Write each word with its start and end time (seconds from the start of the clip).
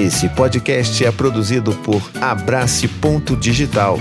Esse 0.00 0.30
podcast 0.30 1.04
é 1.04 1.12
produzido 1.12 1.74
por 1.74 2.00
Abrace 2.22 2.88
Ponto 2.88 3.36
Digital. 3.36 3.98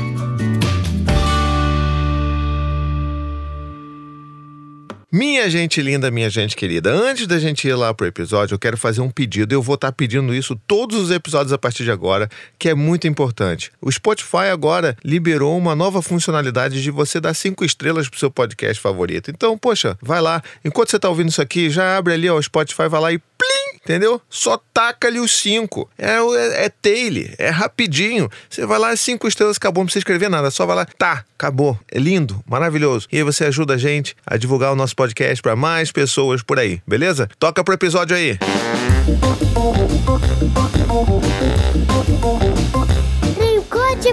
Minha 5.12 5.50
gente 5.50 5.82
linda, 5.82 6.10
minha 6.10 6.30
gente 6.30 6.56
querida, 6.56 6.90
antes 6.90 7.28
da 7.28 7.38
gente 7.38 7.68
ir 7.68 7.74
lá 7.76 7.94
pro 7.94 8.08
episódio, 8.08 8.56
eu 8.56 8.60
quero 8.60 8.78
fazer 8.78 9.02
um 9.02 9.10
pedido. 9.10 9.54
Eu 9.54 9.62
vou 9.62 9.76
estar 9.76 9.90
tá 9.90 9.92
pedindo 9.92 10.34
isso 10.34 10.56
todos 10.66 10.98
os 10.98 11.12
episódios 11.12 11.52
a 11.52 11.58
partir 11.58 11.84
de 11.84 11.92
agora, 11.92 12.30
que 12.58 12.70
é 12.70 12.74
muito 12.74 13.06
importante. 13.06 13.70
O 13.82 13.92
Spotify 13.92 14.48
agora 14.54 14.96
liberou 15.04 15.58
uma 15.58 15.76
nova 15.76 16.02
funcionalidade 16.02 16.82
de 16.82 16.92
você 16.92 17.20
dar 17.20 17.34
cinco 17.34 17.66
estrelas 17.66 18.08
pro 18.08 18.18
seu 18.18 18.32
podcast 18.32 18.82
favorito. 18.82 19.30
Então, 19.30 19.58
poxa, 19.58 19.98
vai 20.02 20.22
lá. 20.22 20.42
Enquanto 20.64 20.92
você 20.92 21.00
tá 21.00 21.10
ouvindo 21.10 21.28
isso 21.28 21.42
aqui, 21.42 21.70
já 21.70 21.98
abre 21.98 22.14
ali 22.14 22.30
ó, 22.30 22.38
o 22.38 22.42
Spotify, 22.42 22.88
vai 22.88 23.02
lá 23.02 23.12
e 23.12 23.18
plim, 23.18 23.59
entendeu? 23.90 24.22
Só 24.30 24.62
taca 24.72 25.08
ali 25.08 25.20
os 25.20 25.32
cinco. 25.32 25.90
É, 25.98 26.18
é, 26.18 26.66
é 26.66 26.70
tail, 26.70 27.34
é 27.40 27.50
rapidinho. 27.50 28.30
Você 28.48 28.64
vai 28.64 28.78
lá, 28.78 28.96
cinco 28.96 29.28
estrelas, 29.28 29.58
acabou, 29.58 29.82
não 29.82 29.88
precisa 29.88 30.02
escrever 30.02 30.30
nada. 30.30 30.52
Só 30.52 30.66
vai 30.68 30.76
lá, 30.76 30.86
tá, 30.86 31.26
acabou. 31.36 31.78
É 31.92 31.98
lindo, 31.98 32.44
maravilhoso. 32.48 33.08
E 33.12 33.18
aí 33.18 33.24
você 33.24 33.46
ajuda 33.46 33.74
a 33.74 33.78
gente 33.78 34.16
a 34.26 34.38
divulgar 34.38 34.72
o 34.72 34.76
nosso 34.76 34.96
podcast 34.96 35.42
para 35.42 35.56
mais 35.56 35.92
pessoas 35.92 36.44
por 36.44 36.60
aí, 36.60 36.80
beleza? 36.86 37.28
Toca 37.40 37.64
pro 37.64 37.74
episódio 37.74 38.16
aí. 38.16 38.38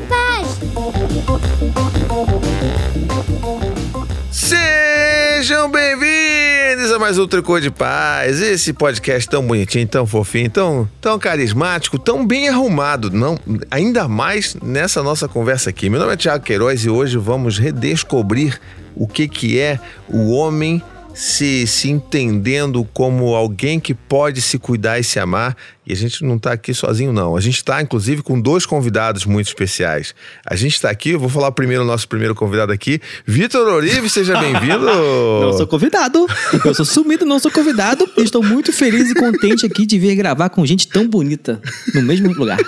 Paz. 0.08 0.58
Sejam 4.30 5.70
bem-vindos 5.70 6.55
mais 6.98 7.18
um 7.18 7.26
Tricô 7.26 7.60
de 7.60 7.70
Paz. 7.70 8.40
Esse 8.40 8.72
podcast 8.72 9.28
tão 9.28 9.46
bonitinho, 9.46 9.86
tão 9.86 10.06
fofinho, 10.06 10.48
tão, 10.48 10.88
tão 10.98 11.18
carismático, 11.18 11.98
tão 11.98 12.26
bem 12.26 12.48
arrumado, 12.48 13.10
não, 13.10 13.38
ainda 13.70 14.08
mais 14.08 14.56
nessa 14.62 15.02
nossa 15.02 15.28
conversa 15.28 15.68
aqui. 15.68 15.90
Meu 15.90 16.00
nome 16.00 16.14
é 16.14 16.16
Tiago 16.16 16.42
Queiroz 16.42 16.84
e 16.84 16.88
hoje 16.88 17.18
vamos 17.18 17.58
redescobrir 17.58 18.58
o 18.94 19.06
que, 19.06 19.28
que 19.28 19.58
é 19.58 19.78
o 20.08 20.30
homem 20.30 20.82
se, 21.16 21.66
se 21.66 21.88
entendendo 21.88 22.86
como 22.92 23.34
alguém 23.34 23.80
que 23.80 23.94
pode 23.94 24.42
se 24.42 24.58
cuidar 24.58 25.00
e 25.00 25.04
se 25.04 25.18
amar. 25.18 25.56
E 25.86 25.92
a 25.92 25.96
gente 25.96 26.22
não 26.22 26.36
está 26.36 26.52
aqui 26.52 26.74
sozinho, 26.74 27.10
não. 27.10 27.34
A 27.34 27.40
gente 27.40 27.56
está, 27.56 27.80
inclusive, 27.80 28.22
com 28.22 28.38
dois 28.38 28.66
convidados 28.66 29.24
muito 29.24 29.46
especiais. 29.46 30.14
A 30.44 30.54
gente 30.54 30.74
está 30.74 30.90
aqui, 30.90 31.10
eu 31.10 31.18
vou 31.18 31.30
falar 31.30 31.50
primeiro 31.52 31.84
o 31.84 31.86
nosso 31.86 32.06
primeiro 32.06 32.34
convidado 32.34 32.70
aqui. 32.70 33.00
Vitor 33.24 33.66
Orive, 33.66 34.10
seja 34.10 34.36
bem-vindo. 34.38 34.84
não 34.84 35.56
sou 35.56 35.66
convidado. 35.66 36.26
Eu 36.62 36.74
sou 36.74 36.84
sumido, 36.84 37.24
não 37.24 37.38
sou 37.38 37.50
convidado. 37.50 38.06
E 38.18 38.22
estou 38.22 38.42
muito 38.42 38.70
feliz 38.70 39.10
e 39.10 39.14
contente 39.14 39.64
aqui 39.64 39.86
de 39.86 39.98
vir 39.98 40.14
gravar 40.16 40.50
com 40.50 40.66
gente 40.66 40.86
tão 40.86 41.08
bonita 41.08 41.62
no 41.94 42.02
mesmo 42.02 42.30
lugar. 42.34 42.58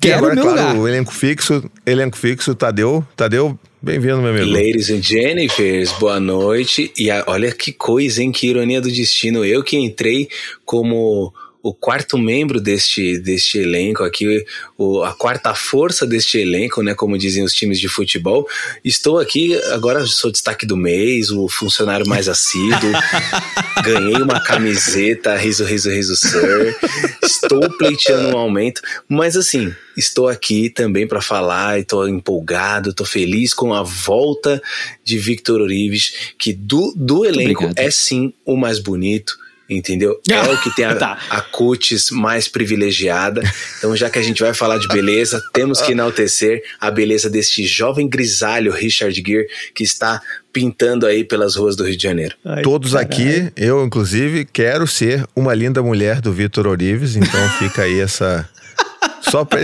Quero 0.00 0.12
e 0.12 0.12
agora, 0.12 0.34
meu 0.34 0.44
claro, 0.44 0.60
lugar. 0.60 0.76
o 0.76 0.86
elenco 0.86 1.12
fixo, 1.12 1.68
elenco 1.84 2.16
fixo, 2.16 2.54
Tadeu. 2.54 3.04
Tadeu, 3.16 3.58
Bem-vindo, 3.80 4.20
meu 4.20 4.30
amigo. 4.30 4.50
Ladies 4.50 4.90
and 4.90 5.02
Jennifers, 5.02 5.92
boa 6.00 6.18
noite. 6.18 6.92
E 6.98 7.12
a, 7.12 7.22
olha 7.28 7.52
que 7.52 7.72
coisa, 7.72 8.20
hein? 8.20 8.32
Que 8.32 8.48
ironia 8.48 8.80
do 8.80 8.90
destino. 8.90 9.44
Eu 9.44 9.62
que 9.62 9.76
entrei 9.76 10.28
como 10.64 11.32
o 11.68 11.74
quarto 11.74 12.16
membro 12.16 12.60
deste, 12.60 13.18
deste 13.18 13.58
elenco 13.58 14.02
aqui, 14.02 14.42
o, 14.76 15.02
a 15.02 15.12
quarta 15.12 15.54
força 15.54 16.06
deste 16.06 16.38
elenco, 16.38 16.82
né, 16.82 16.94
como 16.94 17.18
dizem 17.18 17.44
os 17.44 17.52
times 17.52 17.78
de 17.78 17.88
futebol. 17.88 18.48
Estou 18.82 19.18
aqui, 19.18 19.54
agora 19.72 20.06
sou 20.06 20.32
destaque 20.32 20.64
do 20.64 20.78
mês, 20.78 21.30
o 21.30 21.46
funcionário 21.46 22.08
mais 22.08 22.26
assíduo, 22.26 22.90
ganhei 23.84 24.22
uma 24.22 24.40
camiseta, 24.40 25.36
riso, 25.36 25.62
riso, 25.64 25.90
riso, 25.90 26.16
sir. 26.16 26.74
Estou 27.22 27.68
pleiteando 27.76 28.34
um 28.34 28.38
aumento, 28.38 28.80
mas 29.06 29.36
assim, 29.36 29.74
estou 29.94 30.26
aqui 30.26 30.70
também 30.70 31.06
para 31.06 31.20
falar, 31.20 31.78
estou 31.78 32.08
empolgado, 32.08 32.90
estou 32.90 33.06
feliz 33.06 33.52
com 33.52 33.74
a 33.74 33.82
volta 33.82 34.62
de 35.04 35.18
Victor 35.18 35.60
Orives, 35.60 36.32
que 36.38 36.54
do, 36.54 36.94
do 36.96 37.26
elenco 37.26 37.70
é 37.76 37.90
sim 37.90 38.32
o 38.46 38.56
mais 38.56 38.78
bonito 38.78 39.36
entendeu? 39.68 40.20
É 40.28 40.40
o 40.40 40.60
que 40.62 40.74
tem 40.74 40.84
a, 40.84 40.94
tá. 40.94 41.18
a 41.28 41.40
cutis 41.40 42.10
mais 42.10 42.48
privilegiada. 42.48 43.42
Então, 43.78 43.94
já 43.94 44.08
que 44.08 44.18
a 44.18 44.22
gente 44.22 44.42
vai 44.42 44.54
falar 44.54 44.78
de 44.78 44.88
beleza, 44.88 45.42
temos 45.52 45.80
que 45.80 45.92
enaltecer 45.92 46.62
a 46.80 46.90
beleza 46.90 47.28
deste 47.28 47.66
jovem 47.66 48.08
grisalho 48.08 48.72
Richard 48.72 49.22
Gere, 49.24 49.46
que 49.74 49.84
está 49.84 50.20
pintando 50.52 51.06
aí 51.06 51.22
pelas 51.24 51.56
ruas 51.56 51.76
do 51.76 51.84
Rio 51.84 51.96
de 51.96 52.02
Janeiro. 52.02 52.34
Ai, 52.44 52.62
Todos 52.62 52.92
caralho. 52.92 53.08
aqui, 53.08 53.52
eu 53.56 53.84
inclusive, 53.84 54.44
quero 54.44 54.86
ser 54.86 55.24
uma 55.36 55.54
linda 55.54 55.82
mulher 55.82 56.20
do 56.20 56.32
Vitor 56.32 56.66
Orives, 56.66 57.16
então 57.16 57.48
fica 57.58 57.82
aí 57.82 58.00
essa. 58.00 58.48
Só 59.30 59.44
pra. 59.44 59.60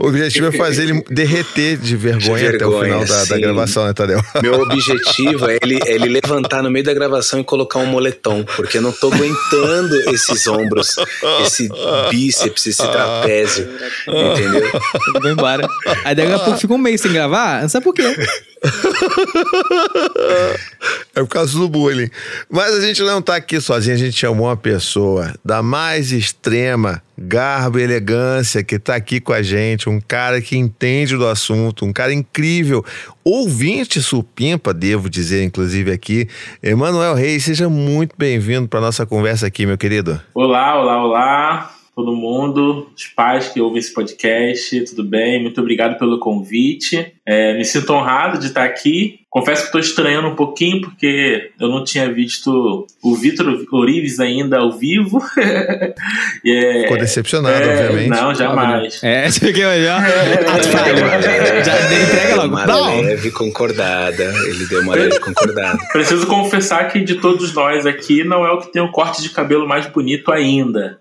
O 0.00 0.08
objetivo 0.08 0.46
é 0.46 0.52
fazer 0.52 0.84
ele 0.84 1.04
derreter 1.10 1.76
de 1.76 1.94
vergonha, 1.94 2.38
de 2.38 2.56
vergonha 2.56 2.56
até 2.56 2.66
o 2.66 2.80
final 2.82 3.04
da, 3.04 3.24
da, 3.26 3.38
gravação, 3.38 3.86
né, 3.86 3.92
Tadeu? 3.92 4.18
Meu 4.42 4.54
objetivo 4.62 5.50
é 5.50 5.58
ele, 5.62 5.78
é 5.84 5.94
ele 5.94 6.08
levantar 6.08 6.62
no 6.62 6.70
meio 6.70 6.82
da 6.82 6.94
gravação 6.94 7.38
e 7.40 7.44
colocar 7.44 7.80
um 7.80 7.86
moletom, 7.86 8.42
porque 8.56 8.78
eu 8.78 8.82
não 8.82 8.92
tô 8.92 9.12
aguentando 9.12 9.94
esses 10.10 10.46
ombros, 10.46 10.96
esse 11.42 11.68
bíceps, 12.08 12.66
esse 12.66 12.82
trapézio, 12.82 13.68
entendeu? 14.08 14.72
Vou 15.20 15.30
embora. 15.30 15.68
Aí 16.02 16.14
daqui 16.14 16.32
a 16.32 16.38
pouco 16.38 16.58
fica 16.58 16.72
um 16.72 16.78
mês 16.78 17.02
sem 17.02 17.12
gravar, 17.12 17.60
não 17.60 17.68
sabe 17.68 17.84
por 17.84 17.92
quê. 17.92 18.16
é 21.14 21.20
por 21.20 21.28
causa 21.28 21.56
do 21.58 21.68
bullying. 21.68 22.10
Mas 22.48 22.74
a 22.74 22.80
gente 22.80 23.02
não 23.02 23.22
tá 23.22 23.36
aqui 23.36 23.60
sozinho, 23.60 23.94
a 23.94 23.98
gente 23.98 24.16
chamou 24.16 24.46
uma 24.46 24.56
pessoa 24.56 25.34
da 25.44 25.62
mais 25.62 26.10
extrema 26.12 27.02
garbo 27.18 27.78
e 27.78 27.82
elegância 27.82 28.64
que 28.64 28.78
tá 28.78 28.94
aqui 28.94 29.20
com 29.20 29.32
a 29.32 29.42
gente, 29.42 29.90
um 29.90 30.00
cara 30.00 30.40
que 30.40 30.56
entende 30.56 31.16
do 31.16 31.26
assunto, 31.26 31.84
um 31.84 31.92
cara 31.92 32.14
incrível, 32.14 32.82
ouvinte 33.22 34.00
supimpa, 34.00 34.72
devo 34.72 35.10
dizer, 35.10 35.44
inclusive 35.44 35.92
aqui. 35.92 36.26
Emanuel 36.62 37.14
Reis, 37.14 37.44
seja 37.44 37.68
muito 37.68 38.14
bem-vindo 38.16 38.68
para 38.68 38.80
nossa 38.80 39.04
conversa 39.04 39.46
aqui, 39.46 39.66
meu 39.66 39.76
querido. 39.76 40.18
Olá, 40.34 40.80
olá, 40.80 41.04
olá 41.04 41.79
todo 42.00 42.16
mundo, 42.16 42.90
os 42.96 43.06
pais 43.06 43.48
que 43.48 43.60
ouvem 43.60 43.78
esse 43.78 43.92
podcast, 43.92 44.80
tudo 44.86 45.04
bem? 45.04 45.42
Muito 45.42 45.60
obrigado 45.60 45.98
pelo 45.98 46.18
convite. 46.18 47.12
É, 47.26 47.56
me 47.56 47.64
sinto 47.64 47.92
honrado 47.92 48.38
de 48.38 48.46
estar 48.46 48.64
aqui. 48.64 49.20
Confesso 49.28 49.62
que 49.62 49.66
estou 49.68 49.80
estranhando 49.80 50.26
um 50.26 50.34
pouquinho 50.34 50.80
porque 50.80 51.52
eu 51.60 51.68
não 51.68 51.84
tinha 51.84 52.12
visto 52.12 52.84
o 53.00 53.14
Vitor 53.14 53.64
Orives 53.70 54.18
ainda 54.18 54.58
ao 54.58 54.72
vivo. 54.72 55.22
é, 56.44 56.82
Ficou 56.82 56.98
decepcionado, 56.98 57.62
é, 57.62 57.84
obviamente. 57.84 58.08
Não, 58.08 58.34
jamais. 58.34 59.00
É, 59.04 59.28
você 59.30 59.52
quer 59.52 59.78
melhor? 59.78 60.02
É, 60.02 61.62
já 61.62 62.02
entrega 62.02 62.36
logo. 62.36 62.48
Uma 62.48 62.66
não. 62.66 63.00
leve 63.02 63.30
concordada. 63.30 64.24
Ele 64.48 64.66
deu 64.66 64.82
uma 64.82 64.96
leve 64.96 65.20
concordada. 65.20 65.78
Preciso 65.92 66.26
confessar 66.26 66.88
que 66.88 66.98
de 67.00 67.16
todos 67.16 67.54
nós 67.54 67.86
aqui, 67.86 68.24
não 68.24 68.44
é 68.44 68.50
o 68.50 68.58
que 68.58 68.72
tem 68.72 68.82
o 68.82 68.90
corte 68.90 69.22
de 69.22 69.30
cabelo 69.30 69.68
mais 69.68 69.86
bonito 69.86 70.32
ainda. 70.32 70.98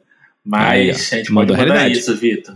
Mas 0.50 0.72
aí, 0.72 0.90
a 0.90 0.94
gente 0.94 1.32
pode 1.32 1.52
mudar 1.52 1.56
realidade. 1.56 2.00
isso, 2.00 2.16
Vitor. 2.16 2.56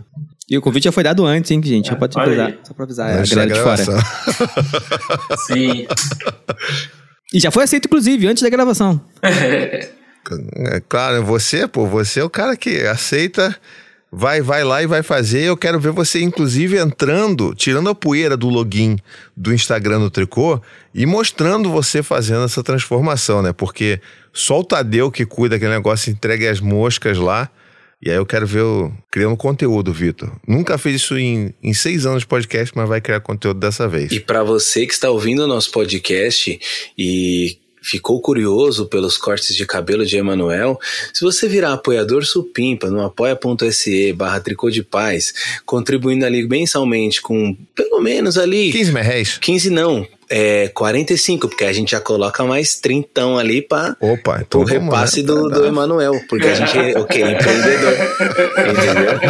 E 0.50 0.58
o 0.58 0.60
convite 0.60 0.84
já 0.84 0.92
foi 0.92 1.04
dado 1.04 1.24
antes, 1.24 1.48
hein, 1.52 1.62
gente? 1.62 1.86
Já 1.86 1.92
é, 1.92 1.96
pode 1.96 2.18
avisar, 2.18 2.58
só 2.64 2.74
pra 2.74 2.84
avisar 2.84 3.06
a 3.06 3.24
galera 3.24 3.54
de 3.54 3.60
fora. 3.60 3.84
Sim. 5.46 5.86
E 7.32 7.38
já 7.38 7.52
foi 7.52 7.62
aceito, 7.62 7.86
inclusive, 7.86 8.26
antes 8.26 8.42
da 8.42 8.48
gravação. 8.50 9.00
é, 9.22 10.82
claro, 10.88 11.24
você, 11.24 11.68
pô, 11.68 11.86
você 11.86 12.18
é 12.18 12.24
o 12.24 12.28
cara 12.28 12.56
que 12.56 12.80
aceita, 12.80 13.56
vai, 14.10 14.42
vai 14.42 14.64
lá 14.64 14.82
e 14.82 14.86
vai 14.88 15.04
fazer. 15.04 15.42
Eu 15.42 15.56
quero 15.56 15.78
ver 15.78 15.92
você, 15.92 16.20
inclusive, 16.20 16.76
entrando, 16.76 17.54
tirando 17.54 17.88
a 17.88 17.94
poeira 17.94 18.36
do 18.36 18.48
login 18.48 18.96
do 19.36 19.54
Instagram 19.54 20.00
do 20.00 20.10
Tricô 20.10 20.60
e 20.92 21.06
mostrando 21.06 21.70
você 21.70 22.02
fazendo 22.02 22.44
essa 22.44 22.62
transformação, 22.62 23.40
né? 23.40 23.52
Porque 23.52 24.00
só 24.32 24.58
o 24.58 24.64
Tadeu 24.64 25.12
que 25.12 25.24
cuida 25.24 25.54
daquele 25.54 25.72
negócio, 25.74 26.10
entrega 26.10 26.50
as 26.50 26.58
moscas 26.58 27.16
lá. 27.18 27.48
E 28.04 28.10
aí 28.10 28.16
eu 28.16 28.26
quero 28.26 28.46
ver 28.46 28.60
o 28.60 28.92
criando 29.10 29.34
conteúdo, 29.34 29.90
Vitor. 29.90 30.30
Nunca 30.46 30.76
fez 30.76 30.96
isso 30.96 31.16
em, 31.16 31.54
em 31.62 31.72
seis 31.72 32.04
anos 32.04 32.20
de 32.20 32.26
podcast, 32.26 32.70
mas 32.76 32.86
vai 32.86 33.00
criar 33.00 33.20
conteúdo 33.20 33.58
dessa 33.58 33.88
vez. 33.88 34.12
E 34.12 34.20
para 34.20 34.42
você 34.42 34.86
que 34.86 34.92
está 34.92 35.10
ouvindo 35.10 35.44
o 35.44 35.46
nosso 35.46 35.70
podcast 35.70 36.60
e 36.98 37.56
ficou 37.84 38.20
curioso 38.20 38.86
pelos 38.86 39.18
cortes 39.18 39.54
de 39.54 39.66
cabelo 39.66 40.06
de 40.06 40.16
Emanuel, 40.16 40.78
se 41.12 41.22
você 41.22 41.46
virar 41.46 41.74
apoiador 41.74 42.24
supimpa 42.24 42.88
no 42.88 43.02
apoia.se 43.02 44.12
barra 44.14 44.40
tricô 44.40 44.70
de 44.70 44.82
paz, 44.82 45.34
contribuindo 45.66 46.24
ali 46.24 46.48
mensalmente 46.48 47.20
com 47.20 47.54
pelo 47.74 48.00
menos 48.00 48.38
ali... 48.38 48.72
15 48.72 48.92
reais? 48.92 49.38
15 49.38 49.70
não, 49.70 50.06
é 50.28 50.68
45, 50.68 51.48
porque 51.48 51.64
a 51.64 51.72
gente 51.72 51.92
já 51.92 52.00
coloca 52.00 52.44
mais 52.44 52.76
30 52.76 53.36
ali 53.36 53.62
para 53.62 53.96
Opa, 54.00 54.42
então 54.46 54.60
o 54.60 54.64
repasse 54.64 55.22
do, 55.22 55.48
do 55.48 55.64
Emanuel, 55.64 56.20
porque 56.28 56.46
a 56.46 56.54
gente 56.54 56.78
é 56.78 56.98
o 56.98 57.04
que? 57.04 57.20
Empreendedor. 57.20 57.92
entendeu? 58.70 59.20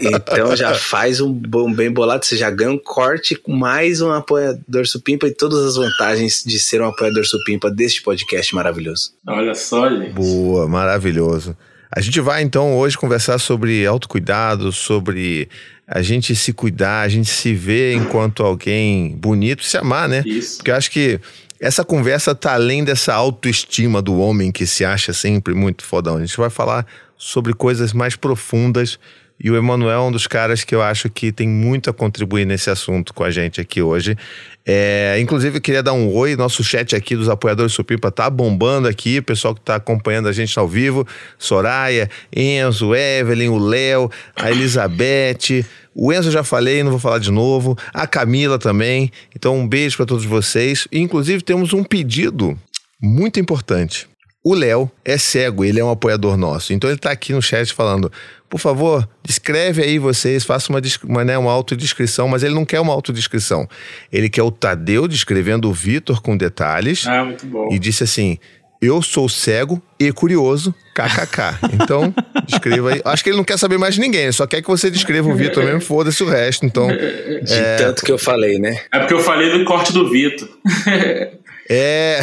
Então 0.00 0.56
já 0.56 0.74
faz 0.74 1.20
um, 1.20 1.32
bom 1.32 1.72
bem 1.72 1.90
bolado, 1.90 2.24
você 2.24 2.36
já 2.36 2.50
ganha 2.50 2.70
um 2.70 2.78
corte 2.78 3.40
mais 3.46 4.00
um 4.00 4.12
apoiador 4.12 4.86
supimpa 4.86 5.26
e 5.26 5.30
todas 5.32 5.64
as 5.64 5.76
vantagens 5.76 6.42
de 6.44 6.58
ser 6.58 6.80
um 6.80 6.86
apoiador 6.86 7.24
supimpa 7.24 7.70
deste 7.70 8.02
podcast 8.02 8.54
maravilhoso. 8.54 9.12
Olha 9.26 9.54
só, 9.54 9.88
gente. 9.90 10.12
Boa, 10.12 10.68
maravilhoso. 10.68 11.56
A 11.90 12.00
gente 12.00 12.20
vai 12.20 12.42
então 12.42 12.76
hoje 12.76 12.98
conversar 12.98 13.38
sobre 13.38 13.86
autocuidado, 13.86 14.72
sobre 14.72 15.48
a 15.86 16.02
gente 16.02 16.34
se 16.34 16.52
cuidar, 16.52 17.02
a 17.02 17.08
gente 17.08 17.30
se 17.30 17.54
ver 17.54 17.94
enquanto 17.94 18.42
alguém 18.42 19.16
bonito, 19.16 19.62
se 19.62 19.76
amar, 19.76 20.08
né? 20.08 20.22
Isso. 20.26 20.56
Porque 20.56 20.70
eu 20.70 20.76
acho 20.76 20.90
que 20.90 21.20
essa 21.60 21.84
conversa 21.84 22.34
tá 22.34 22.54
além 22.54 22.82
dessa 22.82 23.14
autoestima 23.14 24.02
do 24.02 24.18
homem 24.18 24.50
que 24.50 24.66
se 24.66 24.84
acha 24.84 25.12
sempre 25.12 25.54
muito 25.54 25.84
fodão. 25.84 26.16
A 26.16 26.20
gente 26.20 26.36
vai 26.36 26.50
falar 26.50 26.84
sobre 27.16 27.54
coisas 27.54 27.92
mais 27.92 28.16
profundas 28.16 28.98
e 29.38 29.50
o 29.50 29.56
Emanuel 29.56 29.98
é 29.98 30.00
um 30.00 30.12
dos 30.12 30.26
caras 30.26 30.64
que 30.64 30.74
eu 30.74 30.82
acho 30.82 31.10
que 31.10 31.30
tem 31.30 31.46
muito 31.46 31.90
a 31.90 31.92
contribuir 31.92 32.46
nesse 32.46 32.70
assunto 32.70 33.12
com 33.12 33.22
a 33.22 33.30
gente 33.30 33.60
aqui 33.60 33.82
hoje. 33.82 34.16
É, 34.64 35.16
inclusive, 35.20 35.58
eu 35.58 35.60
queria 35.60 35.82
dar 35.82 35.92
um 35.92 36.12
oi. 36.12 36.34
Nosso 36.34 36.64
chat 36.64 36.96
aqui 36.96 37.14
dos 37.14 37.28
apoiadores 37.28 37.72
Supipa 37.72 38.10
tá 38.10 38.28
bombando 38.28 38.88
aqui. 38.88 39.18
O 39.18 39.22
pessoal 39.22 39.54
que 39.54 39.60
tá 39.60 39.76
acompanhando 39.76 40.26
a 40.28 40.32
gente 40.32 40.58
ao 40.58 40.66
vivo: 40.66 41.06
Soraya, 41.38 42.10
Enzo, 42.34 42.94
Evelyn, 42.94 43.48
o 43.48 43.58
Léo, 43.58 44.10
a 44.34 44.50
Elizabeth. 44.50 45.64
O 45.94 46.12
Enzo 46.12 46.30
já 46.30 46.42
falei, 46.42 46.82
não 46.82 46.90
vou 46.90 47.00
falar 47.00 47.18
de 47.18 47.30
novo. 47.30 47.78
A 47.94 48.06
Camila 48.06 48.58
também. 48.58 49.10
Então, 49.34 49.56
um 49.56 49.68
beijo 49.68 49.96
para 49.96 50.06
todos 50.06 50.24
vocês. 50.24 50.88
E, 50.90 50.98
inclusive, 50.98 51.42
temos 51.42 51.72
um 51.72 51.84
pedido 51.84 52.58
muito 53.00 53.38
importante. 53.38 54.08
O 54.48 54.54
Léo 54.54 54.88
é 55.04 55.18
cego, 55.18 55.64
ele 55.64 55.80
é 55.80 55.84
um 55.84 55.90
apoiador 55.90 56.36
nosso. 56.36 56.72
Então 56.72 56.88
ele 56.88 57.00
tá 57.00 57.10
aqui 57.10 57.32
no 57.32 57.42
chat 57.42 57.74
falando: 57.74 58.12
por 58.48 58.60
favor, 58.60 59.08
descreve 59.24 59.82
aí 59.82 59.98
vocês, 59.98 60.44
faça 60.44 60.72
uma, 60.72 60.80
uma, 61.02 61.24
né, 61.24 61.36
uma 61.36 61.50
autodescrição, 61.50 62.28
mas 62.28 62.44
ele 62.44 62.54
não 62.54 62.64
quer 62.64 62.78
uma 62.78 62.92
autodescrição. 62.92 63.68
Ele 64.12 64.28
quer 64.28 64.44
o 64.44 64.52
Tadeu 64.52 65.08
descrevendo 65.08 65.68
o 65.68 65.72
Vitor 65.72 66.22
com 66.22 66.36
detalhes 66.36 67.08
Ah, 67.08 67.24
muito 67.24 67.44
bom. 67.44 67.70
e 67.72 67.78
disse 67.80 68.04
assim: 68.04 68.38
Eu 68.80 69.02
sou 69.02 69.28
cego 69.28 69.82
e 69.98 70.12
curioso, 70.12 70.72
kkk. 70.94 71.58
Então, 71.72 72.14
descreva 72.46 72.92
aí. 72.92 73.02
Acho 73.04 73.24
que 73.24 73.30
ele 73.30 73.38
não 73.38 73.44
quer 73.44 73.58
saber 73.58 73.78
mais 73.78 73.96
de 73.96 74.00
ninguém, 74.00 74.30
só 74.30 74.46
quer 74.46 74.62
que 74.62 74.68
você 74.68 74.88
descreva 74.88 75.28
o 75.28 75.34
Vitor 75.34 75.64
mesmo, 75.64 75.80
foda-se 75.80 76.22
o 76.22 76.28
resto. 76.28 76.64
Então, 76.64 76.86
De 76.86 77.78
tanto 77.78 78.04
que 78.04 78.12
eu 78.12 78.18
falei, 78.18 78.60
né? 78.60 78.80
É 78.94 79.00
porque 79.00 79.14
eu 79.14 79.20
falei 79.20 79.58
do 79.58 79.64
corte 79.64 79.92
do 79.92 80.08
Vitor. 80.08 80.48
é. 81.68 82.20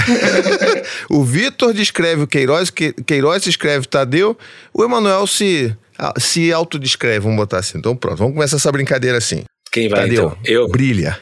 o 1.10 1.24
Vitor 1.24 1.74
descreve 1.74 2.24
o 2.24 2.28
Queiroz, 2.28 2.70
que- 2.70 2.94
Queiroz 2.94 3.46
escreve 3.48 3.88
Tadeu, 3.88 4.38
o 4.74 4.84
Emanuel 4.84 5.26
se, 5.28 5.76
se 6.18 6.52
autodescreve, 6.52 7.20
vamos 7.20 7.38
botar 7.38 7.60
assim. 7.60 7.78
Então, 7.78 7.96
pronto, 7.96 8.18
vamos 8.18 8.34
começar 8.34 8.58
essa 8.58 8.72
brincadeira 8.72 9.18
assim. 9.18 9.44
Quem 9.72 9.90
vai 9.90 10.02
Tadeu, 10.02 10.26
então? 10.26 10.38
Eu. 10.46 10.68
brilha. 10.68 11.20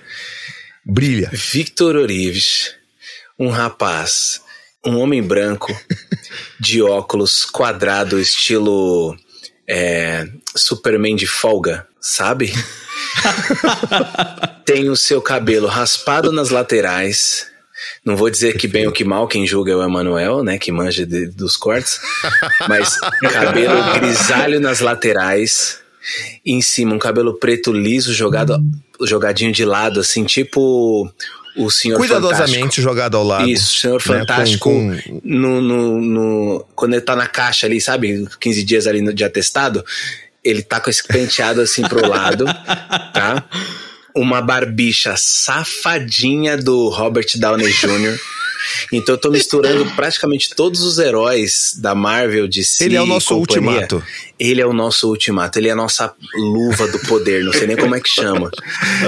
Brilha. 0.85 1.29
Victor 1.31 1.95
Orives, 1.95 2.73
um 3.37 3.49
rapaz, 3.49 4.41
um 4.85 4.97
homem 4.97 5.21
branco, 5.21 5.75
de 6.59 6.81
óculos 6.81 7.45
quadrado, 7.45 8.19
estilo 8.19 9.15
é, 9.67 10.27
Superman 10.55 11.15
de 11.15 11.27
folga, 11.27 11.87
sabe? 11.99 12.51
Tem 14.65 14.89
o 14.89 14.95
seu 14.95 15.21
cabelo 15.21 15.67
raspado 15.67 16.31
nas 16.31 16.49
laterais. 16.49 17.47
Não 18.03 18.15
vou 18.17 18.29
dizer 18.31 18.57
que 18.57 18.67
bem 18.67 18.87
ou 18.87 18.91
que 18.91 19.03
mal, 19.03 19.27
quem 19.27 19.45
julga 19.45 19.71
é 19.71 19.75
o 19.75 19.83
Emanuel, 19.83 20.43
né? 20.43 20.57
Que 20.57 20.71
manja 20.71 21.05
de- 21.05 21.27
dos 21.27 21.55
cortes. 21.55 21.99
Mas 22.67 22.97
cabelo 23.31 23.93
grisalho 23.93 24.59
nas 24.59 24.79
laterais. 24.79 25.79
E 26.43 26.51
em 26.53 26.61
cima, 26.61 26.95
um 26.95 26.99
cabelo 26.99 27.35
preto 27.37 27.71
liso 27.71 28.11
jogado, 28.11 28.57
jogadinho 29.03 29.51
de 29.51 29.63
lado, 29.63 29.99
assim, 29.99 30.25
tipo 30.25 31.07
o 31.55 31.69
Senhor 31.69 31.97
Cuidadosamente 31.97 32.55
Fantástico. 32.57 32.81
jogado 32.81 33.17
ao 33.17 33.23
lado. 33.23 33.47
Isso, 33.47 33.77
Senhor 33.77 34.01
né, 34.07 34.19
Fantástico. 34.19 34.69
com- 34.69 34.97
com- 34.97 35.21
No, 35.23 35.61
no, 35.61 36.01
no- 36.01 36.65
quando 36.75 36.93
ele 36.93 37.01
tá 37.01 37.15
na 37.15 37.27
caixa 37.27 37.67
ali, 37.67 37.79
sabe? 37.79 38.25
15 38.39 38.63
dias 38.63 38.87
ali 38.87 39.01
no- 39.01 39.13
de 39.13 39.23
atestado, 39.23 39.85
ele 40.43 40.63
tá 40.63 40.79
com 40.79 40.89
esse 40.89 41.03
penteado 41.05 41.61
assim 41.61 41.83
pro 41.83 42.07
lado, 42.07 42.45
tá? 43.13 43.43
Uma 44.15 44.41
barbicha 44.41 45.15
safadinha 45.17 46.57
do 46.57 46.89
Robert 46.89 47.27
Downey 47.37 47.71
Jr. 47.71 48.19
Então 48.91 49.15
eu 49.15 49.19
tô 49.19 49.31
misturando 49.31 49.85
praticamente 49.95 50.49
todos 50.55 50.81
os 50.81 50.99
heróis 50.99 51.73
da 51.77 51.95
Marvel 51.95 52.47
de 52.47 52.63
si. 52.63 52.83
Ele 52.83 52.95
é 52.95 53.01
o 53.01 53.05
nosso 53.05 53.35
companhia. 53.35 53.71
ultimato. 53.71 54.03
Ele 54.39 54.61
é 54.61 54.65
o 54.65 54.73
nosso 54.73 55.09
ultimato, 55.09 55.57
ele 55.57 55.69
é 55.69 55.71
a 55.71 55.75
nossa 55.75 56.13
luva 56.35 56.87
do 56.87 56.99
poder, 56.99 57.43
não 57.43 57.53
sei 57.53 57.67
nem 57.67 57.77
como 57.77 57.95
é 57.95 57.99
que 57.99 58.09
chama. 58.09 58.51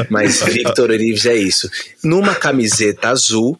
Mas 0.09 0.41
Victor 0.43 0.89
Reeves 0.89 1.25
é 1.25 1.35
isso. 1.35 1.69
Numa 2.03 2.35
camiseta 2.35 3.09
azul, 3.09 3.59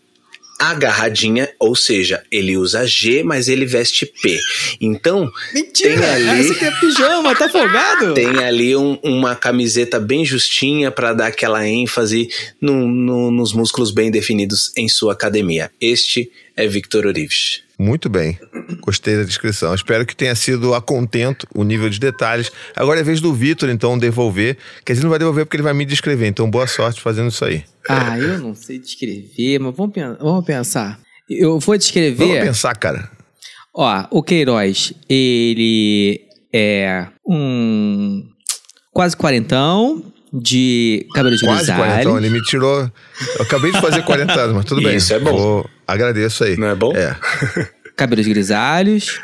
agarradinha, 0.60 1.50
ou 1.60 1.76
seja, 1.76 2.24
ele 2.32 2.58
usa 2.58 2.86
G, 2.86 3.24
mas 3.24 3.48
ele 3.48 3.66
veste 3.66 4.06
P. 4.06 4.40
Então, 4.80 5.32
Mentira! 5.54 5.96
Tem 6.02 6.06
ali- 6.30 6.40
Esse 6.42 6.52
aqui 6.54 6.66
é 6.66 6.72
pijama, 6.72 7.36
tá 7.36 7.50
folgado? 7.50 8.14
tem 8.16 8.44
ali 8.44 8.76
um- 8.76 8.98
uma 9.04 9.36
camiseta 9.36 10.00
bem 10.00 10.26
justinha 10.26 10.92
para 10.92 11.14
dar 11.14 11.28
aquela 11.28 11.68
ênfase 11.68 12.30
no- 12.62 12.88
no- 12.88 13.32
nos 13.32 13.54
músculos 13.54 13.92
bem 13.92 14.10
definidos 14.12 14.72
em 14.78 14.88
sua 14.88 15.14
academia. 15.14 15.72
Este 15.82 16.32
é 16.56 16.68
Victor 16.68 17.06
Orives. 17.08 17.62
Muito 17.84 18.08
bem. 18.08 18.40
Gostei 18.80 19.18
da 19.18 19.24
descrição. 19.24 19.76
Espero 19.76 20.06
que 20.06 20.16
tenha 20.16 20.34
sido 20.36 20.74
a 20.74 20.82
contento 20.82 21.46
o 21.54 21.66
nível 21.66 21.90
de 21.90 22.00
detalhes. 22.00 22.50
Agora 22.74 23.02
é 23.02 23.04
vez 23.04 23.20
do 23.20 23.34
Vitor, 23.34 23.70
então, 23.70 23.98
devolver. 23.98 24.58
Quer 24.86 24.94
dizer, 24.94 25.04
não 25.04 25.10
vai 25.10 25.20
devolver 25.20 25.46
porque 25.46 25.58
ele 25.58 25.64
vai 25.64 25.74
me 25.74 25.84
descrever. 25.84 26.28
Então, 26.28 26.50
boa 26.50 26.66
sorte 26.66 27.02
fazendo 27.02 27.28
isso 27.28 27.44
aí. 27.44 27.66
Ah, 27.90 28.18
eu 28.18 28.40
não 28.40 28.56
sei 28.56 28.80
descrever, 28.80 29.60
mas 29.60 29.76
vamos, 29.76 29.94
vamos 30.18 30.46
pensar. 30.46 30.98
Eu 31.30 31.60
vou 31.60 31.78
descrever. 31.78 32.26
Vamos 32.26 32.40
pensar, 32.40 32.74
cara. 32.78 33.12
Ó, 33.76 34.06
o 34.12 34.24
Queiroz, 34.24 34.94
ele 35.10 36.22
é 36.54 37.08
um 37.28 38.24
quase 38.94 39.18
quarentão 39.18 40.13
de 40.34 41.06
cabelo 41.14 41.36
de 41.36 41.46
Quase 41.46 41.68
40 41.68 41.84
grisalho. 41.86 42.10
anos. 42.16 42.26
Ele 42.26 42.34
me 42.34 42.42
tirou. 42.44 42.92
Eu 43.38 43.42
acabei 43.44 43.72
de 43.72 43.80
fazer 43.80 44.02
40 44.04 44.34
anos, 44.34 44.56
mas 44.56 44.66
tudo 44.66 44.82
bem. 44.82 44.96
Isso 44.98 45.14
é 45.14 45.20
bom. 45.20 45.38
Vou- 45.38 45.70
Agradeço 45.88 46.44
aí. 46.44 46.58
Não 46.58 46.68
é 46.68 46.76
bom? 46.76 46.92
É. 46.96 47.16
Cabelos 47.96 48.26
grisalhos, 48.26 49.20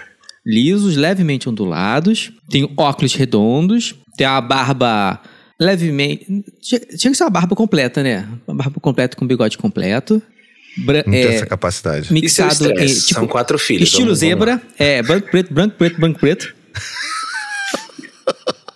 lisos, 0.45 0.95
levemente 0.95 1.49
ondulados. 1.49 2.31
Tem 2.49 2.71
óculos 2.77 3.15
redondos. 3.15 3.95
Tem 4.15 4.27
a 4.27 4.39
barba 4.39 5.19
levemente. 5.59 6.25
Tinha 6.61 6.79
que 7.11 7.15
ser 7.15 7.23
uma 7.23 7.29
barba 7.31 7.55
completa, 7.55 8.03
né? 8.03 8.27
Uma 8.47 8.57
barba 8.57 8.79
completa 8.79 9.17
com 9.17 9.25
bigode 9.25 9.57
completo. 9.57 10.21
Bra- 10.85 11.03
Não 11.05 11.11
tem 11.13 11.23
é, 11.23 11.35
essa 11.35 11.45
capacidade. 11.47 12.13
Mixado 12.13 12.65
em. 12.65 12.67
estresse? 12.73 13.07
Tipo, 13.07 13.19
São 13.21 13.27
quatro 13.27 13.57
filhos. 13.57 13.89
Estilo 13.89 14.13
vamos- 14.15 14.19
vamos 14.19 14.45
lá. 14.47 14.53
zebra. 14.55 14.61
É, 14.77 15.01
branco, 15.01 15.27
preto, 15.31 15.53
branco, 15.53 15.75
preto, 15.75 15.99
branco, 15.99 16.19
preto. 16.19 16.53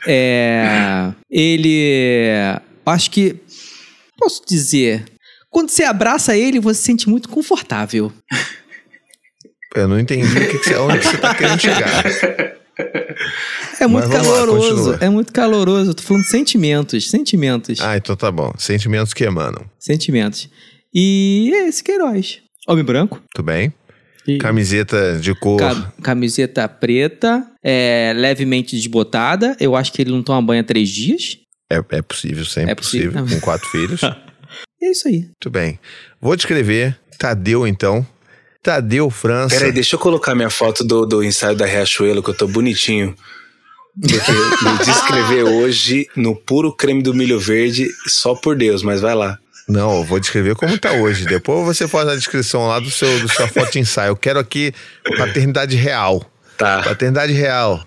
é. 0.07 1.13
Ele. 1.29 2.29
Acho 2.85 3.11
que. 3.11 3.35
Posso 4.17 4.41
dizer. 4.47 5.05
Quando 5.49 5.69
você 5.69 5.83
abraça 5.83 6.35
ele, 6.35 6.59
você 6.59 6.79
se 6.79 6.85
sente 6.85 7.09
muito 7.09 7.29
confortável. 7.29 8.11
Eu 9.75 9.87
não 9.87 9.99
entendi 9.99 10.25
o 10.25 10.49
que 10.49 10.59
que 10.59 10.65
você, 10.65 10.75
onde 10.75 10.99
que 10.99 11.07
você 11.07 11.17
tá 11.17 11.33
querendo 11.35 11.59
chegar. 11.59 12.03
É 13.79 13.87
muito 13.87 14.07
lá, 14.07 14.15
caloroso. 14.15 14.75
continua. 14.75 14.97
é 15.01 15.09
muito 15.09 15.33
caloroso. 15.33 15.91
Eu 15.91 15.93
tô 15.93 16.03
falando 16.03 16.23
sentimentos. 16.23 17.09
Sentimentos. 17.09 17.81
Ah, 17.81 17.97
então 17.97 18.15
tá 18.15 18.31
bom. 18.31 18.53
Sentimentos 18.57 19.13
que 19.13 19.23
emanam. 19.23 19.65
Sentimentos. 19.79 20.49
E 20.93 21.51
é 21.53 21.67
esse 21.67 21.83
Queiroz. 21.83 22.39
Homem 22.67 22.83
branco. 22.83 23.21
Tudo 23.33 23.45
bem? 23.45 23.73
E- 24.27 24.37
Camiseta 24.37 25.17
de 25.19 25.33
cor. 25.35 25.59
Ca- 25.59 25.93
camiseta 26.01 26.67
preta, 26.67 27.45
é, 27.63 28.13
levemente 28.15 28.75
desbotada. 28.75 29.55
Eu 29.59 29.75
acho 29.75 29.91
que 29.91 30.01
ele 30.01 30.11
não 30.11 30.23
toma 30.23 30.41
banho 30.41 30.61
há 30.61 30.63
três 30.63 30.89
dias. 30.89 31.37
É, 31.71 31.81
é 31.89 32.01
possível, 32.01 32.45
sempre 32.45 32.71
É 32.71 32.75
possível. 32.75 33.11
possível. 33.11 33.35
Com 33.39 33.41
quatro 33.45 33.67
filhos. 33.69 34.01
É 34.81 34.91
isso 34.91 35.07
aí. 35.07 35.19
Muito 35.21 35.49
bem. 35.49 35.79
Vou 36.21 36.35
descrever 36.35 36.99
Tadeu, 37.17 37.65
então. 37.65 38.05
Tadeu 38.61 39.09
França. 39.09 39.55
Peraí, 39.55 39.71
deixa 39.71 39.95
eu 39.95 39.99
colocar 39.99 40.35
minha 40.35 40.49
foto 40.49 40.83
do, 40.83 41.05
do 41.05 41.23
ensaio 41.23 41.55
da 41.55 41.65
Riachuelo, 41.65 42.21
que 42.21 42.29
eu 42.29 42.33
tô 42.33 42.47
bonitinho. 42.49 43.15
Porque 43.99 44.31
me 44.69 44.77
descrever 44.85 45.43
hoje 45.43 46.05
no 46.17 46.35
puro 46.35 46.75
creme 46.75 47.01
do 47.01 47.13
milho 47.13 47.39
verde, 47.39 47.87
só 48.07 48.35
por 48.35 48.57
Deus, 48.57 48.83
mas 48.83 48.99
vai 48.99 49.15
lá. 49.15 49.39
Não, 49.67 49.97
eu 49.97 50.03
vou 50.03 50.19
descrever 50.19 50.55
como 50.55 50.77
tá 50.77 50.91
hoje. 50.91 51.25
Depois 51.25 51.65
você 51.65 51.87
faz 51.87 52.07
a 52.07 52.15
descrição 52.15 52.67
lá 52.67 52.79
do 52.79 52.89
seu 52.89 53.19
do 53.19 53.29
sua 53.29 53.47
foto 53.47 53.71
de 53.71 53.79
ensaio. 53.79 54.09
Eu 54.09 54.15
quero 54.15 54.39
aqui 54.39 54.73
paternidade 55.17 55.75
real. 55.75 56.23
Tá. 56.57 56.81
Paternidade 56.83 57.33
real. 57.33 57.85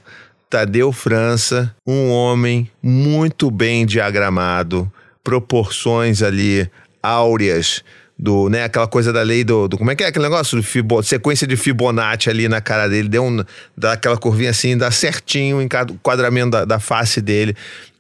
Tadeu 0.49 0.93
França, 0.93 1.75
um 1.87 2.11
homem 2.11 2.71
muito 2.83 3.51
bem 3.51 3.85
diagramado, 3.85 4.91
proporções 5.23 6.23
ali 6.23 6.71
áureas 7.03 7.83
do, 8.19 8.49
né, 8.49 8.65
aquela 8.65 8.87
coisa 8.87 9.13
da 9.13 9.23
lei 9.23 9.45
do, 9.45 9.69
do 9.69 9.77
como 9.77 9.91
é 9.91 9.97
que 9.97 10.03
é 10.03 10.07
aquele 10.07 10.25
negócio 10.25 10.57
do 10.57 10.63
Fibo, 10.63 11.03
sequência 11.03 11.47
de 11.47 11.57
Fibonacci 11.57 12.31
ali 12.31 12.49
na 12.49 12.61
cara 12.61 12.89
dele, 12.89 13.09
deu 13.09 13.25
um, 13.25 13.45
dá 13.77 13.93
aquela 13.93 14.17
curvinha 14.17 14.51
assim, 14.51 14.77
dá 14.77 14.91
certinho 14.91 15.61
em 15.61 15.69
cada 15.69 15.93
quadramento 16.03 16.51
da, 16.51 16.65
da 16.65 16.79
face 16.79 17.21
dele. 17.21 17.55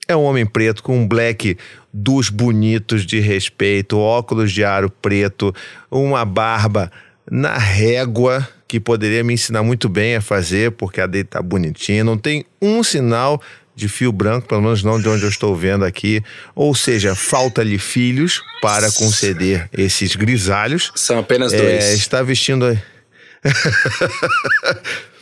É 0.08 0.14
um 0.14 0.22
homem 0.22 0.46
preto 0.46 0.82
com 0.82 0.98
um 1.00 1.06
black 1.08 1.56
dos 1.92 2.28
bonitos 2.30 3.04
de 3.04 3.18
respeito, 3.20 3.98
óculos 3.98 4.52
de 4.52 4.62
aro 4.64 4.88
preto, 4.90 5.54
uma 5.90 6.24
barba 6.24 6.90
na 7.28 7.58
régua, 7.58 8.46
que 8.68 8.78
poderia 8.78 9.24
me 9.24 9.34
ensinar 9.34 9.62
muito 9.64 9.88
bem 9.88 10.16
a 10.16 10.20
fazer, 10.20 10.72
porque 10.72 11.00
a 11.00 11.06
dele 11.06 11.24
tá 11.24 11.42
bonitinha. 11.42 12.04
Não 12.04 12.16
tem 12.16 12.44
um 12.62 12.82
sinal 12.84 13.40
de 13.74 13.88
fio 13.88 14.10
branco, 14.12 14.46
pelo 14.48 14.62
menos 14.62 14.82
não 14.82 15.00
de 15.00 15.08
onde 15.08 15.24
eu 15.24 15.28
estou 15.28 15.54
vendo 15.56 15.84
aqui. 15.84 16.22
Ou 16.54 16.74
seja, 16.74 17.14
falta-lhe 17.14 17.78
filhos 17.78 18.42
para 18.62 18.90
conceder 18.92 19.68
esses 19.72 20.14
grisalhos. 20.16 20.92
São 20.94 21.18
apenas 21.18 21.52
É, 21.52 21.56
dois. 21.58 21.84
está 21.94 22.22
vestindo. 22.22 22.66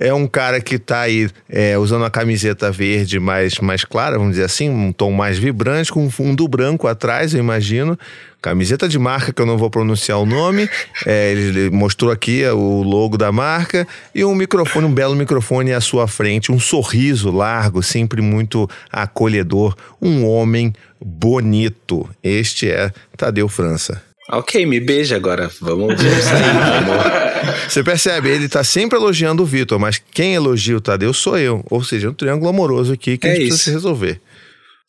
É 0.00 0.14
um 0.14 0.26
cara 0.26 0.60
que 0.60 0.78
tá 0.78 1.00
aí 1.00 1.28
é, 1.48 1.76
usando 1.76 2.02
uma 2.02 2.10
camiseta 2.10 2.70
verde 2.70 3.18
mais, 3.18 3.58
mais 3.58 3.84
clara, 3.84 4.16
vamos 4.16 4.32
dizer 4.32 4.44
assim, 4.44 4.70
um 4.70 4.92
tom 4.92 5.10
mais 5.10 5.38
vibrante, 5.38 5.92
com 5.92 6.04
um 6.04 6.10
fundo 6.10 6.46
branco 6.46 6.86
atrás, 6.86 7.34
eu 7.34 7.40
imagino. 7.40 7.98
Camiseta 8.40 8.88
de 8.88 8.98
marca 8.98 9.32
que 9.32 9.42
eu 9.42 9.46
não 9.46 9.58
vou 9.58 9.68
pronunciar 9.68 10.18
o 10.18 10.24
nome. 10.24 10.70
É, 11.04 11.32
ele 11.32 11.70
mostrou 11.70 12.12
aqui 12.12 12.44
é, 12.44 12.52
o 12.52 12.82
logo 12.82 13.18
da 13.18 13.32
marca 13.32 13.86
e 14.14 14.24
um 14.24 14.34
microfone, 14.34 14.86
um 14.86 14.94
belo 14.94 15.16
microfone 15.16 15.72
à 15.72 15.80
sua 15.80 16.06
frente, 16.06 16.52
um 16.52 16.60
sorriso 16.60 17.32
largo, 17.32 17.82
sempre 17.82 18.22
muito 18.22 18.70
acolhedor. 18.92 19.74
Um 20.00 20.24
homem 20.24 20.72
bonito. 21.04 22.08
Este 22.22 22.70
é 22.70 22.92
Tadeu 23.16 23.48
França. 23.48 24.07
Ok, 24.30 24.66
me 24.66 24.78
beija 24.78 25.16
agora. 25.16 25.50
Vamos, 25.60 25.94
vamos 25.94 26.24
sair. 26.24 26.84
vamos. 26.84 27.62
Você 27.72 27.82
percebe, 27.82 28.28
ele 28.28 28.48
tá 28.48 28.62
sempre 28.62 28.98
elogiando 28.98 29.42
o 29.42 29.46
Vitor, 29.46 29.78
mas 29.78 30.02
quem 30.12 30.34
elogia 30.34 30.76
o 30.76 30.80
Tadeu 30.80 31.12
sou 31.14 31.38
eu. 31.38 31.64
Ou 31.70 31.82
seja, 31.82 32.10
um 32.10 32.14
triângulo 32.14 32.50
amoroso 32.50 32.92
aqui 32.92 33.16
que 33.16 33.26
É 33.26 33.30
a 33.30 33.34
gente 33.34 33.48
precisa 33.48 33.56
isso. 33.56 33.64
se 33.64 33.70
resolver. 33.70 34.20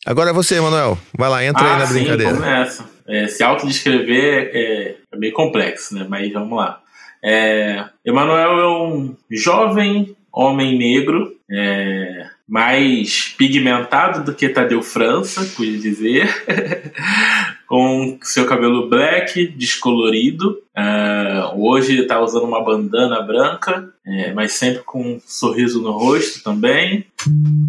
Agora 0.05 0.29
é 0.31 0.33
você, 0.33 0.59
Manuel. 0.59 0.97
Vai 1.17 1.29
lá, 1.29 1.43
entra 1.45 1.63
aí 1.73 1.79
na 1.79 1.87
sim, 1.87 1.93
brincadeira. 1.93 2.33
nessa. 2.33 2.85
É, 3.07 3.27
se 3.27 3.43
autodescrever 3.43 4.51
é, 4.53 4.95
é 5.11 5.17
meio 5.17 5.33
complexo, 5.33 5.95
né? 5.95 6.05
Mas 6.07 6.31
vamos 6.31 6.57
lá. 6.57 6.79
É, 7.23 7.83
Emanuel 8.05 8.59
é 8.59 8.67
um 8.67 9.15
jovem 9.31 10.15
homem 10.31 10.77
negro, 10.77 11.33
é, 11.51 12.25
mais 12.47 13.33
pigmentado 13.37 14.23
do 14.23 14.33
que 14.33 14.47
Tadeu 14.47 14.81
França, 14.81 15.43
pude 15.55 15.79
dizer, 15.79 16.29
com 17.69 18.17
seu 18.23 18.47
cabelo 18.47 18.89
black, 18.89 19.45
descolorido. 19.45 20.59
É, 20.75 21.51
hoje 21.55 22.01
está 22.01 22.19
usando 22.19 22.45
uma 22.45 22.63
bandana 22.63 23.21
branca, 23.21 23.93
é, 24.03 24.33
mas 24.33 24.53
sempre 24.53 24.81
com 24.83 24.99
um 25.03 25.21
sorriso 25.23 25.79
no 25.79 25.91
rosto 25.91 26.43
também. 26.43 27.05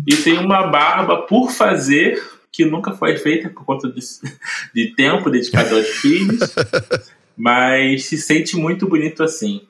E 0.09 0.17
tem 0.17 0.39
uma 0.39 0.67
barba 0.69 1.19
por 1.19 1.51
fazer 1.51 2.19
que 2.51 2.65
nunca 2.65 2.93
foi 2.93 3.19
feita 3.19 3.51
por 3.51 3.63
conta 3.67 3.91
de, 3.91 4.01
de 4.75 4.95
tempo 4.95 5.29
dedicado 5.29 5.77
aos 5.77 5.87
filhos, 5.87 6.41
mas 7.37 8.07
se 8.07 8.17
sente 8.17 8.57
muito 8.57 8.89
bonito 8.89 9.23
assim. 9.23 9.61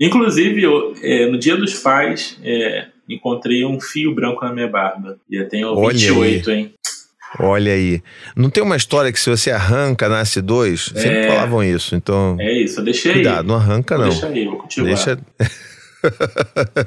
Inclusive, 0.00 0.62
eu, 0.62 0.94
é, 1.02 1.26
no 1.26 1.38
Dia 1.38 1.56
dos 1.56 1.74
Pais, 1.74 2.38
é, 2.42 2.86
encontrei 3.06 3.66
um 3.66 3.78
fio 3.78 4.14
branco 4.14 4.42
na 4.46 4.52
minha 4.52 4.66
barba. 4.66 5.18
E 5.28 5.36
eu 5.36 5.46
tenho 5.46 5.74
Olha 5.74 5.92
28, 5.92 6.50
hein? 6.50 6.74
Olha 7.38 7.72
aí. 7.72 8.02
Não 8.36 8.50
tem 8.50 8.62
uma 8.62 8.76
história 8.76 9.10
que 9.12 9.18
se 9.18 9.30
você 9.30 9.50
arranca, 9.50 10.08
nasce 10.08 10.40
dois? 10.42 10.86
Sempre 10.94 11.08
É. 11.18 11.28
falavam 11.28 11.64
isso. 11.64 11.94
Então, 11.94 12.36
É 12.38 12.52
isso, 12.52 12.80
eu 12.80 12.84
deixei 12.84 13.12
cuidado, 13.14 13.40
aí. 13.40 13.46
não 13.46 13.54
arranca 13.54 13.96
não. 13.96 14.08
deixar 14.10 14.26
aí, 14.28 14.44
vou 14.44 14.58
continuar. 14.58 14.88
Deixa. 14.94 15.18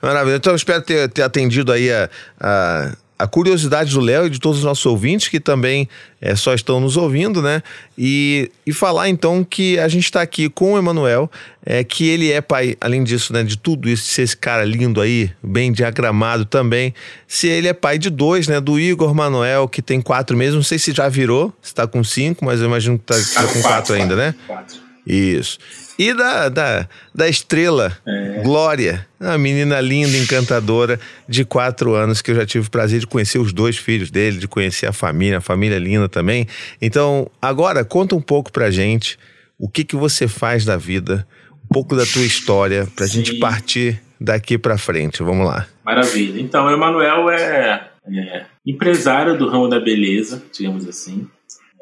Maravilha. 0.00 0.36
Então, 0.36 0.52
eu 0.52 0.56
espero 0.56 0.82
ter, 0.82 1.08
ter 1.08 1.22
atendido 1.22 1.72
aí 1.72 1.90
a, 1.90 2.08
a, 2.40 2.92
a 3.18 3.26
curiosidade 3.26 3.92
do 3.92 4.00
Léo 4.00 4.26
e 4.26 4.30
de 4.30 4.40
todos 4.40 4.58
os 4.58 4.64
nossos 4.64 4.84
ouvintes 4.86 5.28
que 5.28 5.38
também 5.38 5.88
é, 6.20 6.34
só 6.34 6.52
estão 6.52 6.80
nos 6.80 6.96
ouvindo, 6.96 7.40
né? 7.40 7.62
E, 7.96 8.50
e 8.66 8.72
falar 8.72 9.08
então 9.08 9.44
que 9.44 9.78
a 9.78 9.86
gente 9.86 10.04
está 10.04 10.20
aqui 10.20 10.48
com 10.48 10.72
o 10.72 10.78
Emanuel, 10.78 11.30
é, 11.64 11.84
que 11.84 12.08
ele 12.08 12.32
é 12.32 12.40
pai, 12.40 12.76
além 12.80 13.04
disso, 13.04 13.32
né, 13.32 13.44
de 13.44 13.56
tudo 13.56 13.88
isso, 13.88 14.04
de 14.04 14.08
ser 14.10 14.22
esse 14.22 14.36
cara 14.36 14.64
lindo 14.64 15.00
aí, 15.00 15.30
bem 15.42 15.72
diagramado 15.72 16.44
também, 16.44 16.92
se 17.28 17.46
ele 17.46 17.68
é 17.68 17.72
pai 17.72 17.98
de 17.98 18.10
dois, 18.10 18.48
né? 18.48 18.60
Do 18.60 18.80
Igor 18.80 19.14
Manuel, 19.14 19.68
que 19.68 19.80
tem 19.80 20.00
quatro 20.00 20.36
meses, 20.36 20.54
não 20.54 20.62
sei 20.62 20.78
se 20.78 20.92
já 20.92 21.08
virou, 21.08 21.52
se 21.62 21.72
tá 21.72 21.86
com 21.86 22.02
cinco, 22.02 22.44
mas 22.44 22.60
eu 22.60 22.66
imagino 22.66 22.98
que 22.98 23.04
tá, 23.04 23.14
tá 23.14 23.46
com 23.46 23.62
quatro 23.62 23.94
ainda, 23.94 24.16
né? 24.16 24.34
Quatro. 24.46 24.83
Isso. 25.06 25.58
E 25.98 26.12
da, 26.14 26.48
da, 26.48 26.88
da 27.14 27.28
estrela, 27.28 27.96
É. 28.06 28.42
Glória, 28.42 29.06
a 29.20 29.36
menina 29.38 29.80
linda, 29.80 30.16
encantadora, 30.16 30.98
de 31.28 31.44
quatro 31.44 31.94
anos, 31.94 32.20
que 32.22 32.30
eu 32.30 32.34
já 32.34 32.46
tive 32.46 32.66
o 32.66 32.70
prazer 32.70 33.00
de 33.00 33.06
conhecer 33.06 33.38
os 33.38 33.52
dois 33.52 33.76
filhos 33.76 34.10
dele, 34.10 34.38
de 34.38 34.48
conhecer 34.48 34.86
a 34.86 34.92
família, 34.92 35.38
a 35.38 35.42
família 35.42 35.78
linda 35.78 36.08
também. 36.08 36.46
Então, 36.80 37.30
agora, 37.40 37.84
conta 37.84 38.14
um 38.16 38.20
pouco 38.20 38.50
pra 38.50 38.70
gente 38.70 39.18
o 39.58 39.68
que, 39.68 39.84
que 39.84 39.94
você 39.94 40.26
faz 40.26 40.64
da 40.64 40.76
vida, 40.76 41.26
um 41.64 41.68
pouco 41.72 41.94
da 41.94 42.04
tua 42.06 42.24
história, 42.24 42.88
pra 42.96 43.06
Sim. 43.06 43.18
gente 43.24 43.38
partir 43.38 44.00
daqui 44.20 44.58
pra 44.58 44.76
frente. 44.78 45.22
Vamos 45.22 45.46
lá. 45.46 45.66
Maravilha. 45.84 46.40
Então, 46.40 46.66
o 46.66 46.70
Emanuel 46.70 47.30
é, 47.30 47.88
é 48.10 48.46
empresário 48.66 49.38
do 49.38 49.48
ramo 49.48 49.68
da 49.68 49.78
beleza, 49.78 50.42
digamos 50.52 50.88
assim. 50.88 51.28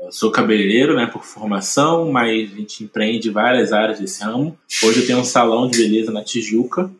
Eu 0.02 0.10
sou 0.10 0.32
cabeleireiro, 0.32 0.96
né, 0.96 1.06
por 1.06 1.24
formação, 1.24 2.10
mas 2.10 2.52
a 2.52 2.56
gente 2.56 2.82
empreende 2.82 3.30
várias 3.30 3.72
áreas 3.72 4.00
desse 4.00 4.24
ramo. 4.24 4.58
Hoje 4.82 5.00
eu 5.00 5.06
tenho 5.06 5.20
um 5.20 5.24
salão 5.24 5.68
de 5.68 5.78
beleza 5.78 6.10
na 6.10 6.24
Tijuca. 6.24 6.90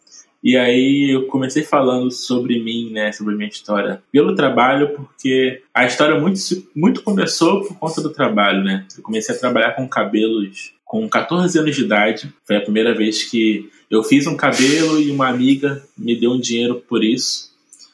E 0.42 0.56
aí 0.56 1.14
eu 1.14 1.26
comecei 1.26 1.64
falando 1.64 2.11
sobre 2.12 2.62
mim, 2.62 2.90
né, 2.90 3.11
sobre 3.11 3.35
a 3.35 3.37
minha 3.37 3.49
história 3.49 4.02
pelo 4.12 4.37
trabalho, 4.37 4.94
porque 4.94 5.62
a 5.75 5.85
história 5.85 6.18
muito, 6.21 6.38
muito 6.75 7.02
começou 7.02 7.64
por 7.64 7.76
conta 7.76 8.00
do 8.00 8.11
trabalho, 8.11 8.62
né? 8.62 8.87
Eu 8.97 9.02
comecei 9.02 9.35
a 9.35 9.38
trabalhar 9.38 9.73
com 9.73 9.88
cabelos 9.88 10.73
com 10.85 11.09
14 11.09 11.59
anos 11.59 11.75
de 11.75 11.82
idade. 11.82 12.32
Foi 12.44 12.56
a 12.56 12.61
primeira 12.61 12.94
vez 12.94 13.25
que 13.25 13.71
eu 13.90 14.02
fiz 14.02 14.26
um 14.26 14.37
cabelo 14.37 15.00
e 15.00 15.11
uma 15.11 15.28
amiga 15.28 15.82
me 15.97 16.18
deu 16.18 16.32
um 16.32 16.40
dinheiro 16.40 16.82
por 16.88 17.04
isso. 17.04 17.51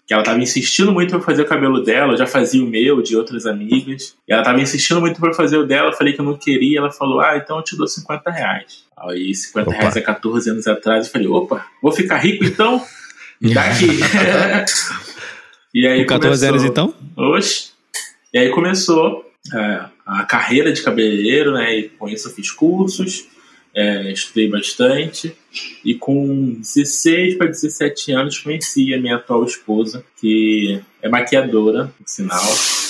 Que 0.08 0.14
ela 0.14 0.22
tava 0.22 0.40
insistindo 0.40 0.90
muito 0.90 1.10
pra 1.10 1.20
fazer 1.20 1.42
o 1.42 1.46
cabelo 1.46 1.82
dela, 1.84 2.14
eu 2.14 2.16
já 2.16 2.26
fazia 2.26 2.64
o 2.64 2.66
meu, 2.66 3.02
de 3.02 3.14
outras 3.14 3.44
amigas. 3.44 4.16
E 4.26 4.32
ela 4.32 4.42
tava 4.42 4.58
insistindo 4.60 5.00
muito 5.02 5.20
pra 5.20 5.34
fazer 5.34 5.58
o 5.58 5.66
dela, 5.66 5.90
eu 5.90 5.92
falei 5.92 6.14
que 6.14 6.20
eu 6.20 6.24
não 6.24 6.34
queria. 6.36 6.78
Ela 6.78 6.90
falou, 6.90 7.20
ah, 7.20 7.36
então 7.36 7.58
eu 7.58 7.62
te 7.62 7.76
dou 7.76 7.86
50 7.86 8.30
reais. 8.30 8.84
Aí 8.96 9.34
50 9.34 9.68
Opa. 9.68 9.78
reais 9.78 9.96
há 9.98 10.00
14 10.02 10.50
anos 10.50 10.66
atrás, 10.66 11.06
eu 11.06 11.12
falei, 11.12 11.28
opa, 11.28 11.64
vou 11.82 11.92
ficar 11.92 12.16
rico 12.16 12.42
então? 12.44 12.82
Dá 13.40 13.62
aqui. 13.66 13.86
e 15.74 15.86
aí 15.86 16.00
Com 16.00 16.06
14 16.08 16.46
anos, 16.46 16.62
começou- 16.62 16.70
então? 17.14 17.24
Oxe. 17.34 17.68
E 18.32 18.38
aí 18.38 18.48
começou 18.50 19.24
é, 19.54 19.80
a 20.06 20.24
carreira 20.24 20.72
de 20.72 20.82
cabeleireiro, 20.82 21.52
né? 21.52 21.78
E 21.78 21.88
com 21.90 22.08
isso 22.08 22.28
eu 22.28 22.32
fiz 22.32 22.50
cursos, 22.50 23.26
é, 23.75 24.10
estudei 24.12 24.48
bastante. 24.48 25.34
E 25.84 25.94
com 25.94 26.54
16 26.58 27.37
para 27.37 27.46
17 27.46 28.12
anos 28.12 28.38
conheci 28.38 28.92
a 28.94 29.00
minha 29.00 29.16
atual 29.16 29.44
esposa, 29.44 30.04
que 30.20 30.80
é 31.02 31.08
maquiadora, 31.08 31.92
por 31.98 32.08
sinal, 32.08 32.44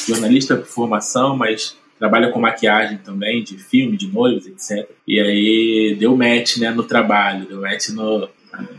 jornalista 0.06 0.56
por 0.56 0.66
formação, 0.66 1.37
mas 1.37 1.76
trabalha 1.99 2.30
com 2.30 2.40
maquiagem 2.40 2.99
também, 2.99 3.42
de 3.42 3.58
filme, 3.58 3.97
de 3.97 4.08
noivos, 4.08 4.47
etc. 4.47 4.88
E 5.06 5.20
aí 5.20 5.97
deu 5.99 6.16
match 6.16 6.58
né, 6.58 6.70
no 6.70 6.85
trabalho, 6.85 7.47
deu 7.47 7.61
match 7.61 7.88
no, 7.88 8.28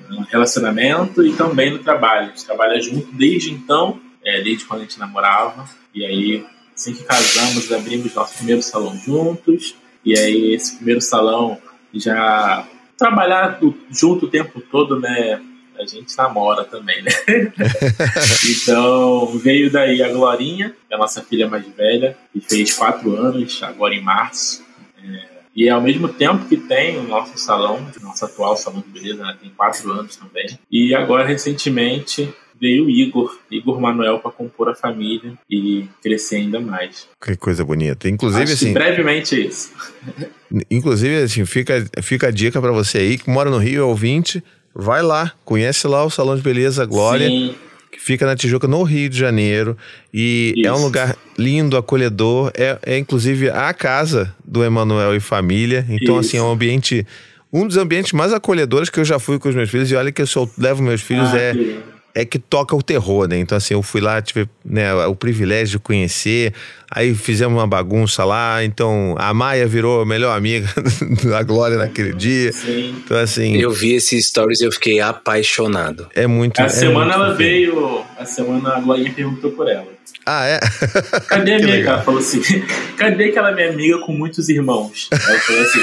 no 0.10 0.22
relacionamento 0.29 1.25
e 1.25 1.34
também 1.34 1.72
no 1.72 1.79
trabalho. 1.79 2.27
A 2.27 2.29
gente 2.29 2.46
trabalha 2.46 2.82
junto 2.82 3.12
desde 3.12 3.51
então, 3.51 4.00
é, 4.24 4.41
desde 4.41 4.65
quando 4.65 4.82
a 4.82 4.84
gente 4.84 5.00
namorava. 5.00 5.70
E 5.94 6.06
aí, 6.06 6.46
assim 6.74 6.94
que 6.94 7.03
casamos, 7.03 7.72
abrimos 7.72 8.13
nosso 8.13 8.36
primeiro 8.38 8.62
salão 8.62 8.98
juntos. 8.98 9.75
E 10.06 10.18
aí, 10.18 10.53
esse 10.53 10.77
primeiro 10.77 11.01
salão 11.01 11.58
já 11.93 12.67
trabalhar 12.98 13.60
junto 13.89 14.25
o 14.25 14.29
tempo 14.29 14.62
todo, 14.62 15.00
né? 15.00 15.41
A 15.77 15.86
gente 15.86 16.15
namora 16.17 16.65
também, 16.65 17.01
né? 17.01 17.12
então, 18.50 19.27
veio 19.38 19.72
daí 19.72 20.03
a 20.03 20.10
Glorinha, 20.10 20.72
que 20.72 20.93
é 20.93 20.96
a 20.96 21.00
nossa 21.00 21.22
filha 21.22 21.48
mais 21.48 21.65
velha, 21.67 22.17
que 22.34 22.41
fez 22.41 22.75
quatro 22.75 23.15
anos, 23.15 23.63
agora 23.63 23.96
em 23.96 24.01
março. 24.01 24.62
É, 25.01 25.27
e 25.55 25.69
ao 25.69 25.79
mesmo 25.81 26.10
tempo 26.10 26.46
que 26.46 26.58
tem 26.58 26.98
o 26.98 27.03
nosso 27.03 27.38
salão, 27.38 27.77
o 27.98 28.03
nosso 28.03 28.25
atual 28.25 28.58
salão 28.58 28.81
de 28.81 28.89
beleza, 28.89 29.24
né, 29.24 29.38
tem 29.41 29.51
quatro 29.51 29.89
anos 29.91 30.17
também. 30.17 30.60
E 30.69 30.93
agora, 30.93 31.25
recentemente, 31.25 32.34
veio 32.60 32.86
o 32.86 32.89
Igor, 32.89 33.38
Igor 33.50 33.80
Manuel, 33.80 34.20
para 34.20 34.32
compor 34.32 34.70
a 34.70 34.75
família 34.75 35.34
e 35.50 35.86
crescer 36.01 36.38
ainda 36.38 36.60
mais. 36.60 37.08
Que 37.22 37.36
coisa 37.36 37.63
bonita. 37.63 38.10
Inclusive, 38.10 38.44
Acho 38.44 38.54
assim, 38.54 38.74
brevemente 38.74 39.36
é 39.36 39.39
isso. 39.39 39.72
Inclusive, 40.70 41.16
assim, 41.24 41.46
fica, 41.46 41.86
fica 42.01 42.28
a 42.28 42.32
dica 42.32 42.60
pra 42.62 42.72
você 42.72 42.98
aí 43.00 43.18
que 43.18 43.30
mora 43.30 43.50
no 43.50 43.58
Rio, 43.58 43.82
é 43.82 43.86
ouvinte, 43.86 44.44
vai 44.74 45.01
lá, 45.01 45.34
conhece 45.46 45.88
lá 45.88 46.04
o 46.04 46.10
Salão 46.10 46.36
de 46.36 46.42
Beleza 46.42 46.86
Glória, 46.86 47.28
Sim, 47.28 47.54
que 47.92 48.00
fica 48.00 48.25
na 48.25 48.36
Tijuca, 48.36 48.68
no 48.68 48.82
Rio 48.84 49.10
de 49.10 49.18
Janeiro. 49.18 49.78
E 50.13 50.54
é 50.66 50.72
um 50.72 50.75
Isso. 50.75 50.84
lugar 50.86 51.16
lindo, 51.38 51.78
acolhedor. 51.78 52.51
É, 52.56 52.78
é 52.84 52.98
inclusive 52.98 53.50
a 53.50 53.74
casa 53.74 54.36
do 54.46 54.63
Emanuel 54.63 55.16
e 55.16 55.20
família. 55.20 55.86
Então, 55.89 56.20
Isso. 56.20 56.30
assim, 56.30 56.38
é 56.38 56.42
um 56.42 56.51
ambiente. 56.51 57.06
Um 57.51 57.66
dos 57.66 57.78
ambientes 57.78 58.12
mais 58.13 58.32
acolhedores 58.32 58.89
que 58.92 59.00
eu 59.00 59.06
já 59.06 59.18
fui 59.18 59.39
com 59.39 59.50
os 59.50 59.56
meus 59.56 59.70
filhos. 59.70 59.89
E 59.92 59.96
olha 59.96 60.12
que 60.12 60.22
eu 60.22 60.28
só 60.28 60.48
levo 60.58 60.84
meus 60.84 61.01
filhos 61.01 61.34
Ah, 61.34 61.38
é 61.39 61.54
que- 61.54 61.80
é 62.13 62.25
que 62.25 62.39
toca 62.39 62.75
o 62.75 62.82
terror, 62.82 63.28
né? 63.28 63.38
Então, 63.38 63.58
assim, 63.58 63.74
eu 63.74 63.82
fui 63.82 64.01
lá, 64.01 64.22
tive 64.22 64.50
né, 64.63 64.94
o 65.06 65.16
privilégio 65.16 65.78
de 65.78 65.80
conhecer, 65.80 66.54
aí 66.91 67.13
fizemos 67.15 67.58
uma 67.58 67.67
bagunça 67.67 68.24
lá, 68.24 68.63
então 68.63 69.15
a 69.17 69.34
Maia 69.34 69.67
virou 69.67 70.01
a 70.01 70.05
melhor 70.05 70.36
amiga 70.36 70.67
da 71.24 71.43
Glória 71.43 71.77
naquele 71.77 72.13
dia. 72.13 72.51
Sim. 72.53 72.96
Então, 73.03 73.17
assim, 73.17 73.55
Eu 73.58 73.72
vi 73.72 73.93
esses 73.93 74.27
stories 74.27 74.62
e 74.62 74.65
eu 74.65 74.72
fiquei 74.72 75.00
apaixonado. 75.00 76.08
é 76.15 76.27
muito. 76.27 76.60
A 76.60 76.65
é 76.65 76.69
semana 76.69 77.17
muito 77.17 77.25
ela 77.27 77.34
veio. 77.36 78.03
A 78.17 78.25
semana 78.25 78.75
a 78.75 78.79
Glorinha 78.79 79.12
perguntou 79.13 79.51
por 79.51 79.69
ela. 79.69 79.88
Ah, 80.25 80.46
é? 80.46 80.60
Cadê 81.27 81.53
a 81.53 81.60
minha 81.60 81.67
legal. 81.75 81.93
Ela 81.96 82.03
falou 82.03 82.19
assim: 82.19 82.41
cadê 82.98 83.25
aquela 83.25 83.51
minha 83.51 83.69
amiga 83.69 83.98
com 84.00 84.12
muitos 84.12 84.48
irmãos? 84.50 85.08
Ela 85.12 85.39
falou 85.39 85.62
assim. 85.62 85.79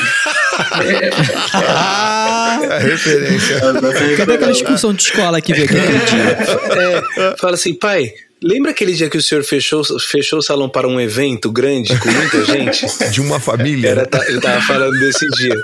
Ah, 1.55 2.59
a 2.71 2.79
referência. 2.79 3.57
assim, 3.57 4.17
Cadê 4.17 4.35
aquela 4.35 4.53
excursão 4.53 4.93
de 4.95 5.03
escola 5.03 5.41
que 5.41 5.53
veio 5.53 5.65
aquele 5.65 5.83
dia? 5.83 7.03
É, 7.17 7.37
fala 7.39 7.55
assim, 7.55 7.75
pai, 7.75 8.13
lembra 8.43 8.71
aquele 8.71 8.93
dia 8.93 9.09
que 9.11 9.17
o 9.17 9.23
senhor 9.23 9.43
fechou, 9.45 9.83
fechou 10.01 10.39
o 10.39 10.43
salão 10.43 10.69
para 10.69 10.87
um 10.87 11.01
evento 11.01 11.51
grande 11.51 11.99
com 11.99 12.11
muita 12.11 12.45
gente? 12.47 12.87
De 13.11 13.21
uma 13.21 13.41
família. 13.41 13.89
Era, 13.89 14.07
tá- 14.07 14.25
ele 14.29 14.41
tava 14.41 14.61
falando 14.63 14.99
desse 14.99 15.27
dia. 15.31 15.55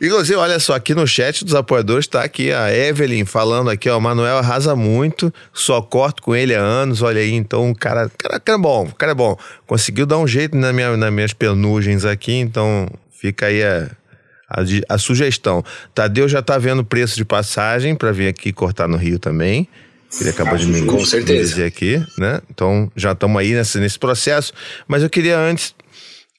Inclusive, 0.00 0.36
olha 0.38 0.58
só, 0.58 0.74
aqui 0.74 0.94
no 0.94 1.06
chat 1.06 1.44
dos 1.44 1.54
apoiadores 1.54 2.06
tá 2.06 2.22
aqui 2.22 2.52
a 2.52 2.72
Evelyn 2.74 3.24
falando 3.24 3.70
aqui, 3.70 3.88
ó, 3.88 3.98
o 3.98 4.00
Manuel 4.00 4.38
arrasa 4.38 4.76
muito, 4.76 5.32
só 5.52 5.80
corto 5.82 6.22
com 6.22 6.34
ele 6.34 6.54
há 6.54 6.60
anos, 6.60 7.02
olha 7.02 7.20
aí, 7.20 7.32
então 7.32 7.70
o 7.70 7.74
cara, 7.74 8.10
cara, 8.16 8.38
cara 8.38 8.58
é 8.58 8.62
bom, 8.62 8.84
o 8.84 8.94
cara 8.94 9.12
é 9.12 9.14
bom. 9.14 9.36
Conseguiu 9.66 10.06
dar 10.06 10.18
um 10.18 10.26
jeito 10.26 10.56
na 10.56 10.72
minha, 10.72 10.96
nas 10.96 11.12
minhas 11.12 11.32
penugens 11.32 12.04
aqui, 12.04 12.32
então 12.32 12.88
fica 13.20 13.46
aí 13.46 13.62
a, 13.62 13.90
a, 14.48 14.60
a 14.94 14.98
sugestão. 14.98 15.64
Tadeu 15.94 16.28
já 16.28 16.40
tá 16.42 16.58
vendo 16.58 16.80
o 16.80 16.84
preço 16.84 17.16
de 17.16 17.24
passagem 17.24 17.94
para 17.96 18.12
vir 18.12 18.28
aqui 18.28 18.52
cortar 18.52 18.86
no 18.88 18.96
Rio 18.96 19.18
também. 19.18 19.68
Ele 20.20 20.30
acabou 20.30 20.56
de 20.56 20.66
me, 20.66 20.86
Com 20.86 21.04
certeza. 21.04 21.50
dizer 21.50 21.64
aqui, 21.64 22.02
né? 22.16 22.40
Então 22.50 22.90
já 22.96 23.12
estamos 23.12 23.38
aí 23.38 23.52
nesse, 23.52 23.78
nesse 23.78 23.98
processo. 23.98 24.52
Mas 24.86 25.02
eu 25.02 25.10
queria 25.10 25.38
antes 25.38 25.74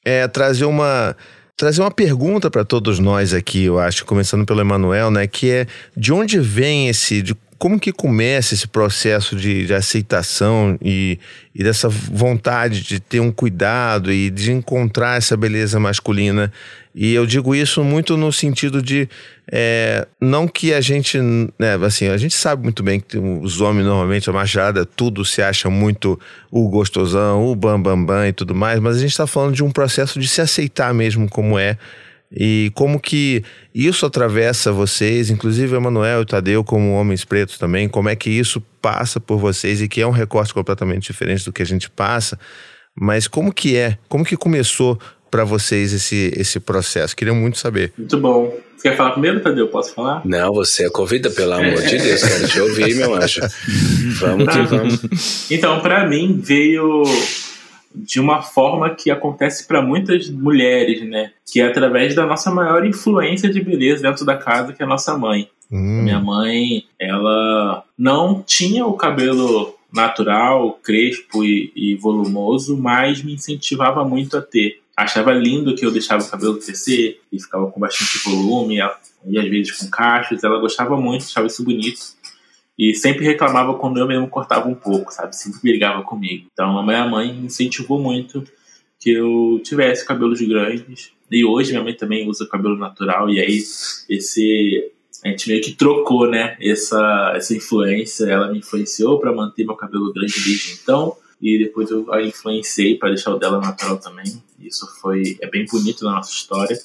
é, 0.03 0.27
trazer 0.27 0.65
uma 0.65 1.15
trazer 1.55 1.81
uma 1.81 1.91
pergunta 1.91 2.49
para 2.49 2.63
todos 2.63 2.99
nós 2.99 3.33
aqui, 3.33 3.65
eu 3.65 3.77
acho, 3.77 4.05
começando 4.05 4.45
pelo 4.45 4.61
Emanuel, 4.61 5.11
né, 5.11 5.27
que 5.27 5.51
é 5.51 5.67
de 5.95 6.13
onde 6.13 6.39
vem 6.39 6.87
esse 6.87 7.21
de 7.21 7.35
como 7.57 7.77
que 7.77 7.91
começa 7.91 8.53
esse 8.53 8.65
processo 8.65 9.35
de, 9.35 9.65
de 9.65 9.73
aceitação 9.73 10.77
e, 10.81 11.19
e 11.53 11.61
dessa 11.61 11.89
vontade 11.89 12.81
de 12.81 13.01
ter 13.01 13.19
um 13.19 13.33
cuidado 13.33 14.13
e 14.13 14.29
de 14.29 14.53
encontrar 14.53 15.17
essa 15.17 15.35
beleza 15.35 15.77
masculina? 15.77 16.53
E 17.01 17.13
eu 17.13 17.25
digo 17.25 17.55
isso 17.55 17.81
muito 17.81 18.17
no 18.17 18.29
sentido 18.29 18.81
de 18.81 19.07
é, 19.49 20.05
não 20.19 20.49
que 20.49 20.73
a 20.73 20.81
gente, 20.81 21.17
né, 21.57 21.75
assim, 21.81 22.09
a 22.09 22.17
gente 22.17 22.35
sabe 22.35 22.61
muito 22.61 22.83
bem 22.83 22.99
que 22.99 23.17
os 23.17 23.61
homens 23.61 23.85
normalmente 23.85 24.29
a 24.29 24.33
machada 24.33 24.85
tudo 24.85 25.23
se 25.23 25.41
acha 25.41 25.69
muito 25.69 26.19
o 26.51 26.67
gostosão, 26.67 27.47
o 27.47 27.55
bam 27.55 27.81
bam 27.81 28.03
bam 28.03 28.27
e 28.27 28.33
tudo 28.33 28.53
mais, 28.53 28.81
mas 28.81 28.97
a 28.97 28.99
gente 28.99 29.11
está 29.11 29.25
falando 29.25 29.55
de 29.55 29.63
um 29.63 29.71
processo 29.71 30.19
de 30.19 30.27
se 30.27 30.41
aceitar 30.41 30.93
mesmo 30.93 31.29
como 31.29 31.57
é. 31.57 31.77
E 32.29 32.69
como 32.75 32.99
que 32.99 33.45
isso 33.73 34.05
atravessa 34.05 34.69
vocês, 34.69 35.29
inclusive 35.29 35.73
Emanuel 35.73 36.23
e 36.23 36.25
Tadeu 36.25 36.65
como 36.65 36.95
homens 36.95 37.23
pretos 37.23 37.57
também, 37.57 37.87
como 37.87 38.09
é 38.09 38.15
que 38.15 38.29
isso 38.29 38.59
passa 38.81 39.21
por 39.21 39.39
vocês 39.39 39.81
e 39.81 39.87
que 39.87 40.01
é 40.01 40.05
um 40.05 40.11
recorte 40.11 40.53
completamente 40.53 41.13
diferente 41.13 41.45
do 41.45 41.53
que 41.53 41.61
a 41.61 41.65
gente 41.65 41.89
passa, 41.89 42.37
mas 42.93 43.25
como 43.25 43.53
que 43.53 43.77
é, 43.77 43.97
como 44.09 44.25
que 44.25 44.35
começou 44.35 44.99
para 45.29 45.43
vocês 45.43 45.93
esse, 45.93 46.33
esse 46.35 46.59
processo? 46.59 47.15
Queria 47.15 47.33
muito 47.33 47.57
saber. 47.57 47.93
Muito 47.97 48.17
bom. 48.17 48.53
Você 48.75 48.89
quer 48.89 48.95
falar 48.95 49.11
primeiro, 49.11 49.41
Tadeu? 49.41 49.67
Posso 49.67 49.93
falar? 49.93 50.21
Não, 50.25 50.53
você 50.53 50.85
é 50.85 50.89
convida, 50.89 51.29
pelo 51.29 51.53
amor 51.53 51.81
de 51.81 51.97
Deus, 51.97 52.23
quero 52.23 52.47
te 52.47 52.61
ouvir, 52.61 52.95
meu 52.95 53.13
anjo. 53.13 53.41
Vamos 54.21 54.47
que 54.47 54.61
vamos. 54.61 55.51
Então, 55.51 55.81
pra 55.81 56.07
mim, 56.07 56.39
veio 56.41 57.03
de 57.93 58.19
uma 58.19 58.41
forma 58.41 58.89
que 58.91 59.11
acontece 59.11 59.67
pra 59.67 59.81
muitas 59.81 60.29
mulheres, 60.29 61.01
né? 61.07 61.31
Que 61.51 61.59
é 61.59 61.65
através 61.65 62.15
da 62.15 62.25
nossa 62.25 62.49
maior 62.51 62.85
influência 62.85 63.49
de 63.49 63.61
beleza 63.61 64.03
dentro 64.03 64.25
da 64.25 64.37
casa, 64.37 64.71
que 64.71 64.81
é 64.81 64.85
a 64.85 64.89
nossa 64.89 65.17
mãe. 65.17 65.49
Hum, 65.71 66.03
Minha 66.03 66.19
mãe, 66.19 66.85
ela 66.97 67.83
não 67.97 68.41
tinha 68.45 68.85
o 68.85 68.93
cabelo 68.93 69.75
natural, 69.91 70.79
crespo 70.83 71.43
e, 71.43 71.71
e 71.75 71.95
volumoso, 71.95 72.77
mas 72.77 73.21
me 73.23 73.33
incentivava 73.33 74.03
muito 74.05 74.37
a 74.37 74.41
ter. 74.41 74.79
Achava 74.99 75.31
lindo 75.31 75.75
que 75.75 75.85
eu 75.85 75.91
deixava 75.91 76.21
o 76.21 76.29
cabelo 76.29 76.59
crescer 76.59 77.21
e 77.31 77.41
ficava 77.41 77.71
com 77.71 77.79
bastante 77.79 78.19
volume, 78.29 78.79
e 79.25 79.39
às 79.39 79.49
vezes 79.49 79.71
com 79.71 79.89
cachos. 79.89 80.43
Ela 80.43 80.59
gostava 80.59 80.97
muito, 80.97 81.23
achava 81.23 81.47
isso 81.47 81.63
bonito. 81.63 82.01
E 82.77 82.93
sempre 82.93 83.23
reclamava 83.23 83.73
quando 83.75 83.97
eu 83.97 84.05
mesmo 84.05 84.27
cortava 84.27 84.67
um 84.67 84.75
pouco, 84.75 85.13
sabe? 85.13 85.35
Sempre 85.37 85.61
brigava 85.61 86.03
comigo. 86.03 86.47
Então 86.51 86.77
a 86.77 86.85
minha 86.85 87.07
mãe 87.07 87.29
incentivou 87.29 87.97
muito 88.01 88.43
que 88.99 89.11
eu 89.11 89.61
tivesse 89.63 90.05
cabelos 90.05 90.41
grandes. 90.41 91.11
E 91.31 91.45
hoje 91.45 91.71
minha 91.71 91.83
mãe 91.83 91.93
também 91.93 92.27
usa 92.27 92.45
cabelo 92.45 92.77
natural. 92.77 93.29
E 93.29 93.39
aí 93.39 93.57
esse 94.09 94.91
a 95.23 95.29
gente 95.29 95.47
meio 95.47 95.61
que 95.61 95.75
trocou, 95.75 96.29
né? 96.29 96.57
Essa, 96.61 97.33
essa 97.35 97.55
influência. 97.55 98.25
Ela 98.25 98.51
me 98.51 98.59
influenciou 98.59 99.17
para 99.17 99.31
manter 99.31 99.65
meu 99.65 99.75
cabelo 99.75 100.11
grande 100.11 100.33
desde 100.43 100.73
então. 100.73 101.15
E 101.41 101.57
depois 101.57 101.89
eu 101.89 102.11
a 102.11 102.21
influenciei 102.21 102.97
para 102.97 103.09
deixar 103.09 103.33
o 103.33 103.39
dela 103.39 103.61
natural 103.61 103.97
também. 103.97 104.41
Isso 104.61 104.87
foi 105.01 105.37
é 105.41 105.47
bem 105.47 105.65
bonito 105.65 106.03
na 106.05 106.13
nossa 106.13 106.31
história. 106.31 106.77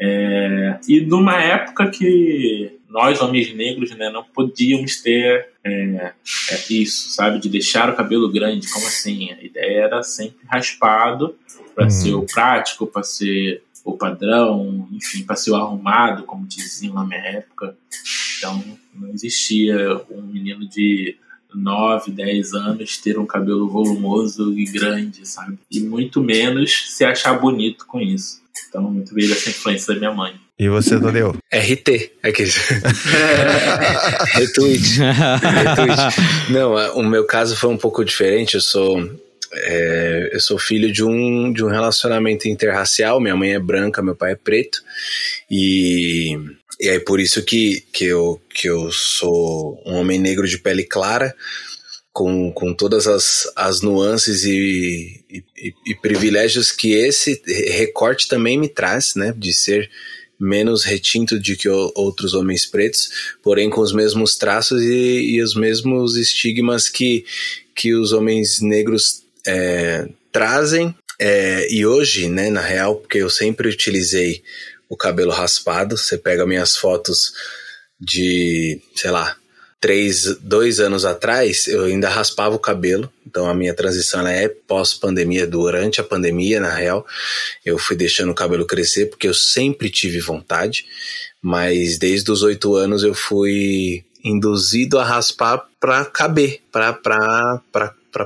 É, 0.00 0.78
e 0.88 1.00
numa 1.00 1.40
época 1.40 1.88
que 1.90 2.78
nós, 2.88 3.20
homens 3.20 3.54
negros, 3.54 3.90
né, 3.92 4.10
não 4.10 4.24
podíamos 4.24 5.00
ter 5.00 5.48
é, 5.64 6.12
é, 6.50 6.58
isso, 6.70 7.10
sabe? 7.10 7.38
De 7.38 7.48
deixar 7.48 7.88
o 7.88 7.96
cabelo 7.96 8.30
grande. 8.30 8.68
Como 8.70 8.86
assim? 8.86 9.30
A 9.32 9.42
ideia 9.42 9.82
era 9.84 10.02
sempre 10.02 10.44
raspado 10.46 11.34
para 11.74 11.84
Uhum. 11.84 11.90
ser 11.90 12.14
o 12.14 12.22
prático, 12.26 12.86
para 12.86 13.02
ser 13.02 13.62
o 13.84 13.96
padrão, 13.96 14.88
enfim, 14.92 15.24
para 15.24 15.36
ser 15.36 15.52
o 15.52 15.56
arrumado, 15.56 16.24
como 16.24 16.46
diziam 16.46 16.94
na 16.94 17.04
minha 17.04 17.20
época. 17.20 17.76
Então, 18.38 18.62
não 18.94 19.08
existia 19.10 20.00
um 20.10 20.22
menino 20.22 20.68
de 20.68 21.16
9, 21.58 22.10
10 22.10 22.54
anos 22.54 22.96
ter 22.98 23.18
um 23.18 23.26
cabelo 23.26 23.68
volumoso 23.68 24.52
e 24.58 24.64
grande, 24.64 25.26
sabe? 25.26 25.58
E 25.70 25.80
muito 25.80 26.20
menos 26.20 26.94
se 26.94 27.04
achar 27.04 27.34
bonito 27.34 27.86
com 27.86 28.00
isso. 28.00 28.40
Então, 28.68 28.82
muito 28.82 29.14
veio 29.14 29.28
dessa 29.28 29.50
influência 29.50 29.92
da 29.92 29.98
minha 29.98 30.12
mãe. 30.12 30.34
E 30.58 30.68
você, 30.68 31.00
Tadeu? 31.00 31.34
RT, 31.52 32.12
aquele. 32.22 32.50
Retweet. 34.32 34.98
Retweet. 35.42 36.50
Não, 36.50 36.74
o 36.98 37.02
meu 37.02 37.24
caso 37.24 37.56
foi 37.56 37.70
um 37.70 37.76
pouco 37.76 38.04
diferente. 38.04 38.54
Eu 38.54 38.60
sou. 38.60 39.10
É, 39.54 40.30
eu 40.32 40.40
sou 40.40 40.58
filho 40.58 40.90
de 40.90 41.04
um, 41.04 41.52
de 41.52 41.64
um 41.64 41.68
relacionamento 41.68 42.48
interracial. 42.48 43.20
Minha 43.20 43.36
mãe 43.36 43.52
é 43.52 43.58
branca, 43.58 44.02
meu 44.02 44.16
pai 44.16 44.32
é 44.32 44.36
preto. 44.36 44.82
E, 45.50 46.38
e 46.80 46.88
aí 46.88 47.00
por 47.00 47.20
isso 47.20 47.42
que, 47.44 47.84
que, 47.92 48.06
eu, 48.06 48.40
que 48.48 48.68
eu 48.68 48.90
sou 48.90 49.80
um 49.84 49.94
homem 49.94 50.18
negro 50.18 50.46
de 50.48 50.58
pele 50.58 50.84
clara, 50.84 51.34
com, 52.12 52.52
com 52.52 52.74
todas 52.74 53.06
as, 53.06 53.50
as 53.56 53.80
nuances 53.80 54.44
e, 54.44 55.24
e, 55.30 55.74
e 55.86 55.94
privilégios 55.94 56.70
que 56.70 56.92
esse 56.92 57.40
recorte 57.70 58.28
também 58.28 58.58
me 58.58 58.68
traz, 58.68 59.14
né? 59.14 59.34
De 59.36 59.52
ser 59.52 59.90
menos 60.38 60.82
retinto 60.82 61.38
de 61.38 61.56
que 61.56 61.68
outros 61.68 62.34
homens 62.34 62.66
pretos, 62.66 63.36
porém 63.42 63.70
com 63.70 63.80
os 63.80 63.92
mesmos 63.92 64.34
traços 64.36 64.82
e, 64.82 65.36
e 65.36 65.42
os 65.42 65.54
mesmos 65.54 66.16
estigmas 66.16 66.88
que, 66.88 67.24
que 67.74 67.94
os 67.94 68.12
homens 68.12 68.60
negros 68.60 69.21
é, 69.46 70.08
trazem. 70.30 70.94
É, 71.18 71.72
e 71.72 71.86
hoje, 71.86 72.28
né, 72.28 72.50
na 72.50 72.60
real, 72.60 72.96
porque 72.96 73.18
eu 73.18 73.30
sempre 73.30 73.68
utilizei 73.68 74.42
o 74.88 74.96
cabelo 74.96 75.30
raspado, 75.30 75.96
você 75.96 76.18
pega 76.18 76.46
minhas 76.46 76.76
fotos 76.76 77.32
de, 78.00 78.80
sei 78.94 79.10
lá, 79.10 79.36
três, 79.80 80.36
dois 80.40 80.78
anos 80.78 81.04
atrás, 81.04 81.66
eu 81.66 81.84
ainda 81.84 82.08
raspava 82.08 82.54
o 82.54 82.58
cabelo. 82.58 83.12
Então 83.26 83.48
a 83.48 83.54
minha 83.54 83.74
transição 83.74 84.26
é 84.26 84.48
pós-pandemia, 84.48 85.46
durante 85.46 86.00
a 86.00 86.04
pandemia, 86.04 86.60
na 86.60 86.72
real. 86.72 87.04
Eu 87.64 87.78
fui 87.78 87.96
deixando 87.96 88.30
o 88.30 88.34
cabelo 88.34 88.64
crescer 88.64 89.06
porque 89.06 89.26
eu 89.26 89.34
sempre 89.34 89.90
tive 89.90 90.20
vontade, 90.20 90.86
mas 91.40 91.98
desde 91.98 92.30
os 92.30 92.42
oito 92.42 92.76
anos 92.76 93.02
eu 93.02 93.12
fui 93.12 94.04
induzido 94.22 95.00
a 95.00 95.04
raspar 95.04 95.66
para 95.80 96.04
caber, 96.04 96.60
para 96.70 96.92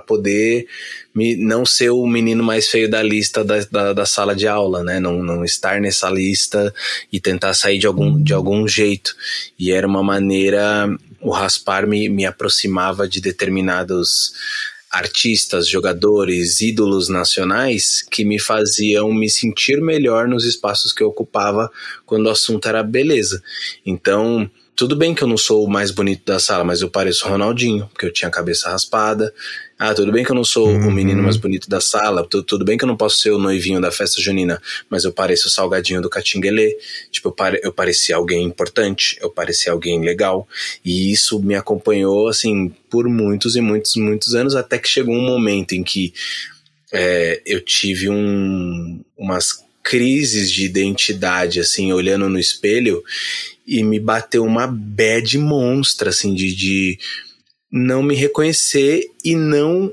poder 0.01 0.67
me, 1.15 1.37
não 1.37 1.65
ser 1.65 1.91
o 1.91 2.07
menino 2.07 2.43
mais 2.43 2.69
feio 2.69 2.91
da 2.91 3.03
lista 3.03 3.45
da, 3.45 3.61
da, 3.71 3.93
da 3.93 4.07
sala 4.07 4.35
de 4.35 4.47
aula, 4.47 4.83
né? 4.83 5.01
Não, 5.01 5.23
não 5.23 5.45
estar 5.45 5.81
nessa 5.81 6.11
lista 6.11 6.75
e 7.13 7.21
tentar 7.21 7.55
sair 7.55 7.79
de 7.79 7.87
algum, 7.87 8.23
de 8.23 8.33
algum 8.33 8.67
jeito. 8.67 9.15
E 9.59 9.73
era 9.73 9.87
uma 9.87 10.03
maneira, 10.03 10.89
o 11.21 11.31
raspar 11.31 11.87
me, 11.87 12.09
me 12.09 12.27
aproximava 12.27 13.09
de 13.09 13.21
determinados 13.21 14.33
artistas, 14.91 15.69
jogadores, 15.69 16.61
ídolos 16.61 17.09
nacionais 17.09 18.03
que 18.11 18.25
me 18.25 18.41
faziam 18.41 19.13
me 19.13 19.29
sentir 19.29 19.81
melhor 19.81 20.27
nos 20.27 20.45
espaços 20.45 20.93
que 20.93 21.03
eu 21.03 21.09
ocupava 21.09 21.71
quando 22.05 22.27
o 22.27 22.31
assunto 22.31 22.69
era 22.69 22.83
beleza. 22.83 23.43
Então, 23.85 24.51
tudo 24.75 24.95
bem 24.95 25.15
que 25.15 25.23
eu 25.23 25.29
não 25.29 25.37
sou 25.37 25.65
o 25.65 25.71
mais 25.71 25.91
bonito 25.91 26.25
da 26.25 26.39
sala, 26.39 26.63
mas 26.63 26.83
eu 26.83 26.91
pareço 26.91 27.29
Ronaldinho, 27.29 27.89
porque 27.89 28.07
eu 28.07 28.13
tinha 28.13 28.29
a 28.29 28.33
cabeça 28.33 28.71
raspada. 28.71 29.33
Ah, 29.79 29.93
tudo 29.93 30.11
bem 30.11 30.25
que 30.25 30.31
eu 30.31 30.35
não 30.35 30.43
sou 30.45 30.69
Uhum. 30.69 30.89
o 30.89 30.91
menino 30.91 31.23
mais 31.23 31.37
bonito 31.37 31.69
da 31.69 31.83
sala, 31.83 32.27
tu- 32.27 32.43
tudo 32.43 32.65
bem 32.65 32.79
que 32.79 32.85
eu 32.85 32.89
não 32.89 32.97
posso 32.97 33.21
ser 33.21 33.31
o 33.31 33.39
noivinho 33.39 33.79
da 33.79 33.91
festa 33.91 34.23
junina, 34.23 34.61
mas 34.89 35.05
eu 35.05 35.13
pareço 35.13 35.49
o 35.49 35.51
salgadinho 35.51 36.01
do 36.01 36.09
Catinguelê. 36.09 36.79
Tipo, 37.11 37.29
eu, 37.29 37.33
pare, 37.33 37.61
eu 37.63 37.71
parecia 37.71 38.17
alguém 38.17 38.43
importante, 38.45 39.19
eu 39.21 39.29
parecia 39.31 39.73
alguém 39.73 40.01
legal. 40.01 40.49
E 40.83 41.13
isso 41.13 41.39
me 41.43 41.55
acompanhou, 41.55 42.27
assim, 42.29 42.73
por 42.89 43.07
muitos 43.07 43.55
e 43.55 43.61
muitos, 43.61 43.97
muitos 43.97 44.35
anos, 44.35 44.55
até 44.57 44.79
que 44.79 44.89
chegou 44.89 45.15
um 45.15 45.27
momento 45.27 45.73
em 45.75 45.83
que 45.85 46.15
é, 46.91 47.43
eu 47.45 47.61
tive 47.61 48.09
um, 48.09 49.01
umas 49.17 49.63
crises 49.83 50.51
de 50.51 50.65
identidade, 50.65 51.61
assim, 51.61 51.93
olhando 51.93 52.29
no 52.31 52.39
espelho, 52.39 53.03
e 53.67 53.83
me 53.83 54.01
bateu 54.01 54.43
uma 54.45 54.67
bad 54.67 55.37
monstra, 55.39 56.11
assim, 56.11 56.35
de, 56.35 56.55
de 56.55 56.99
não 57.77 58.03
me 58.03 58.15
reconhecer 58.15 59.05
e 59.23 59.37
não 59.37 59.93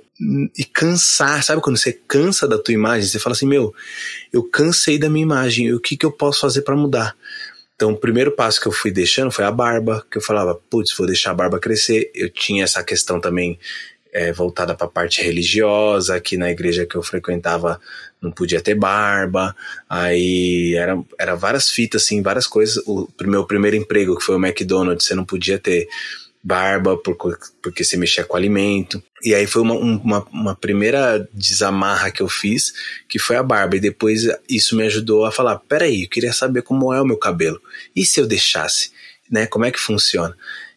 e 0.58 0.64
cansar, 0.64 1.44
sabe 1.44 1.62
quando 1.62 1.78
você 1.78 1.92
cansa 1.92 2.48
da 2.48 2.58
tua 2.58 2.74
imagem, 2.74 3.10
você 3.10 3.20
fala 3.20 3.36
assim, 3.36 3.48
meu, 3.48 3.74
eu 4.32 4.42
cansei 4.44 4.98
da 4.98 5.10
minha 5.10 5.24
imagem, 5.24 5.74
o 5.74 5.80
que 5.82 5.98
que 5.98 6.06
eu 6.06 6.12
posso 6.12 6.40
fazer 6.40 6.62
para 6.62 6.78
mudar? 6.78 7.14
Então, 7.76 7.92
o 7.92 7.98
primeiro 7.98 8.32
passo 8.32 8.62
que 8.62 8.68
eu 8.68 8.72
fui 8.72 8.90
deixando 8.90 9.32
foi 9.32 9.44
a 9.44 9.52
barba, 9.52 10.06
que 10.10 10.18
eu 10.18 10.22
falava, 10.22 10.56
putz, 10.70 10.96
vou 10.96 11.06
deixar 11.06 11.32
a 11.32 11.34
barba 11.34 11.60
crescer. 11.60 12.10
Eu 12.16 12.30
tinha 12.30 12.64
essa 12.64 12.82
questão 12.84 13.20
também 13.20 13.60
é, 14.14 14.32
voltada 14.32 14.74
para 14.76 14.86
a 14.86 14.90
parte 14.90 15.22
religiosa, 15.22 16.22
que 16.22 16.38
na 16.38 16.50
igreja 16.50 16.86
que 16.86 16.96
eu 16.96 17.04
frequentava 17.04 17.82
não 18.22 18.32
podia 18.32 18.62
ter 18.62 18.76
barba. 18.76 19.54
Aí 19.90 20.76
era, 20.76 20.98
era 21.20 21.36
várias 21.36 21.70
fitas, 21.70 22.04
assim, 22.04 22.22
várias 22.22 22.48
coisas. 22.48 22.82
O 22.86 23.10
meu 23.24 23.44
primeiro 23.46 23.76
emprego, 23.76 24.16
que 24.16 24.24
foi 24.24 24.36
o 24.36 24.46
McDonald's, 24.46 25.06
você 25.06 25.16
não 25.16 25.26
podia 25.26 25.60
ter 25.60 25.90
barba 26.44 26.98
por, 26.98 27.16
porque 27.62 27.84
você 27.84 27.96
mexia 27.96 28.26
com 28.26 28.36
alimento. 28.36 29.02
E 29.24 29.34
aí 29.34 29.48
foi 29.48 29.62
uma, 29.62 29.76
uma, 29.76 30.28
uma, 30.32 30.56
primeira 30.56 31.28
desamarra 31.34 32.12
que 32.12 32.22
eu 32.22 32.28
fiz, 32.28 32.74
que 33.08 33.18
foi 33.18 33.38
a 33.38 33.44
barba. 33.44 33.78
E 33.78 33.80
depois 33.80 34.28
isso 34.50 34.76
me 34.76 34.84
ajudou 34.84 35.26
a 35.26 35.32
falar: 35.32 35.58
peraí, 35.60 36.04
eu 36.04 36.10
queria 36.10 36.34
saber 36.34 36.62
como 36.62 36.94
é 36.94 37.02
o 37.02 37.06
meu 37.06 37.18
cabelo. 37.18 37.62
E 37.96 38.06
se 38.06 38.20
eu 38.20 38.28
deixasse? 38.28 38.92
Né? 39.32 39.48
Como 39.48 39.64
é 39.64 39.72
que 39.72 39.80
funciona? 39.80 40.36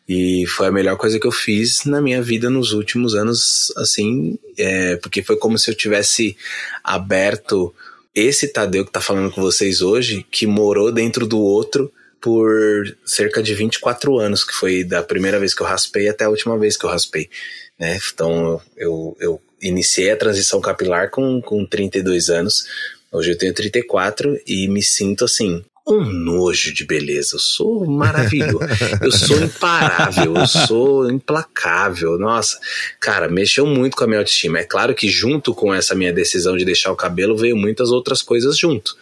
E 0.09 0.46
foi 0.46 0.68
a 0.68 0.72
melhor 0.72 0.96
coisa 0.96 1.18
que 1.18 1.26
eu 1.26 1.33
fiz 1.33 1.85
na 1.85 2.00
minha 2.00 2.22
vida 2.22 2.48
nos 2.48 2.72
últimos 2.72 3.16
anos, 3.16 3.72
assim, 3.76 4.38
é, 4.57 4.94
porque 4.96 5.20
foi 5.20 5.37
como 5.37 5.59
se 5.59 5.68
eu 5.68 5.74
tivesse 5.74 6.37
aberto 6.85 7.74
esse 8.14 8.46
Tadeu 8.46 8.85
que 8.85 8.92
tá 8.92 9.00
falando 9.00 9.33
com 9.33 9.42
vocês 9.42 9.83
hoje, 9.83 10.24
que 10.31 10.46
morou 10.46 10.92
dentro 10.92 11.26
do 11.26 11.40
outro 11.40 11.92
por 12.26 12.84
cerca 13.04 13.40
de 13.40 13.54
24 13.54 14.18
anos, 14.18 14.42
que 14.42 14.52
foi 14.52 14.82
da 14.82 15.00
primeira 15.00 15.38
vez 15.38 15.54
que 15.54 15.62
eu 15.62 15.66
raspei 15.66 16.08
até 16.08 16.24
a 16.24 16.28
última 16.28 16.58
vez 16.58 16.76
que 16.76 16.84
eu 16.84 16.90
raspei. 16.90 17.30
Né? 17.78 17.96
Então 18.12 18.60
eu, 18.76 19.16
eu 19.20 19.40
iniciei 19.62 20.10
a 20.10 20.16
transição 20.16 20.60
capilar 20.60 21.08
com, 21.08 21.40
com 21.40 21.64
32 21.64 22.28
anos, 22.28 22.66
hoje 23.12 23.30
eu 23.30 23.38
tenho 23.38 23.54
34 23.54 24.40
e 24.44 24.66
me 24.66 24.82
sinto 24.82 25.24
assim, 25.24 25.64
um 25.86 26.02
nojo 26.02 26.74
de 26.74 26.84
beleza. 26.84 27.36
Eu 27.36 27.38
sou 27.38 27.86
maravilhoso. 27.86 28.58
eu 29.00 29.12
sou 29.12 29.40
imparável. 29.40 30.34
Eu 30.34 30.46
sou 30.48 31.08
implacável. 31.08 32.18
Nossa, 32.18 32.58
cara, 32.98 33.28
mexeu 33.28 33.64
muito 33.64 33.96
com 33.96 34.02
a 34.02 34.06
minha 34.08 34.18
autoestima. 34.18 34.58
É 34.58 34.64
claro 34.64 34.96
que 34.96 35.08
junto 35.08 35.54
com 35.54 35.72
essa 35.72 35.94
minha 35.94 36.12
decisão 36.12 36.56
de 36.56 36.64
deixar 36.64 36.90
o 36.90 36.96
cabelo 36.96 37.36
veio 37.36 37.56
muitas 37.56 37.92
outras 37.92 38.20
coisas 38.20 38.58
junto. 38.58 38.96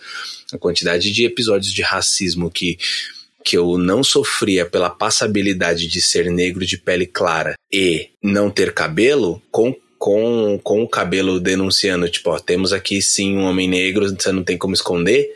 A 0.53 0.59
quantidade 0.59 1.11
de 1.11 1.25
episódios 1.25 1.73
de 1.73 1.83
racismo 1.83 2.51
que 2.51 2.79
que 3.45 3.59
eu 3.59 3.77
não 3.77 4.03
sofria 4.03 4.65
pela 4.65 4.89
passabilidade 4.89 5.87
de 5.87 6.01
ser 6.01 6.31
negro 6.31 6.65
de 6.65 6.79
pele 6.79 7.07
clara 7.07 7.59
e 7.71 8.09
não 8.23 8.51
ter 8.51 8.73
cabelo, 8.73 9.43
com 9.51 9.77
com, 9.99 10.61
com 10.63 10.83
o 10.83 10.89
cabelo 10.89 11.41
denunciando, 11.41 12.07
tipo, 12.11 12.29
ó, 12.29 12.39
temos 12.39 12.75
aqui 12.75 13.01
sim 13.01 13.39
um 13.39 13.45
homem 13.45 13.67
negro, 13.67 14.07
você 14.07 14.31
não 14.31 14.45
tem 14.45 14.59
como 14.59 14.75
esconder, 14.75 15.33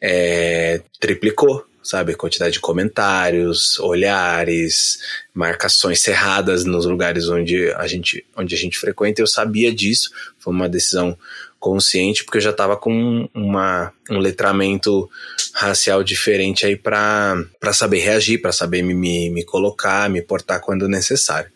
é, 0.00 0.80
triplicou, 0.98 1.64
sabe? 1.80 2.16
Quantidade 2.16 2.54
de 2.54 2.60
comentários, 2.60 3.78
olhares, 3.78 4.98
marcações 5.32 6.00
cerradas 6.00 6.64
nos 6.64 6.86
lugares 6.86 7.28
onde 7.28 7.70
a 7.74 7.86
gente, 7.86 8.24
onde 8.36 8.52
a 8.52 8.58
gente 8.58 8.78
frequenta. 8.78 9.22
Eu 9.22 9.28
sabia 9.28 9.72
disso, 9.72 10.10
foi 10.40 10.52
uma 10.52 10.68
decisão 10.68 11.16
consciente, 11.60 12.24
porque 12.24 12.38
eu 12.38 12.42
já 12.42 12.50
estava 12.50 12.76
com 12.76 13.28
uma, 13.34 13.92
um 14.10 14.18
letramento 14.18 15.08
racial 15.54 16.02
diferente 16.02 16.64
aí 16.64 16.74
para 16.74 17.44
saber 17.72 17.98
reagir, 18.00 18.40
para 18.40 18.50
saber 18.50 18.82
me, 18.82 18.94
me, 18.94 19.28
me 19.30 19.44
colocar, 19.44 20.08
me 20.08 20.22
portar 20.22 20.60
quando 20.60 20.88
necessário. 20.88 21.50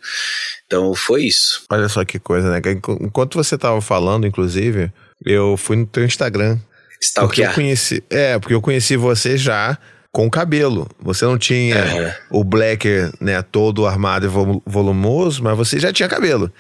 Então 0.66 0.94
foi 0.94 1.24
isso. 1.24 1.64
Olha 1.70 1.88
só 1.88 2.04
que 2.04 2.18
coisa, 2.18 2.50
né? 2.50 2.60
Enquanto 3.00 3.36
você 3.36 3.54
estava 3.54 3.80
falando, 3.80 4.26
inclusive, 4.26 4.92
eu 5.24 5.56
fui 5.56 5.76
no 5.76 5.86
teu 5.86 6.04
Instagram. 6.04 6.58
Porque 7.16 7.42
eu 7.42 7.52
conheci, 7.52 8.04
é, 8.10 8.38
porque 8.38 8.54
eu 8.54 8.60
conheci 8.60 8.96
você 8.96 9.36
já 9.38 9.78
com 10.12 10.30
cabelo. 10.30 10.88
Você 11.00 11.24
não 11.24 11.38
tinha 11.38 11.76
uhum. 12.30 12.40
o 12.40 12.44
blacker, 12.44 13.10
né, 13.20 13.42
todo 13.42 13.86
armado 13.86 14.26
e 14.26 14.70
volumoso, 14.70 15.42
mas 15.42 15.56
você 15.56 15.80
já 15.80 15.92
tinha 15.92 16.08
cabelo. 16.08 16.52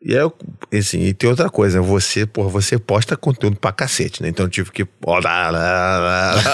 E 0.00 0.12
aí, 0.12 0.20
eu, 0.20 0.32
assim, 0.72 1.00
e 1.00 1.12
tem 1.12 1.28
outra 1.28 1.50
coisa, 1.50 1.82
você, 1.82 2.24
porra, 2.24 2.48
você 2.48 2.78
posta 2.78 3.16
conteúdo 3.16 3.56
pra 3.56 3.72
cacete, 3.72 4.22
né? 4.22 4.28
Então 4.28 4.46
eu 4.46 4.50
tive 4.50 4.70
que. 4.70 4.86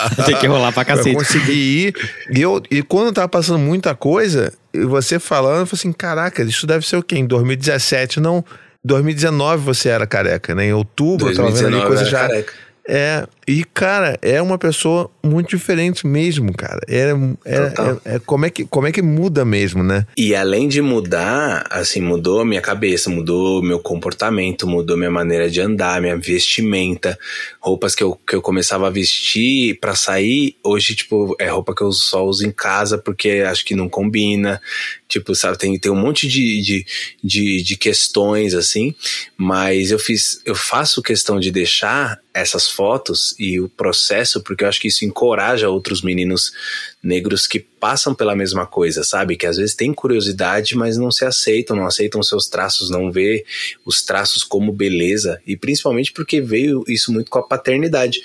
Tem 0.25 0.37
que 0.37 0.47
rolar 0.47 0.73
pra 0.73 0.85
cacete. 0.85 1.11
Eu 1.11 1.17
consegui 1.17 1.53
ir. 1.53 1.95
E, 2.31 2.41
eu, 2.41 2.63
e 2.71 2.83
quando 2.83 3.13
tava 3.13 3.29
passando 3.29 3.59
muita 3.59 3.95
coisa, 3.95 4.53
e 4.73 4.85
você 4.85 5.19
falando, 5.19 5.61
eu 5.61 5.67
falei 5.67 5.81
assim: 5.81 5.93
caraca, 5.93 6.43
isso 6.43 6.67
deve 6.67 6.87
ser 6.87 6.97
o 6.97 7.03
quê? 7.03 7.17
Em 7.17 7.27
2017, 7.27 8.19
não. 8.19 8.43
2019 8.83 9.63
você 9.63 9.89
era 9.91 10.07
careca, 10.07 10.55
né? 10.55 10.67
Em 10.67 10.73
outubro, 10.73 11.27
2019 11.27 11.35
eu 11.35 11.61
tava 11.61 11.71
vendo 11.71 11.77
ali 11.77 11.87
coisa 11.87 12.05
já. 12.11 12.29
Careca. 12.29 12.53
É, 12.87 13.27
e 13.47 13.65
cara, 13.65 14.19
é 14.23 14.41
uma 14.41 14.59
pessoa 14.59 15.11
muito 15.23 15.51
diferente 15.51 16.07
mesmo, 16.07 16.53
cara. 16.53 16.81
É, 16.89 17.11
é, 17.45 17.57
é, 17.57 18.15
é, 18.15 18.19
como, 18.21 18.47
é 18.47 18.51
que, 18.51 18.65
como 18.65 18.87
é 18.87 18.93
que 18.93 19.03
muda 19.03 19.45
mesmo, 19.45 19.83
né? 19.83 20.07
E 20.17 20.35
além 20.35 20.67
de 20.69 20.81
mudar, 20.81 21.67
assim, 21.71 22.01
mudou 22.01 22.41
a 22.41 22.45
minha 22.45 22.61
cabeça, 22.61 23.11
mudou 23.11 23.63
meu 23.63 23.79
comportamento, 23.79 24.67
mudou 24.67 24.97
minha 24.97 25.11
maneira 25.11 25.51
de 25.51 25.61
andar, 25.61 26.01
minha 26.01 26.17
vestimenta, 26.17 27.19
roupas 27.61 27.95
que 27.95 28.03
eu, 28.03 28.19
que 28.27 28.35
eu 28.35 28.43
começava 28.43 28.87
a 28.87 28.91
vestir 28.91 29.79
para 29.79 29.95
sair, 29.95 30.57
hoje, 30.63 30.95
tipo, 30.95 31.37
é 31.39 31.49
roupa 31.49 31.75
que 31.75 31.83
eu 31.83 31.93
só 31.93 32.25
uso 32.25 32.47
em 32.47 32.53
casa 32.53 32.97
porque 32.97 33.45
acho 33.47 33.65
que 33.65 33.75
não 33.75 33.89
combina. 33.89 34.61
Tipo, 35.09 35.35
sabe, 35.35 35.59
tem, 35.59 35.79
tem 35.79 35.93
um 35.93 35.97
monte 35.97 36.27
de, 36.27 36.61
de, 36.61 36.87
de, 37.23 37.63
de 37.63 37.77
questões, 37.77 38.53
assim, 38.53 38.93
mas 39.37 39.93
eu 39.93 39.99
fiz, 39.99 40.41
eu 40.45 40.57
faço 40.57 41.03
questão 41.03 41.39
de 41.39 41.53
deixar 41.53 42.19
essas 42.35 42.69
fotos 42.69 43.34
e 43.39 43.61
o 43.61 43.69
processo, 43.69 44.43
porque 44.43 44.65
eu 44.65 44.69
acho 44.69 44.81
que 44.81 44.89
isso 44.89 45.05
encoraja 45.05 45.69
outros 45.69 46.03
meninos 46.03 46.53
negros 47.03 47.47
que 47.47 47.61
passam 47.61 48.15
pela 48.15 48.35
mesma 48.35 48.67
coisa, 48.67 49.05
sabe? 49.05 49.37
Que 49.37 49.47
às 49.47 49.59
vezes 49.59 49.75
têm 49.75 49.93
curiosidade, 49.93 50.75
mas 50.75 50.97
não 50.97 51.11
se 51.11 51.25
aceitam, 51.25 51.77
não 51.77 51.87
aceitam 51.87 52.23
seus 52.23 52.49
traços, 52.49 52.89
não 52.89 53.13
vê 53.13 53.45
os 53.85 54.03
traços 54.03 54.43
como 54.43 54.73
beleza, 54.73 55.41
e 55.47 55.57
principalmente 55.57 56.13
porque 56.13 56.41
veio 56.41 56.83
isso 56.89 57.13
muito 57.13 57.31
com 57.31 57.39
a 57.39 57.43
paternidade. 57.43 58.21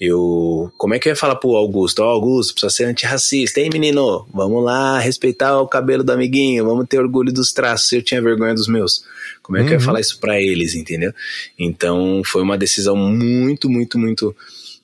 Eu, 0.00 0.72
como 0.78 0.94
é 0.94 0.98
que 0.98 1.08
eu 1.08 1.12
ia 1.12 1.16
falar 1.16 1.36
pro 1.36 1.54
Augusto? 1.54 2.00
Ó, 2.00 2.06
oh, 2.06 2.10
Augusto, 2.10 2.54
precisa 2.54 2.70
ser 2.70 2.84
antirracista, 2.84 3.60
hein, 3.60 3.70
menino? 3.72 4.26
Vamos 4.32 4.64
lá, 4.64 4.98
respeitar 4.98 5.60
o 5.60 5.68
cabelo 5.68 6.02
do 6.02 6.10
amiguinho, 6.10 6.64
vamos 6.64 6.86
ter 6.88 6.98
orgulho 6.98 7.32
dos 7.32 7.52
traços. 7.52 7.92
Eu 7.92 8.02
tinha 8.02 8.22
vergonha 8.22 8.54
dos 8.54 8.66
meus. 8.66 9.04
Como 9.52 9.62
é 9.62 9.66
que 9.66 9.66
uhum. 9.66 9.74
eu 9.74 9.80
ia 9.80 9.84
falar 9.84 10.00
isso 10.00 10.18
para 10.18 10.40
eles, 10.40 10.74
entendeu? 10.74 11.12
Então, 11.58 12.22
foi 12.24 12.40
uma 12.40 12.56
decisão 12.56 12.96
muito, 12.96 13.68
muito, 13.68 13.98
muito 13.98 14.34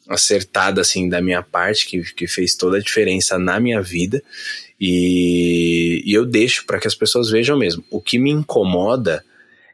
acertada 0.07 0.83
assim 0.83 1.09
da 1.09 1.23
minha 1.23 1.43
parte 1.43 1.87
que, 1.87 2.03
que 2.13 2.27
fez 2.27 2.55
toda 2.55 2.77
a 2.77 2.81
diferença 2.81 3.39
na 3.39 3.59
minha 3.59 3.81
vida 3.81 4.23
e, 4.79 6.03
e 6.05 6.13
eu 6.13 6.27
deixo 6.27 6.67
para 6.67 6.79
que 6.79 6.87
as 6.87 6.95
pessoas 6.95 7.31
vejam 7.31 7.59
mesmo. 7.59 7.83
O 7.91 7.99
que 7.99 8.19
me 8.19 8.31
incomoda 8.31 9.25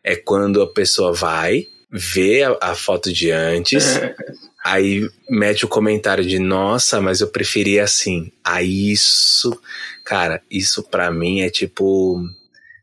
é 0.05 0.15
quando 0.15 0.63
a 0.63 0.73
pessoa 0.73 1.13
vai 1.13 1.67
vê 1.91 2.45
a, 2.45 2.57
a 2.61 2.75
foto 2.77 3.13
de 3.13 3.33
antes, 3.33 4.01
aí 4.65 5.09
mete 5.29 5.65
o 5.65 5.69
comentário 5.69 6.25
de 6.25 6.39
nossa, 6.39 7.01
mas 7.01 7.21
eu 7.21 7.29
preferia 7.29 7.83
assim. 7.83 8.31
Aí 8.45 8.93
isso, 8.93 9.61
cara, 10.05 10.41
isso 10.49 10.85
para 10.85 11.11
mim 11.11 11.41
é 11.41 11.51
tipo 11.51 12.25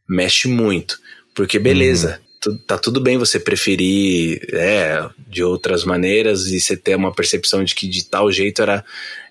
mexe 0.10 0.50
muito, 0.50 1.00
porque 1.34 1.60
beleza. 1.60 2.20
Uhum 2.24 2.32
tá 2.66 2.78
tudo 2.78 3.00
bem 3.00 3.20
você 3.20 3.40
preferir 3.40 4.42
é, 4.52 5.08
de 5.28 5.44
outras 5.44 5.84
maneiras 5.84 6.48
e 6.48 6.60
você 6.60 6.76
ter 6.76 6.96
uma 6.96 7.14
percepção 7.14 7.64
de 7.64 7.76
que 7.76 7.88
de 7.88 8.04
tal 8.06 8.32
jeito 8.32 8.64
era, 8.64 8.84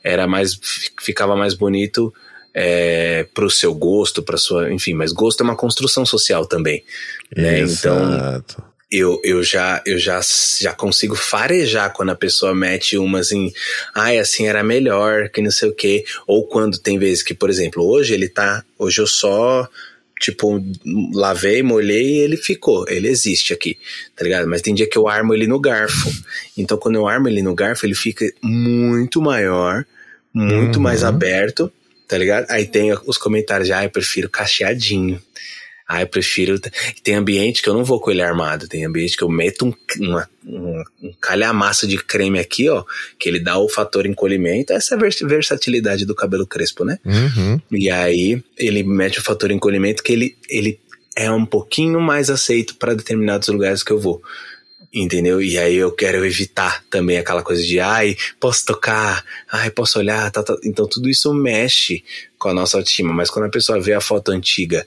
era 0.05 0.29
mais 0.29 0.59
ficava 1.01 1.35
mais 1.35 1.55
bonito 1.55 2.15
é, 2.55 3.27
pro 3.35 3.51
seu 3.51 3.75
gosto, 3.75 4.23
para 4.23 4.37
sua, 4.37 4.73
enfim, 4.73 4.95
mas 4.95 5.13
gosto 5.13 5.41
é 5.41 5.45
uma 5.45 5.57
construção 5.57 6.07
social 6.07 6.47
também, 6.47 6.85
né? 7.37 7.61
Então, 7.61 8.43
eu, 8.91 9.21
eu, 9.23 9.43
já, 9.43 9.83
eu 9.87 9.99
já, 9.99 10.21
já 10.61 10.73
consigo 10.73 11.15
farejar 11.15 11.93
quando 11.93 12.11
a 12.11 12.17
pessoa 12.17 12.55
mete 12.55 12.99
uma 12.99 13.21
assim, 13.21 13.53
ai, 13.95 14.19
assim 14.19 14.49
era 14.49 14.65
melhor, 14.65 15.29
que 15.29 15.41
não 15.41 15.51
sei 15.51 15.69
o 15.69 15.75
quê. 15.75 16.05
Ou 16.27 16.45
quando 16.47 16.77
tem 16.77 16.99
vezes 16.99 17.23
que, 17.23 17.33
por 17.35 17.49
exemplo, 17.49 17.85
hoje 17.85 18.15
ele 18.15 18.29
tá, 18.29 18.65
hoje 18.77 19.01
eu 19.01 19.07
só, 19.07 19.69
tipo, 20.21 20.63
lavei, 21.15 21.63
molhei 21.63 22.17
e 22.17 22.19
ele 22.21 22.37
ficou, 22.37 22.85
ele 22.89 23.09
existe 23.09 23.55
aqui, 23.55 23.79
tá 24.15 24.23
ligado? 24.23 24.47
Mas 24.47 24.61
tem 24.61 24.75
dia 24.75 24.87
que 24.89 24.99
eu 24.99 25.09
armo 25.09 25.33
ele 25.35 25.47
no 25.47 25.59
garfo. 25.59 26.11
Então 26.57 26.77
quando 26.77 26.97
eu 26.97 27.09
armo 27.09 27.27
ele 27.27 27.41
no 27.43 27.55
garfo, 27.55 27.87
ele 27.87 27.95
fica 27.95 28.31
muito 28.43 29.21
maior, 29.23 29.85
muito 30.33 30.77
Uhum. 30.77 30.83
mais 30.83 31.03
aberto, 31.03 31.73
tá 32.07 32.19
ligado? 32.19 32.47
Aí 32.51 32.67
tem 32.67 32.93
os 33.07 33.17
comentários, 33.17 33.71
ah, 33.71 33.83
eu 33.83 33.91
prefiro 33.91 34.29
cacheadinho. 34.29 35.21
Ah, 35.93 36.03
eu 36.03 36.07
prefiro. 36.07 36.57
Tem 37.03 37.17
ambiente 37.17 37.61
que 37.61 37.69
eu 37.69 37.75
não 37.75 37.83
vou 37.83 37.99
com 37.99 38.13
ele 38.13 38.23
armado. 38.23 38.69
Tem 38.69 38.85
ambiente 38.85 39.17
que 39.17 39.25
eu 39.25 39.29
meto 39.29 39.67
um, 39.67 39.75
uma, 40.07 40.31
um, 40.47 40.85
um 41.03 41.13
calhamaço 41.21 41.85
de 41.85 41.99
creme 41.99 42.39
aqui, 42.39 42.69
ó. 42.69 42.85
Que 43.19 43.29
ele 43.29 43.41
dá 43.41 43.59
o 43.59 43.69
fator 43.69 44.07
encolhimento. 44.07 44.73
Essa 44.73 44.95
é 44.95 44.97
a 44.97 45.01
vers- 45.01 45.19
versatilidade 45.21 46.07
do 46.07 46.15
cabelo 46.15 46.47
crespo, 46.47 46.85
né? 46.85 47.01
Uhum. 47.05 47.61
E 47.73 47.91
aí 47.91 48.41
ele 48.57 48.85
mete 48.85 49.19
o 49.19 49.23
fator 49.23 49.51
encolhimento 49.51 50.05
que 50.05 50.13
ele, 50.13 50.37
ele 50.49 50.79
é 51.17 51.29
um 51.29 51.45
pouquinho 51.45 52.01
mais 52.01 52.31
aceito 52.31 52.77
para 52.77 52.95
determinados 52.95 53.49
lugares 53.49 53.83
que 53.83 53.91
eu 53.91 53.99
vou. 53.99 54.23
Entendeu? 54.93 55.43
E 55.43 55.59
aí 55.59 55.75
eu 55.77 55.91
quero 55.91 56.25
evitar 56.25 56.85
também 56.89 57.19
aquela 57.19 57.43
coisa 57.43 57.63
de 57.63 57.79
ai, 57.81 58.17
posso 58.41 58.65
tocar, 58.65 59.25
ai, 59.51 59.71
posso 59.71 59.99
olhar, 59.99 60.31
tá, 60.31 60.43
tá. 60.43 60.57
Então 60.65 60.89
tudo 60.89 61.09
isso 61.09 61.33
mexe 61.35 62.05
com 62.39 62.49
a 62.49 62.55
nossa 62.55 62.77
autoestima. 62.77 63.13
Mas 63.13 63.29
quando 63.29 63.47
a 63.47 63.51
pessoa 63.51 63.81
vê 63.81 63.93
a 63.93 64.01
foto 64.01 64.33
antiga 64.33 64.85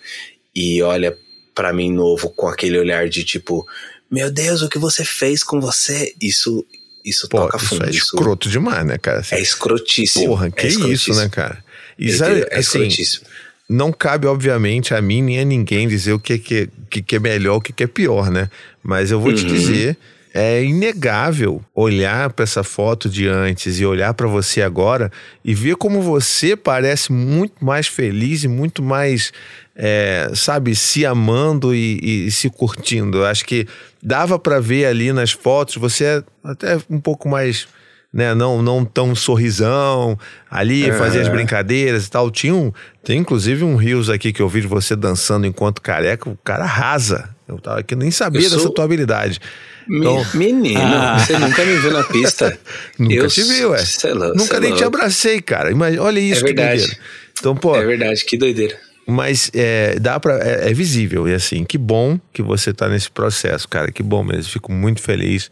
e 0.56 0.82
olha 0.82 1.18
pra 1.56 1.72
mim 1.74 1.92
novo 1.92 2.30
com 2.30 2.48
aquele 2.48 2.78
olhar 2.80 3.08
de 3.10 3.24
tipo, 3.24 3.68
meu 4.10 4.32
Deus, 4.32 4.62
o 4.62 4.70
que 4.70 4.78
você 4.80 5.04
fez 5.06 5.44
com 5.44 5.60
você? 5.62 6.14
Isso, 6.22 6.66
isso 7.06 7.28
Pô, 7.30 7.38
toca 7.42 7.58
isso 7.58 7.66
fundo. 7.68 7.86
é 7.86 7.90
Isso 7.90 7.98
escroto 8.06 8.50
demais, 8.50 8.86
né, 8.86 8.98
cara? 8.98 9.20
Assim, 9.20 9.36
é 9.36 9.42
escrotíssimo. 9.42 10.26
Porra, 10.28 10.48
é 10.48 10.52
que 10.52 10.68
isso, 10.68 10.78
escrotíssimo. 10.80 11.16
né, 11.16 11.30
cara? 11.30 11.64
Entendeu? 11.98 12.18
sabe, 12.18 12.40
é 12.50 12.58
assim, 12.58 12.60
escrotíssimo. 12.80 13.26
não 13.70 13.92
cabe, 13.92 14.26
obviamente, 14.28 14.94
a 14.94 15.02
mim 15.02 15.22
nem 15.22 15.40
a 15.40 15.46
ninguém 15.46 15.88
dizer 15.88 16.14
o 16.14 16.20
que, 16.20 16.38
que, 16.40 16.70
que, 16.90 17.02
que 17.02 17.16
é 17.16 17.20
melhor, 17.20 17.58
o 17.58 17.62
que, 17.62 17.72
que 17.74 17.84
é 17.84 17.88
pior, 17.88 18.30
né? 18.32 18.50
Mas 18.82 19.12
eu 19.12 19.20
vou 19.20 19.32
te 19.34 19.44
Uhum. 19.44 19.48
dizer, 19.48 19.98
é 20.34 20.64
inegável 20.64 21.62
olhar 21.76 22.32
para 22.32 22.44
essa 22.44 22.64
foto 22.64 23.08
de 23.08 23.28
antes 23.28 23.80
e 23.80 23.86
olhar 23.86 24.14
para 24.16 24.28
você 24.28 24.64
agora 24.64 25.12
e 25.46 25.54
ver 25.54 25.76
como 25.76 26.02
você 26.02 26.56
parece 26.56 27.12
muito 27.12 27.64
mais 27.64 27.88
feliz 27.88 28.44
e 28.44 28.48
muito 28.48 28.82
mais, 28.82 29.32
é, 29.76 30.32
sabe, 30.34 30.76
se 30.76 31.06
amando 31.06 31.76
e, 31.76 32.26
e 32.28 32.32
se 32.32 32.50
curtindo. 32.50 33.20
Eu 33.20 33.26
acho 33.26 33.46
que 33.46 33.68
dava 34.02 34.40
para 34.40 34.60
ver 34.60 34.86
ali 34.86 35.14
nas 35.14 35.32
fotos, 35.32 35.76
você 35.76 36.04
é 36.06 36.24
até 36.44 36.80
um 36.90 37.00
pouco 37.00 37.30
mais 37.30 37.68
né, 38.12 38.34
não, 38.36 38.62
não 38.62 38.86
tão 38.86 39.16
sorrisão, 39.16 40.18
ali 40.50 40.92
fazia 40.92 41.22
as 41.22 41.28
brincadeiras 41.28 42.06
e 42.06 42.10
tal. 42.12 42.30
Tinha 42.30 42.54
um, 42.54 42.72
tem 43.04 43.20
inclusive 43.20 43.64
um 43.64 43.76
Rios 43.76 44.10
aqui 44.10 44.32
que 44.32 44.42
eu 44.42 44.48
vi 44.48 44.62
de 44.62 44.68
você 44.68 44.96
dançando 44.96 45.48
enquanto 45.48 45.82
careca, 45.82 46.30
o 46.30 46.38
cara 46.44 46.64
arrasa. 46.64 47.30
Eu 47.48 47.60
tava 47.60 47.80
aqui, 47.80 47.96
nem 47.96 48.12
sabia 48.12 48.48
sou- 48.50 48.58
dessa 48.58 48.70
tua 48.72 48.86
habilidade. 48.86 49.40
Me- 49.88 50.00
Então- 50.00 50.26
Menino, 50.34 50.80
Ah. 50.82 51.20
você 51.20 51.38
nunca 51.38 51.64
me 51.66 51.76
viu 51.78 51.92
na 51.92 52.04
pista. 52.04 52.58
Nunca 53.00 53.14
Eu 53.16 53.28
te 53.28 53.44
vi, 53.44 53.66
ué. 53.66 53.84
é 54.04 54.14
lou- 54.14 54.36
Nunca 54.36 54.60
nem 54.60 54.72
te 54.74 54.82
louco. 54.84 54.96
abracei, 54.98 55.42
cara. 55.42 55.72
Imagina, 55.72 56.02
olha 56.04 56.20
isso 56.20 56.42
É 56.46 56.48
que 56.48 56.54
verdade. 56.54 56.80
doideira. 56.82 57.02
Então, 57.40 57.56
pô, 57.56 57.76
É 57.76 57.86
verdade, 57.86 58.24
que 58.26 58.38
doideira. 58.38 58.78
mas 59.08 59.50
é, 59.54 60.00
dá 60.00 60.20
para 60.20 60.38
é, 60.40 60.70
é 60.70 60.74
visível 60.74 61.28
e 61.28 61.34
assim, 61.34 61.64
que 61.66 61.78
bom 61.78 62.20
que 62.32 62.42
você 62.42 62.72
tá 62.74 62.88
nesse 62.88 63.10
processo, 63.12 63.68
cara. 63.68 63.92
Que 63.92 64.02
bom 64.04 64.24
mesmo. 64.24 64.52
Fico 64.52 64.72
muito 64.72 65.02
feliz 65.02 65.50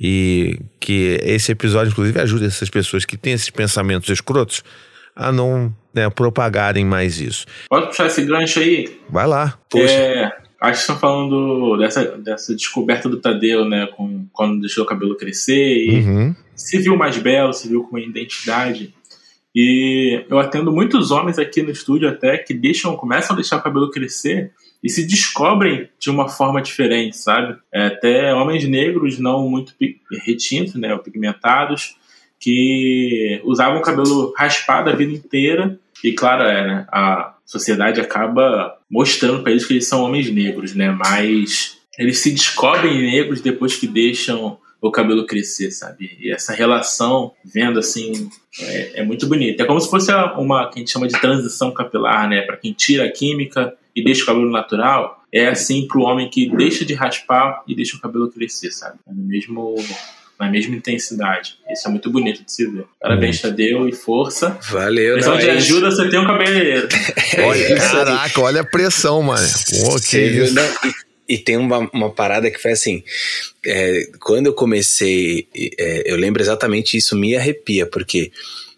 e 0.00 0.58
que 0.80 1.18
esse 1.22 1.52
episódio, 1.52 1.90
inclusive, 1.92 2.20
ajude 2.20 2.46
essas 2.46 2.70
pessoas 2.70 3.04
que 3.04 3.16
têm 3.16 3.32
esses 3.34 3.50
pensamentos 3.50 4.08
escrotos 4.08 4.62
a 5.16 5.30
não 5.30 5.74
né, 5.94 6.10
propagarem 6.10 6.84
mais 6.84 7.20
isso. 7.20 7.46
Pode 7.68 7.86
puxar 7.86 8.06
esse 8.06 8.24
gancho 8.24 8.58
aí? 8.58 8.98
Vai 9.08 9.26
lá. 9.28 9.56
Poxa. 9.70 9.92
É, 9.92 10.32
acho 10.64 10.72
que 10.72 10.80
estão 10.80 10.98
falando 10.98 11.76
dessa, 11.76 12.04
dessa 12.18 12.54
descoberta 12.54 13.08
do 13.08 13.20
Tadeu, 13.20 13.64
né? 13.64 13.86
Com, 13.96 14.26
quando 14.32 14.60
deixou 14.60 14.84
o 14.84 14.86
cabelo 14.86 15.16
crescer 15.16 15.76
e 15.84 16.00
Uhum. 16.00 16.34
se 16.54 16.78
viu 16.78 16.96
mais 16.96 17.16
belo, 17.18 17.52
se 17.52 17.68
viu 17.68 17.82
com 17.82 17.90
uma 17.90 18.00
identidade. 18.00 18.94
E 19.54 20.24
eu 20.28 20.38
atendo 20.38 20.72
muitos 20.72 21.10
homens 21.10 21.38
aqui 21.38 21.62
no 21.62 21.70
estúdio 21.70 22.08
até 22.08 22.36
que 22.38 22.52
deixam, 22.52 22.96
começam 22.96 23.34
a 23.34 23.36
deixar 23.36 23.56
o 23.58 23.62
cabelo 23.62 23.90
crescer 23.90 24.52
e 24.82 24.90
se 24.90 25.06
descobrem 25.06 25.88
de 25.98 26.10
uma 26.10 26.28
forma 26.28 26.60
diferente, 26.60 27.16
sabe? 27.16 27.56
É, 27.72 27.86
até 27.86 28.34
homens 28.34 28.68
negros 28.68 29.18
não 29.18 29.48
muito 29.48 29.72
retintos, 30.24 30.74
né, 30.74 30.96
pigmentados, 30.98 31.96
que 32.38 33.40
usavam 33.44 33.78
o 33.78 33.82
cabelo 33.82 34.34
raspado 34.36 34.90
a 34.90 34.94
vida 34.94 35.12
inteira 35.12 35.78
e 36.02 36.12
claro, 36.12 36.42
é, 36.42 36.66
né, 36.66 36.86
a 36.92 37.34
sociedade 37.46 38.00
acaba 38.00 38.76
mostrando 38.94 39.42
para 39.42 39.50
eles 39.50 39.66
que 39.66 39.72
eles 39.72 39.88
são 39.88 40.04
homens 40.04 40.30
negros, 40.30 40.72
né? 40.72 40.88
Mas 40.92 41.78
eles 41.98 42.18
se 42.20 42.30
descobrem 42.30 43.02
negros 43.02 43.40
depois 43.40 43.74
que 43.74 43.88
deixam 43.88 44.56
o 44.80 44.88
cabelo 44.88 45.26
crescer, 45.26 45.72
sabe? 45.72 46.16
E 46.20 46.30
essa 46.30 46.52
relação, 46.52 47.32
vendo 47.44 47.80
assim, 47.80 48.30
é, 48.60 49.00
é 49.00 49.04
muito 49.04 49.26
bonita. 49.26 49.64
É 49.64 49.66
como 49.66 49.80
se 49.80 49.90
fosse 49.90 50.12
uma 50.36 50.70
que 50.70 50.76
a 50.76 50.78
gente 50.78 50.92
chama 50.92 51.08
de 51.08 51.20
transição 51.20 51.74
capilar, 51.74 52.28
né? 52.28 52.42
Para 52.42 52.56
quem 52.56 52.72
tira 52.72 53.06
a 53.06 53.10
química 53.10 53.74
e 53.96 54.04
deixa 54.04 54.22
o 54.22 54.26
cabelo 54.26 54.48
natural, 54.48 55.24
é 55.32 55.48
assim 55.48 55.88
pro 55.88 56.02
homem 56.02 56.30
que 56.30 56.48
deixa 56.54 56.84
de 56.84 56.94
raspar 56.94 57.64
e 57.66 57.74
deixa 57.74 57.96
o 57.96 58.00
cabelo 58.00 58.30
crescer, 58.30 58.70
sabe? 58.70 58.98
É 59.08 59.12
no 59.12 59.24
mesmo 59.24 59.74
na 60.38 60.48
mesma 60.48 60.74
intensidade. 60.74 61.56
Isso 61.70 61.86
é 61.86 61.90
muito 61.90 62.10
bonito 62.10 62.44
de 62.44 62.52
se 62.52 62.66
ver. 62.66 62.84
Parabéns, 63.00 63.40
Tadeu, 63.40 63.88
e 63.88 63.92
força. 63.92 64.58
Valeu, 64.70 65.14
Precisão 65.14 65.38
de 65.38 65.50
ajuda, 65.50 65.90
você 65.90 66.08
tem 66.08 66.18
um 66.18 66.26
cabeleireiro. 66.26 66.88
Olha, 67.44 67.66
aí. 67.66 67.74
caraca, 67.76 68.40
olha 68.40 68.60
a 68.60 68.64
pressão, 68.64 69.22
mano. 69.22 69.46
Pô, 69.82 70.00
que 70.00 70.18
isso. 70.18 70.54
né? 70.54 70.62
E, 71.28 71.34
e 71.34 71.38
tem 71.38 71.56
uma, 71.56 71.78
uma 71.92 72.10
parada 72.10 72.50
que 72.50 72.58
foi 72.58 72.72
assim: 72.72 73.02
é, 73.66 74.08
quando 74.20 74.46
eu 74.46 74.54
comecei, 74.54 75.48
é, 75.78 76.02
eu 76.06 76.16
lembro 76.16 76.42
exatamente 76.42 76.96
isso, 76.96 77.16
me 77.16 77.36
arrepia, 77.36 77.86
porque 77.86 78.30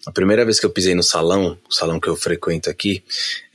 a 0.06 0.12
primeira 0.12 0.44
vez 0.44 0.60
que 0.60 0.64
eu 0.64 0.70
pisei 0.70 0.94
no 0.94 1.02
salão, 1.02 1.58
o 1.68 1.74
salão 1.74 1.98
que 1.98 2.08
eu 2.08 2.14
frequento 2.14 2.70
aqui, 2.70 3.02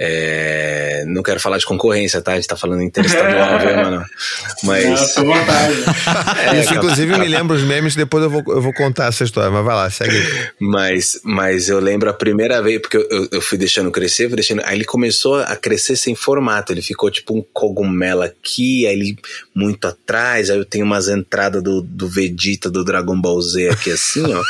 é, 0.04 1.04
não 1.06 1.22
quero 1.22 1.40
falar 1.40 1.60
de 1.60 1.66
concorrência, 1.68 2.24
tá? 2.24 2.32
A 2.32 2.36
gente 2.36 2.48
tá 2.48 2.56
falando 2.56 2.82
interestadual, 2.82 3.60
viu, 3.60 3.76
mano? 3.76 3.98
Não, 3.98 4.06
Mas. 4.66 5.14
vontade. 5.16 5.76
é, 6.56 6.60
Isso, 6.60 6.74
inclusive, 6.74 7.20
me 7.20 7.28
lembra 7.28 7.56
os 7.56 7.62
memes, 7.62 7.96
depois 7.96 8.24
eu 8.24 8.30
vou, 8.32 8.44
eu 8.48 8.60
vou 8.60 8.74
contar 8.74 9.10
essa 9.10 9.24
história, 9.24 9.52
mas 9.52 9.64
vai 9.64 9.76
lá, 9.76 9.92
segue. 9.92 10.18
Mas, 10.60 11.20
mas 11.24 11.70
eu 11.70 11.80
lembro 11.80 12.10
a 12.10 12.14
primeira 12.14 12.64
vez, 12.64 12.82
porque 12.82 12.98
eu, 12.98 13.08
eu, 13.12 13.28
eu 13.34 13.42
fui 13.42 13.60
deixando 13.60 13.92
crescer, 13.92 14.26
fui 14.26 14.38
deixando. 14.38 14.64
Aí 14.66 14.76
ele 14.76 14.86
começou 14.86 15.36
a 15.36 15.56
crescer 15.56 15.96
sem 15.96 16.16
formato. 16.16 16.74
Ele 16.74 16.82
ficou 16.82 17.12
tipo 17.12 17.38
um 17.38 17.46
cogumelo 17.54 18.24
aqui, 18.24 18.88
aí 18.88 18.94
ele 18.94 19.20
muito 19.54 19.88
atrás. 19.88 20.50
Aí 20.50 20.58
eu 20.58 20.66
tenho 20.66 20.84
umas 20.84 21.10
entradas 21.10 21.62
do, 21.62 21.80
do 21.80 22.08
Vegeta, 22.08 22.72
do 22.72 22.84
Dragon 22.84 23.22
Ball 23.22 23.40
Z 23.40 23.70
aqui 23.70 23.92
assim, 23.92 24.24
ó. 24.34 24.42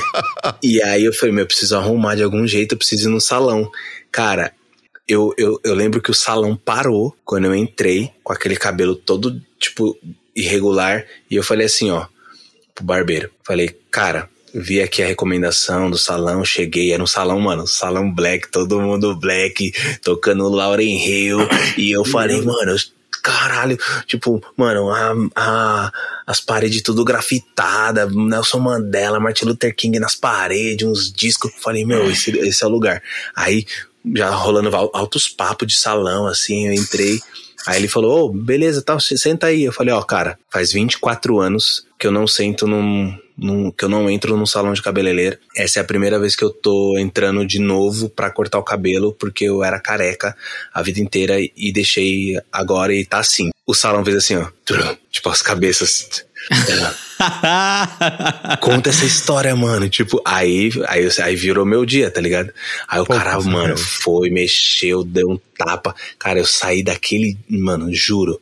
e 0.64 0.82
aí 0.82 1.04
eu 1.04 1.12
falei, 1.12 1.34
meu, 1.34 1.42
eu 1.42 1.46
preciso 1.46 1.76
arrumar 1.76 2.14
de 2.14 2.22
algum 2.22 2.46
jeito, 2.46 2.72
eu 2.72 2.78
preciso 2.78 3.10
ir 3.10 3.12
no 3.12 3.20
salão. 3.20 3.70
Cara, 4.10 4.52
eu, 5.06 5.34
eu, 5.36 5.60
eu 5.62 5.74
lembro 5.74 6.00
que 6.00 6.10
o 6.10 6.14
salão 6.14 6.56
parou 6.56 7.14
quando 7.24 7.44
eu 7.46 7.54
entrei, 7.54 8.10
com 8.22 8.32
aquele 8.32 8.56
cabelo 8.56 8.96
todo, 8.96 9.40
tipo, 9.58 9.96
irregular. 10.34 11.04
E 11.30 11.36
eu 11.36 11.42
falei 11.42 11.66
assim, 11.66 11.90
ó, 11.90 12.06
pro 12.74 12.84
barbeiro. 12.84 13.30
Falei, 13.44 13.68
cara, 13.90 14.28
vi 14.54 14.80
aqui 14.80 15.02
a 15.02 15.06
recomendação 15.06 15.90
do 15.90 15.98
salão, 15.98 16.44
cheguei, 16.44 16.92
era 16.92 17.02
um 17.02 17.06
salão, 17.06 17.40
mano, 17.40 17.66
salão 17.66 18.10
black, 18.12 18.50
todo 18.50 18.80
mundo 18.80 19.14
black, 19.18 19.72
tocando 20.02 20.48
Lauren 20.48 20.96
Hill, 21.04 21.38
e 21.76 21.90
eu 21.90 22.04
falei, 22.04 22.40
mano, 22.40 22.76
caralho, 23.22 23.76
tipo, 24.06 24.42
mano, 24.56 24.90
a, 24.90 25.12
a- 25.34 25.92
as 26.26 26.40
paredes 26.40 26.82
tudo 26.82 27.04
grafitada, 27.04 28.06
Nelson 28.06 28.58
Mandela, 28.60 29.18
Martin 29.20 29.46
Luther 29.46 29.74
King 29.74 29.98
nas 29.98 30.14
paredes, 30.14 30.86
uns 30.86 31.12
discos, 31.12 31.52
falei, 31.60 31.84
meu, 31.84 32.10
esse, 32.10 32.30
esse 32.38 32.62
é 32.62 32.66
o 32.66 32.70
lugar. 32.70 33.02
Aí, 33.34 33.66
já 34.14 34.30
rolando 34.30 34.74
al- 34.74 34.90
altos 34.94 35.28
papos 35.28 35.68
de 35.68 35.76
salão, 35.76 36.26
assim, 36.26 36.66
eu 36.68 36.72
entrei, 36.72 37.20
Aí 37.66 37.78
ele 37.78 37.88
falou, 37.88 38.26
ô, 38.26 38.28
beleza, 38.30 38.82
tá, 38.82 38.92
você 38.92 39.16
senta 39.16 39.46
aí. 39.46 39.64
Eu 39.64 39.72
falei, 39.72 39.94
ó, 39.94 40.02
cara, 40.02 40.38
faz 40.52 40.70
24 40.70 41.40
anos 41.40 41.86
que 41.98 42.06
eu 42.06 42.12
não 42.12 42.26
sento 42.26 42.66
num, 42.66 43.16
num- 43.36 43.70
que 43.70 43.84
eu 43.84 43.88
não 43.88 44.08
entro 44.08 44.36
num 44.36 44.46
salão 44.46 44.72
de 44.72 44.82
cabeleireiro. 44.82 45.38
Essa 45.56 45.80
é 45.80 45.82
a 45.82 45.84
primeira 45.84 46.18
vez 46.18 46.36
que 46.36 46.44
eu 46.44 46.50
tô 46.50 46.96
entrando 46.98 47.44
de 47.46 47.58
novo 47.58 48.08
pra 48.08 48.30
cortar 48.30 48.58
o 48.58 48.62
cabelo, 48.62 49.12
porque 49.12 49.44
eu 49.44 49.62
era 49.64 49.80
careca 49.80 50.36
a 50.72 50.82
vida 50.82 51.00
inteira 51.00 51.36
e 51.40 51.72
deixei 51.72 52.38
agora 52.52 52.94
e 52.94 53.04
tá 53.04 53.18
assim. 53.18 53.50
O 53.66 53.74
salão 53.74 54.04
fez 54.04 54.16
assim, 54.16 54.36
ó, 54.36 54.46
tipo 55.10 55.28
as 55.28 55.42
cabeças. 55.42 56.24
Conta 58.60 58.90
essa 58.90 59.04
história, 59.04 59.54
mano. 59.56 59.88
Tipo, 59.88 60.20
aí, 60.24 60.70
aí, 60.86 61.08
aí 61.22 61.36
virou 61.36 61.64
meu 61.64 61.84
dia, 61.86 62.10
tá 62.10 62.20
ligado? 62.20 62.52
Aí 62.88 63.00
o 63.00 63.06
Pô, 63.06 63.14
cara, 63.14 63.40
mano, 63.40 63.76
foi, 63.76 64.30
mexeu, 64.30 65.04
deu 65.04 65.30
um 65.30 65.38
tapa. 65.56 65.94
Cara, 66.18 66.38
eu 66.38 66.46
saí 66.46 66.82
daquele, 66.82 67.36
mano, 67.48 67.92
juro. 67.94 68.40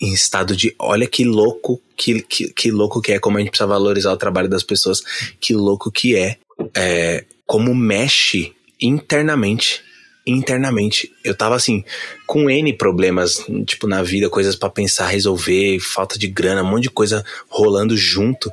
Em 0.00 0.12
estado 0.12 0.56
de 0.56 0.74
olha 0.78 1.06
que 1.06 1.24
louco, 1.24 1.80
que, 1.96 2.22
que, 2.22 2.52
que 2.52 2.70
louco 2.70 3.00
que 3.00 3.12
é, 3.12 3.18
como 3.18 3.36
a 3.36 3.40
gente 3.40 3.50
precisa 3.50 3.66
valorizar 3.66 4.12
o 4.12 4.16
trabalho 4.16 4.48
das 4.48 4.62
pessoas, 4.62 5.02
que 5.40 5.54
louco 5.54 5.90
que 5.90 6.16
é, 6.16 6.36
é 6.74 7.24
como 7.46 7.74
mexe 7.74 8.52
internamente 8.80 9.82
internamente. 10.30 11.10
Eu 11.24 11.34
tava 11.34 11.56
assim, 11.56 11.82
com 12.26 12.50
N 12.50 12.72
problemas, 12.74 13.44
tipo, 13.66 13.86
na 13.86 14.02
vida, 14.02 14.28
coisas 14.28 14.54
para 14.54 14.68
pensar, 14.68 15.06
resolver, 15.06 15.80
falta 15.80 16.18
de 16.18 16.26
grana, 16.26 16.62
um 16.62 16.70
monte 16.70 16.84
de 16.84 16.90
coisa 16.90 17.24
rolando 17.48 17.96
junto. 17.96 18.52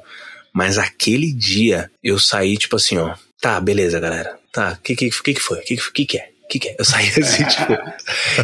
Mas 0.53 0.77
aquele 0.77 1.33
dia 1.33 1.91
eu 2.01 2.17
saí, 2.17 2.57
tipo 2.57 2.77
assim, 2.77 2.97
ó. 2.97 3.13
Tá, 3.41 3.59
beleza, 3.59 3.99
galera. 3.99 4.39
Tá, 4.51 4.79
que, 4.81 4.95
que, 4.95 5.09
que, 5.09 5.33
que 5.33 5.41
foi? 5.41 5.59
Que, 5.59 5.75
que, 5.91 6.05
que 6.05 6.17
é? 6.17 6.29
O 6.45 6.47
que, 6.47 6.59
que 6.59 6.69
é? 6.69 6.75
Eu 6.77 6.85
saí 6.85 7.09
assim, 7.17 7.43
tipo. 7.43 7.73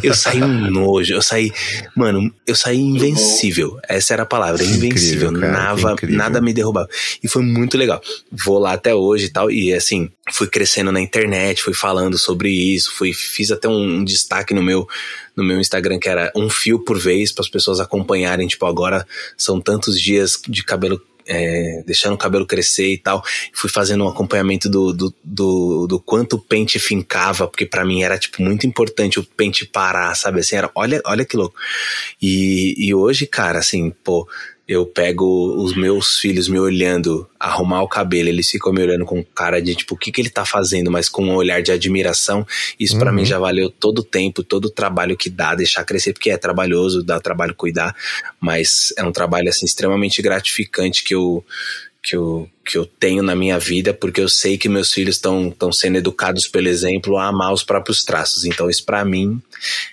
Eu 0.02 0.14
saí 0.16 0.42
um 0.42 0.72
nojo. 0.72 1.14
Eu 1.14 1.22
saí. 1.22 1.52
Mano, 1.96 2.34
eu 2.48 2.56
saí 2.56 2.80
invencível. 2.80 3.80
Essa 3.88 4.14
era 4.14 4.24
a 4.24 4.26
palavra, 4.26 4.64
invencível. 4.64 5.30
Incrível, 5.30 5.40
cara, 5.40 5.54
nada, 5.54 5.98
nada 6.10 6.42
me 6.42 6.52
derrubava. 6.52 6.90
E 7.24 7.28
foi 7.28 7.44
muito 7.44 7.78
legal. 7.78 8.02
Vou 8.32 8.58
lá 8.58 8.74
até 8.74 8.94
hoje 8.94 9.26
e 9.26 9.30
tal. 9.30 9.52
E 9.52 9.72
assim, 9.72 10.10
fui 10.32 10.48
crescendo 10.48 10.92
na 10.92 11.00
internet, 11.00 11.62
fui 11.62 11.76
falando 11.76 12.18
sobre 12.18 12.50
isso, 12.50 12.92
fui, 12.96 13.14
fiz 13.14 13.52
até 13.52 13.68
um, 13.68 13.98
um 13.98 14.04
destaque 14.04 14.54
no 14.54 14.64
meu, 14.64 14.88
no 15.36 15.44
meu 15.44 15.60
Instagram 15.60 16.00
que 16.00 16.10
era 16.10 16.32
um 16.36 16.50
fio 16.50 16.80
por 16.80 16.98
vez 16.98 17.32
para 17.32 17.44
as 17.44 17.50
pessoas 17.50 17.80
acompanharem. 17.80 18.48
Tipo, 18.48 18.66
agora 18.66 19.06
são 19.38 19.62
tantos 19.62 20.00
dias 20.02 20.42
de 20.48 20.64
cabelo 20.64 21.00
é, 21.32 21.82
deixando 21.86 22.14
o 22.14 22.18
cabelo 22.18 22.46
crescer 22.46 22.92
e 22.92 22.98
tal. 22.98 23.24
Fui 23.54 23.70
fazendo 23.70 24.04
um 24.04 24.10
acompanhamento 24.10 24.70
do, 24.70 24.92
do, 24.92 25.16
do, 25.24 25.88
do 25.88 26.00
quanto 26.00 26.36
o 26.36 26.40
pente 26.40 26.78
fincava, 26.78 27.48
porque 27.48 27.66
para 27.66 27.86
mim 27.86 28.04
era, 28.04 28.18
tipo, 28.18 28.42
muito 28.42 28.68
importante 28.68 29.18
o 29.18 29.24
pente 29.24 29.66
parar, 29.66 30.14
sabe? 30.16 30.42
Assim, 30.42 30.58
era, 30.58 30.70
olha, 30.76 31.02
olha 31.06 31.24
que 31.24 31.38
louco. 31.38 31.56
E, 32.22 32.76
e 32.78 32.94
hoje, 32.94 33.26
cara, 33.26 33.60
assim, 33.60 33.92
pô, 34.04 34.28
eu 34.72 34.86
pego 34.86 35.62
os 35.62 35.76
meus 35.76 36.18
filhos 36.18 36.48
me 36.48 36.58
olhando, 36.58 37.28
arrumar 37.38 37.82
o 37.82 37.90
cabelo, 37.90 38.30
eles 38.30 38.50
ficam 38.50 38.72
me 38.72 38.82
olhando 38.82 39.04
com 39.04 39.22
cara 39.22 39.62
de, 39.62 39.76
tipo, 39.76 39.96
o 39.96 39.98
que 39.98 40.14
que 40.14 40.22
ele 40.22 40.30
tá 40.30 40.46
fazendo, 40.46 40.90
mas 40.90 41.10
com 41.10 41.26
um 41.26 41.36
olhar 41.36 41.62
de 41.62 41.74
admiração. 41.74 42.48
Isso 42.80 42.98
pra 42.98 43.10
Uhum. 43.10 43.18
mim 43.18 43.26
já 43.26 43.38
valeu 43.38 43.70
todo 43.70 44.00
o 44.00 44.04
tempo, 44.04 44.44
todo 44.44 44.66
o 44.66 44.70
trabalho 44.70 45.18
que 45.18 45.30
dá, 45.30 45.54
deixar 45.56 45.84
crescer, 45.84 46.14
porque 46.14 46.30
é 46.32 46.38
trabalhoso, 46.38 47.04
dá 47.04 47.20
trabalho 47.20 47.54
cuidar, 47.54 47.94
mas 48.40 48.94
é 48.98 49.04
um 49.04 49.12
trabalho, 49.12 49.50
assim, 49.50 49.66
extremamente 49.66 50.22
gratificante 50.22 51.04
que 51.04 51.14
eu, 51.16 51.44
que 52.02 52.16
eu, 52.16 52.50
que 52.66 52.78
eu 52.78 52.86
tenho 52.86 53.22
na 53.22 53.36
minha 53.36 53.60
vida, 53.60 53.94
porque 53.94 54.22
eu 54.22 54.30
sei 54.30 54.58
que 54.58 54.70
meus 54.70 54.94
filhos 54.94 55.18
estão 55.18 55.54
sendo 55.74 55.98
educados 55.98 56.48
pelo 56.48 56.70
exemplo 56.70 57.18
a 57.18 57.26
amar 57.28 57.52
os 57.52 57.64
próprios 57.64 58.06
traços. 58.06 58.46
Então, 58.46 58.70
isso 58.70 58.86
pra 58.86 59.04
mim 59.04 59.42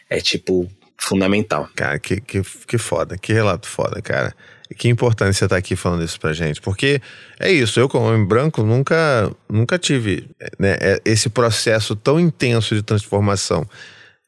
é, 0.08 0.20
tipo, 0.20 0.70
fundamental. 0.96 1.68
Cara, 1.74 1.98
que, 1.98 2.20
que, 2.20 2.42
que 2.66 2.78
foda, 2.78 3.18
que 3.18 3.32
relato 3.32 3.66
foda, 3.68 4.00
cara. 4.00 4.32
Que 4.76 4.88
importante 4.88 5.36
você 5.36 5.44
estar 5.44 5.56
aqui 5.56 5.74
falando 5.74 6.04
isso 6.04 6.20
pra 6.20 6.32
gente. 6.32 6.60
Porque 6.60 7.00
é 7.40 7.50
isso, 7.50 7.80
eu 7.80 7.88
como 7.88 8.06
homem 8.06 8.24
branco 8.24 8.62
nunca, 8.62 9.30
nunca 9.48 9.78
tive 9.78 10.28
né, 10.58 10.76
é- 10.80 11.00
esse 11.04 11.28
processo 11.28 11.96
tão 11.96 12.20
intenso 12.20 12.74
de 12.74 12.82
transformação. 12.82 13.66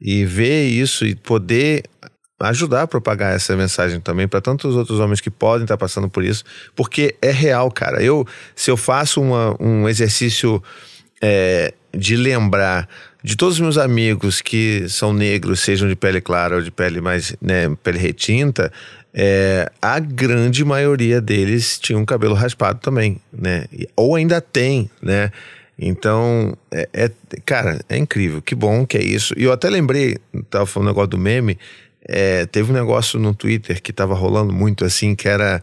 E 0.01 0.25
ver 0.25 0.67
isso 0.67 1.05
e 1.05 1.15
poder 1.15 1.83
ajudar 2.41 2.83
a 2.83 2.87
propagar 2.87 3.35
essa 3.35 3.55
mensagem 3.55 4.01
também 4.01 4.27
para 4.27 4.41
tantos 4.41 4.75
outros 4.75 4.99
homens 4.99 5.21
que 5.21 5.31
podem 5.31 5.65
estar 5.65 5.77
passando 5.77 6.09
por 6.09 6.25
isso, 6.25 6.43
porque 6.75 7.15
é 7.21 7.31
real, 7.31 7.71
cara. 7.71 8.03
Eu, 8.03 8.27
se 8.57 8.71
eu 8.71 8.79
faço 8.79 9.21
uma, 9.21 9.55
um 9.61 9.87
exercício 9.87 10.63
é, 11.21 11.75
de 11.95 12.17
lembrar 12.17 12.89
de 13.23 13.37
todos 13.37 13.57
os 13.57 13.61
meus 13.61 13.77
amigos 13.77 14.41
que 14.41 14.89
são 14.89 15.13
negros, 15.13 15.61
sejam 15.61 15.87
de 15.87 15.95
pele 15.95 16.23
clara 16.23 16.57
ou 16.57 16.63
de 16.63 16.71
pele 16.71 17.01
mais, 17.03 17.37
né, 17.43 17.69
pele 17.83 17.99
retinta, 17.99 18.73
é, 19.15 19.71
a 19.83 19.99
grande 19.99 20.65
maioria 20.65 21.21
deles 21.21 21.79
tinha 21.79 21.99
um 21.99 22.05
cabelo 22.05 22.35
raspado 22.35 22.79
também, 22.81 23.21
né? 23.33 23.65
Ou 23.97 24.15
ainda 24.17 24.41
tem, 24.41 24.91
né? 25.03 25.31
Então, 25.79 26.57
é, 26.71 26.89
é- 26.93 27.11
cara, 27.45 27.81
é 27.89 27.97
incrível, 27.97 28.43
que 28.43 28.55
bom 28.55 28.87
que 28.87 28.97
é 28.99 29.03
isso. 29.03 29.35
E 29.37 29.45
eu 29.45 29.53
até 29.53 29.69
lembrei, 29.71 30.19
tava 30.51 30.67
falando 30.67 30.89
um 30.89 30.91
negócio 30.91 31.09
do 31.11 31.19
meme, 31.19 31.59
é, 32.07 32.45
teve 32.47 32.71
um 32.71 32.75
negócio 32.75 33.19
no 33.19 33.35
Twitter 33.35 33.83
que 33.83 33.93
tava 33.93 34.15
rolando 34.15 34.53
muito 34.53 34.85
assim, 34.85 35.15
que 35.15 35.29
era 35.29 35.63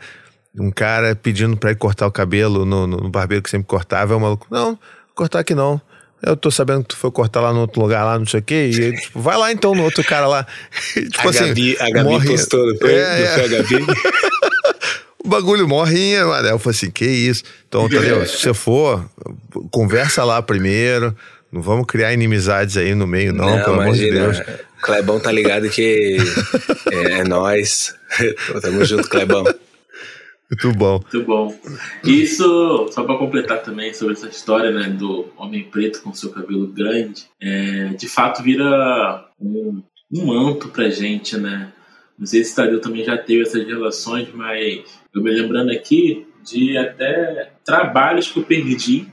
um 0.60 0.72
cara 0.72 1.16
pedindo 1.16 1.56
pra 1.56 1.72
ir 1.72 1.76
cortar 1.76 2.08
o 2.08 2.12
cabelo 2.12 2.66
no, 2.66 2.88
no- 2.88 2.98
no 2.98 3.10
barbeiro 3.10 3.44
que 3.44 3.50
sempre 3.50 3.68
cortava, 3.68 4.14
é 4.14 4.18
o 4.18 4.20
maluco, 4.20 4.48
não, 4.50 4.78
cortar 5.16 5.40
aqui 5.40 5.54
não. 5.54 5.80
Eu 6.22 6.36
tô 6.36 6.50
sabendo 6.50 6.82
que 6.82 6.90
tu 6.90 6.98
foi 6.98 7.12
cortar 7.12 7.42
lá 7.42 7.54
no 7.54 7.60
outro 7.62 7.80
lugar, 7.82 8.04
lá, 8.04 8.18
não 8.18 8.26
sei 8.26 8.40
o 8.40 8.44
quê. 8.44 8.72
E 8.74 8.76
ele, 8.82 8.98
tipo, 8.98 9.22
vai 9.22 9.38
lá 9.38 9.52
então 9.52 9.76
no 9.76 9.84
outro 9.84 10.04
cara 10.04 10.26
lá. 10.28 10.48
tipo 10.94 11.30
a 11.30 11.32
Gabi, 11.32 11.78
a 11.80 11.90
Gabi 11.92 12.10
morre- 12.10 12.28
postou, 12.30 12.66
não 12.66 12.78
foi? 12.78 12.94
É, 12.94 13.04
Não 13.04 13.26
é. 13.26 13.28
foi 13.28 13.44
a 13.44 13.48
Gabi? 13.48 13.86
O 15.24 15.30
bagulho 15.30 15.68
morrinha, 15.68 16.26
mano. 16.26 16.48
Eu 16.48 16.58
falei 16.58 16.78
assim, 16.78 16.90
que 16.90 17.04
isso? 17.06 17.44
Então, 17.68 17.88
Tadeu, 17.90 18.26
se 18.26 18.38
você 18.38 18.54
for, 18.54 19.04
conversa 19.72 20.24
lá 20.24 20.42
primeiro. 20.42 21.14
Não 21.52 21.62
vamos 21.62 21.86
criar 21.86 22.14
inimizades 22.14 22.78
aí 22.78 22.96
no 22.96 23.06
meio, 23.06 23.34
não, 23.34 23.62
pelo 23.62 23.82
amor 23.82 23.94
de 23.94 24.10
Deus. 24.10 24.42
Clebão 24.82 25.20
tá 25.20 25.30
ligado 25.32 25.70
que 25.70 26.18
é, 26.92 27.14
é 27.20 27.24
nós. 27.26 27.94
Tamo 28.62 28.86
junto, 28.86 29.10
Clebão. 29.10 29.44
Muito 30.50 30.78
bom. 30.78 31.00
Muito 31.00 31.24
bom. 31.24 31.60
Isso, 32.04 32.88
só 32.92 33.04
para 33.04 33.18
completar 33.18 33.62
também 33.62 33.94
sobre 33.94 34.14
essa 34.14 34.28
história 34.28 34.72
né, 34.72 34.90
do 34.90 35.28
homem 35.38 35.64
preto 35.64 36.02
com 36.02 36.14
seu 36.14 36.30
cabelo 36.30 36.68
grande, 36.68 37.26
é, 37.42 37.90
de 37.90 38.08
fato 38.08 38.42
vira 38.42 39.26
um, 39.40 39.84
um 40.14 40.26
manto 40.26 40.70
pra 40.70 40.90
gente, 40.90 41.38
né? 41.38 41.74
Não 42.18 42.26
sei 42.26 42.44
se 42.44 42.54
o 42.54 42.56
Tadeu 42.56 42.80
também 42.82 43.04
já 43.04 43.18
teve 43.18 43.44
essas 43.44 43.66
relações, 43.68 44.30
mas 44.34 44.84
eu 45.14 45.22
me 45.22 45.30
lembrando 45.30 45.72
aqui 45.72 46.26
de 46.44 46.78
até 46.78 47.52
trabalhos 47.64 48.32
que 48.32 48.40
eu 48.40 48.44
perdi 48.44 49.06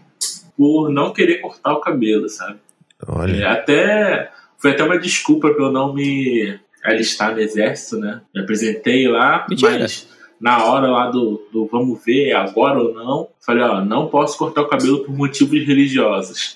por 0.57 0.89
não 0.89 1.13
querer 1.13 1.41
cortar 1.41 1.75
o 1.75 1.81
cabelo, 1.81 2.29
sabe? 2.29 2.59
É, 3.03 3.11
Olha. 3.11 3.51
até 3.51 4.31
foi 4.57 4.71
até 4.71 4.85
uma 4.85 4.99
desculpa 4.99 5.53
pra 5.53 5.65
eu 5.65 5.73
não 5.73 5.93
me 5.93 6.59
alistar 6.83 7.33
no 7.35 7.41
exército, 7.41 7.99
né? 7.99 8.23
Me 8.35 8.41
apresentei 8.43 9.09
lá, 9.09 9.45
Mentira. 9.49 9.81
mas 9.81 10.09
na 10.45 10.63
hora 10.63 10.89
lá 10.89 11.11
do, 11.11 11.49
do 11.51 11.67
vamos 11.73 12.05
ver, 12.05 12.35
agora 12.35 12.79
ou 12.79 12.93
não, 12.93 13.29
falei, 13.41 13.63
ó, 13.65 13.83
não 13.83 14.09
posso 14.09 14.37
cortar 14.37 14.61
o 14.61 14.69
cabelo 14.69 14.99
por 15.03 15.17
motivos 15.17 15.67
religiosos. 15.67 16.55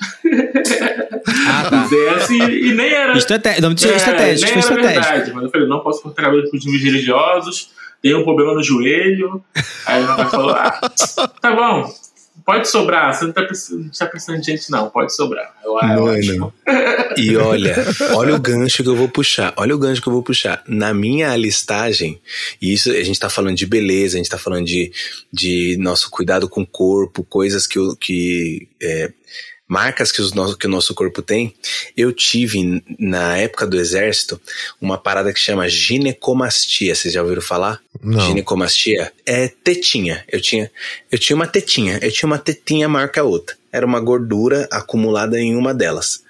Ah, 1.48 1.70
tá. 1.70 1.88
E, 2.31 2.68
e 2.68 2.74
nem 2.74 2.92
era. 2.92 3.16
Estratégia, 3.16 3.62
não, 3.62 3.70
É, 3.70 3.72
estratégia, 3.72 4.44
nem 4.44 4.51
era 4.51 4.59
estratégia. 4.59 5.01
verdade, 5.01 5.33
mas 5.33 5.44
eu 5.44 5.51
falei, 5.51 5.66
não 5.66 5.81
posso 5.81 6.03
cortar 6.03 6.24
cabelo 6.24 6.42
por 6.44 6.53
motivos 6.53 6.83
religiosos, 6.83 7.70
tenho 8.03 8.20
um 8.20 8.24
problema 8.24 8.53
no 8.53 8.62
joelho. 8.62 9.42
Aí 9.87 10.05
o 10.05 10.07
pai 10.16 10.27
falou, 10.27 10.51
ah, 10.51 10.81
tá 11.40 11.57
bom, 11.57 11.90
pode 12.48 12.66
sobrar, 12.66 13.12
você 13.12 13.26
não 13.26 13.32
tá 13.34 13.42
precisando, 13.42 13.90
tá 13.90 14.06
precisando 14.06 14.40
de 14.40 14.46
gente, 14.46 14.70
não, 14.70 14.88
pode 14.88 15.14
sobrar. 15.14 15.54
Eu, 15.62 15.74
ótimo. 15.74 16.50
E 17.18 17.37
olha, 17.37 17.76
olha 18.14 18.34
o 18.34 18.40
gancho 18.40 18.82
que 18.82 18.88
eu 18.88 18.96
vou 18.96 19.06
puxar. 19.06 19.52
Olha 19.54 19.74
o 19.74 19.78
gancho 19.78 20.00
que 20.00 20.08
eu 20.08 20.12
vou 20.14 20.22
puxar. 20.22 20.62
Na 20.66 20.94
minha 20.94 21.30
alistagem, 21.30 22.18
e 22.58 22.72
isso 22.72 22.90
a 22.90 23.02
gente 23.02 23.20
tá 23.20 23.28
falando 23.28 23.54
de 23.54 23.66
beleza, 23.66 24.16
a 24.16 24.18
gente 24.18 24.30
tá 24.30 24.38
falando 24.38 24.64
de, 24.64 24.90
de 25.30 25.76
nosso 25.78 26.11
cuidado 26.11 26.48
com 26.48 26.62
o 26.62 26.66
corpo, 26.66 27.22
coisas 27.22 27.66
que, 27.66 27.78
que 28.00 28.66
é, 28.80 29.12
marcas 29.68 30.11
que, 30.11 30.22
os 30.22 30.33
nosso, 30.33 30.57
que 30.57 30.66
o 30.66 30.70
nosso 30.70 30.94
corpo 30.94 31.20
tem. 31.20 31.54
Eu 31.94 32.11
tive, 32.12 32.83
na 32.98 33.37
época 33.37 33.66
do 33.66 33.78
exército, 33.78 34.40
uma 34.81 34.96
parada 34.96 35.33
que 35.33 35.38
chama 35.38 35.68
ginecomastia. 35.68 36.94
Vocês 36.94 37.12
já 37.12 37.22
ouviram 37.22 37.42
falar? 37.42 37.81
Não. 38.02 38.18
Ginecomastia 38.18 39.12
é 39.26 39.48
tetinha. 39.48 40.24
Eu 40.26 40.40
tinha, 40.40 40.70
eu 41.12 41.18
tinha 41.18 41.37
uma 41.37 41.46
tetinha. 41.46 41.98
Eu 42.02 42.11
tinha 42.11 42.26
uma 42.26 42.38
tetinha 42.38 42.88
maior 42.88 43.11
que 43.11 43.20
a 43.20 43.24
outra. 43.24 43.57
Era 43.70 43.85
uma 43.85 44.00
gordura 44.00 44.66
acumulada 44.72 45.38
em 45.38 45.54
uma 45.54 45.74
delas. 45.74 46.22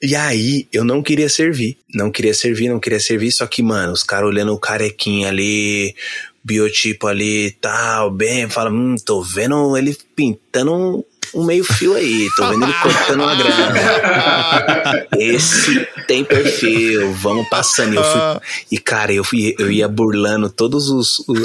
E 0.00 0.16
aí, 0.16 0.66
eu 0.72 0.84
não 0.84 1.02
queria 1.02 1.28
servir. 1.28 1.78
Não 1.94 2.10
queria 2.10 2.34
servir, 2.34 2.68
não 2.68 2.80
queria 2.80 3.00
servir. 3.00 3.30
Só 3.30 3.46
que, 3.46 3.62
mano, 3.62 3.92
os 3.92 4.02
caras 4.02 4.28
olhando 4.28 4.52
o 4.52 4.58
carequinha 4.58 5.28
ali, 5.28 5.94
biotipo 6.44 7.06
ali 7.06 7.52
tal, 7.52 8.10
bem, 8.10 8.48
fala, 8.50 8.70
hum, 8.70 8.96
tô 9.02 9.22
vendo 9.22 9.76
ele 9.78 9.96
pintando 10.14 11.04
um, 11.34 11.44
meio 11.44 11.64
fio 11.64 11.94
aí, 11.94 12.28
tô 12.36 12.48
vendo 12.48 12.64
ele 12.64 12.72
cortando 12.74 13.22
uma 13.22 13.34
grana. 13.34 15.06
Esse 15.18 15.86
tem 16.06 16.24
perfil, 16.24 17.12
vamos 17.14 17.48
passando. 17.48 17.94
Eu 17.94 18.04
fui, 18.04 18.20
e 18.70 18.78
cara, 18.78 19.12
eu, 19.12 19.24
fui, 19.24 19.54
eu 19.58 19.70
ia 19.70 19.88
burlando 19.88 20.48
todas 20.48 20.84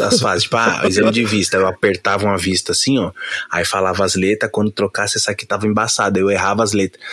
as 0.02 0.20
fases. 0.20 0.44
Tipo, 0.44 0.58
ah, 0.58 0.82
exame 0.86 1.12
de 1.12 1.26
vista. 1.26 1.58
Eu 1.58 1.68
apertava 1.68 2.26
uma 2.26 2.38
vista 2.38 2.72
assim, 2.72 3.00
ó. 3.00 3.12
Aí 3.52 3.66
falava 3.66 4.04
as 4.06 4.16
letras. 4.16 4.52
Quando 4.52 4.72
trocasse, 4.72 5.18
essa 5.18 5.32
aqui 5.32 5.46
tava 5.46 5.68
embaçada. 5.68 6.20
Eu 6.20 6.30
errava 6.30 6.64
as 6.64 6.74
letras. 6.74 7.04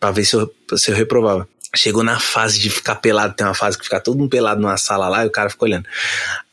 Pra 0.00 0.10
ver 0.10 0.24
se 0.24 0.34
eu, 0.34 0.52
se 0.76 0.90
eu 0.90 0.96
reprovava. 0.96 1.48
Chegou 1.74 2.02
na 2.02 2.18
fase 2.20 2.58
de 2.58 2.68
ficar 2.68 2.96
pelado. 2.96 3.34
Tem 3.34 3.46
uma 3.46 3.54
fase 3.54 3.78
que 3.78 3.84
fica 3.84 4.00
todo 4.00 4.18
mundo 4.18 4.28
pelado 4.28 4.60
numa 4.60 4.76
sala 4.76 5.08
lá 5.08 5.24
e 5.24 5.28
o 5.28 5.32
cara 5.32 5.48
fica 5.48 5.64
olhando. 5.64 5.86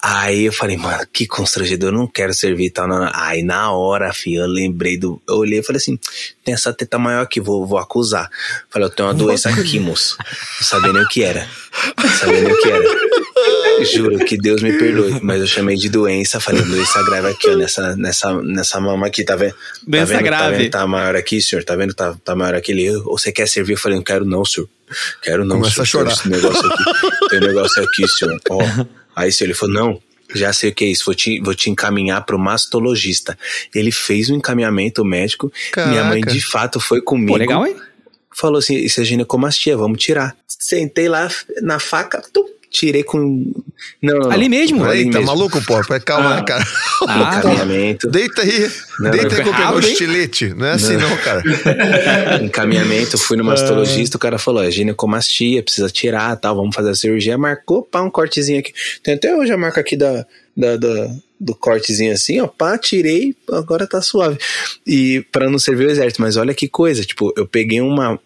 Aí 0.01 0.45
eu 0.45 0.53
falei, 0.53 0.77
mano, 0.77 1.05
que 1.11 1.27
constrangedor, 1.27 1.89
eu 1.89 1.97
não 1.97 2.07
quero 2.07 2.33
servir 2.33 2.67
e 2.67 2.69
tal. 2.69 2.87
Não, 2.87 2.99
não. 2.99 3.11
Aí 3.13 3.43
na 3.43 3.71
hora, 3.71 4.13
filho, 4.13 4.41
eu 4.41 4.47
lembrei 4.47 4.97
do. 4.97 5.21
Eu 5.27 5.35
olhei 5.35 5.59
e 5.59 5.63
falei 5.63 5.77
assim: 5.77 5.99
tem 6.43 6.53
essa 6.53 6.71
teta 6.71 6.97
maior 6.97 7.23
aqui, 7.23 7.41
vou, 7.41 7.65
vou 7.65 7.77
acusar. 7.77 8.29
Falei, 8.69 8.87
eu 8.87 8.91
tenho 8.91 9.09
uma 9.09 9.13
doença 9.13 9.49
aqui, 9.49 9.79
moço. 9.79 10.17
Não 10.19 10.67
sabia 10.67 10.93
nem 10.93 11.03
o 11.03 11.07
que 11.07 11.23
era. 11.23 11.47
Não 12.01 12.09
sabia 12.11 12.41
nem 12.41 12.53
o 12.53 12.57
que 12.57 12.69
era. 12.69 12.83
Juro 13.93 14.25
que 14.25 14.37
Deus 14.37 14.61
me 14.61 14.77
perdoe, 14.77 15.19
mas 15.21 15.41
eu 15.41 15.47
chamei 15.47 15.75
de 15.75 15.89
doença, 15.89 16.39
falei 16.39 16.61
doença 16.63 17.03
grave 17.03 17.27
aqui, 17.27 17.49
ó, 17.49 17.55
nessa, 17.55 17.95
nessa, 17.95 18.41
nessa 18.41 18.79
mama 18.79 19.07
aqui, 19.07 19.23
tá 19.23 19.35
vendo? 19.35 19.55
Doença 19.85 20.13
tá 20.13 20.17
vendo, 20.17 20.25
grave. 20.25 20.51
Tá, 20.51 20.57
vendo, 20.57 20.71
tá 20.71 20.87
maior 20.87 21.15
aqui, 21.15 21.41
senhor, 21.41 21.63
tá 21.63 21.75
vendo? 21.75 21.93
Tá, 21.93 22.15
tá 22.23 22.35
maior 22.35 22.55
aqui. 22.55 22.71
Ele, 22.71 22.89
ou 22.89 23.17
você 23.17 23.31
quer 23.31 23.47
servir? 23.47 23.73
Eu 23.73 23.77
falei, 23.77 23.97
não 23.97 24.03
quero 24.03 24.25
não, 24.25 24.43
senhor. 24.45 24.69
Quero 25.21 25.45
não, 25.45 25.57
Começa 25.57 25.85
senhor. 25.85 26.07
a 26.07 26.11
chorar. 26.11 26.13
Esse 26.13 26.29
negócio 26.29 26.65
aqui, 26.65 27.29
tem 27.29 27.39
um 27.39 27.47
negócio 27.47 27.83
aqui, 27.83 28.07
senhor. 28.07 28.39
Ó. 28.49 28.59
Aí, 29.15 29.31
senhor, 29.31 29.49
ele 29.49 29.57
falou, 29.57 29.75
não, 29.75 30.01
já 30.33 30.53
sei 30.53 30.69
o 30.69 30.73
que 30.73 30.85
é 30.85 30.87
isso, 30.87 31.05
vou 31.05 31.15
te, 31.15 31.39
vou 31.41 31.55
te 31.55 31.69
encaminhar 31.69 32.25
pro 32.25 32.37
mastologista. 32.37 33.37
Ele 33.73 33.91
fez 33.91 34.29
o 34.29 34.35
encaminhamento 34.35 35.03
médico, 35.03 35.51
minha 35.75 36.03
mãe 36.03 36.21
Caraca. 36.21 36.31
de 36.31 36.41
fato 36.41 36.79
foi 36.79 37.01
comigo 37.01 37.33
Pô, 37.33 37.37
legal, 37.37 37.65
hein? 37.65 37.75
falou 38.31 38.59
assim: 38.59 38.75
Isso 38.75 39.01
é 39.01 39.03
ginecomastia, 39.03 39.75
vamos 39.75 39.99
tirar. 39.99 40.35
Sentei 40.47 41.09
lá 41.09 41.29
na 41.61 41.79
faca, 41.79 42.21
tum, 42.33 42.45
tirei 42.69 43.03
com. 43.03 43.51
Não, 44.01 44.19
não. 44.19 44.31
Ali 44.31 44.47
mesmo? 44.49 44.83
Ali 44.83 44.99
Aí, 44.99 45.09
tá 45.11 45.19
mesmo. 45.19 45.25
maluco, 45.35 45.61
pô? 45.65 45.81
Pera, 45.85 45.99
Calma, 45.99 46.37
Ah. 46.37 46.43
cara. 46.43 46.63
Ah, 47.07 47.37
Encaminhamento. 47.39 48.09
Deita 48.09 48.41
aí. 48.41 48.71
Não, 48.99 49.11
Deita 49.11 49.35
aí 49.35 49.43
que 49.43 49.49
eu 49.49 49.53
pegar 49.53 49.75
o 49.75 49.79
estilete. 49.79 50.53
Não 50.53 50.65
é 50.65 50.71
assim 50.73 50.97
não, 50.97 51.15
cara. 51.17 51.41
encaminhamento, 52.43 53.17
fui 53.17 53.37
no 53.37 53.43
mastologista, 53.43 54.17
o 54.17 54.19
cara 54.19 54.37
falou, 54.37 54.63
é 54.63 54.71
ginecomastia, 54.71 55.63
precisa 55.63 55.89
tirar, 55.89 56.35
tal, 56.37 56.55
vamos 56.55 56.75
fazer 56.75 56.89
a 56.91 56.95
cirurgia, 56.95 57.37
marcou, 57.37 57.83
pá, 57.83 58.01
um 58.01 58.09
cortezinho 58.09 58.59
aqui, 58.59 58.73
tem 59.03 59.13
até 59.15 59.35
hoje 59.35 59.51
a 59.51 59.57
marca 59.57 59.81
aqui 59.81 59.95
da, 59.97 60.25
da, 60.55 60.75
da- 60.77 61.09
do 61.39 61.55
cortezinho 61.55 62.11
assim, 62.13 62.39
ó, 62.41 62.47
pá, 62.47 62.77
tirei, 62.77 63.33
agora 63.51 63.87
tá 63.87 64.01
suave, 64.01 64.37
e 64.85 65.25
para 65.31 65.49
não 65.49 65.57
servir 65.57 65.87
o 65.87 65.91
exército, 65.91 66.21
mas 66.21 66.35
olha 66.37 66.53
que 66.53 66.67
coisa, 66.67 67.03
tipo, 67.03 67.33
eu 67.37 67.47
peguei 67.47 67.79
uma, 67.81 68.19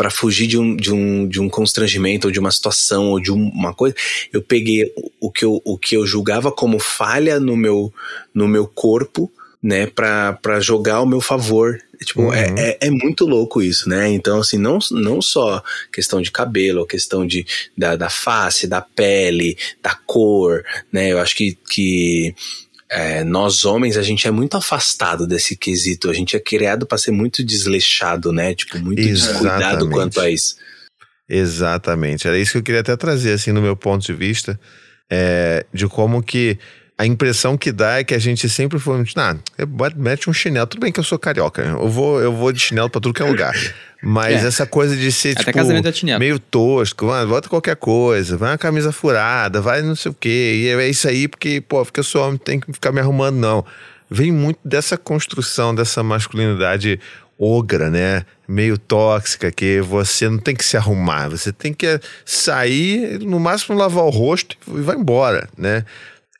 para 0.00 0.08
fugir 0.10 0.46
de 0.46 0.56
um, 0.56 0.74
de, 0.74 0.90
um, 0.90 1.28
de 1.28 1.38
um 1.38 1.46
constrangimento 1.50 2.26
ou 2.26 2.32
de 2.32 2.40
uma 2.40 2.50
situação 2.50 3.10
ou 3.10 3.20
de 3.20 3.30
um- 3.30 3.50
uma 3.50 3.74
coisa, 3.74 3.94
eu 4.32 4.40
peguei 4.40 4.90
o- 4.96 5.26
o 5.26 5.30
que 5.30 5.44
eu, 5.44 5.60
o 5.62 5.76
que 5.76 5.94
eu 5.94 6.06
julgava 6.06 6.50
como 6.50 6.78
falha 6.78 7.38
no 7.38 7.54
meu, 7.54 7.92
no 8.32 8.48
meu 8.48 8.66
corpo, 8.66 9.30
né, 9.62 9.84
pra, 9.86 10.32
pra 10.40 10.58
jogar 10.58 10.94
ao 10.94 11.06
meu 11.06 11.20
favor. 11.20 11.78
Tipo, 12.02 12.22
Uhum. 12.22 12.32
é, 12.32 12.78
é, 12.80 12.86
é 12.86 12.90
muito 12.90 13.26
louco 13.26 13.60
isso, 13.60 13.90
né? 13.90 14.08
Então, 14.08 14.40
assim, 14.40 14.56
não, 14.56 14.78
não 14.90 15.20
só 15.20 15.62
questão 15.92 16.22
de 16.22 16.30
cabelo, 16.30 16.86
questão 16.86 17.26
de, 17.26 17.44
da, 17.76 17.94
da 17.94 18.08
face, 18.08 18.66
da 18.66 18.80
pele, 18.80 19.54
da 19.82 19.94
cor, 20.06 20.64
né? 20.90 21.12
Eu 21.12 21.18
acho 21.18 21.36
que, 21.36 21.58
que 21.70 22.34
é, 22.90 23.22
nós 23.22 23.64
homens, 23.64 23.96
a 23.96 24.02
gente 24.02 24.26
é 24.26 24.30
muito 24.32 24.56
afastado 24.56 25.26
desse 25.26 25.56
quesito. 25.56 26.10
A 26.10 26.12
gente 26.12 26.34
é 26.34 26.40
criado 26.40 26.84
para 26.84 26.98
ser 26.98 27.12
muito 27.12 27.44
desleixado, 27.44 28.32
né? 28.32 28.52
Tipo, 28.52 28.78
muito 28.80 29.00
descuidado 29.00 29.62
Exatamente. 29.62 29.92
quanto 29.92 30.20
a 30.20 30.28
isso. 30.28 30.56
Exatamente. 31.28 32.26
Era 32.26 32.36
isso 32.36 32.52
que 32.52 32.58
eu 32.58 32.62
queria 32.62 32.80
até 32.80 32.96
trazer, 32.96 33.32
assim, 33.32 33.52
no 33.52 33.62
meu 33.62 33.76
ponto 33.76 34.04
de 34.04 34.12
vista, 34.12 34.58
é, 35.08 35.64
de 35.72 35.86
como 35.86 36.20
que 36.20 36.58
a 37.00 37.06
impressão 37.06 37.56
que 37.56 37.72
dá 37.72 37.98
é 37.98 38.04
que 38.04 38.12
a 38.12 38.18
gente 38.18 38.46
sempre 38.46 38.78
foi 38.78 38.96
muito. 38.96 39.18
Ah, 39.18 39.34
mete 39.96 40.28
um 40.28 40.34
chinelo. 40.34 40.66
Tudo 40.66 40.80
bem 40.80 40.92
que 40.92 41.00
eu 41.00 41.04
sou 41.04 41.18
carioca, 41.18 41.62
eu 41.62 41.88
vou, 41.88 42.20
eu 42.20 42.30
vou 42.30 42.52
de 42.52 42.60
chinelo 42.60 42.90
pra 42.90 43.00
tudo 43.00 43.14
que 43.14 43.22
é 43.22 43.24
lugar. 43.24 43.54
Mas 44.02 44.44
É. 44.44 44.46
essa 44.46 44.66
coisa 44.66 44.94
de 44.94 45.10
ser, 45.10 45.30
Até 45.30 45.50
tipo, 45.50 46.10
é 46.10 46.18
meio 46.18 46.38
tosco, 46.38 47.10
ah, 47.10 47.24
bota 47.24 47.48
qualquer 47.48 47.76
coisa, 47.76 48.36
vai 48.36 48.50
uma 48.50 48.58
camisa 48.58 48.92
furada, 48.92 49.62
vai 49.62 49.80
não 49.80 49.96
sei 49.96 50.10
o 50.10 50.14
quê. 50.14 50.52
E 50.56 50.68
é 50.68 50.88
isso 50.90 51.08
aí 51.08 51.26
porque, 51.26 51.62
pô, 51.62 51.82
porque 51.82 52.00
eu 52.00 52.04
sou 52.04 52.22
homem, 52.22 52.36
tem 52.36 52.60
que 52.60 52.70
ficar 52.70 52.92
me 52.92 53.00
arrumando, 53.00 53.36
não. 53.36 53.64
Vem 54.10 54.30
muito 54.30 54.60
dessa 54.62 54.98
construção, 54.98 55.74
dessa 55.74 56.02
masculinidade 56.02 57.00
ogra, 57.38 57.88
né? 57.88 58.26
Meio 58.46 58.76
tóxica, 58.76 59.50
que 59.50 59.80
você 59.80 60.28
não 60.28 60.36
tem 60.36 60.54
que 60.54 60.66
se 60.66 60.76
arrumar, 60.76 61.30
você 61.30 61.50
tem 61.50 61.72
que 61.72 61.98
sair, 62.26 63.18
no 63.20 63.40
máximo 63.40 63.78
lavar 63.78 64.04
o 64.04 64.10
rosto 64.10 64.54
e 64.68 64.82
vai 64.82 64.96
embora, 64.96 65.48
né? 65.56 65.82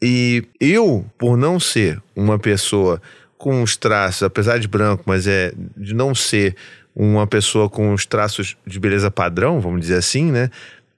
E 0.03 0.45
eu, 0.59 1.05
por 1.19 1.37
não 1.37 1.61
ser 1.61 2.03
uma 2.17 2.39
pessoa 2.39 3.01
com 3.37 3.63
os 3.63 3.77
traços, 3.77 4.23
apesar 4.23 4.59
de 4.59 4.69
branco, 4.69 5.03
mas 5.07 5.27
é 5.27 5.53
de 5.77 5.95
não 5.95 6.15
ser 6.15 6.57
uma 6.95 7.27
pessoa 7.27 7.69
com 7.69 7.93
os 7.93 8.05
traços 8.05 8.57
de 8.67 8.79
beleza 8.79 9.11
padrão, 9.11 9.61
vamos 9.61 9.81
dizer 9.81 9.97
assim, 9.97 10.31
né? 10.31 10.51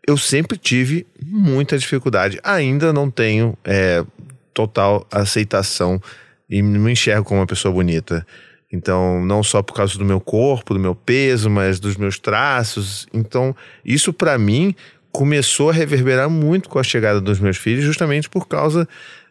Eu 0.07 0.17
sempre 0.17 0.59
tive 0.59 1.07
muita 1.25 1.79
dificuldade. 1.79 2.41
Ainda 2.43 2.93
não 2.93 3.11
tenho 3.11 3.57
é, 3.65 4.05
total 4.53 5.07
aceitação 5.11 6.01
e 6.51 6.61
não 6.61 6.81
me 6.81 6.93
enxergo 6.93 7.25
como 7.25 7.41
uma 7.41 7.47
pessoa 7.47 7.73
bonita. 7.73 8.27
Então, 8.73 9.25
não 9.25 9.43
só 9.43 9.63
por 9.63 9.75
causa 9.75 9.99
do 9.99 10.05
meu 10.05 10.21
corpo, 10.21 10.75
do 10.75 10.81
meu 10.81 10.95
peso, 10.95 11.51
mas 11.51 11.79
dos 11.79 11.97
meus 11.97 12.19
traços. 12.19 13.07
Então, 13.13 13.55
isso 13.85 14.13
para 14.13 14.39
mim 14.39 14.75
começou 15.13 15.71
a 15.71 15.73
reverberar 15.73 16.29
muito 16.31 16.69
com 16.69 16.79
a 16.79 16.83
chegada 16.83 17.21
dos 17.21 17.39
meus 17.39 17.59
filhos, 17.59 17.85
justamente 17.85 18.29
por 18.29 18.49
causa 18.49 18.89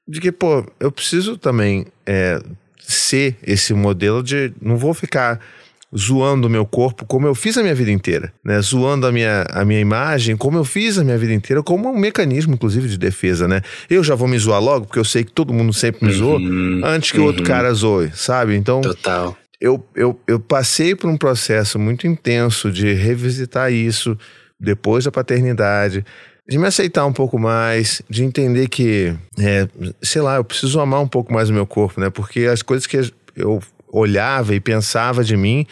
de 0.08 0.22
que, 0.22 0.32
pô, 0.32 0.66
eu 0.80 0.92
preciso 0.92 1.38
também 1.38 1.86
é, 2.06 2.42
ser 2.80 3.36
esse 3.44 3.74
modelo 3.74 4.22
de. 4.22 4.54
Não 4.62 4.78
vou 4.78 4.94
ficar 4.94 5.40
zoando 5.96 6.48
o 6.48 6.50
meu 6.50 6.66
corpo 6.66 7.06
como 7.06 7.28
eu 7.28 7.36
fiz 7.36 7.58
a 7.58 7.62
minha 7.62 7.76
vida 7.76 7.92
inteira, 7.92 8.32
né? 8.44 8.62
Zoando 8.62 9.06
a 9.06 9.12
minha, 9.12 9.46
a 9.50 9.66
minha 9.66 9.80
imagem 9.80 10.38
como 10.38 10.58
eu 10.58 10.64
fiz 10.64 10.98
a 10.98 11.04
minha 11.04 11.18
vida 11.18 11.34
inteira, 11.34 11.62
como 11.62 11.90
um 11.90 11.98
mecanismo, 11.98 12.54
inclusive, 12.54 12.88
de 12.88 12.98
defesa, 12.98 13.48
né? 13.48 13.62
Eu 13.90 14.04
já 14.04 14.16
vou 14.16 14.28
me 14.28 14.38
zoar 14.38 14.62
logo, 14.62 14.86
porque 14.86 15.00
eu 15.00 15.06
sei 15.06 15.24
que 15.24 15.32
todo 15.32 15.54
mundo 15.54 15.74
sempre 15.74 16.06
me 16.06 16.14
zoa, 16.14 16.38
Uhum, 16.38 16.82
antes 16.84 17.12
que 17.12 17.20
o 17.20 17.26
outro 17.26 17.42
uhum. 17.42 17.48
cara 17.48 17.74
zoe, 17.74 18.10
sabe? 18.14 18.56
Então, 18.56 18.82
Total. 18.82 19.38
eu, 19.60 19.86
eu, 19.96 20.20
eu 20.28 20.40
passei 20.40 20.96
por 20.96 21.10
um 21.10 21.18
processo 21.18 21.78
muito 21.78 22.08
intenso 22.08 22.72
de 22.72 22.94
revisitar 22.94 23.72
isso 23.72 24.18
depois 24.62 25.06
da 25.06 25.12
paternidade, 25.12 26.06
de 26.48 26.58
me 26.58 26.68
aceitar 26.68 27.06
um 27.06 27.14
pouco 27.14 27.40
mais, 27.40 28.02
de 28.10 28.24
entender 28.24 28.68
que, 28.68 29.14
é, 29.40 29.68
sei 30.02 30.22
lá, 30.22 30.36
eu 30.36 30.44
preciso 30.44 30.80
amar 30.80 31.02
um 31.02 31.08
pouco 31.08 31.34
mais 31.34 31.50
o 31.50 31.54
meu 31.54 31.66
corpo, 31.66 32.00
né? 32.00 32.10
Porque 32.10 32.42
as 32.42 32.62
coisas 32.62 32.86
que 32.86 33.12
eu 33.36 33.62
olhava 33.92 34.54
e 34.54 34.60
pensava 34.60 35.24
de 35.24 35.36
mim 35.36 35.66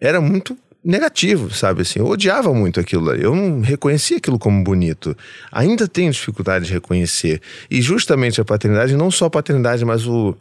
era 0.00 0.20
muito 0.20 0.56
negativo, 0.84 1.52
sabe 1.52 1.82
assim? 1.82 1.98
Eu 1.98 2.06
odiava 2.06 2.52
muito 2.52 2.78
aquilo. 2.78 3.14
Eu 3.14 3.34
não 3.34 3.60
reconhecia 3.62 4.18
aquilo 4.18 4.38
como 4.38 4.62
bonito. 4.62 5.16
Ainda 5.50 5.88
tenho 5.88 6.12
dificuldade 6.12 6.66
de 6.66 6.72
reconhecer. 6.72 7.40
E 7.70 7.80
justamente 7.80 8.40
a 8.40 8.44
paternidade, 8.44 8.94
não 8.96 9.10
só 9.10 9.26
a 9.26 9.30
paternidade, 9.30 9.84
mas 9.84 10.06
o 10.06 10.36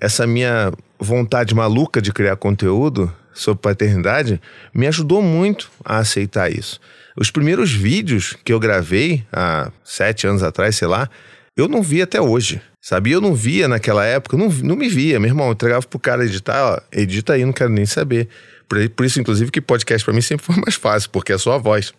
essa 0.00 0.26
minha 0.26 0.72
vontade 0.98 1.54
maluca 1.54 2.00
de 2.00 2.12
criar 2.12 2.36
conteúdo 2.36 3.12
sobre 3.34 3.60
paternidade 3.60 4.40
me 4.72 4.86
ajudou 4.86 5.20
muito 5.20 5.70
a 5.84 5.98
aceitar 5.98 6.52
isso. 6.52 6.80
Os 7.18 7.30
primeiros 7.30 7.72
vídeos 7.72 8.36
que 8.44 8.52
eu 8.52 8.60
gravei 8.60 9.24
há 9.32 9.72
sete 9.84 10.26
anos 10.26 10.42
atrás, 10.42 10.76
sei 10.76 10.86
lá, 10.86 11.10
eu 11.56 11.66
não 11.66 11.82
vi 11.82 12.00
até 12.00 12.20
hoje. 12.20 12.60
Sabe? 12.80 13.10
Eu 13.10 13.20
não 13.20 13.34
via 13.34 13.66
naquela 13.66 14.04
época, 14.04 14.36
não, 14.36 14.48
não 14.48 14.76
me 14.76 14.88
via. 14.88 15.18
Meu 15.18 15.28
irmão, 15.28 15.48
eu 15.48 15.52
entregava 15.52 15.84
pro 15.84 15.98
cara 15.98 16.24
editar, 16.24 16.74
ó, 16.74 16.80
edita 16.92 17.32
aí, 17.32 17.44
não 17.44 17.52
quero 17.52 17.70
nem 17.70 17.84
saber. 17.84 18.28
Por, 18.68 18.88
por 18.90 19.04
isso, 19.04 19.20
inclusive, 19.20 19.50
que 19.50 19.60
podcast 19.60 20.04
pra 20.04 20.14
mim 20.14 20.20
sempre 20.20 20.46
foi 20.46 20.56
mais 20.56 20.76
fácil, 20.76 21.10
porque 21.10 21.32
é 21.32 21.38
só 21.38 21.54
a 21.54 21.58
voz. 21.58 21.92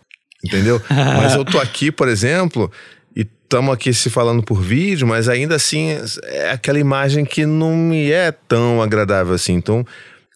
Entendeu? 0.44 0.82
Mas 0.90 1.36
eu 1.36 1.44
tô 1.44 1.60
aqui, 1.60 1.92
por 1.92 2.08
exemplo, 2.08 2.72
e 3.14 3.22
estamos 3.22 3.74
aqui 3.74 3.94
se 3.94 4.10
falando 4.10 4.42
por 4.42 4.62
vídeo, 4.62 5.06
mas 5.06 5.28
ainda 5.28 5.56
assim 5.56 5.90
é 6.24 6.52
aquela 6.52 6.80
imagem 6.80 7.26
que 7.26 7.46
não 7.46 7.76
me 7.76 8.10
é 8.10 8.32
tão 8.32 8.82
agradável 8.82 9.34
assim. 9.34 9.54
Então, 9.54 9.86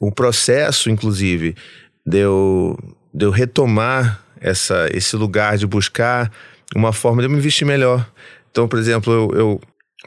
o 0.01 0.11
processo, 0.11 0.89
inclusive, 0.89 1.55
de 2.05 2.17
eu, 2.17 2.77
de 3.13 3.25
eu 3.25 3.31
retomar 3.31 4.22
essa, 4.43 4.87
esse 4.93 5.15
lugar 5.15 5.57
de 5.57 5.65
buscar 5.65 6.31
uma 6.75 6.91
forma 6.93 7.21
de 7.21 7.27
eu 7.27 7.31
me 7.31 7.39
vestir 7.39 7.65
melhor. 7.65 8.05
Então, 8.51 8.67
por 8.67 8.77
exemplo, 8.77 9.11
eu, 9.13 9.31
eu 9.39 9.61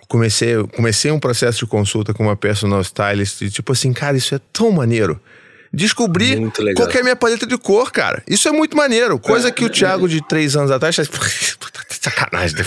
comecei, 0.09 0.55
eu 0.55 0.69
comecei 0.69 1.11
um 1.11 1.19
processo 1.19 1.59
de 1.61 1.67
consulta 1.67 2.13
com 2.15 2.23
uma 2.23 2.37
personal 2.37 2.81
stylist 2.83 3.41
e 3.41 3.51
tipo 3.51 3.73
assim, 3.73 3.93
cara, 3.93 4.17
isso 4.17 4.35
é 4.35 4.41
tão 4.53 4.71
maneiro. 4.71 5.21
Legal. 6.59 6.75
qual 6.77 6.89
que 6.89 6.97
é 6.97 7.01
a 7.01 7.03
minha 7.03 7.17
paleta 7.17 7.47
de 7.47 7.59
cor, 7.59 7.91
cara. 7.91 8.23
Isso 8.29 8.49
é 8.49 8.53
muito 8.53 8.77
maneiro. 8.77 9.19
Coisa 9.19 9.51
que 9.51 9.65
o 9.65 9.69
Thiago 9.69 10.09
de 10.09 10.21
três 10.27 10.57
anos 10.57 10.71
atrás... 10.71 10.97
Sacanagem. 12.01 12.57
né? 12.57 12.65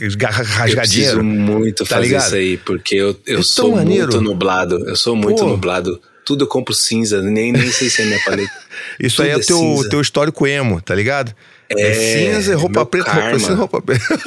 Eu 0.00 0.10
Rasgar 0.32 0.76
preciso 0.76 1.22
muito 1.22 1.84
Tá 1.84 1.96
fazer 1.96 2.06
ligado? 2.08 2.26
isso 2.26 2.34
aí, 2.34 2.56
porque 2.56 2.94
eu, 2.94 3.18
eu 3.26 3.40
É 3.40 3.42
sou 3.42 3.72
maneiro. 3.76 4.06
muito 4.12 4.20
nublado. 4.22 4.88
Eu 4.88 4.96
sou 4.96 5.14
muito 5.14 5.42
Pô. 5.42 5.50
nublado. 5.50 6.00
Tudo 6.26 6.44
eu 6.44 6.48
compro 6.48 6.74
cinza, 6.74 7.22
nem, 7.22 7.52
nem 7.52 7.70
sei 7.70 7.88
se 7.88 8.02
é 8.02 8.04
minha 8.04 8.20
paleta. 8.24 8.52
Isso 9.00 9.22
aí 9.22 9.30
é 9.30 9.34
Tudo 9.34 9.42
é 9.42 9.46
teu, 9.46 9.58
cinza. 9.58 9.88
teu 9.88 10.00
histórico 10.00 10.46
emo, 10.46 10.80
tá 10.82 10.94
ligado? 10.94 11.32
É, 11.70 11.94
cinza, 11.94 12.56
roupa 12.56 12.84
preta, 12.84 13.10
roupa 13.10 13.22
karma. 13.22 13.38
cinza, 13.38 13.54
roupa 13.54 13.80
preta. 13.80 14.04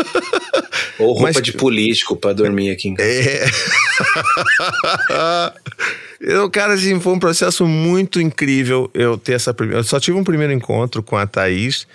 Ou 0.97 1.14
roupa 1.14 1.32
Mas- 1.34 1.41
de 1.41 1.54
político 1.54 2.16
pra 2.16 2.34
dormir 2.34 2.72
aqui 2.72 2.89
em 2.89 2.95
casa. 2.95 3.10
É. 3.10 3.45
Eu, 6.22 6.50
cara, 6.50 6.74
assim, 6.74 7.00
foi 7.00 7.14
um 7.14 7.20
processo 7.20 7.66
muito 7.66 8.20
incrível 8.20 8.91
eu 8.93 9.18
ter 9.18 9.34
essa 9.34 9.54
primeira. 9.54 9.80
Eu 9.80 9.84
só 9.86 10.00
tive 10.02 10.18
um 10.18 10.24
primeiro 10.24 10.52
encontro 10.52 11.02
com 11.02 11.16
a 11.16 11.26
Thaís. 11.26 11.88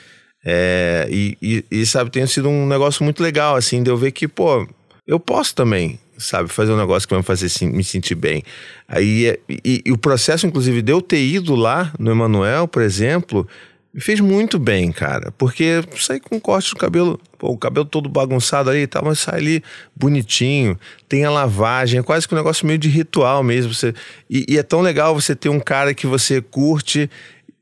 é, 0.44 1.06
e, 1.10 1.36
e, 1.42 1.64
e, 1.70 1.84
sabe, 1.86 2.10
tem 2.10 2.26
sido 2.26 2.48
um 2.48 2.66
negócio 2.66 3.04
muito 3.04 3.22
legal, 3.22 3.54
assim, 3.56 3.82
de 3.82 3.90
eu 3.90 3.96
ver 3.98 4.12
que, 4.12 4.26
pô, 4.26 4.66
eu 5.06 5.20
posso 5.20 5.54
também, 5.54 5.98
sabe, 6.18 6.48
fazer 6.48 6.72
um 6.72 6.76
negócio 6.76 7.06
que 7.08 7.14
vai 7.14 7.20
me 7.20 7.24
fazer 7.24 7.50
me 7.66 7.84
sentir 7.84 8.14
bem. 8.14 8.42
Aí, 8.88 9.26
é, 9.26 9.38
e, 9.48 9.82
e 9.86 9.92
o 9.92 9.98
processo, 9.98 10.46
inclusive, 10.46 10.82
de 10.82 10.92
eu 10.92 11.02
ter 11.02 11.24
ido 11.24 11.54
lá 11.54 11.92
no 11.98 12.10
Emanuel, 12.10 12.68
por 12.68 12.82
exemplo, 12.82 13.46
Me 13.94 14.00
fez 14.00 14.18
muito 14.18 14.58
bem, 14.58 14.90
cara. 14.90 15.30
Porque 15.38 15.80
sair 15.96 16.18
com 16.18 16.34
um 16.34 16.40
corte 16.40 16.74
no 16.74 16.80
cabelo, 16.80 17.20
pô, 17.38 17.50
o 17.50 17.56
cabelo 17.56 17.86
todo 17.86 18.08
bagunçado 18.08 18.70
aí 18.70 18.82
e 18.82 18.86
tal, 18.88 19.04
mas 19.04 19.20
sai 19.20 19.38
ali 19.38 19.62
bonitinho, 19.94 20.76
tem 21.08 21.24
a 21.24 21.30
lavagem, 21.30 22.00
é 22.00 22.02
quase 22.02 22.26
que 22.26 22.34
um 22.34 22.36
negócio 22.36 22.66
meio 22.66 22.76
de 22.76 22.88
ritual 22.88 23.44
mesmo. 23.44 23.72
Você, 23.72 23.94
e, 24.28 24.44
e 24.48 24.58
é 24.58 24.64
tão 24.64 24.80
legal 24.80 25.14
você 25.14 25.36
ter 25.36 25.48
um 25.48 25.60
cara 25.60 25.94
que 25.94 26.08
você 26.08 26.42
curte 26.42 27.08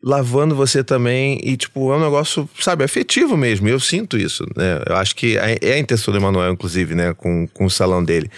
lavando 0.02 0.54
você 0.54 0.82
também 0.82 1.40
e, 1.42 1.56
tipo, 1.56 1.92
é 1.92 1.96
um 1.96 2.00
negócio, 2.00 2.48
sabe, 2.58 2.82
afetivo 2.82 3.36
mesmo. 3.36 3.68
Eu 3.68 3.78
sinto 3.78 4.18
isso, 4.18 4.44
né? 4.56 4.82
Eu 4.88 4.96
acho 4.96 5.14
que 5.14 5.38
é 5.38 5.58
é 5.62 5.74
a 5.74 5.78
intenção 5.78 6.12
do 6.12 6.18
Emanuel, 6.18 6.52
inclusive, 6.52 6.94
né, 6.94 7.14
com, 7.14 7.46
com 7.46 7.66
o 7.66 7.70
salão 7.70 8.02
dele. 8.02 8.28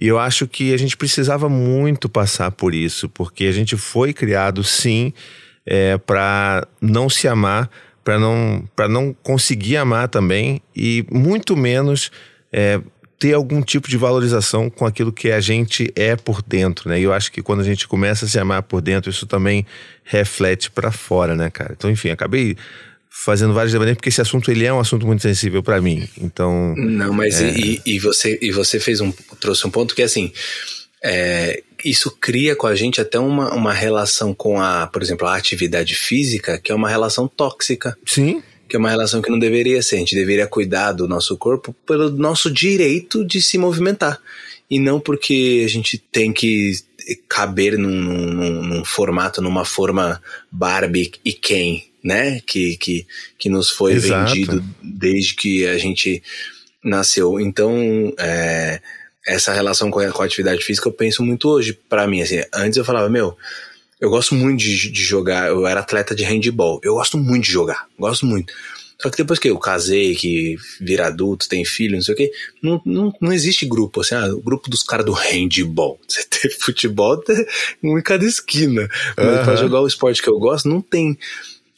E 0.00 0.08
eu 0.08 0.18
acho 0.18 0.48
que 0.48 0.74
a 0.74 0.76
gente 0.76 0.96
precisava 0.96 1.48
muito 1.48 2.08
passar 2.08 2.50
por 2.50 2.74
isso, 2.74 3.08
porque 3.08 3.44
a 3.44 3.52
gente 3.52 3.76
foi 3.76 4.12
criado, 4.12 4.64
sim, 4.64 5.12
é, 5.64 5.96
para 5.98 6.66
não 6.80 7.08
se 7.08 7.28
amar, 7.28 7.70
para 8.02 8.18
não, 8.18 8.64
não 8.90 9.14
conseguir 9.22 9.76
amar 9.76 10.08
também, 10.08 10.60
e 10.74 11.06
muito 11.10 11.56
menos 11.56 12.10
é, 12.52 12.80
ter 13.18 13.34
algum 13.34 13.62
tipo 13.62 13.88
de 13.88 13.96
valorização 13.96 14.68
com 14.68 14.84
aquilo 14.84 15.12
que 15.12 15.30
a 15.30 15.40
gente 15.40 15.90
é 15.94 16.16
por 16.16 16.42
dentro, 16.42 16.88
né? 16.88 17.00
E 17.00 17.04
eu 17.04 17.12
acho 17.12 17.30
que 17.30 17.42
quando 17.42 17.60
a 17.60 17.64
gente 17.64 17.86
começa 17.88 18.24
a 18.24 18.28
se 18.28 18.38
amar 18.38 18.62
por 18.62 18.80
dentro, 18.80 19.10
isso 19.10 19.26
também 19.26 19.66
reflete 20.02 20.70
para 20.70 20.90
fora, 20.90 21.34
né, 21.34 21.50
cara? 21.50 21.74
Então, 21.76 21.90
enfim, 21.90 22.10
acabei 22.10 22.56
fazendo 23.08 23.54
vários 23.54 23.72
devaneios 23.72 23.96
porque 23.96 24.08
esse 24.08 24.20
assunto 24.20 24.50
ele 24.50 24.66
é 24.66 24.72
um 24.72 24.80
assunto 24.80 25.06
muito 25.06 25.22
sensível 25.22 25.62
para 25.62 25.80
mim. 25.80 26.08
Então, 26.20 26.74
Não, 26.76 27.12
mas 27.12 27.40
É. 27.40 27.54
e, 27.56 27.80
e 27.86 27.98
você 27.98 28.38
e 28.42 28.50
você 28.50 28.80
fez 28.80 29.00
um 29.00 29.12
trouxe 29.38 29.66
um 29.66 29.70
ponto 29.70 29.94
que 29.94 30.02
assim 30.02 30.32
é, 31.02 31.62
isso 31.84 32.10
cria 32.10 32.56
com 32.56 32.66
a 32.66 32.74
gente 32.74 33.00
até 33.00 33.18
uma, 33.18 33.52
uma 33.54 33.72
relação 33.72 34.34
com 34.34 34.58
a, 34.60 34.86
por 34.86 35.02
exemplo, 35.02 35.28
a 35.28 35.36
atividade 35.36 35.94
física, 35.94 36.58
que 36.58 36.72
é 36.72 36.74
uma 36.74 36.88
relação 36.88 37.28
tóxica, 37.28 37.96
sim, 38.06 38.42
que 38.68 38.76
é 38.76 38.78
uma 38.78 38.90
relação 38.90 39.20
que 39.22 39.30
não 39.30 39.38
deveria 39.38 39.82
ser. 39.82 39.96
A 39.96 39.98
gente 40.00 40.14
deveria 40.14 40.46
cuidar 40.46 40.92
do 40.92 41.06
nosso 41.08 41.36
corpo 41.36 41.74
pelo 41.86 42.10
nosso 42.10 42.50
direito 42.50 43.24
de 43.24 43.40
se 43.42 43.58
movimentar. 43.58 44.20
E 44.70 44.78
não 44.78 44.98
porque 44.98 45.62
a 45.64 45.68
gente 45.68 45.98
tem 45.98 46.32
que 46.32 46.72
caber 47.28 47.76
num, 47.78 47.90
num- 47.90 48.62
num 48.62 48.84
formato, 48.84 49.42
numa 49.42 49.64
forma 49.64 50.22
Barbie 50.50 51.12
e 51.24 51.32
Ken, 51.34 51.82
né? 52.02 52.40
Que, 52.46 52.76
que, 52.78 53.06
que 53.38 53.48
nos 53.50 53.68
foi 53.70 53.92
Exato. 53.92 54.32
vendido 54.32 54.64
desde 54.82 55.34
que 55.34 55.66
a 55.66 55.76
gente 55.76 56.22
nasceu. 56.82 57.38
Então, 57.38 58.12
é, 58.18 58.80
essa 59.26 59.52
relação 59.52 59.90
com 59.90 60.00
a, 60.00 60.10
com 60.10 60.22
a 60.22 60.26
atividade 60.26 60.64
física 60.64 60.88
eu 60.88 60.92
penso 60.92 61.22
muito 61.22 61.48
hoje 61.48 61.78
pra 61.88 62.06
mim. 62.06 62.22
Assim, 62.22 62.42
antes 62.54 62.78
eu 62.78 62.84
falava, 62.84 63.08
meu, 63.10 63.36
eu 64.00 64.10
gosto 64.10 64.34
muito 64.34 64.60
de, 64.60 64.90
de 64.90 65.02
jogar, 65.02 65.48
eu 65.48 65.66
era 65.66 65.80
atleta 65.80 66.14
de 66.14 66.24
handball, 66.24 66.80
eu 66.82 66.94
gosto 66.94 67.16
muito 67.16 67.44
de 67.44 67.50
jogar, 67.50 67.86
gosto 67.98 68.26
muito. 68.26 68.52
Só 69.00 69.10
que 69.10 69.16
depois 69.16 69.38
que 69.38 69.50
eu 69.50 69.58
casei, 69.58 70.14
que 70.14 70.56
vira 70.80 71.08
adulto, 71.08 71.48
tem 71.48 71.64
filho, 71.64 71.94
não 71.94 72.02
sei 72.02 72.14
o 72.14 72.16
quê, 72.16 72.32
não, 72.62 72.80
não, 72.84 73.12
não 73.20 73.32
existe 73.32 73.66
grupo, 73.66 74.00
assim, 74.00 74.14
ah, 74.14 74.26
o 74.32 74.40
grupo 74.40 74.70
dos 74.70 74.82
caras 74.82 75.04
do 75.04 75.12
handball. 75.12 75.98
Você 76.08 76.24
tem 76.24 76.50
futebol 76.50 77.16
tem 77.18 77.44
um 77.82 77.98
em 77.98 78.02
cada 78.02 78.24
esquina. 78.24 78.88
Mas 79.16 79.26
Aham. 79.26 79.44
pra 79.44 79.56
jogar 79.56 79.80
o 79.80 79.86
esporte 79.86 80.22
que 80.22 80.28
eu 80.30 80.38
gosto, 80.38 80.68
não 80.68 80.80
tem. 80.80 81.18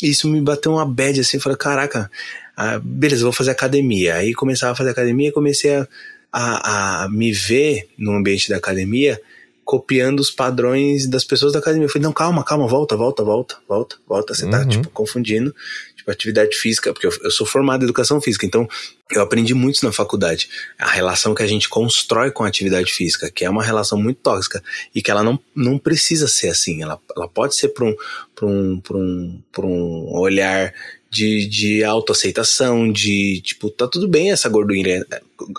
Isso 0.02 0.28
me 0.28 0.40
bateu 0.40 0.72
uma 0.72 0.84
bad 0.84 1.18
assim, 1.18 1.38
eu 1.38 1.40
falei, 1.40 1.56
caraca, 1.56 2.10
ah, 2.56 2.78
beleza, 2.78 3.24
vou 3.24 3.32
fazer 3.32 3.50
academia. 3.50 4.14
Aí 4.16 4.34
começava 4.34 4.72
a 4.72 4.76
fazer 4.76 4.90
academia, 4.90 5.32
comecei 5.32 5.74
a, 5.74 5.88
a, 6.30 7.04
a 7.04 7.08
me 7.08 7.32
ver 7.32 7.88
no 7.98 8.12
ambiente 8.12 8.48
da 8.48 8.56
academia 8.56 9.20
copiando 9.66 10.20
os 10.20 10.30
padrões 10.30 11.08
das 11.08 11.24
pessoas 11.24 11.52
da 11.52 11.58
academia. 11.58 11.86
Eu 11.86 11.90
falei, 11.90 12.04
não, 12.04 12.12
calma, 12.12 12.44
calma, 12.44 12.68
volta, 12.68 12.96
volta, 12.96 13.24
volta, 13.24 13.56
volta, 13.68 13.96
volta. 14.08 14.32
Você 14.32 14.48
tá, 14.48 14.60
Uhum. 14.60 14.68
tipo, 14.68 14.88
confundindo, 14.90 15.52
tipo, 15.96 16.08
atividade 16.08 16.54
física, 16.56 16.92
porque 16.92 17.08
eu, 17.08 17.12
eu 17.24 17.32
sou 17.32 17.44
formado 17.44 17.82
em 17.82 17.84
educação 17.84 18.20
física, 18.20 18.46
então 18.46 18.68
eu 19.10 19.20
aprendi 19.20 19.54
muito 19.54 19.74
isso 19.74 19.84
na 19.84 19.90
faculdade. 19.90 20.48
A 20.78 20.88
relação 20.88 21.34
que 21.34 21.42
a 21.42 21.48
gente 21.48 21.68
constrói 21.68 22.30
com 22.30 22.44
a 22.44 22.48
atividade 22.48 22.92
física, 22.92 23.28
que 23.28 23.44
é 23.44 23.50
uma 23.50 23.64
relação 23.64 24.00
muito 24.00 24.20
tóxica 24.22 24.62
e 24.94 25.02
que 25.02 25.10
ela 25.10 25.24
não, 25.24 25.36
não 25.52 25.78
precisa 25.78 26.28
ser 26.28 26.48
assim. 26.48 26.80
Ela, 26.80 27.00
ela 27.16 27.26
pode 27.28 27.56
ser 27.56 27.70
para 27.70 27.84
um, 27.86 27.96
pra 28.36 28.46
um, 28.46 28.80
pra 28.80 28.96
um, 28.96 29.42
pra 29.50 29.66
um 29.66 30.16
olhar 30.16 30.72
de, 31.10 31.44
de 31.48 31.82
autoaceitação, 31.82 32.92
de 32.92 33.40
tipo, 33.40 33.68
tá 33.70 33.88
tudo 33.88 34.06
bem 34.06 34.30
essa 34.30 34.48
gordurinha, 34.48 35.04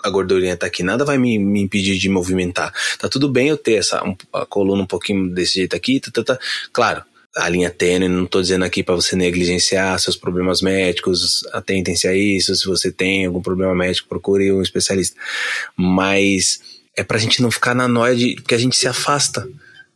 a 0.04 0.10
gordurinha 0.10 0.56
tá 0.56 0.66
aqui, 0.66 0.82
nada 0.82 1.04
vai 1.04 1.18
me, 1.18 1.38
me 1.38 1.60
impedir 1.60 1.98
de 1.98 2.08
movimentar. 2.08 2.72
Tá 2.98 3.08
tudo 3.08 3.28
bem 3.28 3.48
eu 3.48 3.56
ter 3.56 3.74
essa, 3.74 4.04
um- 4.04 4.16
a 4.32 4.44
coluna 4.46 4.82
um 4.82 4.86
pouquinho 4.86 5.28
desse 5.34 5.54
jeito 5.54 5.74
aqui, 5.76 6.00
tá, 6.00 6.10
tá, 6.12 6.22
tá. 6.24 6.38
Claro, 6.72 7.02
a 7.36 7.48
linha 7.48 7.70
tênue, 7.70 8.08
não 8.08 8.26
tô 8.26 8.40
dizendo 8.40 8.64
aqui 8.64 8.82
para 8.82 8.94
você 8.94 9.14
negligenciar 9.14 9.98
seus 10.00 10.16
problemas 10.16 10.60
médicos, 10.60 11.46
atentem-se 11.52 12.08
a 12.08 12.14
isso, 12.16 12.54
se 12.54 12.66
você 12.66 12.90
tem 12.90 13.26
algum 13.26 13.40
problema 13.40 13.74
médico, 13.74 14.08
procure 14.08 14.50
um 14.52 14.62
especialista. 14.62 15.16
Mas 15.76 16.60
é 16.96 17.04
pra 17.04 17.18
gente 17.18 17.40
não 17.40 17.50
ficar 17.50 17.74
na 17.74 17.86
noia 17.86 18.16
de, 18.16 18.34
porque 18.36 18.54
a 18.54 18.58
gente 18.58 18.76
se 18.76 18.88
afasta. 18.88 19.48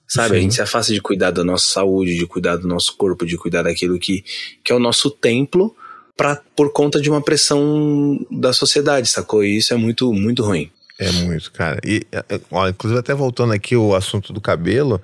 Sabe, 0.07 0.35
a 0.37 0.39
Sim. 0.39 0.43
gente 0.43 0.55
se 0.57 0.61
afasta 0.63 0.93
de 0.93 1.01
cuidar 1.01 1.31
da 1.31 1.43
nossa 1.43 1.67
saúde, 1.73 2.17
de 2.19 2.27
cuidar 2.27 2.57
do 2.57 2.69
nosso 2.69 2.95
corpo, 2.99 3.25
de 3.25 3.39
cuidar 3.39 3.63
daquilo 3.63 3.99
que, 3.99 4.23
que 4.63 4.71
é 4.71 4.75
o 4.75 4.79
nosso 4.79 5.11
templo, 5.11 5.75
pra, 6.17 6.41
por 6.57 6.73
conta 6.73 7.01
de 7.01 7.11
uma 7.11 7.21
pressão 7.21 8.19
da 8.31 8.53
sociedade, 8.53 9.09
sacou? 9.09 9.45
E 9.45 9.57
isso 9.57 9.73
é 9.73 9.77
muito, 9.77 10.13
muito 10.13 10.43
ruim. 10.43 10.71
É 10.99 11.11
muito, 11.11 11.51
cara. 11.53 11.81
E, 11.85 12.07
é, 12.13 12.25
ó, 12.51 12.69
inclusive, 12.69 13.01
até 13.01 13.15
voltando 13.15 13.53
aqui 13.53 13.77
o 13.77 13.95
assunto 13.95 14.33
do 14.33 14.41
cabelo, 14.41 15.01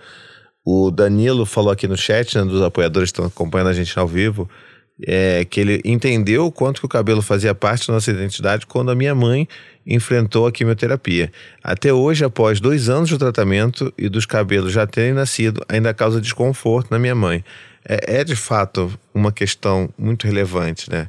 o 0.65 0.91
Danilo 0.91 1.47
falou 1.47 1.73
aqui 1.73 1.89
no 1.89 1.97
chat, 1.97 2.37
né, 2.37 2.45
dos 2.45 2.63
apoiadores 2.63 3.11
que 3.11 3.15
estão 3.15 3.27
acompanhando 3.27 3.69
a 3.69 3.73
gente 3.73 3.99
ao 3.99 4.07
vivo, 4.07 4.49
é, 5.07 5.45
que 5.45 5.61
ele 5.61 5.81
entendeu 5.85 6.47
o 6.47 6.53
quanto 6.53 6.81
que 6.81 6.87
o 6.87 6.89
cabelo 6.89 7.23
fazia 7.23 7.55
parte 7.55 7.87
da 7.87 7.95
nossa 7.95 8.11
identidade 8.11 8.67
quando 8.67 8.91
a 8.91 8.95
minha 8.95 9.15
mãe 9.15 9.49
enfrentou 9.87 10.47
a 10.47 10.53
quimioterapia. 10.53 11.33
Até 11.63 11.93
hoje, 11.93 12.25
após 12.25 12.61
dois 12.61 12.89
anos 12.89 13.09
de 13.09 13.17
tratamento 13.17 13.93
e 13.97 14.09
dos 14.09 14.27
cabelos 14.27 14.73
já 14.73 14.87
terem 14.87 15.15
nascido, 15.15 15.65
ainda 15.69 15.95
causa 15.95 16.21
desconforto 16.21 16.91
na 16.91 16.99
minha 16.99 17.15
mãe. 17.15 17.43
É, 17.89 18.21
é 18.21 18.25
de 18.25 18.37
fato 18.37 18.93
uma 19.15 19.33
questão 19.33 19.89
muito 19.97 20.27
relevante, 20.27 20.91
né? 20.91 21.09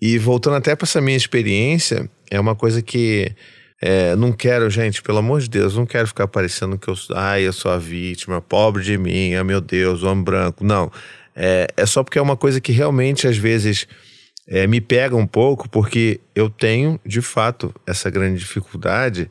E 0.00 0.18
voltando 0.18 0.56
até 0.56 0.76
para 0.76 0.84
essa 0.84 1.00
minha 1.00 1.16
experiência, 1.16 2.08
é 2.30 2.38
uma 2.38 2.54
coisa 2.54 2.80
que 2.82 3.32
é, 3.80 4.14
não 4.16 4.32
quero, 4.32 4.68
gente, 4.68 5.02
pelo 5.02 5.18
amor 5.18 5.40
de 5.40 5.48
Deus, 5.48 5.76
não 5.76 5.86
quero 5.86 6.06
ficar 6.06 6.28
parecendo 6.28 6.78
que 6.78 6.88
eu, 6.88 6.94
ai, 7.14 7.42
eu 7.42 7.52
sou 7.52 7.70
a 7.70 7.78
vítima, 7.78 8.40
pobre 8.40 8.82
de 8.82 8.98
mim, 8.98 9.34
ah, 9.34 9.44
meu 9.44 9.60
Deus, 9.60 10.02
homem 10.02 10.22
branco. 10.22 10.64
Não. 10.64 10.90
É, 11.34 11.68
é 11.76 11.86
só 11.86 12.02
porque 12.02 12.18
é 12.18 12.22
uma 12.22 12.36
coisa 12.36 12.60
que 12.60 12.72
realmente, 12.72 13.26
às 13.26 13.36
vezes, 13.36 13.86
é, 14.48 14.66
me 14.66 14.80
pega 14.80 15.14
um 15.14 15.26
pouco, 15.26 15.68
porque 15.68 16.20
eu 16.34 16.50
tenho, 16.50 16.98
de 17.06 17.20
fato, 17.20 17.72
essa 17.86 18.10
grande 18.10 18.40
dificuldade. 18.40 19.28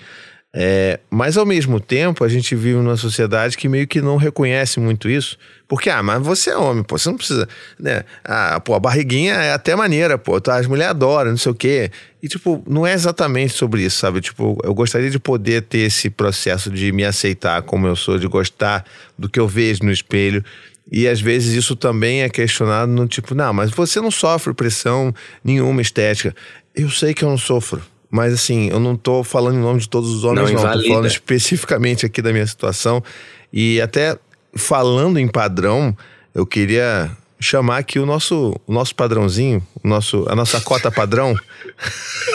É, 0.56 1.00
mas 1.10 1.38
ao 1.38 1.46
mesmo 1.46 1.80
tempo, 1.80 2.24
a 2.24 2.28
gente 2.28 2.56
vive 2.56 2.78
numa 2.78 2.98
sociedade 2.98 3.58
que 3.58 3.68
meio 3.68 3.86
que 3.86 4.02
não 4.02 4.16
reconhece 4.16 4.80
muito 4.80 5.10
isso. 5.10 5.38
Porque, 5.68 5.90
ah, 5.90 6.02
mas 6.02 6.26
você 6.26 6.50
é 6.52 6.58
homem, 6.58 6.84
pô, 6.84 6.98
você 6.98 7.10
não 7.10 7.18
precisa, 7.18 7.48
né? 7.78 8.04
Ah, 8.24 8.60
pô, 8.60 8.74
a 8.74 8.80
barriguinha 8.80 9.34
é 9.34 9.54
até 9.54 9.76
maneira, 9.76 10.18
pô, 10.18 10.40
tá, 10.40 10.58
as 10.58 10.66
mulheres 10.66 10.92
adoram, 10.92 11.32
não 11.32 11.38
sei 11.38 11.52
o 11.52 11.56
quê. 11.56 11.92
E, 12.24 12.28
tipo, 12.28 12.64
não 12.66 12.88
é 12.88 12.94
exatamente 12.94 13.54
sobre 13.54 13.84
isso, 13.84 14.00
sabe? 14.00 14.22
Tipo, 14.22 14.58
eu 14.64 14.74
gostaria 14.74 15.10
de 15.10 15.20
poder 15.20 15.64
ter 15.64 15.80
esse 15.80 16.10
processo 16.10 16.72
de 16.72 16.92
me 16.92 17.04
aceitar 17.04 17.62
como 17.62 17.86
eu 17.86 17.96
sou, 17.96 18.18
de 18.18 18.28
gostar 18.28 18.86
do 19.18 19.30
que 19.30 19.40
eu 19.40 19.48
vejo 19.48 19.84
no 19.84 19.92
espelho. 19.92 20.44
E 20.90 21.08
às 21.08 21.20
vezes 21.20 21.54
isso 21.54 21.76
também 21.76 22.22
é 22.22 22.30
questionado 22.30 22.92
no 22.92 23.08
tipo, 23.08 23.36
não, 23.36 23.52
mas 23.54 23.72
você 23.72 24.00
não 24.00 24.10
sofre 24.10 24.54
pressão 24.54 25.14
nenhuma 25.44 25.82
estética. 25.82 26.34
Eu 26.74 26.90
sei 26.90 27.14
que 27.14 27.24
eu 27.24 27.30
não 27.30 27.38
sofro. 27.38 27.82
Mas 28.10 28.34
assim, 28.34 28.70
eu 28.70 28.80
não 28.80 28.96
tô 28.96 29.24
falando 29.24 29.58
em 29.58 29.62
nome 29.62 29.80
de 29.80 29.90
todos 29.90 30.10
os 30.10 30.24
homens, 30.24 30.52
Não 30.52 30.64
não. 30.64 30.82
Tô 30.82 30.88
falando 30.88 31.08
especificamente 31.08 32.06
aqui 32.06 32.22
da 32.22 32.32
minha 32.32 32.48
situação. 32.48 33.04
E 33.52 33.82
até 33.82 34.18
falando 34.56 35.20
em 35.20 35.28
padrão, 35.28 35.96
eu 36.34 36.46
queria 36.46 37.12
chamar 37.40 37.78
aqui 37.78 38.00
o 38.00 38.06
nosso, 38.06 38.56
o 38.66 38.74
nosso 38.74 38.96
padrãozinho, 38.96 39.62
o 39.84 39.88
nosso, 39.88 40.26
a 40.28 40.36
nossa 40.36 40.60
cota 40.62 40.90
padrão. 40.92 41.36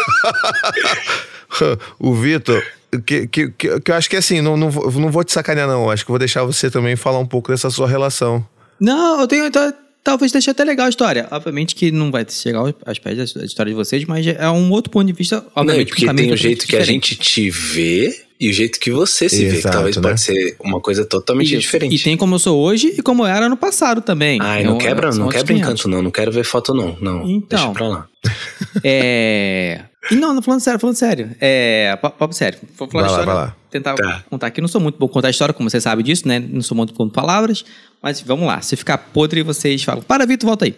o 1.99 2.15
Vitor, 2.15 2.63
que, 3.07 3.27
que, 3.27 3.51
que, 3.51 3.81
que 3.81 3.91
eu 3.91 3.95
acho 3.95 4.09
que 4.09 4.17
assim, 4.17 4.41
não, 4.41 4.57
não, 4.57 4.71
vou- 4.71 4.91
não 4.93 5.11
vou 5.11 5.25
te 5.25 5.33
sacanear, 5.33 5.69
não. 5.69 5.91
Acho 5.91 6.05
que 6.05 6.11
vou 6.11 6.19
deixar 6.19 6.45
você 6.45 6.71
também 6.71 6.97
falar 6.97 7.19
um 7.19 7.27
pouco 7.27 7.51
dessa 7.51 7.71
sua 7.71 7.89
relação. 7.89 8.47
Não, 8.81 9.21
eu 9.21 9.29
tenho. 9.29 9.51
tá- 9.51 9.73
talvez 10.05 10.33
deixe 10.33 10.51
até 10.51 10.65
legal 10.65 10.87
a 10.87 10.89
história. 10.91 11.27
Obviamente 11.31 11.75
que 11.75 11.91
não 11.93 12.11
vai 12.11 12.27
chegar 12.29 12.61
aos 12.85 12.99
pés 12.99 13.35
da 13.35 13.45
história 13.45 13.71
de 13.71 13.77
vocês, 13.77 14.05
mas 14.05 14.27
é 14.27 14.49
um 14.51 14.71
outro 14.71 14.91
ponto 14.91 15.07
de 15.07 15.13
vista. 15.13 15.37
Não, 15.37 15.43
e 15.45 15.51
Obviamente, 15.57 15.89
porque 15.89 16.05
um 16.05 16.07
caminho 16.09 16.27
tem 16.29 16.35
o 16.35 16.37
jeito 16.37 16.67
que 16.67 16.77
a 16.77 16.81
diferente. 16.81 17.11
gente 17.15 17.21
te 17.21 17.51
vê 17.51 18.23
e 18.41 18.49
o 18.51 18.53
jeito 18.53 18.81
que 18.81 18.91
você 18.91 19.29
se 19.29 19.45
vê, 19.45 19.51
que 19.53 19.57
Exato, 19.59 19.75
talvez 19.77 19.97
né? 19.97 20.03
pode 20.03 20.21
ser 20.21 20.57
uma 20.61 20.81
coisa 20.81 21.05
totalmente 21.05 21.53
Isso. 21.53 21.61
diferente. 21.61 21.95
E 21.95 21.99
tem 21.99 22.17
como 22.17 22.35
eu 22.35 22.39
sou 22.41 22.61
hoje 22.61 22.93
e 22.99 23.03
como 23.03 23.23
eu 23.23 23.27
era 23.29 23.49
no 23.49 23.57
passado 23.57 24.01
também. 24.01 24.39
Ai, 24.43 24.65
não 24.65 24.75
um- 24.75 24.79
quebra, 24.79 25.11
não 25.13 25.29
quebra 25.29 25.47
500. 25.55 25.61
encanto, 25.63 25.89
não. 25.89 26.03
Não 26.03 26.11
quero 26.11 26.33
ver 26.33 26.43
foto, 26.45 26.75
não. 26.75 26.97
Não. 27.01 27.29
Então. 27.31 27.59
Deixa 27.59 27.73
pra 27.73 27.89
lá. 27.89 28.09
É. 28.83 29.83
E 30.11 30.17
não, 30.17 30.35
não 30.35 30.43
falando 30.43 30.61
sério, 30.61 30.81
falando 30.81 30.97
sério. 30.97 31.31
É. 31.41 31.97
pa- 32.03 32.11
Papo 32.11 32.35
sério. 32.35 32.59
Vou 32.77 32.89
falar 32.89 33.05
Vai 33.05 33.11
a 33.11 33.13
lá, 33.17 33.21
história. 33.21 33.35
vai 33.41 33.45
lá. 33.49 33.57
Tentar 33.71 33.95
Tá. 33.95 34.25
contar 34.29 34.47
aqui. 34.49 34.61
Não 34.61 34.69
sou 34.69 34.81
muito 34.81 34.99
bom 34.99 35.07
contar 35.09 35.29
a 35.29 35.31
história, 35.31 35.55
como 35.55 35.71
você 35.71 35.81
sabe 35.81 36.03
disso, 36.03 36.27
né? 36.27 36.39
Não 36.41 36.61
sou 36.61 36.77
muito 36.77 36.93
bom 36.93 37.05
com 37.05 37.11
palavras. 37.11 37.65
Mas 38.03 38.21
vamos 38.21 38.47
lá. 38.47 38.61
Se 38.61 38.75
ficar 38.77 38.99
podre, 38.99 39.43
vocês 39.43 39.83
falam. 39.85 40.03
Para, 40.03 40.27
Vitor, 40.27 40.47
volta 40.49 40.65
aí. 40.65 40.75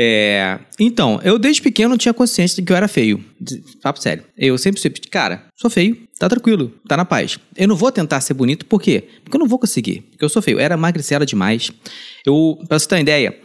É, 0.00 0.60
então, 0.78 1.20
eu 1.24 1.38
desde 1.40 1.60
pequeno 1.60 1.98
tinha 1.98 2.14
consciência 2.14 2.54
de 2.56 2.62
que 2.64 2.72
eu 2.72 2.76
era 2.76 2.86
feio. 2.86 3.22
Papo 3.82 4.00
sério. 4.00 4.22
Eu 4.36 4.56
sempre 4.56 4.80
sempre, 4.80 5.00
cara, 5.10 5.46
sou 5.56 5.68
feio, 5.68 5.98
tá 6.18 6.28
tranquilo, 6.28 6.72
tá 6.86 6.96
na 6.96 7.04
paz. 7.04 7.36
Eu 7.56 7.66
não 7.66 7.74
vou 7.74 7.90
tentar 7.90 8.20
ser 8.20 8.32
bonito, 8.34 8.64
por 8.64 8.80
quê? 8.80 9.02
Porque 9.24 9.36
eu 9.36 9.40
não 9.40 9.48
vou 9.48 9.58
conseguir. 9.58 10.02
Porque 10.10 10.24
eu 10.24 10.28
sou 10.28 10.40
feio. 10.40 10.56
Eu 10.58 10.60
era 10.60 10.76
magricela 10.76 11.26
demais. 11.26 11.72
Eu, 12.24 12.58
pra 12.68 12.78
você 12.78 12.86
ter 12.86 12.94
uma 12.94 13.00
ideia, 13.00 13.36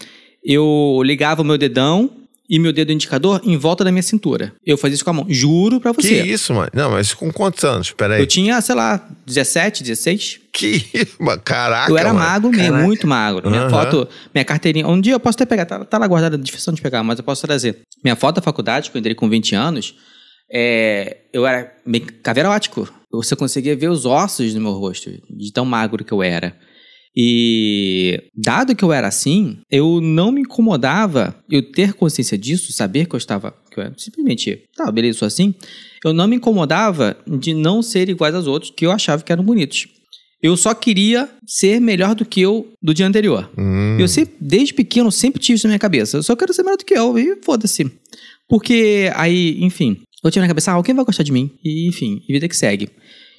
eu 0.45 1.01
ligava 1.03 1.41
o 1.41 1.45
meu 1.45 1.57
dedão 1.57 2.11
e 2.49 2.59
meu 2.59 2.73
dedo 2.73 2.91
indicador 2.91 3.41
em 3.43 3.55
volta 3.57 3.83
da 3.83 3.91
minha 3.91 4.03
cintura. 4.03 4.53
Eu 4.65 4.77
fazia 4.77 4.95
isso 4.95 5.03
com 5.03 5.09
a 5.09 5.13
mão. 5.13 5.25
Juro 5.29 5.79
pra 5.79 5.93
Que 5.93 6.01
você. 6.01 6.21
isso, 6.23 6.53
mano? 6.53 6.69
Não, 6.73 6.91
mas 6.91 7.13
com 7.13 7.31
quantos 7.31 7.63
anos? 7.63 7.91
Peraí. 7.91 8.19
Eu 8.21 8.27
tinha, 8.27 8.59
sei 8.61 8.75
lá, 8.75 9.07
17, 9.25 9.81
16. 9.83 10.39
Que 10.51 10.83
isso, 10.93 11.15
mano? 11.19 11.41
Caraca, 11.43 11.91
Eu 11.91 11.97
era 11.97 12.13
mano. 12.13 12.25
magro 12.25 12.51
mesmo, 12.51 12.77
muito 12.77 13.07
magro. 13.07 13.49
Minha 13.49 13.63
Aham. 13.63 13.69
foto, 13.69 14.07
minha 14.33 14.45
carteirinha. 14.45 14.87
Um 14.87 14.99
dia 15.01 15.13
eu 15.13 15.19
posso 15.19 15.35
até 15.37 15.45
pegar, 15.45 15.65
tá, 15.65 15.83
tá 15.85 15.97
lá 15.97 16.05
guardada, 16.05 16.37
difícil 16.37 16.73
de 16.73 16.81
pegar, 16.81 17.03
mas 17.03 17.17
eu 17.17 17.23
posso 17.23 17.41
trazer. 17.41 17.79
Minha 18.03 18.15
foto 18.15 18.35
da 18.35 18.41
faculdade, 18.41 18.91
que 18.91 18.97
eu 18.97 18.99
entrei 18.99 19.15
com 19.15 19.27
20 19.29 19.55
anos, 19.55 19.95
é, 20.51 21.17
eu 21.33 21.47
era 21.47 21.73
meio. 21.85 22.05
Você 23.11 23.35
conseguia 23.35 23.75
ver 23.75 23.89
os 23.89 24.05
ossos 24.05 24.53
no 24.53 24.61
meu 24.61 24.71
rosto, 24.73 25.09
de 25.29 25.51
tão 25.53 25.65
magro 25.65 26.03
que 26.03 26.11
eu 26.11 26.21
era. 26.21 26.55
E 27.15 28.23
dado 28.35 28.75
que 28.75 28.83
eu 28.83 28.91
era 28.91 29.07
assim, 29.07 29.59
eu 29.69 30.01
não 30.01 30.31
me 30.31 30.41
incomodava 30.41 31.35
eu 31.49 31.61
ter 31.71 31.93
consciência 31.93 32.37
disso, 32.37 32.73
saber 32.73 33.05
que 33.05 33.13
eu 33.13 33.19
estava, 33.19 33.53
que 33.71 33.79
eu 33.79 33.93
simplesmente, 33.97 34.63
tá, 34.75 34.91
beleza, 34.91 35.19
sou 35.19 35.27
assim. 35.27 35.53
Eu 36.03 36.11
não 36.11 36.27
me 36.27 36.37
incomodava 36.37 37.15
de 37.27 37.53
não 37.53 37.81
ser 37.81 38.09
iguais 38.09 38.33
aos 38.33 38.47
outros 38.47 38.71
que 38.75 38.85
eu 38.85 38.91
achava 38.91 39.23
que 39.23 39.31
eram 39.31 39.43
bonitos. 39.43 39.87
Eu 40.41 40.57
só 40.57 40.73
queria 40.73 41.29
ser 41.47 41.79
melhor 41.79 42.15
do 42.15 42.25
que 42.25 42.41
eu 42.41 42.67
do 42.81 42.93
dia 42.93 43.07
anterior. 43.07 43.49
Hum. 43.57 43.97
Eu 43.97 44.09
sempre, 44.09 44.35
desde 44.41 44.73
pequeno, 44.73 45.09
sempre 45.09 45.39
tive 45.39 45.55
isso 45.55 45.67
na 45.67 45.69
minha 45.69 45.79
cabeça. 45.79 46.17
Eu 46.17 46.23
só 46.23 46.35
quero 46.35 46.53
ser 46.53 46.63
melhor 46.63 46.77
do 46.77 46.83
que 46.83 46.93
eu, 46.93 47.17
e 47.17 47.37
foda-se. 47.41 47.89
Porque 48.49 49.09
aí, 49.15 49.63
enfim, 49.63 50.01
eu 50.21 50.29
tinha 50.29 50.41
na 50.41 50.47
cabeça, 50.47 50.71
ah, 50.71 50.73
alguém 50.73 50.93
vai 50.93 51.05
gostar 51.05 51.23
de 51.23 51.31
mim. 51.31 51.49
E, 51.63 51.87
enfim, 51.87 52.21
vida 52.27 52.49
que 52.49 52.57
segue. 52.57 52.89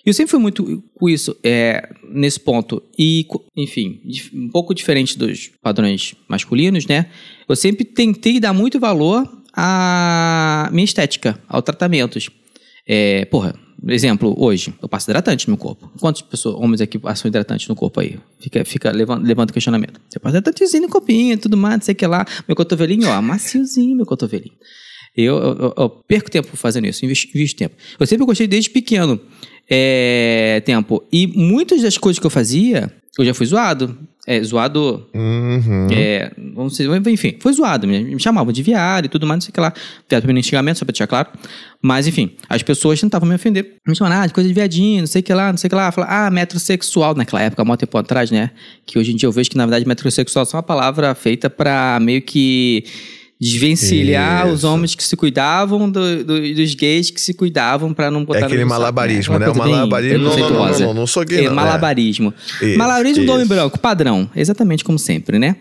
Eu 0.04 0.12
sempre 0.12 0.30
fui 0.30 0.40
muito 0.40 0.82
com 0.94 1.08
isso, 1.08 1.34
é, 1.42 1.88
nesse 2.10 2.38
ponto. 2.38 2.82
E, 2.98 3.26
enfim, 3.56 4.00
um 4.34 4.48
pouco 4.50 4.74
diferente 4.74 5.18
dos 5.18 5.50
padrões 5.62 6.14
masculinos, 6.28 6.86
né? 6.86 7.06
Eu 7.48 7.56
sempre 7.56 7.84
tentei 7.84 8.38
dar 8.38 8.52
muito 8.52 8.78
valor 8.78 9.26
à 9.56 10.68
minha 10.72 10.84
estética, 10.84 11.38
aos 11.48 11.62
tratamentos. 11.62 12.28
É, 12.86 13.24
porra, 13.26 13.54
exemplo, 13.88 14.34
hoje, 14.36 14.74
eu 14.82 14.88
passo 14.88 15.10
hidratante 15.10 15.48
no 15.48 15.56
corpo. 15.56 15.90
Quantas 15.98 16.20
pessoas, 16.22 16.56
homens 16.56 16.82
aqui 16.82 16.98
passam 16.98 17.28
hidratante 17.28 17.66
no 17.68 17.74
corpo 17.74 18.00
aí? 18.00 18.18
Fica, 18.38 18.62
fica 18.64 18.90
levanta, 18.90 19.26
levanta 19.26 19.50
o 19.52 19.54
questionamento. 19.54 19.98
Você 20.10 20.18
passa 20.18 20.36
hidratantezinho 20.36 20.82
no 20.82 20.88
copinho, 20.90 21.38
tudo 21.38 21.56
mais, 21.56 21.76
não 21.76 21.82
sei 21.82 21.92
o 21.94 21.96
que 21.96 22.06
lá. 22.06 22.26
Meu 22.46 22.54
cotovelinho, 22.54 23.08
ó, 23.08 23.22
maciozinho 23.22 23.96
meu 23.96 24.04
cotovelinho. 24.04 24.52
Eu- 25.16 25.36
eu- 25.38 25.74
eu 25.78 25.88
perco 26.08 26.28
tempo 26.28 26.56
fazendo 26.56 26.86
isso, 26.88 27.04
invisto, 27.04 27.28
invisto 27.28 27.56
tempo. 27.56 27.76
Eu 28.00 28.06
sempre 28.06 28.26
gostei 28.26 28.48
desde 28.48 28.68
pequeno 28.68 29.20
é, 29.68 30.62
tempo. 30.64 31.02
E 31.12 31.26
muitas 31.26 31.82
das 31.82 31.96
coisas 31.98 32.18
que 32.18 32.26
eu 32.26 32.30
fazia, 32.30 32.90
eu 33.18 33.24
já 33.24 33.34
fui 33.34 33.46
zoado. 33.46 33.96
É, 34.26 34.42
zoado 34.42 35.06
Uhum. 35.14 35.86
é, 35.92 36.32
vamos 36.54 36.78
dizer, 36.78 36.88
enfim, 37.08 37.36
foi 37.38 37.52
zoado. 37.52 37.86
Me, 37.86 38.02
me 38.02 38.18
chamavam 38.18 38.50
de 38.54 38.62
viado 38.62 39.04
e 39.04 39.08
tudo 39.10 39.26
mais, 39.26 39.36
não 39.36 39.40
sei 39.42 39.50
o 39.50 39.52
que 39.52 39.60
lá. 39.60 39.70
Viado 40.08 40.22
pra 40.22 40.32
mim, 40.32 40.42
xingamento, 40.42 40.78
só 40.78 40.84
pra 40.86 40.92
deixar 40.92 41.06
claro. 41.06 41.28
Mas, 41.82 42.06
enfim, 42.06 42.30
as 42.48 42.62
pessoas 42.62 42.98
tentavam 42.98 43.28
me 43.28 43.34
ofender. 43.34 43.74
Me 43.86 43.94
chamavam, 43.94 44.22
ah, 44.22 44.26
de 44.26 44.32
coisa 44.32 44.48
de 44.48 44.54
viadinho, 44.54 45.00
não 45.00 45.06
sei 45.06 45.20
o 45.20 45.22
que 45.22 45.34
lá, 45.34 45.50
não 45.50 45.58
sei 45.58 45.68
o 45.68 45.70
que 45.70 45.76
lá. 45.76 45.92
Falavam, 45.92 46.16
ah, 46.16 46.30
metrosexual, 46.30 47.14
naquela 47.14 47.42
época, 47.42 47.60
há 47.60 47.64
muito 47.66 47.80
tempo 47.80 47.98
atrás, 47.98 48.30
né? 48.30 48.50
Que 48.86 48.98
hoje 48.98 49.12
em 49.12 49.16
dia 49.16 49.26
eu 49.26 49.32
vejo 49.32 49.50
que, 49.50 49.58
na 49.58 49.66
verdade, 49.66 49.86
metrosexual 49.86 50.44
é 50.44 50.46
só 50.46 50.56
uma 50.56 50.62
palavra 50.62 51.14
feita 51.14 51.50
pra 51.50 51.98
meio 52.00 52.22
que 52.22 52.84
desvencilhar 53.44 54.46
os 54.48 54.60
Isso. 54.60 54.68
homens 54.68 54.94
que 54.94 55.04
se 55.04 55.16
cuidavam 55.16 55.90
do- 55.90 56.24
do- 56.24 56.54
dos 56.54 56.74
gays 56.74 57.10
que 57.10 57.20
se 57.20 57.34
cuidavam 57.34 57.92
pra 57.92 58.10
não 58.10 58.24
botar 58.24 58.40
É 58.40 58.44
aquele 58.44 58.60
saco, 58.62 58.70
malabarismo, 58.70 59.32
Uma 59.34 59.38
né? 59.40 59.48
O 59.48 59.54
malabarismo. 59.56 60.18
Não, 60.18 60.36
não, 60.38 60.50
não, 60.50 60.78
não, 60.78 60.94
não, 60.94 61.06
sou 61.06 61.24
gay, 61.24 61.38
É, 61.40 61.42
não. 61.44 61.52
é. 61.52 61.54
malabarismo. 61.54 62.34
Isso, 62.62 62.78
malabarismo 62.78 63.24
do 63.24 63.32
homem 63.32 63.46
branco, 63.46 63.78
padrão. 63.78 64.28
Exatamente 64.34 64.82
como 64.84 64.98
sempre, 64.98 65.38
né? 65.38 65.56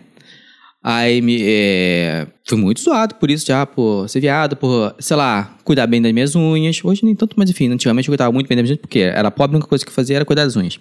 Aí 0.86 1.22
me, 1.22 1.38
é, 1.42 2.26
fui 2.46 2.58
muito 2.58 2.78
zoado 2.82 3.14
por 3.14 3.30
isso 3.30 3.46
já, 3.46 3.64
por 3.64 4.06
ser 4.08 4.20
viado, 4.20 4.54
por, 4.54 4.94
sei 4.98 5.16
lá, 5.16 5.56
cuidar 5.64 5.86
bem 5.86 6.00
das 6.02 6.12
minhas 6.12 6.36
unhas. 6.36 6.78
Hoje 6.84 7.04
nem 7.04 7.14
tanto, 7.14 7.34
mas 7.38 7.48
enfim, 7.48 7.70
antigamente 7.72 8.06
eu 8.08 8.12
cuidava 8.12 8.30
muito 8.30 8.46
bem 8.48 8.56
das 8.56 8.64
minhas 8.64 8.72
unhas, 8.72 8.80
porque 8.82 8.98
era 8.98 9.30
pobre, 9.30 9.54
a 9.54 9.58
única 9.58 9.68
coisa 9.68 9.82
que 9.82 9.90
eu 9.90 9.94
fazia 9.94 10.16
era 10.16 10.24
cuidar 10.26 10.44
das 10.44 10.56
unhas. 10.56 10.78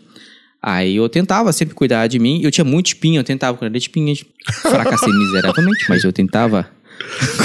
Aí 0.62 0.96
eu 0.98 1.08
tentava 1.08 1.52
sempre 1.54 1.74
cuidar 1.74 2.08
de 2.08 2.20
mim. 2.20 2.42
Eu 2.44 2.52
tinha 2.52 2.64
muito 2.66 2.88
espinho, 2.88 3.20
eu 3.20 3.24
tentava 3.24 3.58
cuidar 3.58 3.72
de 3.72 3.78
espinhas. 3.78 4.24
Fracassei 4.64 5.12
miseravelmente, 5.14 5.86
mas 5.88 6.04
eu 6.04 6.12
tentava 6.12 6.68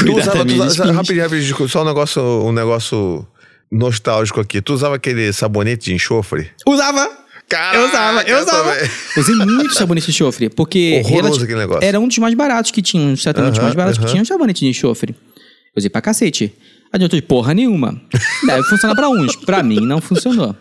Tu 0.05 0.13
usava, 0.17 0.45
tu 0.45 0.55
usava 0.63 0.93
rapidinho, 0.93 1.23
rapidinho, 1.23 1.69
só 1.69 1.83
um 1.83 1.85
negócio, 1.87 2.23
um 2.23 2.53
negócio 2.53 3.27
nostálgico 3.71 4.41
aqui. 4.41 4.61
Tu 4.61 4.73
usava 4.73 4.97
aquele 4.97 5.33
sabonete 5.33 5.87
de 5.87 5.95
enxofre? 5.95 6.51
Usava! 6.67 7.09
Caraca, 7.49 7.77
eu 7.79 7.87
usava, 7.89 8.23
eu 8.23 8.43
usava. 8.43 8.75
também. 8.75 8.91
Usei 9.17 9.35
muito 9.37 9.75
sabonete 9.75 10.07
de 10.07 10.13
enxofre, 10.13 10.51
porque 10.51 11.01
Horroroso 11.03 11.23
relati- 11.23 11.45
aquele 11.45 11.59
negócio. 11.61 11.85
era 11.85 11.99
um 11.99 12.07
dos 12.07 12.19
mais 12.19 12.35
baratos 12.35 12.71
que 12.71 12.83
tinha, 12.83 13.17
certamente 13.17 13.55
Aham, 13.57 13.63
mais 13.63 13.75
baratos 13.75 13.99
que 13.99 14.05
tinha, 14.07 14.21
um 14.21 14.25
sabonete 14.25 14.61
de 14.61 14.67
enxofre. 14.71 15.15
Eu 15.15 15.79
usei 15.79 15.89
pra 15.89 16.03
cacete. 16.03 16.53
Adiantou 16.93 17.19
de 17.19 17.25
porra 17.25 17.55
nenhuma. 17.55 18.01
Deve 18.47 18.63
funcionar 18.65 18.95
pra 18.95 19.09
uns, 19.09 19.35
pra 19.37 19.63
mim 19.63 19.81
não 19.81 20.01
funcionou. 20.01 20.55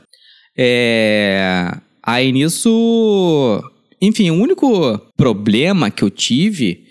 É... 0.57 1.71
Aí 2.03 2.31
nisso. 2.31 3.61
Enfim, 4.01 4.29
o 4.31 4.35
único 4.35 4.97
problema 5.17 5.89
que 5.91 6.03
eu 6.03 6.09
tive, 6.09 6.85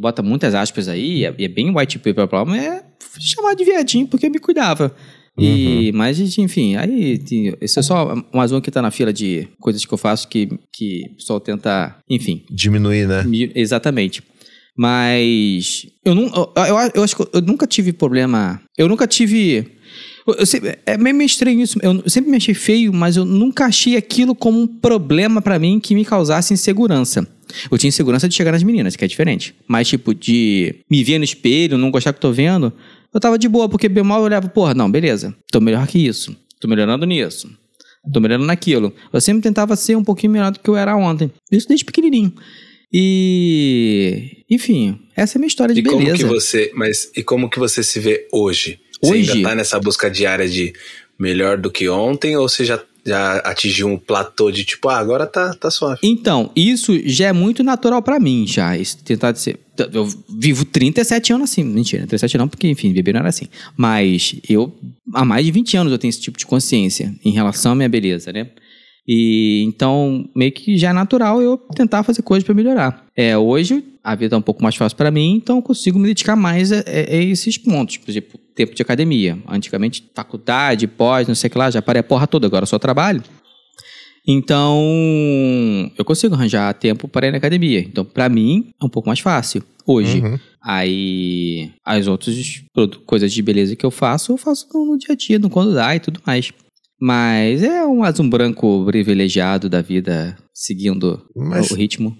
bota 0.00 0.22
muitas 0.22 0.54
aspas 0.54 0.88
aí, 0.88 1.18
e 1.20 1.24
é 1.44 1.48
bem 1.48 1.74
white 1.76 1.98
paper 1.98 2.26
problem, 2.28 2.58
é 2.58 2.82
chamar 3.20 3.54
de 3.54 3.64
viadinho 3.64 4.06
porque 4.06 4.28
me 4.28 4.38
cuidava. 4.38 4.94
E, 5.40 5.92
Mas, 5.94 6.18
enfim, 6.36 6.74
aí 6.74 7.16
tem- 7.18 7.54
isso 7.60 7.78
é 7.78 7.82
só 7.82 8.12
mais 8.34 8.50
um 8.50 8.60
que 8.60 8.72
tá 8.72 8.82
na 8.82 8.90
fila 8.90 9.12
de 9.12 9.46
coisas 9.60 9.84
que 9.84 9.94
eu 9.94 9.98
faço 9.98 10.26
que, 10.26 10.48
que 10.72 11.02
o 11.12 11.14
pessoal 11.16 11.38
tenta, 11.38 11.96
enfim, 12.10 12.42
Diminuir, 12.50 13.06
né? 13.06 13.22
me- 13.22 13.52
Exatamente. 13.54 14.20
Mas 14.76 15.86
eu, 16.04 16.14
não, 16.14 16.26
eu, 16.56 16.90
eu, 16.94 17.02
acho 17.04 17.16
que 17.16 17.22
eu 17.32 17.40
nunca 17.42 17.66
tive 17.66 17.92
problema. 17.92 18.60
Eu 18.76 18.88
nunca 18.88 19.06
tive. 19.06 19.64
eu- 20.26 20.46
sempre- 20.46 20.78
é 20.86 20.96
meio 20.96 21.14
meio 21.14 21.26
estranho 21.26 21.60
isso. 21.60 21.78
Eu 21.82 22.08
sempre 22.08 22.30
me 22.30 22.36
achei 22.36 22.54
feio, 22.54 22.92
mas 22.92 23.16
eu 23.16 23.24
nunca 23.24 23.66
achei 23.66 23.96
aquilo 23.96 24.34
como 24.34 24.60
um 24.60 24.66
problema 24.66 25.40
pra 25.42 25.58
mim 25.58 25.78
que 25.80 25.94
me 25.94 26.04
causasse 26.04 26.52
insegurança. 26.54 27.26
Eu 27.70 27.78
tinha 27.78 27.88
insegurança 27.88 28.28
de 28.28 28.34
chegar 28.34 28.52
nas 28.52 28.62
meninas, 28.62 28.96
que 28.96 29.04
é 29.04 29.08
diferente. 29.08 29.54
Mas, 29.66 29.88
tipo, 29.88 30.14
de 30.14 30.74
me 30.90 31.02
ver 31.04 31.18
no 31.18 31.24
espelho, 31.24 31.78
não 31.78 31.90
gostar 31.90 32.10
do 32.10 32.14
que 32.14 32.18
eu 32.26 32.30
tô 32.30 32.32
vendo, 32.32 32.72
eu 33.12 33.20
tava 33.20 33.38
de 33.38 33.48
boa, 33.48 33.68
porque 33.68 33.88
bem 33.88 34.04
mal 34.04 34.18
eu 34.20 34.24
olhava, 34.24 34.48
porra, 34.48 34.74
não, 34.74 34.90
beleza, 34.90 35.34
tô 35.50 35.60
melhor 35.60 35.86
que 35.86 35.98
isso. 36.06 36.36
Tô 36.60 36.66
melhorando 36.68 37.06
nisso. 37.06 37.48
Tô 38.12 38.20
melhorando 38.20 38.46
naquilo. 38.46 38.92
Eu 39.12 39.20
sempre 39.20 39.42
tentava 39.42 39.76
ser 39.76 39.96
um 39.96 40.02
pouquinho 40.04 40.32
melhor 40.32 40.50
do 40.50 40.58
que 40.60 40.68
eu 40.68 40.76
era 40.76 40.96
ontem. 40.96 41.30
Isso 41.52 41.68
desde 41.68 41.84
pequenininho. 41.84 42.32
E, 42.92 44.44
enfim, 44.50 44.98
essa 45.16 45.36
é 45.36 45.38
a 45.38 45.40
minha 45.40 45.48
história 45.48 45.74
de 45.74 45.80
E 45.80 45.84
como 45.84 45.98
beleza. 45.98 46.16
que 46.18 46.24
você, 46.24 46.70
mas 46.74 47.10
e 47.16 47.22
como 47.22 47.48
que 47.50 47.58
você 47.58 47.82
se 47.82 48.00
vê 48.00 48.26
hoje? 48.32 48.80
Você 49.00 49.12
Hoje? 49.12 49.30
ainda 49.32 49.48
tá 49.50 49.54
nessa 49.54 49.78
busca 49.78 50.10
diária 50.10 50.48
de 50.48 50.72
melhor 51.18 51.56
do 51.58 51.70
que 51.70 51.88
ontem 51.88 52.36
ou 52.36 52.48
você 52.48 52.64
já, 52.64 52.82
já 53.06 53.38
atingiu 53.38 53.88
um 53.88 53.96
platô 53.98 54.50
de 54.50 54.64
tipo, 54.64 54.88
ah, 54.88 54.98
agora 54.98 55.26
tá, 55.26 55.54
tá 55.54 55.70
suave? 55.70 56.00
Então, 56.02 56.50
isso 56.54 56.92
já 57.08 57.28
é 57.28 57.32
muito 57.32 57.62
natural 57.64 58.02
pra 58.02 58.20
mim, 58.20 58.46
já. 58.46 58.76
Isso, 58.76 59.02
tentar 59.04 59.34
ser. 59.36 59.58
Eu 59.92 60.06
vivo 60.28 60.64
37 60.64 61.32
anos 61.32 61.50
assim. 61.50 61.62
Mentira, 61.64 62.02
37 62.06 62.36
não, 62.38 62.48
porque, 62.48 62.68
enfim, 62.68 62.92
beber 62.92 63.12
não 63.14 63.20
era 63.20 63.28
assim. 63.28 63.46
Mas 63.76 64.34
eu, 64.48 64.74
há 65.14 65.24
mais 65.24 65.44
de 65.46 65.52
20 65.52 65.76
anos, 65.76 65.92
eu 65.92 65.98
tenho 65.98 66.10
esse 66.10 66.20
tipo 66.20 66.36
de 66.38 66.44
consciência 66.46 67.14
em 67.24 67.30
relação 67.30 67.72
à 67.72 67.74
minha 67.74 67.88
beleza, 67.88 68.32
né? 68.32 68.48
E 69.06 69.62
então, 69.66 70.28
meio 70.36 70.52
que 70.52 70.76
já 70.76 70.90
é 70.90 70.92
natural 70.92 71.40
eu 71.40 71.56
tentar 71.74 72.02
fazer 72.02 72.20
coisas 72.22 72.44
pra 72.44 72.54
melhorar. 72.54 73.06
É, 73.16 73.38
hoje 73.38 73.82
a 74.04 74.14
vida 74.14 74.36
é 74.36 74.38
um 74.38 74.42
pouco 74.42 74.62
mais 74.62 74.76
fácil 74.76 74.96
pra 74.98 75.10
mim, 75.10 75.34
então 75.36 75.56
eu 75.56 75.62
consigo 75.62 75.98
me 75.98 76.08
dedicar 76.08 76.36
mais 76.36 76.70
a, 76.72 76.80
a- 76.80 76.80
a 76.80 77.16
esses 77.16 77.56
pontos. 77.56 77.96
Por 77.96 78.10
exemplo, 78.10 78.38
tempo 78.58 78.74
de 78.74 78.82
academia. 78.82 79.38
Antigamente, 79.48 80.10
faculdade, 80.12 80.88
pós, 80.88 81.28
não 81.28 81.34
sei 81.36 81.46
o 81.46 81.50
que 81.52 81.58
lá, 81.58 81.70
já 81.70 81.80
parei 81.80 82.00
a 82.00 82.02
porra 82.02 82.26
toda, 82.26 82.46
agora 82.48 82.66
só 82.66 82.76
trabalho. 82.76 83.22
Então, 84.26 84.82
eu 85.96 86.04
consigo 86.04 86.34
arranjar 86.34 86.74
tempo 86.74 87.06
para 87.08 87.28
ir 87.28 87.30
na 87.30 87.38
academia. 87.38 87.80
Então, 87.80 88.04
pra 88.04 88.28
mim, 88.28 88.70
é 88.80 88.84
um 88.84 88.88
pouco 88.88 89.08
mais 89.08 89.20
fácil 89.20 89.62
hoje. 89.86 90.20
Uhum. 90.20 90.38
Aí, 90.60 91.70
as 91.84 92.08
outras 92.08 92.36
coisas 93.06 93.32
de 93.32 93.40
beleza 93.40 93.76
que 93.76 93.86
eu 93.86 93.90
faço, 93.90 94.32
eu 94.32 94.36
faço 94.36 94.66
no, 94.74 94.98
dia 94.98 95.12
a 95.12 95.16
dia, 95.16 95.38
no 95.38 95.48
quando 95.48 95.72
dá 95.72 95.94
e 95.94 96.00
tudo 96.00 96.20
mais. 96.26 96.52
Mas 97.00 97.62
é 97.62 97.86
um, 97.86 98.02
um 98.04 98.28
branco 98.28 98.84
privilegiado 98.84 99.68
da 99.68 99.80
vida, 99.80 100.36
seguindo 100.52 101.24
Mas- 101.34 101.70
o 101.70 101.74
ritmo. 101.74 102.14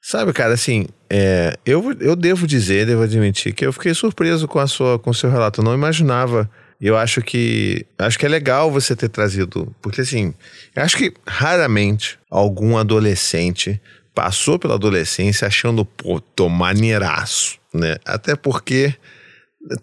Sabe, 0.00 0.32
cara, 0.32 0.54
assim, 0.54 0.86
é, 1.10 1.58
eu, 1.66 1.92
eu 2.00 2.14
devo 2.14 2.46
dizer, 2.46 2.86
devo 2.86 3.02
admitir, 3.02 3.52
que 3.52 3.66
eu 3.66 3.72
fiquei 3.72 3.92
surpreso 3.94 4.46
com 4.46 4.58
a 4.58 4.66
sua, 4.66 4.98
com 4.98 5.10
o 5.10 5.14
seu 5.14 5.30
relato. 5.30 5.60
Eu 5.60 5.64
não 5.64 5.74
imaginava. 5.74 6.48
Eu 6.80 6.96
acho 6.96 7.20
que. 7.20 7.84
Acho 7.98 8.18
que 8.18 8.24
é 8.24 8.28
legal 8.28 8.70
você 8.70 8.94
ter 8.94 9.08
trazido. 9.08 9.74
Porque, 9.82 10.02
assim, 10.02 10.32
eu 10.74 10.82
acho 10.82 10.96
que 10.96 11.12
raramente 11.26 12.18
algum 12.30 12.76
adolescente 12.76 13.80
passou 14.14 14.58
pela 14.58 14.74
adolescência 14.74 15.46
achando, 15.46 15.84
pô, 15.84 16.20
tô 16.20 16.48
maneiraço, 16.48 17.58
né? 17.74 17.96
Até 18.04 18.36
porque 18.36 18.94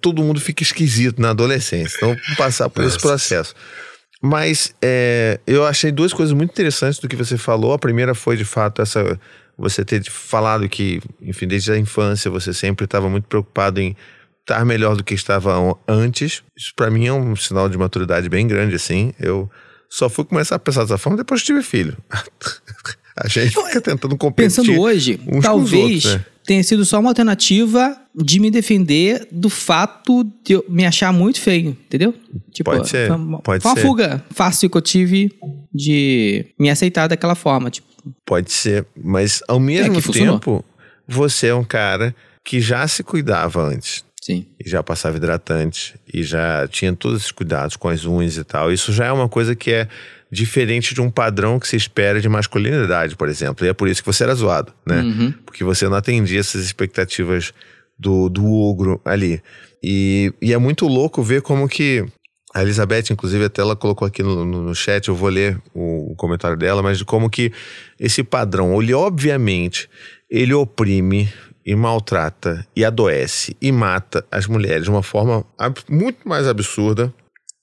todo 0.01 0.24
mundo 0.24 0.39
fica 0.39 0.63
esquisito 0.63 1.22
na 1.22 1.32
adolescência. 1.32 1.97
Então, 1.97 2.16
passar 2.38 2.70
por 2.70 2.84
esse 2.84 2.99
processo. 2.99 3.53
Mas 4.22 4.74
é, 4.82 5.39
eu 5.45 5.66
achei 5.66 5.91
duas 5.91 6.13
coisas 6.13 6.34
muito 6.34 6.51
interessantes 6.51 6.99
do 6.99 7.07
que 7.07 7.16
você 7.16 7.38
falou. 7.38 7.74
A 7.74 7.80
primeira 7.80 8.16
foi, 8.16 8.38
de 8.38 8.45
fato, 8.45 8.82
essa 8.82 9.20
você 9.58 9.86
ter 9.86 10.03
falado 10.10 10.68
que, 10.68 11.01
enfim, 11.22 11.47
desde 11.47 11.72
a 11.72 11.78
infância 11.78 12.30
você 12.30 12.53
sempre 12.53 12.86
estava 12.86 13.10
muito 13.10 13.28
preocupado 13.28 13.80
em 13.80 13.95
estar 14.41 14.64
melhor 14.66 14.95
do 14.95 15.03
que 15.03 15.14
estava 15.14 15.78
antes. 15.88 16.43
Isso 16.56 16.74
para 16.76 16.91
mim 16.91 17.08
é 17.08 17.14
um 17.14 17.36
sinal 17.36 17.68
de 17.68 17.78
maturidade 17.78 18.30
bem 18.30 18.47
grande, 18.47 18.76
assim. 18.76 19.14
Eu 19.20 19.49
só 19.89 20.10
fui 20.10 20.26
começar 20.26 20.56
a 20.56 20.60
pensar 20.60 20.82
dessa 20.82 20.97
forma 20.97 21.18
depois 21.18 21.41
que 21.41 21.47
tive 21.47 21.64
filho. 21.64 21.97
a 23.18 23.28
gente 23.28 23.56
fica 23.56 23.82
tentando 23.82 24.18
competir. 24.18 24.56
Pensando 24.58 24.80
hoje, 24.80 25.20
talvez 25.41 26.06
outros, 26.06 26.16
né? 26.16 26.26
tenha 26.45 26.64
sido 26.64 26.86
só 26.86 26.99
uma 26.99 27.10
alternativa 27.10 27.97
de 28.14 28.39
me 28.39 28.51
defender 28.51 29.28
do 29.32 29.49
fato 29.49 30.24
de 30.43 30.53
eu 30.53 30.66
me 30.70 30.86
achar 30.86 31.12
muito 31.14 31.39
feio, 31.39 31.70
entendeu? 31.70 32.14
Tipo, 32.51 32.72
Pode 32.72 32.89
ser, 32.89 33.08
Foi 33.08 33.16
uma, 33.16 33.39
pode 33.39 33.64
foi 33.64 33.72
uma 33.72 33.78
ser. 33.78 33.88
fuga 33.88 34.26
fácil 34.32 34.70
que 34.70 34.78
eu 34.78 34.82
tive 34.82 35.32
de 35.74 36.45
me 36.60 36.70
aceitar 36.70 37.08
daquela 37.08 37.36
forma. 37.36 37.70
Tipo, 37.70 37.88
Pode 38.26 38.51
ser, 38.51 38.86
mas 38.95 39.41
ao 39.47 39.60
mesmo 39.60 39.93
É, 39.93 39.95
que 39.95 40.01
funcionou. 40.01 40.39
tempo, 40.39 40.66
você 41.08 41.47
é 41.47 41.56
um 41.56 41.64
cara 41.64 42.16
que 42.43 42.60
já 42.62 42.88
se 42.88 43.03
cuidava 43.03 43.62
antes. 43.64 44.03
sim. 44.22 44.45
E 44.64 44.68
já 44.70 44.82
passava 44.82 45.18
hidratante 45.18 45.95
e 46.12 46.24
já 46.24 46.68
tinha 46.68 46.93
todos 46.95 47.20
esses 47.22 47.32
cuidados 47.32 47.76
com 47.76 47.89
as 47.89 48.06
unhas 48.06 48.38
e 48.38 48.43
tal. 48.43 48.72
Isso 48.72 48.91
já 48.91 49.06
é 49.06 49.12
uma 49.12 49.30
coisa 49.30 49.56
que 49.56 49.72
é 49.72 49.88
diferente 50.32 50.95
de 50.95 51.01
um 51.01 51.12
padrão 51.12 51.60
que 51.60 51.68
se 51.68 51.76
espera 51.76 52.20
de 52.20 52.28
masculinidade, 52.28 53.16
por 53.16 53.30
exemplo. 53.30 53.64
E 53.66 53.70
é 53.70 53.74
por 53.74 53.88
isso 53.88 54.01
que 54.01 54.08
você 54.08 54.24
era 54.24 54.34
zoado, 54.34 54.74
né? 54.86 55.01
Uhum. 55.01 55.32
Porque 55.45 55.64
você 55.64 55.88
não 55.88 55.95
atendia 55.95 56.39
essas 56.39 56.66
expectativas 56.66 57.53
do, 57.99 58.28
do 58.28 58.45
ogro 58.51 58.99
ali. 59.06 59.41
E, 59.84 60.34
e 60.41 60.51
é 60.53 60.58
muito 60.58 60.88
louco 60.88 61.22
ver 61.22 61.43
como 61.43 61.70
que 61.70 62.03
a 62.56 62.62
Elizabeth, 62.62 63.12
inclusive, 63.12 63.43
até 63.43 63.62
ela 63.62 63.76
colocou 63.76 64.08
aqui 64.08 64.24
no, 64.24 64.45
no, 64.45 64.74
chat, 64.74 65.10
eu 65.10 65.16
vou 65.16 65.28
ler 65.28 65.62
o, 65.74 66.14
o 66.14 66.16
comentário 66.16 66.56
dela, 66.56 66.82
mas 66.82 66.97
de 66.97 67.03
como 67.03 67.30
que 67.30 67.51
esse 67.99 68.24
padrão, 68.24 68.82
ele 68.82 68.93
obviamente, 68.93 69.89
ele 70.30 70.53
oprime 70.53 71.30
e 71.66 71.76
maltrata 71.76 72.66
e 72.74 72.86
adoece 72.86 73.58
e 73.62 73.74
mata 73.74 74.26
as 74.32 74.47
mulheres 74.47 74.86
de 74.86 74.89
uma 74.89 75.03
forma 75.03 75.45
muito 75.89 76.30
mais 76.30 76.47
absurda 76.47 77.14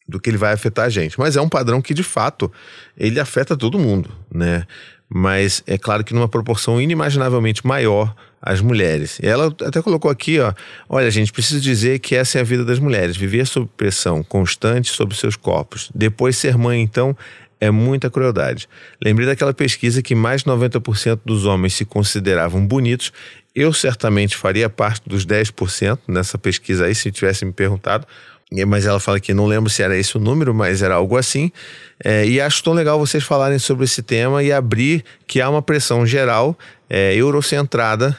do 0.06 0.20
que 0.20 0.28
ele 0.28 0.36
vai 0.36 0.52
afetar 0.52 0.84
a 0.84 0.90
gente. 0.90 1.18
Mas 1.18 1.36
é 1.36 1.40
um 1.40 1.48
padrão 1.48 1.80
que, 1.80 1.94
de 1.94 2.02
fato, 2.02 2.52
ele 2.94 3.18
afeta 3.18 3.56
todo 3.56 3.78
mundo, 3.78 4.10
né? 4.30 4.66
Mas 5.14 5.62
é 5.66 5.76
claro 5.76 6.04
que 6.04 6.14
numa 6.14 6.28
proporção 6.28 6.80
inimaginavelmente 6.80 7.66
maior 7.66 8.14
as 8.40 8.60
mulheres. 8.60 9.20
E 9.22 9.26
ela 9.26 9.54
até 9.64 9.80
colocou 9.80 10.10
aqui, 10.10 10.40
ó, 10.40 10.52
olha, 10.88 11.10
gente, 11.10 11.32
preciso 11.32 11.60
dizer 11.60 12.00
que 12.00 12.16
essa 12.16 12.38
é 12.38 12.40
a 12.40 12.44
vida 12.44 12.64
das 12.64 12.80
mulheres, 12.80 13.16
viver 13.16 13.46
sob 13.46 13.68
pressão 13.76 14.22
constante 14.24 14.90
sobre 14.90 15.16
seus 15.16 15.36
corpos. 15.36 15.90
Depois 15.94 16.36
ser 16.36 16.58
mãe, 16.58 16.80
então, 16.80 17.16
é 17.60 17.70
muita 17.70 18.10
crueldade. 18.10 18.68
Lembrei 19.00 19.24
daquela 19.24 19.54
pesquisa 19.54 20.02
que 20.02 20.16
mais 20.16 20.42
de 20.42 20.50
90% 20.50 21.20
dos 21.24 21.44
homens 21.44 21.74
se 21.74 21.84
consideravam 21.84 22.66
bonitos. 22.66 23.12
Eu 23.54 23.72
certamente 23.72 24.36
faria 24.36 24.68
parte 24.68 25.08
dos 25.08 25.24
10% 25.24 26.00
nessa 26.08 26.36
pesquisa 26.36 26.86
aí, 26.86 26.94
se 26.94 27.12
tivesse 27.12 27.44
me 27.44 27.52
perguntado. 27.52 28.04
Mas 28.66 28.86
ela 28.86 29.00
fala 29.00 29.18
que 29.18 29.32
não 29.32 29.46
lembro 29.46 29.70
se 29.70 29.82
era 29.82 29.96
esse 29.96 30.16
o 30.16 30.20
número, 30.20 30.52
mas 30.54 30.82
era 30.82 30.94
algo 30.94 31.16
assim. 31.16 31.50
É, 32.04 32.26
e 32.26 32.40
acho 32.40 32.62
tão 32.62 32.72
legal 32.72 32.98
vocês 32.98 33.24
falarem 33.24 33.58
sobre 33.58 33.84
esse 33.84 34.02
tema 34.02 34.42
e 34.42 34.52
abrir 34.52 35.04
que 35.26 35.40
há 35.40 35.48
uma 35.48 35.62
pressão 35.62 36.04
geral, 36.04 36.58
é, 36.90 37.14
eurocentrada, 37.14 38.16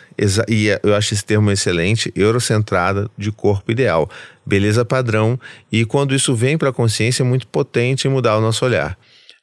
e 0.47 0.69
é- 0.69 0.79
eu 0.81 0.95
acho 0.95 1.13
esse 1.13 1.23
termo 1.23 1.51
excelente, 1.51 2.11
eurocentrada 2.15 3.09
de 3.17 3.31
corpo 3.31 3.71
ideal, 3.71 4.09
beleza 4.45 4.84
padrão, 4.84 5.39
e 5.71 5.86
quando 5.86 6.15
isso 6.15 6.34
vem 6.34 6.57
para 6.57 6.69
a 6.69 6.73
consciência 6.73 7.21
é 7.21 7.25
muito 7.25 7.45
potente 7.47 8.07
em 8.07 8.11
mudar 8.11 8.38
o 8.38 8.41
nosso 8.41 8.65
olhar 8.65 8.97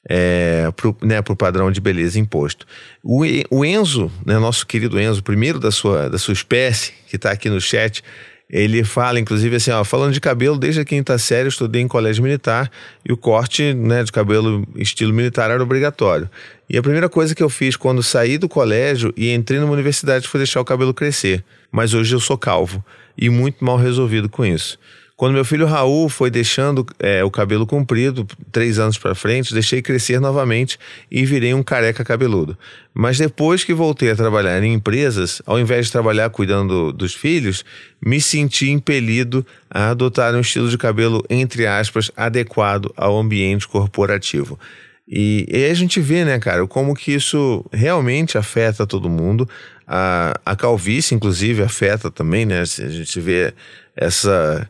é, 0.09 0.71
pro, 0.77 0.97
né, 1.03 1.21
pro 1.21 1.37
padrão 1.37 1.71
de 1.71 1.81
beleza 1.81 2.19
imposto. 2.19 2.67
O, 3.03 3.23
o 3.51 3.65
Enzo, 3.65 4.11
né, 4.25 4.39
nosso 4.39 4.67
querido 4.67 5.01
Enzo, 5.01 5.23
primeiro 5.23 5.59
da 5.59 5.71
sua, 5.71 6.09
da 6.09 6.19
sua 6.19 6.33
espécie, 6.33 6.93
que 7.09 7.17
está 7.17 7.31
aqui 7.31 7.51
no 7.51 7.61
chat, 7.61 8.03
ele 8.51 8.83
fala, 8.83 9.21
inclusive, 9.21 9.57
assim, 9.57 9.71
ó, 9.71 9.85
falando 9.85 10.13
de 10.13 10.21
cabelo, 10.21 10.59
desde 10.59 10.81
a 10.81 10.85
quinta 10.85 11.17
série 11.19 11.45
eu 11.45 11.51
estudei 11.51 11.81
em 11.81 11.87
colégio 11.87 12.23
militar 12.23 12.69
e 13.09 13.13
o 13.13 13.17
corte 13.17 13.73
né, 13.73 14.03
de 14.03 14.11
cabelo 14.11 14.67
estilo 14.75 15.15
militar 15.15 15.51
era 15.51 15.63
obrigatório. 15.63 16.29
E 16.69 16.77
a 16.77 16.83
primeira 16.83 17.09
coisa 17.09 17.35
que 17.35 17.43
eu 17.43 17.49
fiz 17.49 17.77
quando 17.77 18.03
saí 18.03 18.39
do 18.39 18.49
colégio 18.49 19.15
e 19.17 19.33
entrei 19.33 19.61
numa 19.61 19.73
universidade 19.73 20.27
foi 20.27 20.39
deixar 20.39 20.61
o 20.61 20.65
cabelo 20.65 20.93
crescer. 20.93 21.45
Mas 21.71 21.95
hoje 21.95 22.15
eu 22.15 22.21
sou 22.21 22.37
calvo 22.37 22.85
e 23.17 23.31
muito 23.31 23.65
mal 23.65 23.77
resolvido 23.77 24.29
com 24.29 24.45
isso. 24.45 24.79
Quando 25.21 25.35
meu 25.35 25.45
filho 25.45 25.67
Raul 25.67 26.09
foi 26.09 26.31
deixando 26.31 26.87
é, 26.99 27.23
o 27.23 27.31
cabelo 27.31 27.67
comprido, 27.67 28.27
três 28.51 28.79
anos 28.79 28.97
para 28.97 29.15
frente, 29.15 29.53
deixei 29.53 29.83
crescer 29.83 30.19
novamente 30.19 30.79
e 31.11 31.27
virei 31.27 31.53
um 31.53 31.63
careca 31.63 32.03
cabeludo. 32.03 32.57
Mas 32.95 33.19
depois 33.19 33.63
que 33.63 33.75
voltei 33.75 34.11
a 34.11 34.17
trabalhar 34.17 34.63
em 34.63 34.73
empresas, 34.73 35.43
ao 35.45 35.61
invés 35.61 35.85
de 35.85 35.93
trabalhar 35.93 36.31
cuidando 36.31 36.91
dos 36.91 37.15
filhos, 37.15 37.67
me 38.03 38.19
senti 38.19 38.71
impelido 38.71 39.45
a 39.71 39.91
adotar 39.91 40.35
um 40.35 40.41
estilo 40.41 40.71
de 40.71 40.79
cabelo, 40.79 41.23
entre 41.29 41.67
aspas, 41.67 42.11
adequado 42.17 42.91
ao 42.97 43.19
ambiente 43.19 43.69
corporativo. 43.69 44.59
E, 45.07 45.47
e 45.51 45.65
aí 45.65 45.71
a 45.71 45.75
gente 45.75 46.01
vê, 46.01 46.25
né, 46.25 46.39
cara, 46.39 46.67
como 46.67 46.95
que 46.95 47.13
isso 47.13 47.63
realmente 47.71 48.39
afeta 48.39 48.87
todo 48.87 49.11
mundo. 49.11 49.47
A, 49.87 50.33
a 50.47 50.57
calvície, 50.57 51.15
inclusive, 51.15 51.63
afeta 51.63 52.11
também, 52.11 52.47
né? 52.47 52.63
A 52.63 52.65
gente 52.65 53.21
vê 53.21 53.53
essa 53.95 54.67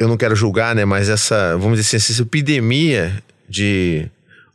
eu 0.00 0.08
não 0.08 0.16
quero 0.16 0.34
julgar, 0.34 0.74
né, 0.74 0.84
mas 0.84 1.08
essa, 1.08 1.56
vamos 1.58 1.78
dizer 1.78 1.96
assim, 1.98 2.12
essa 2.12 2.22
epidemia 2.22 3.22
de 3.48 4.06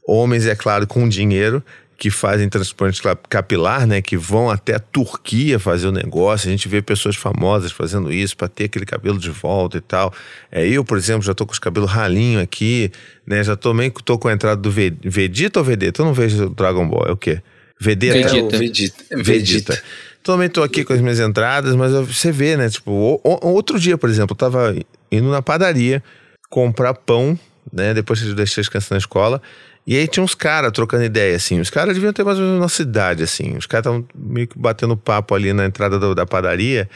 homens, 0.07 0.45
é 0.45 0.55
claro, 0.55 0.85
com 0.87 1.07
dinheiro 1.07 1.63
que 1.97 2.09
fazem 2.09 2.49
transplante 2.49 3.01
capilar, 3.29 3.87
né, 3.87 4.01
que 4.01 4.17
vão 4.17 4.49
até 4.49 4.75
a 4.75 4.79
Turquia 4.79 5.57
fazer 5.57 5.87
o 5.87 5.91
negócio. 5.93 6.49
A 6.49 6.51
gente 6.51 6.67
vê 6.67 6.81
pessoas 6.81 7.15
famosas 7.15 7.71
fazendo 7.71 8.11
isso 8.11 8.35
para 8.35 8.49
ter 8.49 8.65
aquele 8.65 8.85
cabelo 8.85 9.17
de 9.17 9.29
volta 9.29 9.77
e 9.77 9.81
tal. 9.81 10.13
É, 10.51 10.67
eu, 10.67 10.83
por 10.83 10.97
exemplo, 10.97 11.21
já 11.21 11.33
tô 11.33 11.45
com 11.45 11.53
os 11.53 11.59
cabelos 11.59 11.89
ralinho 11.89 12.41
aqui, 12.41 12.91
né, 13.25 13.41
já 13.43 13.55
também 13.55 13.89
tô 14.03 14.17
com 14.19 14.27
a 14.27 14.33
entrada 14.33 14.59
do 14.59 14.69
Ve- 14.69 14.93
Vegeta 15.03 15.59
ou 15.59 15.63
Vegeta? 15.65 16.01
Eu 16.01 16.05
não 16.07 16.13
vejo 16.13 16.47
o 16.47 16.49
Dragon 16.49 16.85
Ball, 16.87 17.05
é 17.07 17.11
o 17.13 17.17
quê? 17.17 17.41
Vegeta. 17.79 18.29
Vegeta. 18.29 18.57
Vegeta. 18.57 19.05
Vegeta. 19.23 19.83
Também 20.21 20.49
tô 20.49 20.63
aqui 20.63 20.83
com 20.83 20.91
as 20.91 20.99
minhas 20.99 21.19
entradas, 21.19 21.75
mas 21.75 21.91
você 21.93 22.31
vê, 22.31 22.57
né? 22.57 22.67
Tipo, 22.67 22.91
o- 22.91 23.21
o- 23.23 23.47
outro 23.51 23.79
dia, 23.79 23.95
por 23.97 24.09
exemplo, 24.09 24.33
eu 24.33 24.37
tava 24.37 24.75
indo 25.15 25.29
na 25.31 25.41
padaria 25.41 26.03
comprar 26.49 26.93
pão, 26.93 27.37
né? 27.71 27.93
Depois 27.93 28.21
que 28.21 28.27
eu 28.29 28.35
deixei 28.35 28.61
as 28.61 28.69
crianças 28.69 28.89
na 28.91 28.97
escola. 28.97 29.41
E 29.87 29.95
aí 29.95 30.07
tinha 30.07 30.23
uns 30.23 30.33
caras 30.33 30.71
trocando 30.71 31.03
ideia, 31.03 31.35
assim. 31.35 31.59
Os 31.59 31.69
caras 31.69 31.93
deviam 31.93 32.11
ter 32.13 32.23
mais 32.23 32.39
ou 32.39 32.43
menos 32.45 32.59
nossa 32.59 32.81
idade, 32.81 33.21
assim. 33.23 33.55
Os 33.55 33.65
caras 33.67 33.85
estavam 33.85 34.05
meio 34.15 34.47
que 34.47 34.57
batendo 34.57 34.97
papo 34.97 35.35
ali 35.35 35.53
na 35.53 35.65
entrada 35.65 35.99
do- 35.99 36.15
da 36.15 36.25
padaria. 36.25 36.89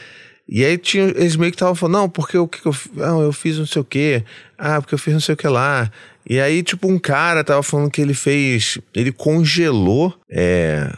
E 0.47 0.65
aí 0.65 0.77
tinha, 0.79 1.03
eles 1.09 1.35
meio 1.35 1.51
que 1.51 1.55
estavam 1.55 1.75
falando, 1.75 1.93
não, 1.99 2.09
porque 2.09 2.35
o 2.37 2.47
que, 2.47 2.59
que 2.61 2.67
eu? 2.67 2.75
Não, 2.95 3.21
eu 3.21 3.31
fiz 3.31 3.59
não 3.59 3.67
sei 3.67 3.81
o 3.81 3.85
quê. 3.85 4.23
Ah, 4.57 4.81
porque 4.81 4.95
eu 4.95 4.99
fiz 4.99 5.13
não 5.13 5.21
sei 5.21 5.33
o 5.33 5.37
que 5.37 5.47
lá. 5.47 5.91
E 6.27 6.39
aí, 6.39 6.63
tipo, 6.63 6.87
um 6.87 6.97
cara 6.97 7.43
tava 7.43 7.61
falando 7.61 7.91
que 7.91 8.01
ele 8.01 8.15
fez. 8.15 8.79
Ele 8.95 9.11
congelou. 9.11 10.15
É. 10.29 10.91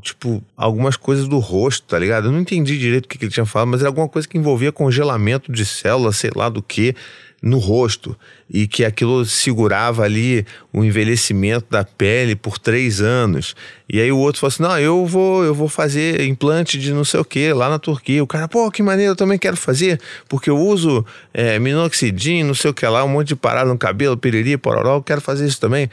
Tipo, 0.00 0.42
algumas 0.56 0.96
coisas 0.96 1.28
do 1.28 1.38
rosto, 1.38 1.86
tá 1.86 1.98
ligado? 1.98 2.28
Eu 2.28 2.32
não 2.32 2.40
entendi 2.40 2.78
direito 2.78 3.06
o 3.06 3.08
que, 3.08 3.18
que 3.18 3.24
ele 3.24 3.32
tinha 3.32 3.46
falado, 3.46 3.68
mas 3.68 3.80
era 3.80 3.88
alguma 3.88 4.08
coisa 4.08 4.26
que 4.26 4.38
envolvia 4.38 4.72
congelamento 4.72 5.52
de 5.52 5.64
células, 5.64 6.16
sei 6.16 6.30
lá 6.34 6.48
do 6.48 6.62
que, 6.62 6.94
no 7.42 7.58
rosto. 7.58 8.16
E 8.48 8.66
que 8.66 8.84
aquilo 8.84 9.24
segurava 9.24 10.02
ali 10.02 10.44
o 10.72 10.84
envelhecimento 10.84 11.66
da 11.70 11.84
pele 11.84 12.34
por 12.34 12.58
três 12.58 13.00
anos. 13.00 13.54
E 13.88 14.00
aí 14.00 14.10
o 14.10 14.18
outro 14.18 14.40
falou 14.40 14.48
assim: 14.48 14.62
não, 14.62 14.78
eu 14.78 15.06
vou, 15.06 15.44
eu 15.44 15.54
vou 15.54 15.68
fazer 15.68 16.22
implante 16.22 16.78
de 16.78 16.92
não 16.92 17.04
sei 17.04 17.20
o 17.20 17.24
que 17.24 17.52
lá 17.52 17.68
na 17.68 17.78
Turquia. 17.78 18.22
O 18.22 18.26
cara, 18.26 18.48
pô, 18.48 18.70
que 18.70 18.82
maneiro, 18.82 19.12
eu 19.12 19.16
também 19.16 19.38
quero 19.38 19.56
fazer, 19.56 20.00
porque 20.28 20.50
eu 20.50 20.58
uso 20.58 21.04
é, 21.32 21.58
não 21.58 22.54
sei 22.54 22.70
o 22.70 22.74
que 22.74 22.86
lá, 22.86 23.04
um 23.04 23.08
monte 23.08 23.28
de 23.28 23.36
parada 23.36 23.70
no 23.70 23.78
cabelo, 23.78 24.16
piriri, 24.16 24.56
pororó, 24.56 24.96
eu 24.96 25.02
quero 25.02 25.20
fazer 25.20 25.46
isso 25.46 25.60
também. 25.60 25.88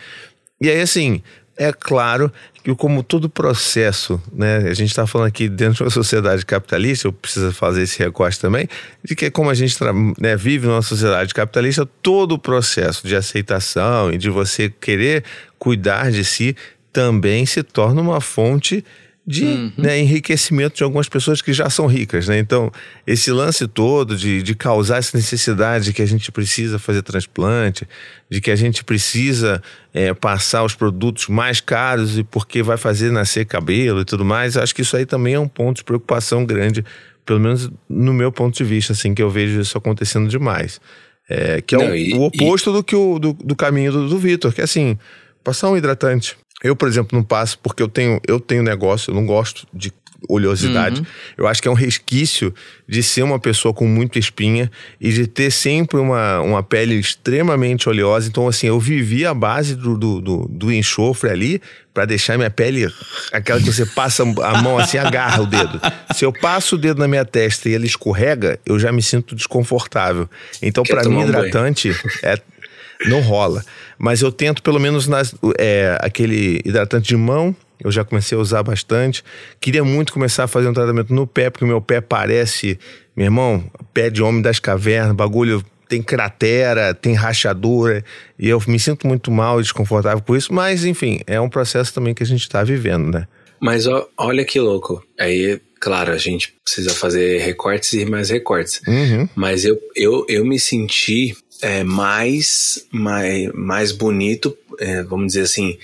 E 0.59 0.69
aí, 0.69 0.81
assim, 0.81 1.21
é 1.57 1.73
claro 1.73 2.31
que 2.63 2.73
como 2.75 3.01
todo 3.01 3.29
processo, 3.29 4.21
né, 4.31 4.57
a 4.57 4.73
gente 4.73 4.89
está 4.89 5.07
falando 5.07 5.27
aqui 5.27 5.49
dentro 5.49 5.77
de 5.77 5.83
uma 5.83 5.89
sociedade 5.89 6.45
capitalista, 6.45 7.07
eu 7.07 7.13
preciso 7.13 7.51
fazer 7.51 7.81
esse 7.81 7.97
recorte 7.97 8.39
também, 8.39 8.67
de 9.03 9.15
que 9.15 9.31
como 9.31 9.49
a 9.49 9.53
gente 9.53 9.75
né, 10.19 10.35
vive 10.35 10.67
numa 10.67 10.81
sociedade 10.81 11.33
capitalista, 11.33 11.87
todo 12.01 12.33
o 12.33 12.39
processo 12.39 13.07
de 13.07 13.15
aceitação 13.15 14.11
e 14.11 14.17
de 14.17 14.29
você 14.29 14.69
querer 14.69 15.23
cuidar 15.57 16.11
de 16.11 16.23
si 16.23 16.55
também 16.93 17.45
se 17.45 17.63
torna 17.63 18.01
uma 18.01 18.21
fonte 18.21 18.83
Uhum. 19.29 19.71
né, 19.77 19.99
enriquecimento 19.99 20.77
de 20.77 20.83
algumas 20.83 21.09
pessoas 21.09 21.41
que 21.41 21.51
já 21.51 21.69
são 21.69 21.85
ricas, 21.85 22.29
né? 22.29 22.39
Então, 22.39 22.71
esse 23.05 23.29
lance 23.29 23.67
todo 23.67 24.15
de, 24.15 24.41
de 24.41 24.55
causar 24.55 24.99
essa 24.99 25.17
necessidade 25.17 25.85
de 25.85 25.93
que 25.93 26.01
a 26.01 26.05
gente 26.05 26.31
precisa 26.31 26.79
fazer 26.79 27.01
transplante, 27.01 27.85
de 28.29 28.39
que 28.39 28.49
a 28.49 28.55
gente 28.55 28.85
precisa 28.85 29.61
é, 29.93 30.13
passar 30.13 30.63
os 30.63 30.75
produtos 30.75 31.27
mais 31.27 31.59
caros 31.59 32.17
e 32.17 32.23
porque 32.23 32.63
vai 32.63 32.77
fazer 32.77 33.11
nascer 33.11 33.45
cabelo 33.45 33.99
e 33.99 34.05
tudo 34.05 34.23
mais, 34.23 34.55
acho 34.55 34.73
que 34.73 34.81
isso 34.81 34.95
aí 34.95 35.05
também 35.05 35.33
é 35.33 35.39
um 35.39 35.47
ponto 35.47 35.77
de 35.77 35.83
preocupação 35.83 36.45
grande, 36.45 36.85
pelo 37.25 37.41
menos 37.41 37.69
no 37.89 38.13
meu 38.13 38.31
ponto 38.31 38.55
de 38.55 38.63
vista, 38.63 38.93
assim, 38.93 39.13
que 39.13 39.21
eu 39.21 39.29
vejo 39.29 39.59
isso 39.59 39.77
acontecendo 39.77 40.29
demais. 40.29 40.79
É, 41.29 41.61
que 41.61 41.75
é 41.75 41.77
Não, 41.77 41.89
o, 41.91 41.95
e- 41.95 42.13
o 42.13 42.21
oposto 42.21 42.71
do 42.71 42.81
que 42.81 42.95
o, 42.95 43.19
do, 43.19 43.33
do 43.33 43.57
caminho 43.57 43.91
do, 43.91 44.07
do 44.07 44.17
Vitor, 44.17 44.53
que 44.53 44.61
é 44.61 44.63
assim, 44.63 44.97
passar 45.43 45.69
um 45.69 45.75
hidratante. 45.75 46.37
Eu, 46.63 46.75
por 46.75 46.87
exemplo, 46.87 47.17
não 47.17 47.23
passo 47.23 47.59
porque 47.59 47.83
eu 47.83 47.87
tenho, 47.87 48.19
eu 48.27 48.39
tenho 48.39 48.63
negócio, 48.63 49.11
eu 49.11 49.15
não 49.15 49.25
gosto 49.25 49.67
de 49.73 49.91
oleosidade. 50.27 51.03
Eu 51.37 51.47
acho 51.47 51.61
que 51.61 51.67
é 51.67 51.71
um 51.71 51.75
resquício 51.75 52.53
de 52.87 53.03
ser 53.03 53.23
uma 53.23 53.39
pessoa 53.39 53.73
com 53.73 53.85
muita 53.85 54.17
espinha 54.17 54.71
e 54.99 55.11
de 55.11 55.27
ter 55.27 55.51
sempre 55.51 55.99
uma, 55.99 56.41
uma 56.41 56.63
pele 56.63 56.95
extremamente 56.95 57.87
oleosa. 57.87 58.27
Então, 58.27 58.47
assim, 58.47 58.67
eu 58.67 58.79
vivi 58.79 59.25
a 59.25 59.33
base 59.33 59.75
do, 59.75 59.97
do, 59.97 60.21
do, 60.21 60.47
do 60.47 60.71
enxofre 60.71 61.29
ali 61.29 61.61
para 61.93 62.05
deixar 62.05 62.37
minha 62.37 62.49
pele 62.49 62.87
aquela 63.31 63.59
que 63.59 63.71
você 63.71 63.85
passa 63.85 64.23
a 64.23 64.61
mão 64.61 64.77
assim, 64.77 64.97
agarra 64.97 65.41
o 65.41 65.45
dedo. 65.45 65.79
Se 66.13 66.25
eu 66.25 66.31
passo 66.31 66.75
o 66.75 66.77
dedo 66.77 66.99
na 66.99 67.07
minha 67.07 67.25
testa 67.25 67.69
e 67.69 67.73
ele 67.73 67.87
escorrega, 67.87 68.59
eu 68.65 68.79
já 68.79 68.91
me 68.91 69.01
sinto 69.01 69.35
desconfortável. 69.35 70.29
Então, 70.61 70.83
para 70.83 70.97
mim, 70.97 71.03
tomar 71.03 71.19
um 71.19 71.29
hidratante 71.29 71.91
é 72.23 72.39
não 73.05 73.21
rola. 73.21 73.63
Mas 73.97 74.21
eu 74.21 74.31
tento, 74.31 74.61
pelo 74.61 74.79
menos, 74.79 75.07
nas, 75.07 75.35
é, 75.57 75.97
aquele 76.01 76.61
hidratante 76.65 77.07
de 77.07 77.17
mão, 77.17 77.55
eu 77.83 77.91
já 77.91 78.03
comecei 78.03 78.37
a 78.37 78.41
usar 78.41 78.63
bastante. 78.63 79.23
Queria 79.59 79.83
muito 79.83 80.11
começar 80.11 80.45
a 80.45 80.47
fazer 80.47 80.67
um 80.67 80.73
tratamento 80.73 81.13
no 81.13 81.27
pé, 81.27 81.49
porque 81.49 81.65
o 81.65 81.67
meu 81.67 81.81
pé 81.81 82.01
parece, 82.01 82.79
meu 83.15 83.25
irmão, 83.25 83.63
pé 83.93 84.09
de 84.09 84.21
homem 84.23 84.41
das 84.41 84.59
cavernas, 84.59 85.15
bagulho. 85.15 85.63
Tem 85.87 86.01
cratera, 86.01 86.93
tem 86.93 87.13
rachadura, 87.13 88.03
e 88.37 88.49
eu 88.49 88.61
me 88.67 88.77
sinto 88.77 89.07
muito 89.07 89.31
mal 89.31 89.61
e 89.61 89.63
desconfortável 89.63 90.21
com 90.21 90.35
isso, 90.35 90.53
mas 90.53 90.83
enfim, 90.83 91.21
é 91.25 91.39
um 91.39 91.47
processo 91.47 91.93
também 91.93 92.13
que 92.13 92.21
a 92.21 92.25
gente 92.25 92.41
está 92.41 92.61
vivendo, 92.61 93.09
né? 93.09 93.25
Mas 93.57 93.87
ó, 93.87 94.05
olha 94.17 94.43
que 94.43 94.59
louco. 94.59 95.01
Aí, 95.17 95.61
claro, 95.79 96.11
a 96.11 96.17
gente 96.17 96.53
precisa 96.63 96.93
fazer 96.93 97.39
recortes 97.39 97.93
e 97.93 98.05
mais 98.05 98.29
recortes. 98.29 98.81
Uhum. 98.85 99.29
Mas 99.33 99.63
eu, 99.63 99.79
eu, 99.95 100.25
eu 100.27 100.45
me 100.45 100.59
senti 100.59 101.33
é, 101.61 101.83
mais, 101.83 102.85
mais, 102.91 103.51
mais 103.53 103.91
bonito, 103.91 104.57
é, 104.79 105.03
vamos 105.03 105.27
dizer 105.27 105.41
assim, 105.41 105.77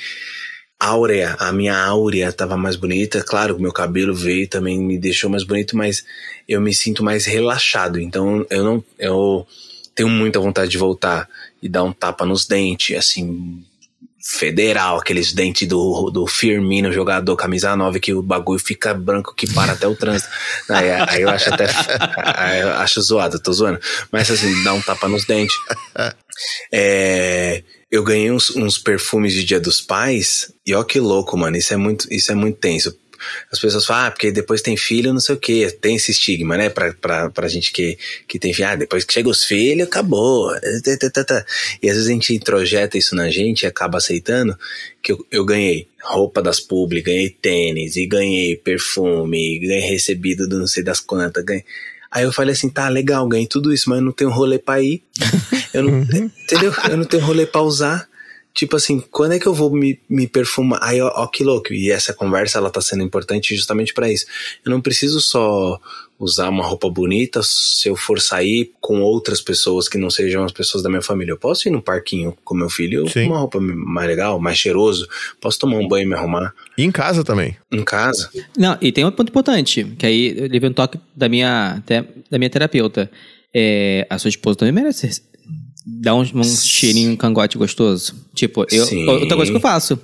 áurea, 0.79 1.35
a 1.39 1.51
minha 1.51 1.77
áurea 1.77 2.29
estava 2.29 2.57
mais 2.57 2.75
bonita. 2.75 3.23
Claro, 3.23 3.59
meu 3.59 3.71
cabelo 3.71 4.13
veio 4.13 4.47
também 4.47 4.79
me 4.79 4.97
deixou 4.97 5.29
mais 5.29 5.43
bonito, 5.43 5.77
mas 5.77 6.03
eu 6.47 6.59
me 6.59 6.73
sinto 6.73 7.03
mais 7.03 7.25
relaxado. 7.25 7.99
Então 7.99 8.45
eu 8.49 8.63
não, 8.63 8.83
eu 8.99 9.47
tenho 9.95 10.09
muita 10.09 10.39
vontade 10.39 10.71
de 10.71 10.77
voltar 10.77 11.29
e 11.61 11.69
dar 11.69 11.83
um 11.83 11.93
tapa 11.93 12.25
nos 12.25 12.45
dentes, 12.45 12.97
assim, 12.97 13.63
federal, 14.23 14.97
aqueles 14.97 15.33
dentes 15.33 15.67
do, 15.67 16.09
do 16.09 16.25
Firmino, 16.25 16.93
jogador 16.93 17.35
camisa 17.35 17.75
9, 17.75 17.99
que 17.99 18.13
o 18.13 18.21
bagulho 18.21 18.59
fica 18.59 18.93
branco 18.93 19.35
que 19.35 19.51
para 19.53 19.73
até 19.73 19.85
o 19.85 19.95
trânsito. 19.95 20.31
Aí, 20.69 20.89
aí 20.91 21.21
eu 21.21 21.29
acho 21.29 21.53
até. 21.53 21.65
eu 22.61 22.69
acho 22.75 23.01
zoado, 23.01 23.37
tô 23.37 23.51
zoando. 23.51 23.79
Mas 24.11 24.31
assim, 24.31 24.63
dá 24.63 24.73
um 24.73 24.81
tapa 24.81 25.07
nos 25.07 25.25
dentes. 25.25 25.55
É, 26.71 27.63
eu 27.91 28.03
ganhei 28.03 28.31
uns, 28.31 28.49
uns 28.55 28.79
perfumes 28.79 29.33
de 29.33 29.43
Dia 29.43 29.59
dos 29.59 29.79
Pais, 29.79 30.51
e 30.65 30.73
ó 30.73 30.83
que 30.83 30.99
louco, 30.99 31.37
mano. 31.37 31.55
Isso 31.55 31.75
é 31.75 31.77
muito, 31.77 32.11
isso 32.11 32.31
é 32.31 32.35
muito 32.35 32.57
tenso. 32.57 32.97
As 33.51 33.59
pessoas 33.59 33.85
falam, 33.85 34.07
ah, 34.07 34.11
porque 34.11 34.31
depois 34.31 34.61
tem 34.61 34.77
filho, 34.77 35.13
não 35.13 35.19
sei 35.19 35.35
o 35.35 35.39
que, 35.39 35.69
tem 35.71 35.95
esse 35.95 36.11
estigma, 36.11 36.57
né? 36.57 36.69
Pra, 36.69 36.93
pra, 36.93 37.29
pra 37.29 37.47
gente 37.47 37.71
que, 37.71 37.97
que 38.27 38.39
tem 38.39 38.53
filho, 38.53 38.67
ah, 38.67 38.75
depois 38.75 39.03
que 39.03 39.13
chega 39.13 39.29
os 39.29 39.43
filhos, 39.43 39.87
acabou. 39.87 40.51
E 41.81 41.89
às 41.89 41.95
vezes 41.95 42.07
a 42.07 42.11
gente 42.11 42.35
introjeta 42.35 42.97
isso 42.97 43.15
na 43.15 43.29
gente 43.29 43.63
e 43.63 43.67
acaba 43.67 43.97
aceitando 43.97 44.57
que 45.01 45.11
eu, 45.11 45.25
eu 45.29 45.45
ganhei 45.45 45.87
roupa 46.01 46.41
das 46.41 46.59
publi, 46.59 47.01
ganhei 47.01 47.29
tênis, 47.29 47.95
e 47.95 48.05
ganhei 48.05 48.55
perfume, 48.55 49.55
e 49.55 49.59
ganhei 49.59 49.89
recebido 49.89 50.47
do 50.47 50.59
não 50.59 50.67
sei 50.67 50.83
das 50.83 50.99
quantas, 50.99 51.43
ganhei. 51.43 51.63
Aí 52.11 52.23
eu 52.23 52.31
falei 52.31 52.53
assim, 52.53 52.69
tá, 52.69 52.87
legal, 52.89 53.27
ganhei 53.27 53.47
tudo 53.47 53.73
isso, 53.73 53.89
mas 53.89 53.97
eu 53.97 54.05
não 54.05 54.11
tenho 54.11 54.29
rolê 54.29 54.59
pra 54.59 54.79
ir. 54.79 55.01
Eu 55.73 55.81
não, 55.81 56.01
entendeu? 56.01 56.71
Eu 56.87 56.97
não 56.97 57.05
tenho 57.05 57.23
rolê 57.23 57.45
pra 57.45 57.61
usar. 57.61 58.07
Tipo 58.53 58.75
assim, 58.75 59.03
quando 59.11 59.31
é 59.33 59.39
que 59.39 59.47
eu 59.47 59.53
vou 59.53 59.71
me, 59.71 59.99
me 60.07 60.27
perfumar? 60.27 60.79
Aí, 60.83 61.01
ó, 61.01 61.11
ó, 61.15 61.25
que 61.27 61.43
louco. 61.43 61.73
E 61.73 61.89
essa 61.89 62.13
conversa, 62.13 62.59
ela 62.59 62.69
tá 62.69 62.79
sendo 62.81 63.01
importante 63.03 63.55
justamente 63.55 63.93
pra 63.93 64.11
isso. 64.11 64.25
Eu 64.63 64.69
não 64.71 64.79
preciso 64.79 65.19
só 65.19 65.79
usar 66.19 66.49
uma 66.49 66.63
roupa 66.63 66.87
bonita 66.89 67.41
se 67.43 67.89
eu 67.89 67.95
for 67.95 68.21
sair 68.21 68.71
com 68.79 69.01
outras 69.01 69.41
pessoas 69.41 69.89
que 69.89 69.97
não 69.97 70.09
sejam 70.09 70.43
as 70.45 70.51
pessoas 70.51 70.83
da 70.83 70.89
minha 70.89 71.01
família. 71.01 71.31
Eu 71.31 71.37
posso 71.37 71.67
ir 71.67 71.71
no 71.71 71.81
parquinho 71.81 72.37
com 72.45 72.53
meu 72.55 72.69
filho 72.69 73.09
Sim. 73.09 73.23
com 73.25 73.31
uma 73.31 73.39
roupa 73.39 73.59
mais 73.59 74.07
legal, 74.07 74.39
mais 74.39 74.57
cheiroso. 74.57 75.07
Posso 75.41 75.57
tomar 75.57 75.77
um 75.77 75.87
banho 75.87 76.03
e 76.03 76.07
me 76.07 76.13
arrumar 76.13 76.53
E 76.77 76.83
em 76.83 76.91
casa 76.91 77.23
também. 77.23 77.57
em 77.71 77.83
casa. 77.83 78.29
Não, 78.55 78.77
e 78.79 78.91
tem 78.91 79.03
outro 79.03 79.17
ponto 79.17 79.29
importante, 79.29 79.83
que 79.97 80.05
aí 80.05 80.37
eu 80.37 80.47
levei 80.47 80.69
um 80.69 80.73
toque 80.73 80.99
da 81.15 81.27
minha, 81.27 81.77
até 81.79 82.05
da 82.29 82.37
minha 82.37 82.49
terapeuta. 82.51 83.09
É, 83.53 84.05
a 84.09 84.17
sua 84.19 84.29
esposa 84.29 84.59
também 84.59 84.73
merece 84.73 85.21
dar 85.85 86.15
um, 86.15 86.21
um 86.21 86.43
cheirinho, 86.43 87.11
um 87.11 87.15
cangote 87.15 87.57
gostoso. 87.57 88.15
Tipo, 88.33 88.65
eu, 88.71 88.85
Sim. 88.85 89.07
outra 89.07 89.35
coisa 89.35 89.51
que 89.51 89.57
eu 89.57 89.61
faço. 89.61 89.99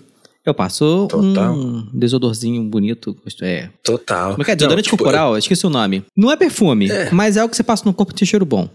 Eu 0.45 0.53
passo 0.53 1.05
Total. 1.09 1.53
um 1.53 1.87
desodorzinho 1.93 2.63
bonito. 2.63 3.15
É. 3.41 3.69
Total. 3.83 4.31
Como 4.31 4.41
é 4.41 4.45
que 4.45 4.51
é? 4.51 4.55
Desodorante 4.55 4.87
Não, 4.87 4.91
tipo, 4.91 5.03
corporal? 5.03 5.37
Esqueci 5.37 5.67
o 5.67 5.69
nome. 5.69 6.03
Não 6.15 6.31
é 6.31 6.37
perfume, 6.37 6.89
mas 7.11 7.37
é 7.37 7.41
algo 7.41 7.51
que 7.51 7.57
você 7.57 7.61
passa 7.63 7.83
no 7.85 7.93
corpo 7.93 8.13
e 8.13 8.15
tem 8.15 8.25
cheiro 8.27 8.45
bom. 8.45 8.67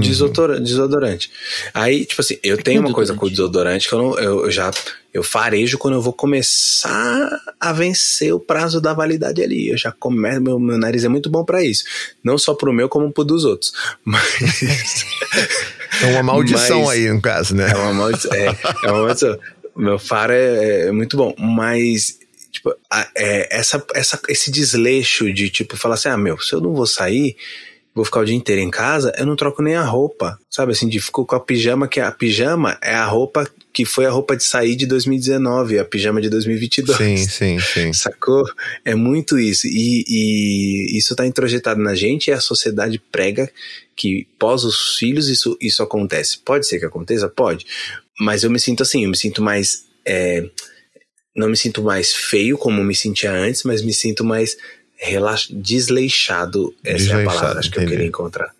Desodora- 0.00 0.58
desodorante. 0.60 1.30
Aí, 1.74 2.04
tipo 2.06 2.20
assim, 2.20 2.38
eu 2.42 2.56
tenho 2.56 2.80
uma 2.80 2.92
coisa 2.92 3.14
com 3.14 3.28
desodorante 3.28 3.88
que 3.88 3.94
eu, 3.94 3.98
não, 3.98 4.18
eu, 4.18 4.44
eu 4.46 4.50
já 4.50 4.70
eu 5.12 5.22
farejo 5.22 5.76
quando 5.76 5.94
eu 5.94 6.00
vou 6.00 6.12
começar 6.12 7.28
a 7.60 7.72
vencer 7.72 8.32
o 8.32 8.40
prazo 8.40 8.80
da 8.80 8.94
validade 8.94 9.42
ali. 9.42 9.68
Eu 9.68 9.76
já 9.76 9.92
começo, 9.92 10.40
meu, 10.40 10.58
meu 10.58 10.78
nariz 10.78 11.04
é 11.04 11.08
muito 11.08 11.28
bom 11.28 11.44
pra 11.44 11.62
isso. 11.62 11.84
Não 12.24 12.38
só 12.38 12.54
pro 12.54 12.72
meu, 12.72 12.88
como 12.88 13.12
pro 13.12 13.22
dos 13.24 13.44
outros. 13.44 13.72
Mas 14.04 15.04
É 16.00 16.06
uma 16.06 16.22
maldição 16.22 16.84
Mas- 16.84 16.90
aí, 16.90 17.10
no 17.10 17.20
caso, 17.20 17.54
né? 17.54 17.70
é 17.70 17.74
uma 17.76 17.92
maldição. 17.92 18.32
É, 18.32 18.46
é 18.84 18.90
uma 18.90 19.02
maldição. 19.04 19.38
Meu 19.76 19.98
faro 19.98 20.32
é, 20.32 20.86
é 20.88 20.92
muito 20.92 21.16
bom, 21.16 21.34
mas 21.38 22.18
tipo, 22.50 22.74
a- 22.90 23.08
é, 23.16 23.48
essa, 23.56 23.82
essa, 23.94 24.20
esse 24.28 24.50
desleixo 24.50 25.32
de 25.32 25.48
tipo 25.50 25.76
falar 25.76 25.94
assim, 25.94 26.08
ah, 26.08 26.16
meu, 26.16 26.38
se 26.38 26.52
eu 26.54 26.60
não 26.60 26.74
vou 26.74 26.86
sair, 26.86 27.36
vou 27.94 28.04
ficar 28.04 28.20
o 28.20 28.24
dia 28.24 28.34
inteiro 28.34 28.60
em 28.60 28.70
casa, 28.70 29.12
eu 29.18 29.26
não 29.26 29.36
troco 29.36 29.62
nem 29.62 29.74
a 29.74 29.84
roupa, 29.84 30.38
sabe? 30.50 30.72
Assim, 30.72 30.88
de 30.88 31.00
ficou 31.00 31.26
com 31.26 31.36
a 31.36 31.40
pijama, 31.40 31.86
que 31.86 32.00
a 32.00 32.10
pijama 32.10 32.78
é 32.82 32.94
a 32.94 33.04
roupa 33.04 33.46
que 33.72 33.84
foi 33.84 34.04
a 34.04 34.10
roupa 34.10 34.36
de 34.36 34.44
sair 34.44 34.76
de 34.76 34.86
2019, 34.86 35.78
a 35.78 35.84
pijama 35.84 36.20
de 36.20 36.28
2022. 36.28 36.96
Sim, 36.96 37.16
sim, 37.16 37.58
sim. 37.58 37.92
Sacou? 37.92 38.44
É 38.84 38.94
muito 38.94 39.38
isso. 39.38 39.66
E, 39.66 40.04
e 40.06 40.98
isso 40.98 41.16
tá 41.16 41.26
introjetado 41.26 41.80
na 41.80 41.94
gente 41.94 42.28
e 42.28 42.32
a 42.32 42.40
sociedade 42.40 42.98
prega 43.10 43.50
que 43.96 44.26
pós 44.38 44.64
os 44.64 44.96
filhos 44.98 45.28
isso, 45.28 45.56
isso 45.60 45.82
acontece. 45.82 46.38
Pode 46.38 46.66
ser 46.66 46.78
que 46.78 46.84
aconteça? 46.84 47.28
Pode. 47.28 47.66
Mas 48.20 48.42
eu 48.42 48.50
me 48.50 48.60
sinto 48.60 48.82
assim, 48.82 49.04
eu 49.04 49.10
me 49.10 49.16
sinto 49.16 49.42
mais. 49.42 49.84
é, 50.04 50.44
não 51.34 51.48
me 51.48 51.56
sinto 51.56 51.82
mais 51.82 52.14
feio 52.14 52.58
como 52.58 52.84
me 52.84 52.94
sentia 52.94 53.32
antes, 53.32 53.62
mas 53.62 53.82
me 53.82 53.94
sinto 53.94 54.22
mais 54.22 54.56
relax, 55.02 55.48
desleixado. 55.50 56.72
Essa 56.84 56.90
é 56.90 56.92
a 56.92 56.96
Desleixado, 56.96 57.24
palavra 57.24 57.58
acho 57.58 57.70
que 57.70 57.78
eu 57.80 57.86
queria 57.86 58.06
encontrar. 58.06 58.50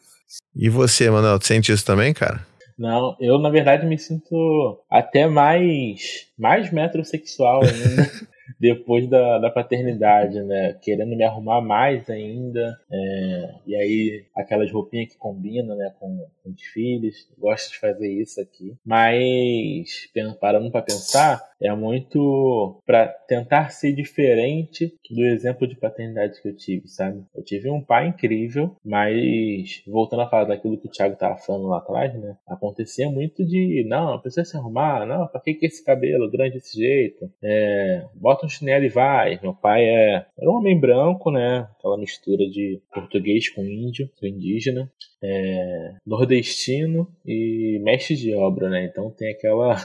E 0.55 0.69
você, 0.69 1.09
Manuel, 1.11 1.39
tu 1.39 1.47
sente 1.47 1.73
isso 1.73 1.85
também, 1.85 2.13
cara? 2.13 2.45
Não, 2.79 3.17
eu 3.21 3.39
na 3.39 3.49
verdade 3.49 3.87
me 3.87 3.99
sinto 3.99 4.83
até 4.91 5.27
mais, 5.27 6.27
mais 6.39 6.73
metrosexual 6.73 7.63
ainda 7.63 8.11
depois 8.59 9.09
da, 9.09 9.39
da 9.39 9.51
paternidade, 9.51 10.41
né? 10.43 10.77
Querendo 10.83 11.17
me 11.17 11.25
arrumar 11.25 11.61
mais 11.61 12.09
ainda. 12.11 12.77
é, 12.91 13.55
e 13.67 13.77
aí, 13.77 14.25
aquelas 14.37 14.71
roupinhas 14.71 15.13
que 15.13 15.19
combinam 15.19 15.77
né, 15.77 15.93
com, 15.99 16.27
com 16.43 16.51
os 16.51 16.63
filhos. 16.73 17.29
Gosto 17.39 17.73
de 17.73 17.79
fazer 17.79 18.09
isso 18.09 18.41
aqui. 18.41 18.75
Mas, 18.85 20.09
parando 20.41 20.71
pra 20.71 20.83
pensar, 20.83 21.43
é 21.63 21.75
muito 21.75 22.81
pra 22.85 23.07
tentar 23.07 23.71
ser 23.71 23.93
diferente 23.93 24.93
do 25.11 25.25
exemplo 25.25 25.67
de 25.67 25.77
paternidade 25.77 26.41
que 26.41 26.49
eu 26.49 26.57
tive, 26.57 26.89
sabe? 26.89 27.23
Eu 27.35 27.45
tive 27.45 27.71
um 27.71 27.81
pai 27.81 28.09
incrível, 28.09 28.77
mas 28.85 29.83
voltando 29.87 30.23
a 30.23 30.29
falar 30.29 30.45
daquilo 30.45 30.79
que 30.79 30.89
o 30.89 30.91
Thiago 30.91 31.17
tava 31.17 31.37
falando 31.37 31.69
lá 31.69 31.79
atrás, 31.79 32.15
né? 32.15 32.37
Acontecia 32.47 33.09
muito 33.09 33.45
de, 33.45 33.85
não, 33.87 34.19
precisa 34.19 34.45
se 34.45 34.57
arrumar, 34.57 35.07
não, 35.07 35.27
pra 35.29 35.41
que 35.41 35.55
que 35.55 35.67
esse 35.67 35.85
cabelo 35.85 36.31
grande 36.31 36.55
desse 36.55 36.79
jeito? 36.79 37.31
É, 37.43 38.05
bota 38.15 38.47
um 38.47 38.49
chinelo 38.49 38.85
e 38.85 38.89
vai. 38.89 39.39
Meu 39.43 39.55
pai 39.55 39.85
é, 39.85 40.27
era 40.39 40.51
um 40.51 40.55
homem 40.55 40.79
branco, 40.79 41.31
né? 41.31 41.69
Aquela 41.79 41.99
mistura 41.99 42.49
de 42.49 42.81
português 42.93 43.49
com 43.49 43.65
índio, 43.65 44.11
com 44.19 44.27
indígena, 44.27 44.91
é, 45.23 45.95
nordestino 46.07 47.09
e 47.25 47.81
mestre 47.83 48.17
de 48.17 48.35
obra, 48.35 48.69
né? 48.69 48.85
Então 48.85 49.11
tem 49.11 49.31
aquela 49.31 49.77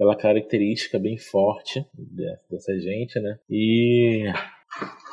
aquela 0.00 0.16
característica 0.16 0.98
bem 0.98 1.18
forte 1.18 1.84
de- 1.92 2.38
dessa 2.50 2.78
gente, 2.80 3.20
né? 3.20 3.38
E 3.50 4.24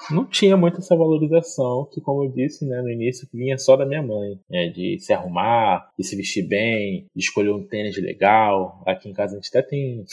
não 0.09 0.23
tinha 0.25 0.55
muito 0.55 0.77
essa 0.77 0.95
valorização 0.95 1.89
que, 1.91 1.99
como 1.99 2.23
eu 2.23 2.31
disse 2.31 2.65
né, 2.65 2.81
no 2.81 2.89
início, 2.89 3.27
vinha 3.33 3.57
só 3.57 3.75
da 3.75 3.85
minha 3.85 4.01
mãe, 4.01 4.39
né, 4.49 4.69
de 4.69 4.97
se 4.99 5.11
arrumar, 5.11 5.91
de 5.99 6.05
se 6.05 6.15
vestir 6.15 6.47
bem, 6.47 7.07
de 7.13 7.21
escolher 7.21 7.51
um 7.51 7.67
tênis 7.67 7.97
legal. 8.01 8.81
Aqui 8.85 9.09
em 9.09 9.13
casa 9.13 9.33
a 9.33 9.35
gente 9.41 9.49
até 9.49 9.61
tem 9.61 10.05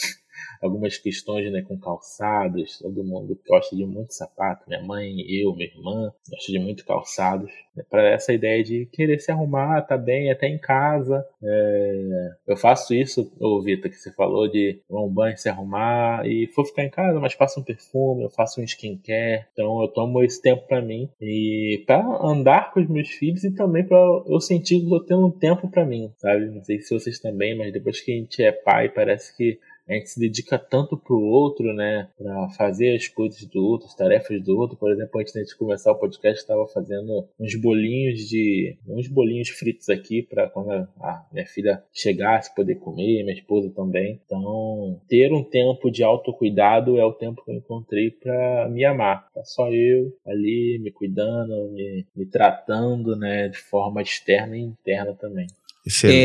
algumas 0.61 0.97
questões 0.97 1.51
né, 1.51 1.61
com 1.61 1.77
calçados. 1.79 2.79
Todo 2.79 3.03
mundo 3.03 3.39
gosta 3.47 3.75
de 3.75 3.85
muito 3.85 4.13
sapato. 4.13 4.63
Minha 4.67 4.81
mãe, 4.83 5.19
eu, 5.29 5.53
minha 5.55 5.69
irmã, 5.69 6.11
gosta 6.29 6.51
de 6.51 6.59
muito 6.59 6.85
calçados. 6.85 7.51
Né, 7.75 7.83
Para 7.89 8.09
essa 8.09 8.33
ideia 8.33 8.63
de 8.63 8.85
querer 8.87 9.19
se 9.19 9.31
arrumar, 9.31 9.81
tá 9.81 9.97
bem, 9.97 10.31
até 10.31 10.47
em 10.47 10.57
casa. 10.57 11.25
É... 11.43 12.29
Eu 12.47 12.57
faço 12.57 12.93
isso, 12.93 13.31
ô 13.39 13.61
Vitor, 13.61 13.89
que 13.89 13.97
você 13.97 14.11
falou 14.13 14.49
de 14.49 14.79
um 14.89 15.07
banho, 15.07 15.37
se 15.37 15.49
arrumar 15.49 16.25
e 16.25 16.47
for 16.47 16.65
ficar 16.65 16.83
em 16.83 16.89
casa, 16.89 17.19
mas 17.19 17.35
passo 17.35 17.59
um 17.59 17.63
perfume, 17.63 18.23
eu 18.23 18.29
faço 18.29 18.61
um 18.61 18.63
skincare. 18.63 19.45
Então 19.53 19.81
eu 19.81 19.87
tomo 19.87 20.23
esse 20.23 20.41
tempo 20.41 20.67
para 20.67 20.81
mim 20.81 21.09
e 21.21 21.83
para 21.85 22.03
andar 22.21 22.73
com 22.73 22.79
os 22.79 22.89
meus 22.89 23.09
filhos 23.09 23.43
e 23.43 23.53
também 23.53 23.83
para 23.85 23.97
eu 24.27 24.39
sentir 24.39 24.79
que 24.79 24.85
eu 24.85 24.99
tô 24.99 25.05
tendo 25.05 25.27
um 25.27 25.31
tempo 25.31 25.69
para 25.69 25.85
mim, 25.85 26.11
sabe? 26.17 26.45
Não 26.45 26.63
sei 26.63 26.79
se 26.79 26.93
vocês 26.93 27.19
também, 27.19 27.57
mas 27.57 27.71
depois 27.73 28.01
que 28.01 28.11
a 28.11 28.15
gente 28.15 28.43
é 28.43 28.51
pai, 28.51 28.89
parece 28.89 29.35
que 29.35 29.59
a 29.87 29.93
gente 29.93 30.09
se 30.09 30.19
dedica 30.19 30.57
tanto 30.57 30.97
pro 30.97 31.19
outro, 31.19 31.73
né? 31.73 32.09
Pra 32.17 32.49
fazer 32.49 32.95
as 32.95 33.07
coisas 33.07 33.43
do 33.45 33.63
outro, 33.63 33.87
as 33.87 33.95
tarefas 33.95 34.41
do 34.41 34.57
outro. 34.57 34.75
Por 34.77 34.91
exemplo, 34.91 35.19
antes 35.19 35.33
de 35.33 35.55
começar 35.55 35.91
o 35.91 35.99
podcast, 35.99 36.41
estava 36.41 36.67
fazendo 36.67 37.27
uns 37.39 37.55
bolinhos 37.55 38.27
de. 38.27 38.77
uns 38.87 39.07
bolinhos 39.07 39.49
fritos 39.49 39.89
aqui 39.89 40.23
para 40.23 40.49
quando 40.49 40.71
a 40.71 41.25
minha 41.31 41.45
filha 41.45 41.83
chegasse 41.93 42.53
poder 42.55 42.75
comer, 42.75 43.23
minha 43.23 43.35
esposa 43.35 43.69
também. 43.75 44.19
Então, 44.25 44.99
ter 45.07 45.31
um 45.31 45.43
tempo 45.43 45.91
de 45.91 46.03
autocuidado 46.03 46.97
é 46.97 47.05
o 47.05 47.13
tempo 47.13 47.43
que 47.43 47.51
eu 47.51 47.55
encontrei 47.55 48.11
para 48.11 48.67
me 48.69 48.83
amar. 48.83 49.27
Tá 49.33 49.43
só 49.43 49.71
eu 49.71 50.11
ali 50.25 50.79
me 50.81 50.91
cuidando, 50.91 51.69
me, 51.71 52.05
me 52.15 52.25
tratando, 52.25 53.15
né? 53.15 53.49
De 53.49 53.57
forma 53.57 54.01
externa 54.01 54.57
e 54.57 54.61
interna 54.61 55.13
também. 55.13 55.47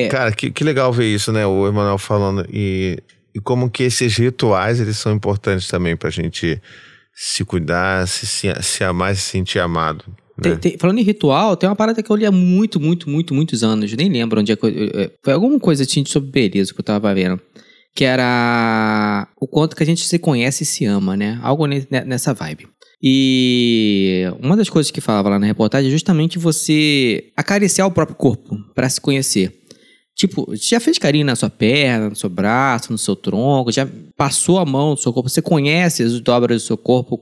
É... 0.06 0.08
Cara, 0.08 0.32
que, 0.32 0.50
que 0.50 0.64
legal 0.64 0.90
ver 0.90 1.06
isso, 1.06 1.30
né? 1.32 1.46
O 1.46 1.68
Emanuel 1.68 1.98
falando. 1.98 2.46
E 2.50 2.98
e 3.34 3.40
como 3.40 3.70
que 3.70 3.84
esses 3.84 4.16
rituais 4.16 4.80
eles 4.80 4.96
são 4.96 5.12
importantes 5.12 5.68
também 5.68 5.96
para 5.96 6.08
a 6.08 6.12
gente 6.12 6.60
se 7.14 7.44
cuidar, 7.44 8.06
se, 8.08 8.26
se, 8.26 8.48
se 8.62 8.84
amar, 8.84 9.14
se 9.14 9.22
sentir 9.22 9.58
amado. 9.58 10.04
Né? 10.08 10.14
Tem, 10.42 10.56
tem, 10.56 10.78
falando 10.78 10.98
em 10.98 11.02
ritual, 11.02 11.56
tem 11.56 11.68
uma 11.68 11.76
parada 11.76 12.02
que 12.02 12.10
eu 12.10 12.16
li 12.16 12.24
há 12.24 12.32
muito, 12.32 12.80
muito, 12.80 13.08
muito, 13.08 13.34
muitos 13.34 13.62
anos. 13.62 13.92
Nem 13.92 14.08
lembro 14.08 14.40
onde 14.40 14.52
é 14.52 14.56
que 14.56 14.66
eu, 14.66 15.12
Foi 15.22 15.34
alguma 15.34 15.58
coisa 15.60 15.82
assim 15.82 16.04
sobre 16.04 16.30
beleza 16.30 16.72
que 16.72 16.80
eu 16.80 16.84
tava 16.84 17.14
vendo. 17.14 17.40
Que 17.94 18.04
era 18.04 19.28
o 19.40 19.46
quanto 19.46 19.76
que 19.76 19.82
a 19.82 19.86
gente 19.86 20.04
se 20.04 20.18
conhece 20.18 20.62
e 20.62 20.66
se 20.66 20.84
ama, 20.84 21.16
né? 21.16 21.38
Algo 21.42 21.66
nessa 21.66 22.32
vibe. 22.32 22.68
E 23.02 24.24
uma 24.40 24.56
das 24.56 24.68
coisas 24.68 24.90
que 24.90 25.00
falava 25.00 25.30
lá 25.30 25.38
na 25.38 25.46
reportagem 25.46 25.88
é 25.88 25.92
justamente 25.92 26.38
você 26.38 27.32
acariciar 27.36 27.86
o 27.86 27.90
próprio 27.90 28.16
corpo 28.16 28.56
para 28.74 28.88
se 28.88 29.00
conhecer. 29.00 29.59
Tipo, 30.20 30.54
já 30.54 30.78
fez 30.78 30.98
carinho 30.98 31.24
na 31.24 31.34
sua 31.34 31.48
perna, 31.48 32.10
no 32.10 32.14
seu 32.14 32.28
braço, 32.28 32.92
no 32.92 32.98
seu 32.98 33.16
tronco, 33.16 33.72
já 33.72 33.88
passou 34.14 34.58
a 34.58 34.66
mão 34.66 34.90
no 34.90 34.96
seu 34.98 35.14
corpo, 35.14 35.30
você 35.30 35.40
conhece 35.40 36.02
as 36.02 36.20
dobras 36.20 36.62
do 36.62 36.66
seu 36.66 36.76
corpo, 36.76 37.18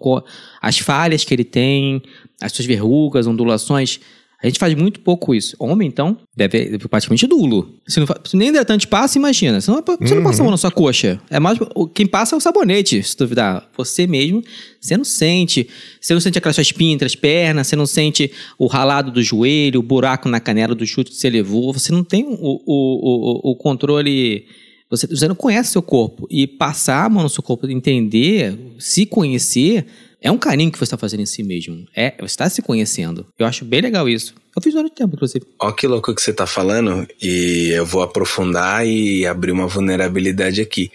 as 0.61 0.81
falhas 0.81 1.23
que 1.23 1.33
ele 1.33 1.45
tem, 1.45 2.03
as 2.43 2.51
suas 2.51 2.67
verrugas, 2.67 3.29
ondulações. 3.29 4.01
A 4.41 4.47
gente 4.47 4.61
faz 4.61 4.73
muito 4.75 5.01
pouco 5.01 5.35
isso. 5.35 5.57
Homem, 5.59 5.89
então, 5.89 6.17
deve 6.37 6.79
praticamente 6.89 7.27
nulo. 7.27 7.75
Se, 7.89 7.99
não, 7.99 8.07
se 8.25 8.37
nem 8.37 8.51
hidratante 8.51 8.87
passa, 8.87 9.19
imagina. 9.19 9.61
Você 9.61 9.69
não, 9.69 9.83
você 9.83 10.15
não 10.15 10.23
passa 10.23 10.41
a 10.41 10.45
mão 10.45 10.53
na 10.53 10.57
sua 10.57 10.71
coxa. 10.71 11.21
É 11.29 11.41
mais, 11.41 11.59
quem 11.93 12.07
passa 12.07 12.37
é 12.37 12.39
o 12.39 12.41
sabonete, 12.41 13.03
se 13.03 13.17
duvidar. 13.17 13.69
Você 13.77 14.07
mesmo, 14.07 14.41
você 14.81 14.97
não 14.97 15.03
sente. 15.03 15.69
Você 16.01 16.15
não 16.15 16.21
sente 16.21 16.39
aquelas 16.39 16.55
suas 16.55 16.71
pintas, 16.71 17.17
pernas, 17.17 17.67
você 17.67 17.75
não 17.75 17.87
sente 17.87 18.31
o 18.57 18.69
ralado 18.69 19.11
do 19.11 19.21
joelho, 19.21 19.81
o 19.81 19.83
buraco 19.83 20.29
na 20.29 20.39
canela 20.39 20.73
do 20.73 20.87
chute 20.87 21.11
que 21.11 21.17
você 21.17 21.29
levou. 21.29 21.73
Você 21.73 21.91
não 21.91 22.05
tem 22.05 22.25
o, 22.25 22.31
o, 22.31 22.63
o, 22.65 23.51
o 23.51 23.57
controle. 23.57 24.47
Você, 24.89 25.09
você 25.09 25.27
não 25.27 25.35
conhece 25.35 25.73
seu 25.73 25.83
corpo. 25.83 26.29
E 26.31 26.47
passar 26.47 27.07
a 27.07 27.09
mão 27.09 27.25
no 27.25 27.29
seu 27.29 27.43
corpo, 27.43 27.69
entender, 27.69 28.57
se 28.79 29.05
conhecer 29.05 29.85
é 30.21 30.31
um 30.31 30.39
carinho 30.39 30.71
que 30.71 30.79
você 30.79 30.85
está 30.85 30.97
fazendo 30.97 31.21
em 31.21 31.27
si 31.27 31.43
mesmo. 31.43 31.87
É, 31.95 32.15
você 32.19 32.27
está 32.27 32.49
se 32.51 32.61
conhecendo. 32.61 33.27
Eu 33.39 33.47
acho 33.47 33.65
bem 33.65 33.81
legal 33.81 34.09
isso. 34.09 34.35
Eu 34.55 34.61
fiz 34.61 34.75
durante 34.75 34.95
tempo, 34.95 35.15
inclusive. 35.15 35.47
Ó, 35.61 35.71
que 35.71 35.87
louco 35.87 36.13
que 36.15 36.21
você 36.21 36.33
está 36.33 36.47
falando, 36.47 37.07
e 37.23 37.71
eu 37.71 37.87
vou 37.87 38.03
aprofundar 38.03 38.85
e 38.85 39.25
abrir 39.25 39.53
uma 39.53 39.69
vulnerabilidade 39.69 40.61
aqui. 40.61 40.91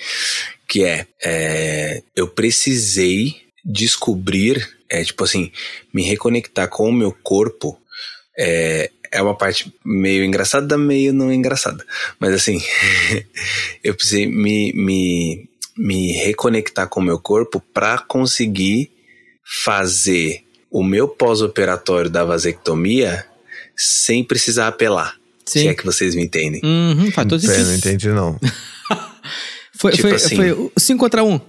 Que 0.67 0.84
é, 0.84 1.07
é 1.24 2.03
eu 2.15 2.28
precisei 2.28 3.36
descobrir, 3.63 4.67
é 4.89 5.03
tipo 5.03 5.24
assim, 5.24 5.51
me 5.93 6.03
reconectar 6.03 6.67
com 6.67 6.89
o 6.89 6.93
meu 6.93 7.15
corpo. 7.24 7.80
É, 8.38 8.91
é 9.09 9.21
uma 9.21 9.36
parte 9.36 9.74
meio 9.86 10.26
engraçada, 10.26 10.78
meio 10.78 11.13
não 11.13 11.32
engraçada. 11.32 11.86
Mas 12.19 12.34
assim, 12.34 12.61
eu 13.82 13.95
precisei 13.95 14.28
me, 14.28 14.74
me, 14.74 15.47
me 15.78 16.11
reconectar 16.11 16.89
com 16.89 16.99
o 16.99 17.03
meu 17.03 17.19
corpo 17.19 17.63
para 17.74 17.99
conseguir 17.99 18.92
fazer 19.43 20.43
o 20.71 20.83
meu 20.83 21.07
pós-operatório 21.07 22.09
da 22.09 22.23
vasectomia 22.23 23.25
sem 23.75 24.23
precisar 24.23 24.67
apelar. 24.67 25.15
Sim. 25.45 25.59
Se 25.59 25.67
é 25.67 25.73
que 25.73 25.85
vocês 25.85 26.15
me 26.15 26.23
entendem. 26.23 26.61
Uhum, 26.63 27.11
faz 27.11 27.27
todo 27.27 27.41
sentido. 27.41 27.67
Não 27.67 27.75
entendi, 27.75 28.09
não. 28.09 28.39
foi, 29.77 29.91
tipo 29.91 30.07
foi, 30.07 30.15
assim, 30.15 30.35
foi 30.35 30.71
5 30.77 30.99
contra 30.99 31.23
1. 31.23 31.31
Um. 31.31 31.39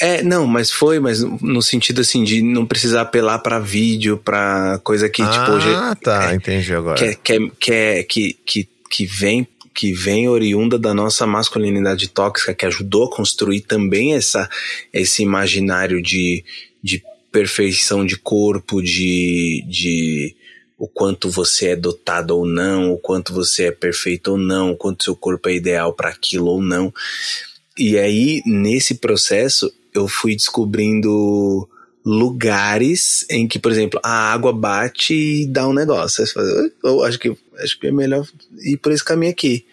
É, 0.00 0.22
não, 0.22 0.46
mas 0.46 0.70
foi, 0.70 0.98
mas 0.98 1.22
no 1.22 1.60
sentido 1.60 2.00
assim 2.00 2.24
de 2.24 2.40
não 2.42 2.64
precisar 2.64 3.02
apelar 3.02 3.38
para 3.40 3.58
vídeo, 3.58 4.16
para 4.16 4.80
coisa 4.82 5.08
que, 5.08 5.22
ah, 5.22 5.28
tipo, 5.28 5.52
hoje. 5.52 5.68
Ah, 5.68 5.94
tá, 5.94 6.32
é, 6.32 6.34
entendi 6.34 6.74
agora. 6.74 6.96
Que, 6.96 7.14
que, 7.14 7.50
que, 7.60 8.04
que, 8.04 8.32
que, 8.44 8.68
que 8.90 9.06
vem 9.06 9.46
que 9.74 9.92
vem 9.92 10.28
oriunda 10.28 10.78
da 10.78 10.92
nossa 10.92 11.26
masculinidade 11.26 12.08
tóxica, 12.08 12.52
que 12.52 12.66
ajudou 12.66 13.04
a 13.04 13.10
construir 13.10 13.62
também 13.62 14.14
essa, 14.14 14.46
esse 14.92 15.22
imaginário 15.22 16.02
de, 16.02 16.44
de 16.82 17.02
perfeição 17.32 18.04
de 18.04 18.16
corpo, 18.16 18.82
de, 18.82 19.64
de 19.66 20.36
o 20.78 20.86
quanto 20.86 21.30
você 21.30 21.68
é 21.68 21.76
dotado 21.76 22.36
ou 22.36 22.46
não, 22.46 22.92
o 22.92 22.98
quanto 22.98 23.32
você 23.32 23.64
é 23.64 23.70
perfeito 23.72 24.32
ou 24.32 24.38
não, 24.38 24.72
o 24.72 24.76
quanto 24.76 25.04
seu 25.04 25.16
corpo 25.16 25.48
é 25.48 25.54
ideal 25.54 25.92
para 25.94 26.10
aquilo 26.10 26.46
ou 26.46 26.60
não. 26.60 26.92
E 27.78 27.98
aí, 27.98 28.42
nesse 28.44 28.96
processo, 28.96 29.72
eu 29.94 30.06
fui 30.06 30.36
descobrindo 30.36 31.68
lugares 32.04 33.24
em 33.30 33.46
que, 33.46 33.58
por 33.58 33.70
exemplo, 33.70 34.00
a 34.02 34.32
água 34.32 34.52
bate 34.52 35.14
e 35.14 35.46
dá 35.46 35.66
um 35.66 35.72
negócio. 35.72 36.24
Eu 36.82 37.02
acho 37.04 37.18
que, 37.18 37.34
acho 37.58 37.78
que 37.78 37.86
é 37.86 37.92
melhor 37.92 38.26
ir 38.60 38.76
por 38.76 38.92
esse 38.92 39.04
caminho 39.04 39.32
aqui. 39.32 39.64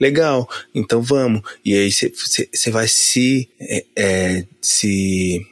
Legal, 0.00 0.48
então 0.74 1.00
vamos. 1.00 1.42
E 1.64 1.74
aí 1.74 1.90
você 1.92 2.70
vai 2.70 2.88
se, 2.88 3.48
é, 3.60 3.84
é, 3.94 4.44
se 4.60 5.46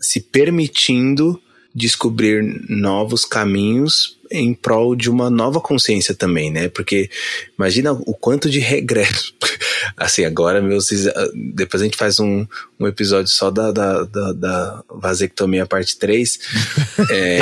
se 0.00 0.20
permitindo 0.20 1.40
descobrir 1.76 2.42
novos 2.70 3.26
caminhos 3.26 4.16
em 4.30 4.54
prol 4.54 4.96
de 4.96 5.10
uma 5.10 5.28
nova 5.28 5.60
consciência 5.60 6.14
também, 6.14 6.50
né? 6.50 6.68
Porque 6.68 7.10
imagina 7.56 7.92
o 7.92 8.14
quanto 8.14 8.48
de 8.48 8.58
regresso. 8.58 9.34
Assim, 9.94 10.24
agora, 10.24 10.62
meus, 10.62 10.88
depois 11.54 11.82
a 11.82 11.84
gente 11.84 11.98
faz 11.98 12.18
um, 12.18 12.46
um 12.80 12.86
episódio 12.86 13.30
só 13.30 13.50
da, 13.50 13.70
da, 13.70 14.04
da, 14.04 14.32
da 14.32 14.84
vasectomia 14.88 15.66
parte 15.66 15.98
3. 15.98 16.38
é, 17.12 17.40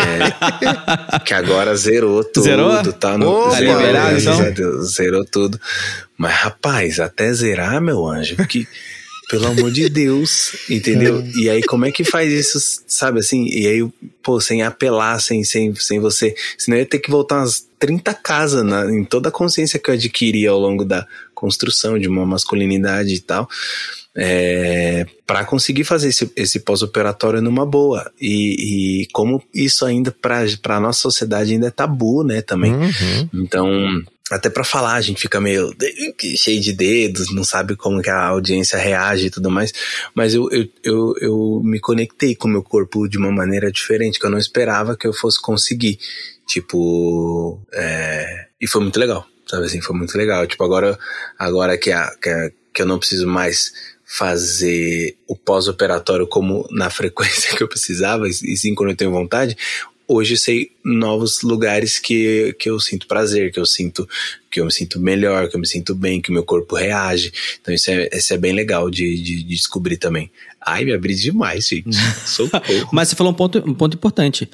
que 1.25 1.33
agora 1.33 1.75
zerou 1.77 2.25
tudo. 2.25 2.45
Zerou? 2.45 2.93
Tá, 2.93 3.17
no, 3.17 3.29
oh, 3.29 3.51
zerou, 3.51 3.77
liberado, 3.79 4.19
então? 4.19 4.83
zerou 4.83 5.25
tudo. 5.25 5.61
Mas, 6.19 6.35
rapaz, 6.35 6.99
até 6.99 7.33
zerar, 7.33 7.81
meu 7.81 8.05
anjo, 8.07 8.37
que 8.49 8.67
pelo 9.29 9.47
amor 9.47 9.71
de 9.71 9.89
Deus, 9.89 10.57
entendeu? 10.69 11.21
É. 11.21 11.39
E 11.39 11.51
aí, 11.51 11.63
como 11.63 11.87
é 11.87 11.93
que 11.93 12.05
faz 12.05 12.33
isso, 12.33 12.83
sabe 12.87 13.21
assim? 13.21 13.47
E 13.49 13.67
aí, 13.67 13.89
pô, 14.23 14.41
sem 14.41 14.63
apelar, 14.63 15.21
sem, 15.21 15.45
sem, 15.45 15.75
sem 15.75 16.01
você. 16.01 16.35
Senão 16.59 16.77
eu 16.77 16.83
ia 16.83 16.87
ter 16.87 16.99
que 16.99 17.11
voltar 17.11 17.39
umas 17.39 17.67
30 17.79 18.15
casas 18.15 18.65
na, 18.65 18.91
em 18.91 19.05
toda 19.05 19.29
a 19.29 19.33
consciência 19.33 19.79
que 19.79 19.91
eu 19.91 19.95
adquiri 19.95 20.47
ao 20.47 20.59
longo 20.59 20.85
da 20.85 21.07
construção 21.35 21.99
de 21.99 22.09
uma 22.09 22.27
masculinidade 22.27 23.15
e 23.15 23.21
tal. 23.21 23.49
É, 24.17 25.07
para 25.27 25.45
conseguir 25.45 25.83
fazer 25.83 26.09
esse, 26.09 26.31
esse 26.37 26.61
pós-operatório 26.61 27.43
numa 27.43 27.67
boa. 27.67 28.11
E, 28.21 29.03
e 29.03 29.07
como 29.13 29.43
isso 29.53 29.85
ainda 29.85 30.13
para 30.13 30.45
a 30.77 30.81
nossa 30.81 31.01
sociedade 31.01 31.53
ainda 31.53 31.67
é 31.67 31.71
tabu, 31.71 32.23
né, 32.23 32.41
também. 32.41 32.73
Uhum. 32.73 33.29
Então, 33.35 34.05
até 34.31 34.49
para 34.49 34.65
falar, 34.65 34.95
a 34.95 35.01
gente 35.01 35.21
fica 35.21 35.39
meio 35.41 35.75
cheio 36.37 36.61
de 36.61 36.73
dedos, 36.73 37.35
não 37.35 37.45
sabe 37.45 37.77
como 37.77 38.01
que 38.01 38.09
a 38.09 38.29
audiência 38.29 38.79
reage 38.79 39.27
e 39.27 39.31
tudo 39.31 39.51
mais. 39.51 39.73
Mas 40.15 40.35
eu, 40.35 40.49
eu, 40.51 40.67
eu, 40.83 41.15
eu 41.21 41.63
me 41.63 41.79
conectei 41.79 42.35
com 42.35 42.49
o 42.49 42.51
meu 42.51 42.63
corpo 42.63 43.07
de 43.07 43.19
uma 43.19 43.31
maneira 43.31 43.71
diferente, 43.71 44.19
que 44.19 44.25
eu 44.25 44.31
não 44.31 44.39
esperava 44.39 44.97
que 44.97 45.07
eu 45.07 45.13
fosse 45.13 45.41
conseguir. 45.41 45.99
Tipo, 46.47 47.61
é... 47.73 48.47
e 48.61 48.67
foi 48.67 48.83
muito 48.83 48.99
legal, 48.99 49.27
sabe 49.47 49.67
assim, 49.67 49.81
foi 49.81 49.97
muito 49.97 50.17
legal. 50.17 50.47
Tipo, 50.47 50.65
agora, 50.65 50.99
agora 51.39 51.77
que, 51.77 51.93
a, 51.93 52.11
que, 52.21 52.29
a, 52.31 52.51
que 52.73 52.83
eu 52.83 52.87
não 52.87 52.99
preciso 52.99 53.27
mais 53.27 53.73
fazer 54.07 55.17
o 55.27 55.35
pós-operatório 55.35 56.27
como 56.27 56.67
na 56.71 56.89
frequência 56.91 57.57
que 57.57 57.63
eu 57.63 57.69
precisava, 57.69 58.29
e 58.29 58.57
sim 58.57 58.75
quando 58.75 58.91
eu 58.91 58.97
tenho 58.97 59.11
vontade, 59.11 59.57
hoje 60.07 60.37
sei 60.37 60.71
novos 60.85 61.43
lugares 61.43 61.99
que, 61.99 62.55
que 62.59 62.69
eu 62.69 62.79
sinto 62.79 63.07
prazer, 63.07 63.53
que 63.53 63.59
eu 63.59 63.67
sinto 63.67 64.09
que 64.51 64.61
eu 64.61 64.67
me 64.67 64.73
sinto 64.73 65.01
melhor, 65.01 65.49
que 65.49 65.57
eu 65.57 65.61
me 65.61 65.67
sinto 65.67 65.95
bem, 65.95 66.21
que 66.21 66.31
o 66.31 66.33
meu 66.33 66.45
corpo 66.45 66.77
reage. 66.77 67.33
Então 67.61 67.75
isso 67.75 67.91
é, 67.91 68.09
isso 68.13 68.33
é 68.33 68.39
bem 68.39 68.53
legal 68.53 68.89
de, 68.89 69.17
de, 69.17 69.43
de 69.43 69.45
descobrir 69.45 69.97
também. 69.97 70.31
Ai, 70.65 70.85
me 70.85 70.93
abri 70.93 71.15
demais, 71.15 71.67
gente. 71.67 71.97
Socorro. 72.25 72.89
Mas 72.93 73.09
você 73.09 73.17
falou 73.17 73.33
um 73.33 73.37
ponto, 73.37 73.59
um 73.67 73.75
ponto 73.75 73.97
importante. 73.97 74.49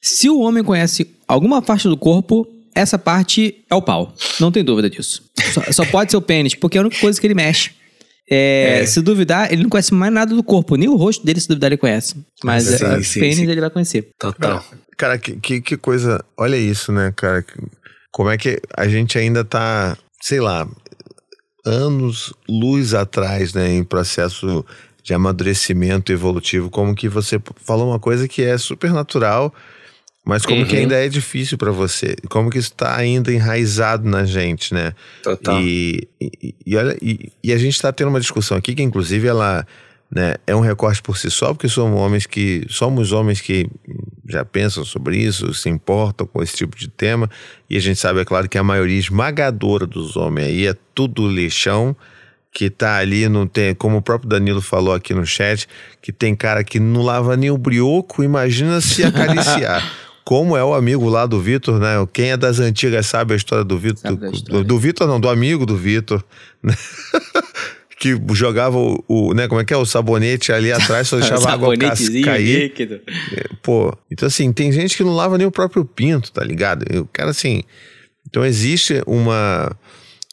Se 0.00 0.30
o 0.30 0.38
homem 0.38 0.62
conhece 0.62 1.10
alguma 1.26 1.60
parte 1.60 1.88
do 1.88 1.96
corpo, 1.96 2.46
essa 2.74 2.96
parte 2.96 3.56
é 3.68 3.74
o 3.74 3.82
pau. 3.82 4.14
Não 4.38 4.52
tem 4.52 4.62
dúvida 4.62 4.88
disso. 4.88 5.24
Só, 5.52 5.72
só 5.72 5.84
pode 5.84 6.12
ser 6.12 6.16
o 6.16 6.22
pênis, 6.22 6.54
porque 6.54 6.78
é 6.78 6.80
a 6.80 6.84
única 6.84 7.00
coisa 7.00 7.20
que 7.20 7.26
ele 7.26 7.34
mexe. 7.34 7.72
É, 8.30 8.80
É. 8.82 8.86
Se 8.86 9.00
duvidar, 9.00 9.52
ele 9.52 9.62
não 9.62 9.70
conhece 9.70 9.92
mais 9.92 10.12
nada 10.12 10.34
do 10.34 10.42
corpo. 10.42 10.76
Nem 10.76 10.88
o 10.88 10.96
rosto 10.96 11.24
dele, 11.26 11.40
se 11.40 11.48
duvidar, 11.48 11.68
ele 11.68 11.76
conhece. 11.76 12.14
Mas 12.44 12.64
Sim, 12.64 12.84
é, 12.84 13.02
sim, 13.02 13.20
pênis 13.20 13.36
sim. 13.36 13.50
ele 13.50 13.60
vai 13.60 13.70
conhecer. 13.70 14.08
Total. 14.18 14.64
Cara, 14.96 15.18
que, 15.18 15.36
que, 15.36 15.60
que 15.60 15.76
coisa. 15.76 16.24
Olha 16.36 16.56
isso, 16.56 16.92
né, 16.92 17.12
cara? 17.16 17.44
Como 18.12 18.30
é 18.30 18.38
que 18.38 18.60
a 18.76 18.86
gente 18.88 19.18
ainda 19.18 19.44
tá, 19.44 19.96
sei 20.22 20.40
lá, 20.40 20.68
anos 21.64 22.32
luz 22.48 22.94
atrás, 22.94 23.52
né, 23.54 23.72
em 23.72 23.84
processo 23.84 24.64
de 25.02 25.14
amadurecimento 25.14 26.12
evolutivo. 26.12 26.70
Como 26.70 26.94
que 26.94 27.08
você 27.08 27.40
falou 27.56 27.88
uma 27.88 27.98
coisa 27.98 28.28
que 28.28 28.42
é 28.42 28.56
super 28.58 28.92
natural, 28.92 29.52
mas 30.30 30.46
como 30.46 30.64
que 30.64 30.76
Uhum. 30.76 30.82
ainda 30.82 30.94
é 30.94 31.08
difícil 31.08 31.58
pra 31.58 31.72
você. 31.72 32.14
Como 32.28 32.50
que 32.50 32.58
isso 32.58 32.72
tá 32.72 32.96
ainda 32.96 33.32
enraizado 33.32 34.08
na 34.08 34.24
gente, 34.24 34.72
né? 34.72 34.92
Total. 35.24 35.60
E, 35.60 36.06
e, 36.20 36.54
e 36.64 36.76
olha, 36.76 36.96
e, 37.02 37.32
e 37.42 37.52
a 37.52 37.58
gente 37.58 37.74
está 37.74 37.92
tendo 37.92 38.10
uma 38.10 38.20
discussão 38.20 38.56
aqui 38.56 38.72
que, 38.76 38.82
inclusive, 38.82 39.26
ela 39.26 39.66
né, 40.08 40.36
é 40.46 40.54
um 40.54 40.60
recorte 40.60 41.02
por 41.02 41.18
si 41.18 41.28
só, 41.32 41.52
porque 41.52 41.68
somos 41.68 41.98
homens 41.98 42.26
que 42.26 42.64
somos 42.68 43.10
homens 43.10 43.40
que 43.40 43.68
já 44.28 44.44
pensam 44.44 44.84
sobre 44.84 45.16
isso, 45.16 45.52
se 45.52 45.68
importam 45.68 46.28
com 46.28 46.40
esse 46.40 46.56
tipo 46.56 46.76
de 46.76 46.86
tema, 46.86 47.28
e 47.68 47.76
a 47.76 47.80
gente 47.80 47.98
sabe, 47.98 48.20
é 48.20 48.24
claro, 48.24 48.48
que 48.48 48.56
a 48.56 48.62
maioria 48.62 48.98
esmagadora 49.00 49.84
dos 49.84 50.16
homens 50.16 50.46
aí 50.46 50.66
é 50.68 50.76
tudo 50.94 51.28
lixão, 51.28 51.96
que 52.52 52.70
tá 52.70 52.98
ali, 52.98 53.28
não 53.28 53.46
tem, 53.48 53.74
como 53.74 53.96
o 53.96 54.02
próprio 54.02 54.28
Danilo 54.28 54.60
falou 54.60 54.94
aqui 54.94 55.12
no 55.12 55.26
chat, 55.26 55.68
que 56.00 56.12
tem 56.12 56.34
cara 56.36 56.62
que 56.64 56.78
não 56.80 57.02
lava 57.02 57.36
nem 57.36 57.50
o 57.50 57.58
brioco, 57.58 58.22
imagina 58.22 58.80
se 58.80 59.02
acariciar. 59.04 59.88
Como 60.30 60.56
é 60.56 60.62
o 60.62 60.74
amigo 60.74 61.08
lá 61.08 61.26
do 61.26 61.40
Vitor, 61.40 61.80
né? 61.80 61.88
Quem 62.12 62.30
é 62.30 62.36
das 62.36 62.60
antigas 62.60 63.06
sabe 63.06 63.34
a 63.34 63.36
história 63.36 63.64
do 63.64 63.76
Vitor. 63.76 64.14
Do, 64.14 64.62
do, 64.62 64.78
Vitor, 64.78 65.08
não, 65.08 65.18
do 65.18 65.28
amigo 65.28 65.66
do 65.66 65.76
Vitor. 65.76 66.24
né? 66.62 66.72
que 67.98 68.16
jogava 68.30 68.78
o, 68.78 69.04
o, 69.08 69.34
né, 69.34 69.48
como 69.48 69.60
é 69.60 69.64
que 69.64 69.74
é? 69.74 69.76
O 69.76 69.84
sabonete 69.84 70.52
ali 70.52 70.70
atrás, 70.70 71.08
só 71.08 71.16
deixava 71.18 71.48
a 71.48 71.52
água 71.54 71.76
cair. 71.76 72.62
líquido. 72.62 73.00
Pô, 73.60 73.92
então 74.08 74.28
assim, 74.28 74.52
tem 74.52 74.70
gente 74.70 74.96
que 74.96 75.02
não 75.02 75.16
lava 75.16 75.36
nem 75.36 75.48
o 75.48 75.50
próprio 75.50 75.84
pinto, 75.84 76.30
tá 76.30 76.44
ligado? 76.44 76.84
O 77.00 77.06
cara 77.06 77.30
assim. 77.30 77.64
Então 78.28 78.44
existe 78.46 79.02
uma, 79.08 79.76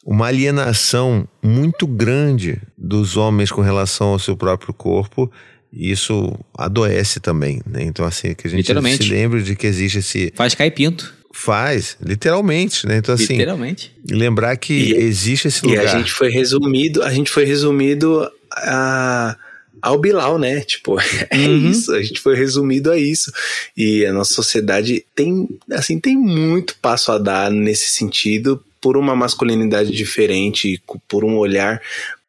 uma 0.06 0.28
alienação 0.28 1.26
muito 1.42 1.88
grande 1.88 2.62
dos 2.78 3.16
homens 3.16 3.50
com 3.50 3.62
relação 3.62 4.10
ao 4.10 4.18
seu 4.20 4.36
próprio 4.36 4.72
corpo. 4.72 5.28
E 5.72 5.90
isso 5.90 6.34
adoece 6.56 7.20
também, 7.20 7.60
né? 7.66 7.82
Então, 7.82 8.04
assim, 8.06 8.34
que 8.34 8.46
a 8.46 8.50
gente 8.50 8.66
se 8.66 9.02
lembre 9.10 9.42
de 9.42 9.54
que 9.54 9.66
existe 9.66 9.98
esse. 9.98 10.32
Faz 10.34 10.54
cair 10.54 10.70
pinto. 10.70 11.14
Faz, 11.32 11.96
literalmente, 12.04 12.86
né? 12.86 12.96
Então, 12.96 13.14
assim, 13.14 13.34
Literalmente. 13.34 13.92
lembrar 14.10 14.56
que 14.56 14.72
E- 14.72 14.94
existe 14.96 15.46
esse 15.48 15.64
E 15.64 15.68
lugar. 15.68 15.84
a 15.84 15.98
gente 15.98 16.10
foi 16.10 16.30
resumido, 16.30 17.02
a 17.02 17.12
gente 17.12 17.30
foi 17.30 17.44
resumido 17.44 18.28
a, 18.50 19.36
ao 19.80 19.98
Bilal, 20.00 20.38
né? 20.38 20.62
Tipo, 20.62 20.96
é 21.30 21.36
Uhum. 21.36 21.70
isso, 21.70 21.92
a 21.94 22.02
gente 22.02 22.18
foi 22.20 22.34
resumido 22.34 22.90
a 22.90 22.98
isso. 22.98 23.30
E 23.76 24.04
a 24.06 24.12
nossa 24.12 24.32
sociedade 24.34 25.04
tem, 25.14 25.46
assim, 25.70 26.00
tem 26.00 26.16
muito 26.16 26.74
passo 26.80 27.12
a 27.12 27.18
dar 27.18 27.50
nesse 27.50 27.90
sentido 27.90 28.60
por 28.80 28.96
uma 28.96 29.14
masculinidade 29.14 29.92
diferente, 29.92 30.80
por 31.06 31.24
um 31.24 31.36
olhar 31.36 31.80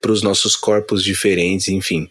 para 0.01 0.11
os 0.11 0.21
nossos 0.21 0.55
corpos 0.55 1.03
diferentes, 1.03 1.67
enfim. 1.69 2.09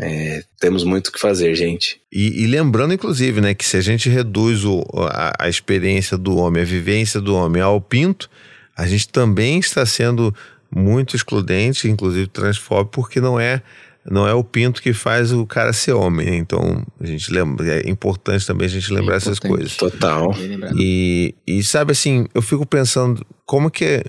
É, 0.00 0.44
temos 0.60 0.84
muito 0.84 1.08
o 1.08 1.12
que 1.12 1.20
fazer, 1.20 1.54
gente. 1.54 2.00
E, 2.12 2.44
e 2.44 2.46
lembrando, 2.46 2.94
inclusive, 2.94 3.40
né, 3.40 3.52
que 3.52 3.64
se 3.64 3.76
a 3.76 3.80
gente 3.80 4.08
reduz 4.08 4.64
o, 4.64 4.84
a, 5.10 5.32
a 5.38 5.48
experiência 5.48 6.16
do 6.16 6.36
homem, 6.36 6.62
a 6.62 6.66
vivência 6.66 7.20
do 7.20 7.34
homem 7.34 7.60
ao 7.60 7.80
pinto, 7.80 8.30
a 8.76 8.86
gente 8.86 9.08
também 9.08 9.58
está 9.58 9.84
sendo 9.84 10.34
muito 10.70 11.16
excludente, 11.16 11.88
inclusive 11.88 12.28
transfóbico, 12.28 12.92
porque 12.92 13.20
não 13.20 13.40
é 13.40 13.62
não 14.10 14.26
é 14.26 14.32
o 14.32 14.42
pinto 14.42 14.80
que 14.80 14.94
faz 14.94 15.32
o 15.32 15.44
cara 15.44 15.72
ser 15.72 15.92
homem. 15.92 16.30
né? 16.30 16.36
Então, 16.36 16.82
a 16.98 17.06
gente 17.06 17.30
lembra, 17.30 17.66
é 17.66 17.88
importante 17.88 18.46
também 18.46 18.66
a 18.66 18.70
gente 18.70 18.92
lembrar 18.92 19.16
essas 19.16 19.36
importante. 19.38 19.58
coisas. 19.58 19.76
Total. 19.76 20.34
E, 20.78 21.34
e 21.46 21.62
sabe 21.62 21.92
assim, 21.92 22.26
eu 22.34 22.40
fico 22.40 22.64
pensando 22.64 23.24
como 23.44 23.70
que 23.70 23.84
é. 23.84 24.04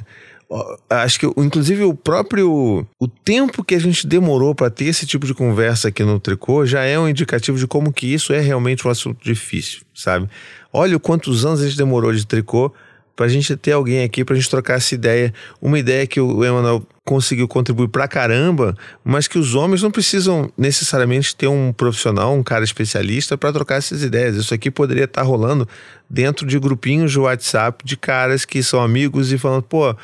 Acho 0.89 1.19
que, 1.19 1.25
inclusive, 1.37 1.83
o 1.83 1.93
próprio. 1.93 2.87
O 2.99 3.07
tempo 3.07 3.63
que 3.63 3.75
a 3.75 3.79
gente 3.79 4.07
demorou 4.07 4.55
para 4.55 4.69
ter 4.69 4.85
esse 4.85 5.05
tipo 5.05 5.27
de 5.27 5.33
conversa 5.33 5.89
aqui 5.89 6.03
no 6.03 6.19
Tricô 6.19 6.65
já 6.65 6.83
é 6.83 6.97
um 6.97 7.07
indicativo 7.07 7.57
de 7.57 7.67
como 7.67 7.93
que 7.93 8.11
isso 8.11 8.33
é 8.33 8.39
realmente 8.39 8.87
um 8.87 8.89
assunto 8.89 9.23
difícil, 9.23 9.81
sabe? 9.93 10.27
Olha 10.73 10.97
quantos 10.99 11.45
anos 11.45 11.61
a 11.61 11.65
gente 11.65 11.77
demorou 11.77 12.11
de 12.13 12.25
tricô 12.25 12.71
pra 13.15 13.27
gente 13.27 13.55
ter 13.57 13.73
alguém 13.73 14.03
aqui 14.03 14.23
pra 14.23 14.35
gente 14.35 14.49
trocar 14.49 14.75
essa 14.75 14.95
ideia. 14.95 15.33
Uma 15.61 15.77
ideia 15.77 16.07
que 16.07 16.21
o 16.21 16.45
Emanuel 16.45 16.81
conseguiu 17.03 17.47
contribuir 17.47 17.89
pra 17.89 18.07
caramba, 18.07 18.77
mas 19.03 19.27
que 19.27 19.37
os 19.37 19.55
homens 19.55 19.83
não 19.83 19.91
precisam 19.91 20.49
necessariamente 20.57 21.35
ter 21.35 21.47
um 21.47 21.73
profissional, 21.73 22.33
um 22.33 22.43
cara 22.43 22.63
especialista 22.63 23.37
pra 23.37 23.51
trocar 23.51 23.75
essas 23.75 24.03
ideias. 24.03 24.35
Isso 24.35 24.53
aqui 24.53 24.71
poderia 24.71 25.03
estar 25.03 25.23
rolando 25.23 25.67
dentro 26.09 26.45
de 26.45 26.57
grupinhos 26.57 27.11
de 27.11 27.19
WhatsApp 27.19 27.83
de 27.83 27.97
caras 27.97 28.45
que 28.45 28.63
são 28.63 28.81
amigos 28.81 29.33
e 29.33 29.37
falando, 29.37 29.63
pô, 29.63 29.95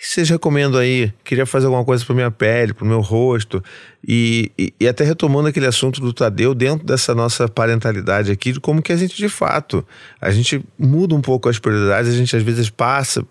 que 0.00 0.08
vocês 0.08 0.30
recomendam 0.30 0.80
aí? 0.80 1.12
Queria 1.22 1.44
fazer 1.44 1.66
alguma 1.66 1.84
coisa 1.84 2.02
para 2.02 2.14
minha 2.14 2.30
pele, 2.30 2.72
para 2.72 2.86
o 2.86 2.88
meu 2.88 3.00
rosto. 3.00 3.62
E, 4.06 4.50
e, 4.58 4.72
e 4.80 4.88
até 4.88 5.04
retomando 5.04 5.48
aquele 5.48 5.66
assunto 5.66 6.00
do 6.00 6.10
Tadeu, 6.10 6.54
dentro 6.54 6.86
dessa 6.86 7.14
nossa 7.14 7.46
parentalidade 7.46 8.32
aqui, 8.32 8.52
de 8.52 8.60
como 8.60 8.80
que 8.80 8.94
a 8.94 8.96
gente 8.96 9.14
de 9.14 9.28
fato, 9.28 9.86
a 10.18 10.30
gente 10.30 10.64
muda 10.78 11.14
um 11.14 11.20
pouco 11.20 11.50
as 11.50 11.58
prioridades, 11.58 12.14
a 12.14 12.16
gente 12.16 12.34
às 12.34 12.42
vezes 12.42 12.70
passa 12.70 13.22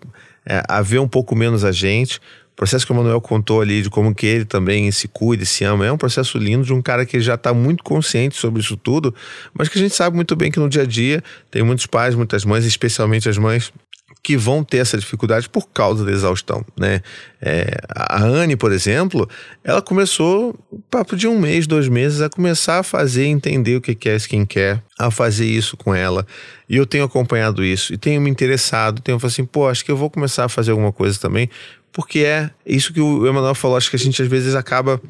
é, 0.46 0.62
a 0.68 0.80
ver 0.80 1.00
um 1.00 1.08
pouco 1.08 1.34
menos 1.34 1.64
a 1.64 1.72
gente. 1.72 2.18
O 2.52 2.56
processo 2.60 2.86
que 2.86 2.92
o 2.92 2.94
Manuel 2.94 3.20
contou 3.20 3.60
ali 3.60 3.82
de 3.82 3.90
como 3.90 4.14
que 4.14 4.26
ele 4.26 4.44
também 4.44 4.92
se 4.92 5.08
cuida 5.08 5.42
e 5.42 5.46
se 5.46 5.64
ama 5.64 5.84
é 5.86 5.90
um 5.90 5.98
processo 5.98 6.38
lindo 6.38 6.64
de 6.64 6.72
um 6.72 6.80
cara 6.80 7.04
que 7.04 7.18
já 7.18 7.34
está 7.34 7.52
muito 7.52 7.82
consciente 7.82 8.36
sobre 8.36 8.60
isso 8.60 8.76
tudo, 8.76 9.12
mas 9.52 9.68
que 9.68 9.76
a 9.76 9.82
gente 9.82 9.96
sabe 9.96 10.14
muito 10.14 10.36
bem 10.36 10.52
que 10.52 10.60
no 10.60 10.68
dia 10.68 10.82
a 10.82 10.86
dia 10.86 11.20
tem 11.50 11.64
muitos 11.64 11.86
pais, 11.86 12.14
muitas 12.14 12.44
mães, 12.44 12.64
especialmente 12.64 13.28
as 13.28 13.38
mães, 13.38 13.72
que 14.22 14.36
vão 14.36 14.62
ter 14.62 14.78
essa 14.78 14.98
dificuldade 14.98 15.48
por 15.48 15.68
causa 15.68 16.04
da 16.04 16.12
exaustão, 16.12 16.64
né? 16.78 17.00
É, 17.40 17.74
a 17.88 18.22
Anne, 18.22 18.54
por 18.54 18.70
exemplo, 18.70 19.28
ela 19.64 19.80
começou, 19.80 20.54
papo 20.90 21.16
de 21.16 21.26
um 21.26 21.38
mês, 21.38 21.66
dois 21.66 21.88
meses, 21.88 22.20
a 22.20 22.28
começar 22.28 22.80
a 22.80 22.82
fazer, 22.82 23.24
entender 23.24 23.76
o 23.76 23.80
que 23.80 24.08
é 24.08 24.16
skincare, 24.16 24.82
a 24.98 25.10
fazer 25.10 25.46
isso 25.46 25.76
com 25.76 25.94
ela. 25.94 26.26
E 26.68 26.76
eu 26.76 26.84
tenho 26.84 27.04
acompanhado 27.04 27.64
isso, 27.64 27.94
e 27.94 27.98
tenho 27.98 28.20
me 28.20 28.28
interessado, 28.28 29.00
tenho 29.00 29.18
falado 29.18 29.32
assim, 29.32 29.44
pô, 29.44 29.68
acho 29.68 29.84
que 29.84 29.90
eu 29.90 29.96
vou 29.96 30.10
começar 30.10 30.44
a 30.44 30.48
fazer 30.48 30.72
alguma 30.72 30.92
coisa 30.92 31.18
também, 31.18 31.48
porque 31.92 32.20
é 32.20 32.50
isso 32.64 32.92
que 32.92 33.00
o 33.00 33.26
Emanuel 33.26 33.54
falou, 33.54 33.76
acho 33.76 33.88
que 33.88 33.96
a 33.96 33.98
gente 33.98 34.20
às 34.20 34.28
vezes 34.28 34.54
acaba 34.54 35.00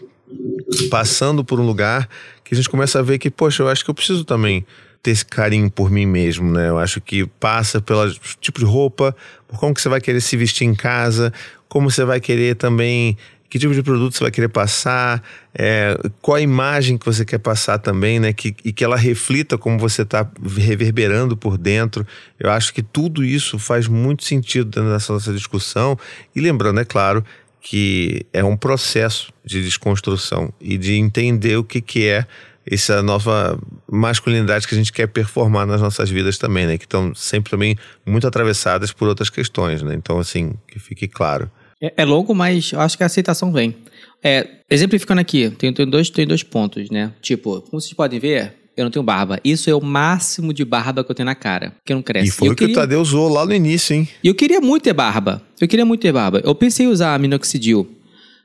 passando 0.88 1.44
por 1.44 1.58
um 1.58 1.66
lugar 1.66 2.08
que 2.44 2.54
a 2.54 2.56
gente 2.56 2.70
começa 2.70 3.00
a 3.00 3.02
ver 3.02 3.18
que, 3.18 3.28
poxa, 3.28 3.62
eu 3.62 3.68
acho 3.68 3.84
que 3.84 3.90
eu 3.90 3.94
preciso 3.94 4.24
também 4.24 4.64
ter 5.02 5.12
esse 5.12 5.24
carinho 5.24 5.70
por 5.70 5.90
mim 5.90 6.06
mesmo, 6.06 6.50
né? 6.50 6.68
Eu 6.68 6.78
acho 6.78 7.00
que 7.00 7.26
passa 7.26 7.80
pelo 7.80 8.12
tipo 8.40 8.58
de 8.58 8.64
roupa, 8.64 9.16
por 9.48 9.58
como 9.58 9.74
que 9.74 9.80
você 9.80 9.88
vai 9.88 10.00
querer 10.00 10.20
se 10.20 10.36
vestir 10.36 10.66
em 10.66 10.74
casa, 10.74 11.32
como 11.68 11.90
você 11.90 12.04
vai 12.04 12.20
querer 12.20 12.56
também, 12.56 13.16
que 13.48 13.58
tipo 13.58 13.74
de 13.74 13.82
produto 13.82 14.14
você 14.14 14.22
vai 14.22 14.30
querer 14.30 14.48
passar, 14.48 15.22
é, 15.52 15.96
qual 16.22 16.36
a 16.36 16.40
imagem 16.40 16.96
que 16.96 17.04
você 17.04 17.24
quer 17.24 17.38
passar 17.38 17.78
também, 17.78 18.20
né? 18.20 18.32
Que, 18.32 18.54
e 18.64 18.72
que 18.72 18.84
ela 18.84 18.96
reflita 18.96 19.58
como 19.58 19.78
você 19.78 20.02
está 20.02 20.28
reverberando 20.56 21.36
por 21.36 21.58
dentro. 21.58 22.06
Eu 22.38 22.50
acho 22.50 22.72
que 22.72 22.82
tudo 22.82 23.24
isso 23.24 23.58
faz 23.58 23.88
muito 23.88 24.24
sentido 24.24 24.66
dentro 24.66 24.92
dessa 24.92 25.12
nossa 25.12 25.32
discussão. 25.32 25.98
E 26.34 26.40
lembrando, 26.40 26.78
é 26.78 26.84
claro, 26.84 27.24
que 27.60 28.24
é 28.32 28.42
um 28.44 28.56
processo 28.56 29.32
de 29.44 29.62
desconstrução 29.62 30.52
e 30.60 30.78
de 30.78 30.94
entender 30.94 31.56
o 31.56 31.64
que, 31.64 31.80
que 31.80 32.06
é 32.06 32.26
essa 32.66 33.02
nova 33.02 33.58
masculinidade 33.90 34.66
que 34.68 34.74
a 34.74 34.78
gente 34.78 34.92
quer 34.92 35.06
performar 35.08 35.66
nas 35.66 35.80
nossas 35.80 36.08
vidas 36.10 36.38
também, 36.38 36.66
né? 36.66 36.78
Que 36.78 36.84
estão 36.84 37.14
sempre 37.14 37.50
também 37.50 37.76
muito 38.06 38.26
atravessadas 38.26 38.92
por 38.92 39.08
outras 39.08 39.30
questões, 39.30 39.82
né? 39.82 39.94
Então, 39.94 40.18
assim, 40.18 40.52
que 40.68 40.78
fique 40.78 41.08
claro. 41.08 41.50
É, 41.82 41.92
é 41.98 42.04
longo, 42.04 42.34
mas 42.34 42.72
eu 42.72 42.80
acho 42.80 42.96
que 42.96 43.02
a 43.02 43.06
aceitação 43.06 43.52
vem. 43.52 43.74
É, 44.22 44.46
exemplificando 44.70 45.20
aqui, 45.20 45.48
tem, 45.50 45.72
tem, 45.72 45.88
dois, 45.88 46.10
tem 46.10 46.26
dois 46.26 46.42
pontos, 46.42 46.90
né? 46.90 47.12
Tipo, 47.22 47.62
como 47.62 47.80
vocês 47.80 47.94
podem 47.94 48.20
ver, 48.20 48.54
eu 48.76 48.84
não 48.84 48.90
tenho 48.90 49.02
barba. 49.02 49.40
Isso 49.42 49.70
é 49.70 49.74
o 49.74 49.80
máximo 49.80 50.52
de 50.52 50.64
barba 50.64 51.02
que 51.02 51.10
eu 51.10 51.14
tenho 51.14 51.24
na 51.26 51.34
cara, 51.34 51.72
que 51.84 51.94
não 51.94 52.02
cresce. 52.02 52.28
E 52.28 52.30
foi 52.30 52.48
o 52.48 52.54
que 52.54 52.64
o 52.64 52.66
queria- 52.68 52.74
Tadeu 52.82 53.00
usou 53.00 53.28
lá 53.30 53.46
no 53.46 53.54
início, 53.54 53.94
hein? 53.94 54.06
E 54.22 54.28
eu 54.28 54.34
queria 54.34 54.60
muito 54.60 54.82
ter 54.84 54.92
barba. 54.92 55.42
Eu 55.58 55.66
queria 55.66 55.86
muito 55.86 56.02
ter 56.02 56.12
barba. 56.12 56.40
Eu 56.44 56.54
pensei 56.54 56.84
em 56.84 56.88
usar 56.90 57.18
minoxidil. 57.18 57.90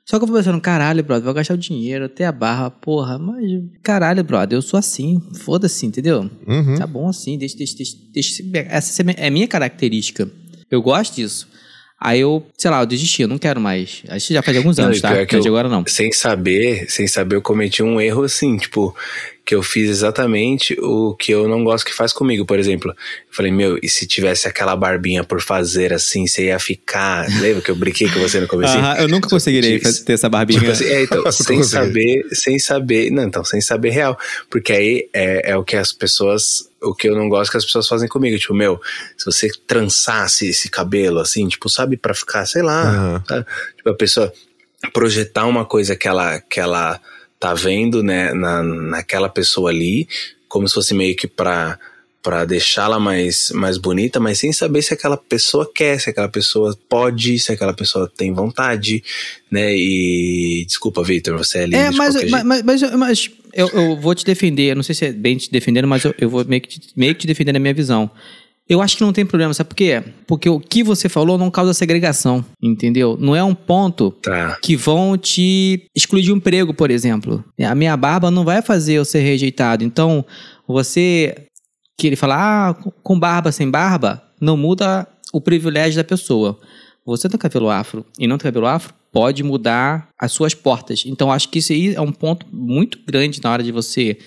Só 0.05 0.19
que 0.19 0.23
eu 0.23 0.27
vou 0.27 0.37
pensando, 0.37 0.61
caralho, 0.61 1.03
brother, 1.03 1.25
vou 1.25 1.33
gastar 1.33 1.55
o 1.55 1.57
dinheiro, 1.57 2.05
até 2.05 2.27
a 2.27 2.31
barra, 2.31 2.69
porra, 2.69 3.17
mas 3.17 3.43
caralho, 3.81 4.23
brother, 4.23 4.55
eu 4.55 4.61
sou 4.61 4.77
assim, 4.77 5.19
foda-se, 5.33 5.83
entendeu? 5.83 6.29
Uhum. 6.47 6.75
Tá 6.77 6.85
bom 6.85 7.09
assim, 7.09 7.39
deixa, 7.39 7.57
deixa, 7.57 7.75
deixa, 7.75 7.97
deixa, 8.13 8.43
essa 8.69 9.01
é 9.17 9.29
minha 9.31 9.47
característica. 9.47 10.29
Eu 10.69 10.81
gosto 10.81 11.15
disso. 11.15 11.47
Aí 11.99 12.19
eu, 12.19 12.45
sei 12.57 12.69
lá, 12.69 12.81
eu 12.81 12.85
desisti, 12.85 13.21
eu 13.21 13.27
não 13.27 13.37
quero 13.37 13.59
mais. 13.59 14.03
Que 14.27 14.33
já 14.33 14.41
faz 14.41 14.57
alguns 14.57 14.77
anos, 14.79 14.99
tá? 15.01 15.09
Não 15.15 15.25
que 15.25 15.35
é 15.37 15.39
de 15.39 15.47
eu- 15.47 15.53
agora 15.53 15.69
não. 15.69 15.83
Sem 15.87 16.11
saber, 16.11 16.85
sem 16.89 17.07
saber, 17.07 17.37
eu 17.37 17.41
cometi 17.41 17.81
um 17.81 17.99
erro 18.01 18.23
assim, 18.23 18.57
tipo, 18.57 18.93
que 19.45 19.55
eu 19.55 19.63
fiz 19.63 19.89
exatamente 19.89 20.75
o 20.81 21.15
que 21.15 21.31
eu 21.31 21.47
não 21.47 21.63
gosto 21.63 21.85
que 21.85 21.93
faz 21.93 22.11
comigo. 22.11 22.45
Por 22.45 22.59
exemplo, 22.59 22.91
eu 22.91 22.95
falei, 23.31 23.51
meu, 23.51 23.79
e 23.81 23.87
se 23.87 24.05
tivesse 24.05 24.47
aquela 24.47 24.75
barbinha 24.75 25.23
por 25.23 25.39
fazer 25.41 25.93
assim, 25.93 26.27
você 26.27 26.45
ia 26.47 26.59
ficar. 26.59 27.27
Lembra 27.39 27.61
que 27.61 27.71
eu 27.71 27.75
brinquei 27.75 28.09
com 28.09 28.19
você 28.19 28.39
no 28.41 28.47
começo? 28.47 28.75
Aham, 28.75 28.95
eu 29.01 29.07
nunca 29.07 29.29
conseguirei 29.29 29.77
Isso. 29.77 30.03
ter 30.03 30.13
essa 30.13 30.27
barbinha. 30.27 30.59
Tipo 30.59 30.71
assim, 30.71 30.85
é, 30.85 31.03
então, 31.03 31.23
sem 31.31 31.63
saber, 31.63 32.27
sem 32.33 32.59
saber, 32.59 33.09
não, 33.09 33.23
então, 33.23 33.43
sem 33.45 33.61
saber 33.61 33.91
real. 33.91 34.19
Porque 34.49 34.73
aí 34.73 35.09
é, 35.13 35.51
é 35.51 35.57
o 35.57 35.63
que 35.63 35.75
as 35.77 35.93
pessoas, 35.93 36.67
o 36.85 36.95
que 36.95 37.09
eu 37.09 37.15
não 37.15 37.27
gosto 37.27 37.51
que 37.51 37.57
as 37.57 37.65
pessoas 37.65 37.87
fazem 37.87 38.07
comigo. 38.07 38.37
Tipo, 38.37 38.53
meu, 38.53 38.79
se 39.17 39.25
você 39.25 39.49
trançasse 39.67 40.47
esse 40.47 40.69
cabelo 40.69 41.19
assim, 41.19 41.47
tipo, 41.47 41.69
sabe, 41.69 41.97
pra 41.97 42.13
ficar, 42.13 42.45
sei 42.45 42.61
lá, 42.61 42.83
Aham. 42.83 43.23
sabe? 43.27 43.45
Tipo, 43.75 43.89
a 43.89 43.95
pessoa 43.95 44.33
projetar 44.93 45.45
uma 45.45 45.65
coisa 45.65 45.95
que 45.95 46.07
ela, 46.07 46.39
que 46.39 46.59
ela 46.59 46.99
tá 47.39 47.53
vendo, 47.53 48.03
né, 48.03 48.33
na, 48.33 48.63
naquela 48.63 49.29
pessoa 49.29 49.69
ali, 49.69 50.07
como 50.47 50.67
se 50.67 50.73
fosse 50.73 50.93
meio 50.93 51.15
que 51.15 51.27
pra, 51.27 51.79
pra 52.25 52.43
deixá-la 52.43 52.99
mais, 52.99 53.51
mais 53.53 53.77
bonita, 53.77 54.19
mas 54.19 54.39
sem 54.39 54.51
saber 54.51 54.81
se 54.81 54.91
aquela 54.95 55.15
pessoa 55.15 55.69
quer, 55.73 55.99
se 55.99 56.09
aquela 56.09 56.27
pessoa 56.27 56.75
pode, 56.89 57.37
se 57.37 57.51
aquela 57.51 57.71
pessoa 57.73 58.11
tem 58.17 58.33
vontade, 58.33 59.03
né, 59.51 59.75
e 59.77 60.65
desculpa, 60.65 61.03
Victor, 61.03 61.37
você 61.37 61.59
é 61.59 61.65
lindo 61.65 61.75
É, 61.77 61.91
mas, 61.91 62.15
mas, 62.31 62.43
mas, 62.43 62.63
mas- 62.63 62.95
mas 62.95 63.31
eu, 63.53 63.67
eu 63.69 63.95
vou 63.95 64.15
te 64.15 64.25
defender. 64.25 64.71
Eu 64.71 64.75
não 64.75 64.81
sei 64.83 64.95
se 64.95 65.05
é 65.05 65.11
bem 65.13 65.37
te 65.37 65.51
defendendo, 65.51 65.87
mas 65.87 66.03
eu, 66.03 66.15
eu 66.19 66.27
vou 66.27 66.43
meio 66.43 66.61
que, 66.63 66.67
te, 66.79 66.81
meio 66.95 67.13
que 67.13 67.21
te 67.21 67.27
defender 67.27 67.53
na 67.53 67.59
minha 67.59 67.73
visão. 67.75 68.09
Eu 68.67 68.81
acho 68.81 68.97
que 68.97 69.03
não 69.03 69.13
tem 69.13 69.23
problema, 69.23 69.53
sabe 69.53 69.69
por 69.69 69.75
quê? 69.75 70.01
Porque 70.25 70.49
o 70.49 70.59
que 70.59 70.83
você 70.83 71.07
falou 71.07 71.37
não 71.37 71.51
causa 71.51 71.71
segregação, 71.75 72.43
entendeu? 72.59 73.15
Não 73.21 73.35
é 73.35 73.43
um 73.43 73.53
ponto 73.53 74.09
Tá, 74.23 74.57
que 74.59 74.75
vão 74.75 75.15
te 75.15 75.83
excluir 75.95 76.23
de 76.23 76.33
um 76.33 76.37
emprego, 76.37 76.73
por 76.73 76.89
exemplo. 76.89 77.45
A 77.61 77.75
minha 77.75 77.95
barba 77.95 78.31
não 78.31 78.43
vai 78.43 78.63
fazer 78.63 78.93
eu 78.95 79.05
ser 79.05 79.19
rejeitado. 79.19 79.83
Então, 79.83 80.25
você 80.67 81.35
que 81.97 82.07
ele 82.07 82.15
fala, 82.15 82.35
ah, 82.69 82.73
com 83.03 83.19
barba, 83.19 83.51
sem 83.51 83.69
barba, 83.69 84.21
não 84.39 84.57
muda 84.57 85.07
o 85.33 85.39
privilégio 85.39 85.97
da 85.97 86.03
pessoa. 86.03 86.57
Você 87.05 87.29
tem 87.29 87.37
cabelo 87.37 87.69
afro 87.69 88.05
e 88.19 88.27
não 88.27 88.37
tem 88.37 88.45
cabelo 88.45 88.65
afro, 88.65 88.93
pode 89.11 89.43
mudar 89.43 90.09
as 90.19 90.31
suas 90.31 90.53
portas. 90.53 91.03
Então, 91.05 91.31
acho 91.31 91.49
que 91.49 91.59
isso 91.59 91.71
aí 91.71 91.95
é 91.95 92.01
um 92.01 92.11
ponto 92.11 92.45
muito 92.51 92.99
grande 93.07 93.39
na 93.43 93.51
hora 93.51 93.63
de 93.63 93.71
você 93.71 94.17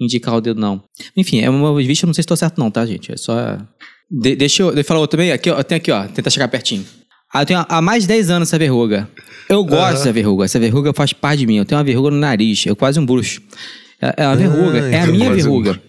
indicar 0.00 0.34
o 0.36 0.40
dedo 0.40 0.60
não. 0.60 0.82
Enfim, 1.16 1.40
é 1.40 1.50
uma 1.50 1.74
vista, 1.76 2.04
eu 2.04 2.06
não 2.06 2.14
sei 2.14 2.22
se 2.22 2.26
estou 2.26 2.36
certo 2.36 2.58
não, 2.58 2.70
tá, 2.70 2.86
gente? 2.86 3.12
É 3.12 3.16
só... 3.16 3.58
De- 4.10 4.36
deixa 4.36 4.62
eu... 4.62 4.70
Eu 4.70 4.84
falar 4.84 5.00
outro 5.00 5.18
também. 5.18 5.32
Aqui, 5.32 5.50
ó, 5.50 5.62
tem 5.62 5.76
aqui, 5.76 5.90
ó. 5.90 6.06
Tenta 6.06 6.30
chegar 6.30 6.48
pertinho. 6.48 6.86
Ah, 7.34 7.42
eu 7.42 7.46
tenho 7.46 7.66
há 7.68 7.82
mais 7.82 8.04
de 8.04 8.08
10 8.08 8.30
anos 8.30 8.48
essa 8.48 8.58
verruga. 8.58 9.08
Eu 9.48 9.62
gosto 9.64 9.98
dessa 9.98 10.12
verruga. 10.12 10.44
Essa 10.44 10.58
verruga 10.58 10.92
faz 10.94 11.12
parte 11.12 11.40
de 11.40 11.46
mim. 11.46 11.56
Eu 11.56 11.64
tenho 11.64 11.78
uma 11.78 11.84
verruga 11.84 12.10
no 12.10 12.16
nariz. 12.16 12.66
É 12.66 12.74
quase 12.74 12.98
um 12.98 13.04
bruxo. 13.04 13.42
É, 14.00 14.22
é 14.22 14.26
uma 14.26 14.36
verruga. 14.36 14.78
É 14.78 15.00
a 15.00 15.06
minha 15.08 15.26
quase 15.26 15.40
um 15.42 15.44
verruga. 15.44 15.82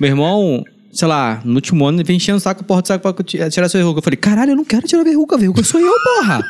Meu 0.00 0.10
irmão, 0.10 0.64
sei 0.92 1.08
lá, 1.08 1.40
no 1.44 1.54
último 1.54 1.86
ano, 1.86 1.98
ele 1.98 2.04
vem 2.04 2.16
enchendo 2.16 2.38
o 2.38 2.40
saco, 2.40 2.64
porra 2.64 2.82
do 2.82 2.88
saco 2.88 3.12
pra 3.12 3.24
ti- 3.24 3.38
tirar 3.50 3.66
essa 3.66 3.78
verruga. 3.78 3.98
Eu 3.98 4.02
falei, 4.02 4.16
caralho, 4.16 4.52
eu 4.52 4.56
não 4.56 4.64
quero 4.64 4.86
tirar 4.86 5.02
a 5.02 5.04
verruga. 5.04 5.36
A 5.36 5.38
verruga 5.38 5.62
sou 5.64 5.80
eu, 5.80 5.92
porra. 6.04 6.40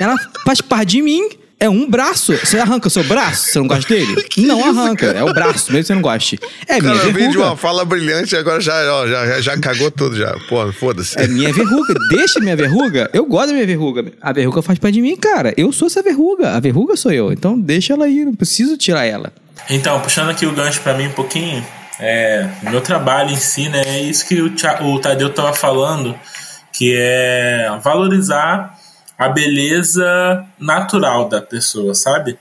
Ela 0.00 0.16
faz 0.44 0.60
parte 0.60 0.90
de 0.90 1.02
mim. 1.02 1.28
É 1.60 1.70
um 1.70 1.88
braço. 1.88 2.32
Você 2.38 2.58
arranca 2.58 2.88
o 2.88 2.90
seu 2.90 3.04
braço? 3.04 3.46
Você 3.52 3.58
não 3.60 3.68
gosta 3.68 3.94
dele? 3.94 4.16
não 4.38 4.64
arranca. 4.68 5.06
É 5.06 5.22
o 5.22 5.32
braço, 5.32 5.70
mesmo 5.72 5.82
que 5.82 5.86
você 5.86 5.94
não 5.94 6.02
goste. 6.02 6.36
É 6.66 6.80
minha 6.80 6.92
Cara, 6.96 7.06
eu 7.06 7.12
vim 7.12 7.20
de 7.20 7.26
verruga. 7.28 7.44
uma 7.50 7.56
fala 7.56 7.84
brilhante 7.84 8.34
e 8.34 8.38
agora 8.38 8.60
já, 8.60 8.74
ó, 8.92 9.06
já, 9.06 9.40
já, 9.40 9.56
cagou 9.58 9.88
tudo 9.88 10.16
já. 10.16 10.34
Pô, 10.48 10.72
foda-se. 10.72 11.16
É 11.20 11.28
minha 11.28 11.52
verruga. 11.52 11.94
Deixa 12.10 12.40
minha 12.40 12.56
verruga. 12.56 13.08
Eu 13.12 13.24
gosto 13.26 13.48
da 13.48 13.52
minha 13.52 13.66
verruga. 13.66 14.06
A 14.20 14.32
verruga 14.32 14.60
faz 14.60 14.76
parte 14.80 14.94
de 14.94 15.02
mim, 15.02 15.14
cara. 15.14 15.54
Eu 15.56 15.70
sou 15.70 15.86
essa 15.86 16.02
verruga. 16.02 16.50
A 16.50 16.58
verruga 16.58 16.96
sou 16.96 17.12
eu. 17.12 17.32
Então 17.32 17.56
deixa 17.56 17.92
ela 17.92 18.06
aí. 18.06 18.24
Não 18.24 18.34
preciso 18.34 18.76
tirar 18.76 19.04
ela. 19.04 19.32
Então, 19.70 20.00
puxando 20.00 20.30
aqui 20.30 20.44
o 20.44 20.52
gancho 20.52 20.80
pra 20.80 20.94
mim 20.98 21.06
um 21.06 21.12
pouquinho, 21.12 21.64
é, 22.04 22.50
meu 22.64 22.80
trabalho 22.80 23.30
em 23.30 23.36
si, 23.36 23.68
né, 23.68 23.80
é 23.86 24.00
isso 24.00 24.26
que 24.26 24.42
o, 24.42 24.52
o 24.86 24.98
Tadeu 24.98 25.32
tava 25.32 25.52
falando, 25.54 26.18
que 26.72 26.96
é 26.98 27.78
valorizar 27.80 28.76
a 29.16 29.28
beleza 29.28 30.44
natural 30.58 31.28
da 31.28 31.40
pessoa, 31.40 31.94
sabe? 31.94 32.36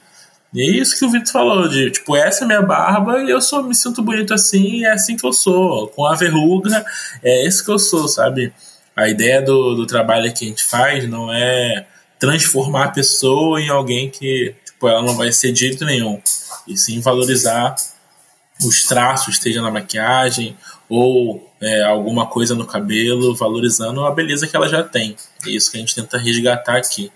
E 0.52 0.62
é 0.64 0.82
isso 0.82 0.98
que 0.98 1.06
o 1.06 1.12
Vitor 1.12 1.32
falou, 1.32 1.68
de 1.68 1.92
tipo, 1.92 2.16
essa 2.16 2.44
é 2.44 2.48
minha 2.48 2.64
barba 2.64 3.22
e 3.22 3.30
eu 3.30 3.40
sou, 3.40 3.62
me 3.62 3.76
sinto 3.76 4.02
bonito 4.02 4.34
assim, 4.34 4.84
é 4.84 4.94
assim 4.94 5.16
que 5.16 5.26
eu 5.26 5.32
sou. 5.32 5.88
Com 5.90 6.08
a 6.08 6.16
verruga, 6.16 6.84
é 7.22 7.46
esse 7.46 7.64
que 7.64 7.70
eu 7.70 7.78
sou, 7.78 8.08
sabe? 8.08 8.52
A 8.96 9.08
ideia 9.08 9.44
do, 9.44 9.76
do 9.76 9.86
trabalho 9.86 10.34
que 10.34 10.44
a 10.44 10.48
gente 10.48 10.64
faz 10.64 11.08
não 11.08 11.32
é 11.32 11.86
transformar 12.20 12.86
a 12.86 12.92
pessoa 12.92 13.62
em 13.62 13.70
alguém 13.70 14.10
que 14.10 14.56
tipo, 14.66 14.88
ela 14.88 15.04
não 15.04 15.16
vai 15.16 15.32
ser 15.32 15.52
de 15.52 15.60
jeito 15.60 15.86
nenhum. 15.86 16.20
E 16.68 16.76
sim 16.76 17.00
valorizar 17.00 17.76
os 18.64 18.86
traços, 18.86 19.36
esteja 19.36 19.62
na 19.62 19.72
maquiagem 19.72 20.56
ou 20.90 21.50
é, 21.62 21.84
alguma 21.84 22.28
coisa 22.28 22.54
no 22.54 22.66
cabelo, 22.66 23.36
valorizando 23.36 24.06
a 24.06 24.12
beleza 24.12 24.48
que 24.48 24.56
ela 24.56 24.68
já 24.68 24.84
tem. 24.84 25.16
É 25.46 25.50
isso 25.50 25.72
que 25.72 25.78
a 25.78 25.80
gente 25.80 25.96
tenta 25.96 26.18
resgatar 26.18 26.78
aqui. 26.78 27.12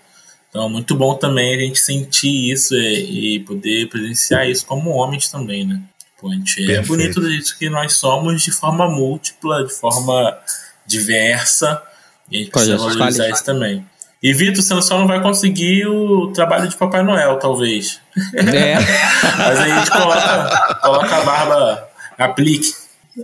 Então 0.48 0.66
é 0.66 0.68
muito 0.68 0.94
bom 0.94 1.14
também 1.14 1.54
a 1.54 1.58
gente 1.58 1.78
sentir 1.78 2.50
isso 2.50 2.74
e, 2.74 3.36
e 3.36 3.40
poder 3.40 3.88
presenciar 3.88 4.48
isso 4.48 4.64
como 4.64 4.90
homens 4.90 5.28
também, 5.28 5.66
né? 5.66 5.82
Pô, 6.18 6.30
a 6.30 6.34
gente 6.34 6.72
é 6.72 6.80
bonito 6.80 7.22
jeito 7.28 7.58
que 7.58 7.68
nós 7.68 7.92
somos, 7.94 8.42
de 8.42 8.50
forma 8.50 8.88
múltipla, 8.88 9.64
de 9.64 9.72
forma 9.72 10.38
diversa. 10.86 11.82
E 12.30 12.36
a 12.36 12.38
gente 12.40 12.50
precisa 12.50 12.78
valorizar 12.78 13.28
isso 13.28 13.44
também. 13.44 13.84
E 14.22 14.32
Vitor, 14.32 14.62
você 14.62 14.82
só 14.82 14.98
não 14.98 15.06
vai 15.06 15.20
conseguir 15.20 15.86
o 15.86 16.32
trabalho 16.32 16.68
de 16.68 16.76
Papai 16.76 17.02
Noel, 17.02 17.38
talvez. 17.38 18.00
É. 18.34 18.74
Mas 19.36 19.58
aí 19.60 19.70
a 19.70 19.78
gente 19.78 19.90
coloca, 19.90 20.78
coloca 20.82 21.16
a 21.16 21.24
barba, 21.24 21.88
aplique. 22.18 22.72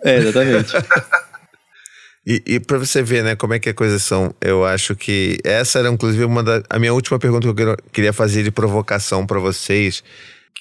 é, 0.05 0.17
exatamente. 0.17 0.73
E, 2.25 2.43
e 2.47 2.61
para 2.61 2.79
você 2.79 3.03
ver, 3.03 3.25
né, 3.25 3.35
como 3.35 3.55
é 3.55 3.59
que 3.59 3.69
as 3.69 3.75
coisas 3.75 4.03
são, 4.03 4.33
eu 4.41 4.65
acho 4.65 4.95
que 4.95 5.39
essa 5.43 5.81
era 5.81 5.89
inclusive 5.89 6.25
uma 6.25 6.43
da 6.43 6.63
a 6.71 6.79
minha 6.79 6.95
última 6.95 7.19
pergunta 7.19 7.53
que 7.53 7.63
eu 7.63 7.77
queria 7.93 8.13
fazer 8.13 8.45
de 8.45 8.51
provocação 8.53 9.27
para 9.27 9.41
vocês, 9.41 10.05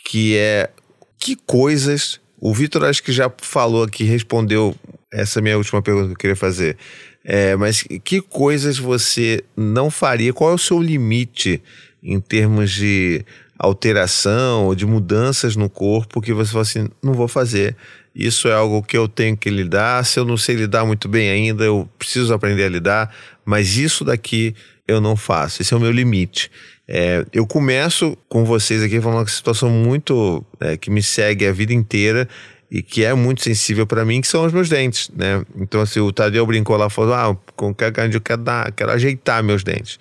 que 0.03 0.35
é 0.37 0.71
que 1.19 1.35
coisas 1.45 2.19
o 2.41 2.51
Vitor 2.51 2.83
acho 2.83 3.03
que 3.03 3.11
já 3.11 3.31
falou 3.37 3.83
aqui, 3.83 4.03
respondeu 4.03 4.75
essa 5.13 5.39
minha 5.39 5.55
última 5.55 5.79
pergunta 5.79 6.07
que 6.07 6.13
eu 6.13 6.17
queria 6.17 6.35
fazer. 6.35 6.75
É, 7.23 7.55
mas 7.55 7.83
que 8.03 8.21
coisas 8.21 8.77
você 8.77 9.43
não 9.55 9.91
faria? 9.91 10.33
Qual 10.33 10.51
é 10.51 10.53
o 10.53 10.57
seu 10.57 10.81
limite 10.81 11.61
em 12.01 12.19
termos 12.19 12.71
de 12.71 13.23
alteração 13.61 14.65
ou 14.65 14.73
de 14.73 14.87
mudanças 14.87 15.55
no 15.55 15.69
corpo 15.69 16.19
que 16.19 16.33
você 16.33 16.51
fala 16.51 16.63
assim, 16.63 16.89
não 17.01 17.13
vou 17.13 17.27
fazer. 17.27 17.75
Isso 18.13 18.47
é 18.47 18.53
algo 18.53 18.81
que 18.81 18.97
eu 18.97 19.07
tenho 19.07 19.37
que 19.37 19.51
lidar. 19.51 20.03
Se 20.03 20.19
eu 20.19 20.25
não 20.25 20.35
sei 20.35 20.55
lidar 20.55 20.83
muito 20.83 21.07
bem 21.07 21.29
ainda, 21.29 21.63
eu 21.63 21.87
preciso 21.97 22.33
aprender 22.33 22.63
a 22.63 22.69
lidar. 22.69 23.15
Mas 23.45 23.77
isso 23.77 24.03
daqui 24.03 24.55
eu 24.87 24.99
não 24.99 25.15
faço. 25.15 25.61
Esse 25.61 25.75
é 25.75 25.77
o 25.77 25.79
meu 25.79 25.91
limite. 25.91 26.51
É, 26.87 27.23
eu 27.31 27.45
começo 27.45 28.17
com 28.27 28.43
vocês 28.43 28.81
aqui 28.81 28.99
falando 28.99 29.19
uma 29.19 29.27
situação 29.27 29.69
muito 29.69 30.43
é, 30.59 30.75
que 30.75 30.89
me 30.89 31.03
segue 31.03 31.45
a 31.45 31.53
vida 31.53 31.71
inteira 31.71 32.27
e 32.71 32.81
que 32.81 33.03
é 33.03 33.13
muito 33.13 33.43
sensível 33.43 33.85
para 33.85 34.05
mim, 34.05 34.21
que 34.21 34.27
são 34.27 34.45
os 34.45 34.53
meus 34.53 34.69
dentes, 34.69 35.11
né? 35.13 35.43
Então, 35.57 35.81
assim, 35.81 35.99
o 35.99 36.11
Tadeu 36.13 36.45
brincou 36.45 36.77
lá, 36.77 36.89
falou, 36.89 37.13
ah, 37.13 37.37
com 37.57 37.75
que 37.75 37.83
eu 37.83 38.21
quero 38.21 38.41
dar, 38.41 38.71
quero 38.71 38.91
ajeitar 38.91 39.43
meus 39.43 39.61
dentes. 39.61 39.99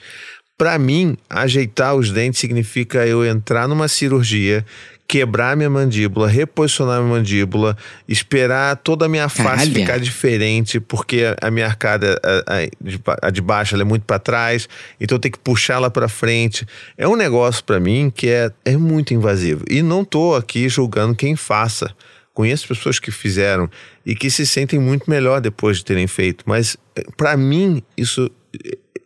Para 0.56 0.78
mim, 0.78 1.16
ajeitar 1.28 1.96
os 1.96 2.12
dentes 2.12 2.38
significa 2.38 3.04
eu 3.04 3.26
entrar 3.26 3.66
numa 3.66 3.88
cirurgia, 3.88 4.64
quebrar 5.08 5.56
minha 5.56 5.68
mandíbula, 5.68 6.28
reposicionar 6.28 7.00
minha 7.00 7.16
mandíbula, 7.16 7.76
esperar 8.06 8.76
toda 8.76 9.06
a 9.06 9.08
minha 9.08 9.28
face 9.28 9.48
Caralho. 9.48 9.74
ficar 9.74 9.98
diferente, 9.98 10.78
porque 10.78 11.34
a 11.40 11.50
minha 11.50 11.66
arcada, 11.66 12.20
a, 12.46 13.26
a 13.26 13.30
de 13.30 13.40
baixo, 13.40 13.74
ela 13.74 13.82
é 13.82 13.84
muito 13.84 14.04
para 14.04 14.20
trás, 14.20 14.68
então 15.00 15.16
eu 15.16 15.20
tenho 15.20 15.32
que 15.32 15.40
puxá-la 15.40 15.90
para 15.90 16.08
frente. 16.08 16.64
É 16.96 17.08
um 17.08 17.16
negócio 17.16 17.64
para 17.64 17.80
mim 17.80 18.12
que 18.14 18.28
é, 18.28 18.52
é 18.64 18.76
muito 18.76 19.12
invasivo. 19.12 19.64
E 19.68 19.82
não 19.82 20.04
tô 20.04 20.36
aqui 20.36 20.68
julgando 20.68 21.16
quem 21.16 21.34
faça. 21.34 21.92
Conheço 22.40 22.66
pessoas 22.66 22.98
que 22.98 23.10
fizeram 23.10 23.68
e 24.04 24.14
que 24.14 24.30
se 24.30 24.46
sentem 24.46 24.78
muito 24.78 25.10
melhor 25.10 25.42
depois 25.42 25.76
de 25.76 25.84
terem 25.84 26.06
feito, 26.06 26.42
mas 26.46 26.74
para 27.14 27.36
mim 27.36 27.82
isso 27.98 28.30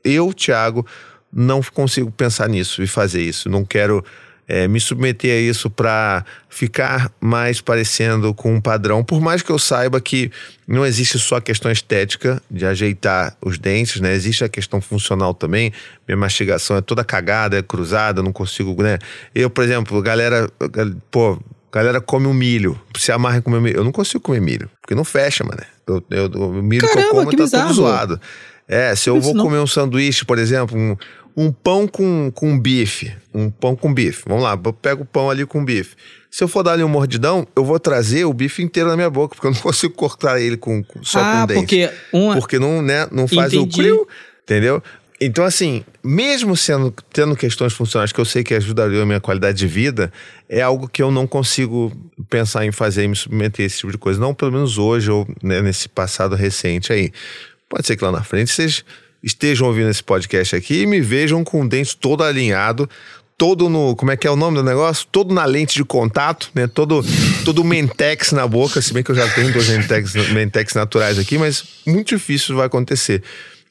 eu, 0.04 0.32
Thiago, 0.32 0.86
não 1.32 1.60
consigo 1.60 2.12
pensar 2.12 2.48
nisso 2.48 2.80
e 2.80 2.86
fazer 2.86 3.22
isso. 3.22 3.48
Não 3.48 3.64
quero 3.64 4.04
é, 4.46 4.68
me 4.68 4.78
submeter 4.78 5.32
a 5.32 5.40
isso 5.40 5.68
para 5.68 6.24
ficar 6.48 7.10
mais 7.20 7.60
parecendo 7.60 8.32
com 8.32 8.54
um 8.54 8.60
padrão, 8.60 9.02
por 9.02 9.20
mais 9.20 9.42
que 9.42 9.50
eu 9.50 9.58
saiba 9.58 10.00
que 10.00 10.30
não 10.64 10.86
existe 10.86 11.18
só 11.18 11.38
a 11.38 11.40
questão 11.40 11.72
estética 11.72 12.40
de 12.48 12.64
ajeitar 12.64 13.36
os 13.42 13.58
dentes, 13.58 14.00
né? 14.00 14.14
Existe 14.14 14.44
a 14.44 14.48
questão 14.48 14.80
funcional 14.80 15.34
também. 15.34 15.72
Minha 16.06 16.16
mastigação 16.16 16.76
é 16.76 16.80
toda 16.80 17.02
cagada, 17.02 17.58
é 17.58 17.62
cruzada, 17.62 18.22
não 18.22 18.32
consigo, 18.32 18.80
né? 18.80 19.00
Eu, 19.34 19.50
por 19.50 19.64
exemplo, 19.64 20.00
galera, 20.00 20.48
pô, 21.10 21.36
galera 21.80 22.00
come 22.00 22.26
um 22.26 22.34
milho, 22.34 22.80
se 22.96 23.10
amarra 23.12 23.38
em 23.38 23.40
comer 23.40 23.60
milho. 23.60 23.76
Eu 23.78 23.84
não 23.84 23.92
consigo 23.92 24.20
comer 24.22 24.40
milho, 24.40 24.70
porque 24.80 24.94
não 24.94 25.04
fecha, 25.04 25.42
mano. 25.44 25.60
Eu, 25.86 26.02
eu, 26.10 26.26
o 26.40 26.62
milho 26.62 26.86
Caramba, 26.86 27.00
que 27.02 27.06
eu 27.06 27.14
como 27.16 27.30
que 27.30 27.36
tá 27.36 27.42
bizarro. 27.44 27.66
todo 27.68 27.74
zoado. 27.76 28.20
É, 28.66 28.94
se 28.94 29.10
eu 29.10 29.18
Isso 29.18 29.26
vou 29.26 29.34
não. 29.34 29.44
comer 29.44 29.58
um 29.58 29.66
sanduíche, 29.66 30.24
por 30.24 30.38
exemplo, 30.38 30.78
um, 30.78 30.96
um 31.36 31.52
pão 31.52 31.86
com, 31.86 32.30
com 32.34 32.58
bife, 32.58 33.12
um 33.34 33.50
pão 33.50 33.76
com 33.76 33.92
bife. 33.92 34.22
Vamos 34.26 34.42
lá, 34.44 34.58
eu 34.64 34.72
pego 34.72 35.02
o 35.02 35.06
pão 35.06 35.28
ali 35.30 35.44
com 35.44 35.64
bife. 35.64 35.96
Se 36.30 36.42
eu 36.42 36.48
for 36.48 36.62
dar 36.62 36.72
ali 36.72 36.82
um 36.82 36.88
mordidão, 36.88 37.46
eu 37.54 37.64
vou 37.64 37.78
trazer 37.78 38.24
o 38.24 38.32
bife 38.32 38.62
inteiro 38.62 38.88
na 38.88 38.96
minha 38.96 39.10
boca, 39.10 39.34
porque 39.34 39.46
eu 39.46 39.52
não 39.52 39.60
consigo 39.62 39.94
cortar 39.94 40.40
ele 40.40 40.56
com, 40.56 40.82
com- 40.82 41.04
só 41.04 41.20
ah, 41.20 41.40
com 41.42 41.46
dente. 41.46 41.60
porque 41.60 41.90
uma. 42.12 42.34
Porque 42.36 42.58
não, 42.58 42.82
né, 42.82 43.06
não 43.12 43.28
faz 43.28 43.52
Entendi. 43.52 43.74
o 43.74 43.78
criu, 43.78 44.08
entendeu? 44.42 44.82
Então, 45.26 45.42
assim, 45.42 45.82
mesmo 46.02 46.54
sendo 46.54 46.94
tendo 47.10 47.34
questões 47.34 47.72
funcionais 47.72 48.12
que 48.12 48.20
eu 48.20 48.26
sei 48.26 48.44
que 48.44 48.52
ajudariam 48.52 49.02
a 49.02 49.06
minha 49.06 49.20
qualidade 49.20 49.56
de 49.56 49.66
vida, 49.66 50.12
é 50.46 50.60
algo 50.60 50.86
que 50.86 51.02
eu 51.02 51.10
não 51.10 51.26
consigo 51.26 51.90
pensar 52.28 52.66
em 52.66 52.70
fazer 52.70 53.04
e 53.04 53.08
me 53.08 53.16
submeter 53.16 53.64
a 53.64 53.66
esse 53.66 53.78
tipo 53.78 53.90
de 53.90 53.96
coisa. 53.96 54.20
Não 54.20 54.34
pelo 54.34 54.52
menos 54.52 54.76
hoje 54.76 55.10
ou 55.10 55.26
né, 55.42 55.62
nesse 55.62 55.88
passado 55.88 56.36
recente 56.36 56.92
aí. 56.92 57.10
Pode 57.70 57.86
ser 57.86 57.96
que 57.96 58.04
lá 58.04 58.12
na 58.12 58.22
frente 58.22 58.50
vocês 58.50 58.84
estejam 59.22 59.66
ouvindo 59.66 59.88
esse 59.88 60.04
podcast 60.04 60.54
aqui 60.54 60.82
e 60.82 60.86
me 60.86 61.00
vejam 61.00 61.42
com 61.42 61.62
o 61.62 61.66
dente 61.66 61.96
todo 61.96 62.22
alinhado, 62.22 62.86
todo 63.38 63.70
no. 63.70 63.96
Como 63.96 64.10
é 64.10 64.18
que 64.18 64.26
é 64.26 64.30
o 64.30 64.36
nome 64.36 64.58
do 64.58 64.62
negócio? 64.62 65.06
Todo 65.10 65.32
na 65.32 65.46
lente 65.46 65.76
de 65.76 65.84
contato, 65.86 66.50
né? 66.54 66.66
Todo, 66.66 67.02
todo 67.46 67.64
mentex 67.64 68.32
na 68.32 68.46
boca, 68.46 68.82
se 68.82 68.92
bem 68.92 69.02
que 69.02 69.10
eu 69.10 69.14
já 69.16 69.26
tenho 69.32 69.50
dois 69.54 69.70
mentex, 69.70 70.12
mentex 70.32 70.74
naturais 70.74 71.18
aqui, 71.18 71.38
mas 71.38 71.64
muito 71.86 72.08
difícil 72.14 72.56
vai 72.56 72.66
acontecer. 72.66 73.22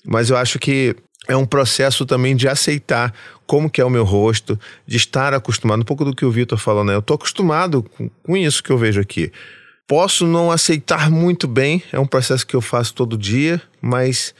Mas 0.03 0.31
eu 0.31 0.35
acho 0.35 0.57
que 0.57 0.95
é 1.27 1.35
um 1.35 1.45
processo 1.45 2.05
também 2.05 2.35
de 2.35 2.47
aceitar 2.47 3.13
como 3.45 3.69
que 3.69 3.81
é 3.81 3.85
o 3.85 3.89
meu 3.89 4.03
rosto, 4.03 4.59
de 4.85 4.97
estar 4.97 5.33
acostumado, 5.33 5.81
um 5.81 5.85
pouco 5.85 6.05
do 6.05 6.15
que 6.15 6.25
o 6.25 6.31
Vitor 6.31 6.57
falou, 6.57 6.83
né? 6.83 6.95
Eu 6.95 7.01
tô 7.01 7.13
acostumado 7.13 7.83
com, 7.83 8.09
com 8.09 8.37
isso 8.37 8.63
que 8.63 8.71
eu 8.71 8.77
vejo 8.77 8.99
aqui. 8.99 9.31
Posso 9.87 10.25
não 10.25 10.51
aceitar 10.51 11.09
muito 11.09 11.47
bem, 11.47 11.83
é 11.91 11.99
um 11.99 12.05
processo 12.05 12.47
que 12.47 12.55
eu 12.55 12.61
faço 12.61 12.93
todo 12.93 13.17
dia, 13.17 13.61
mas 13.81 14.33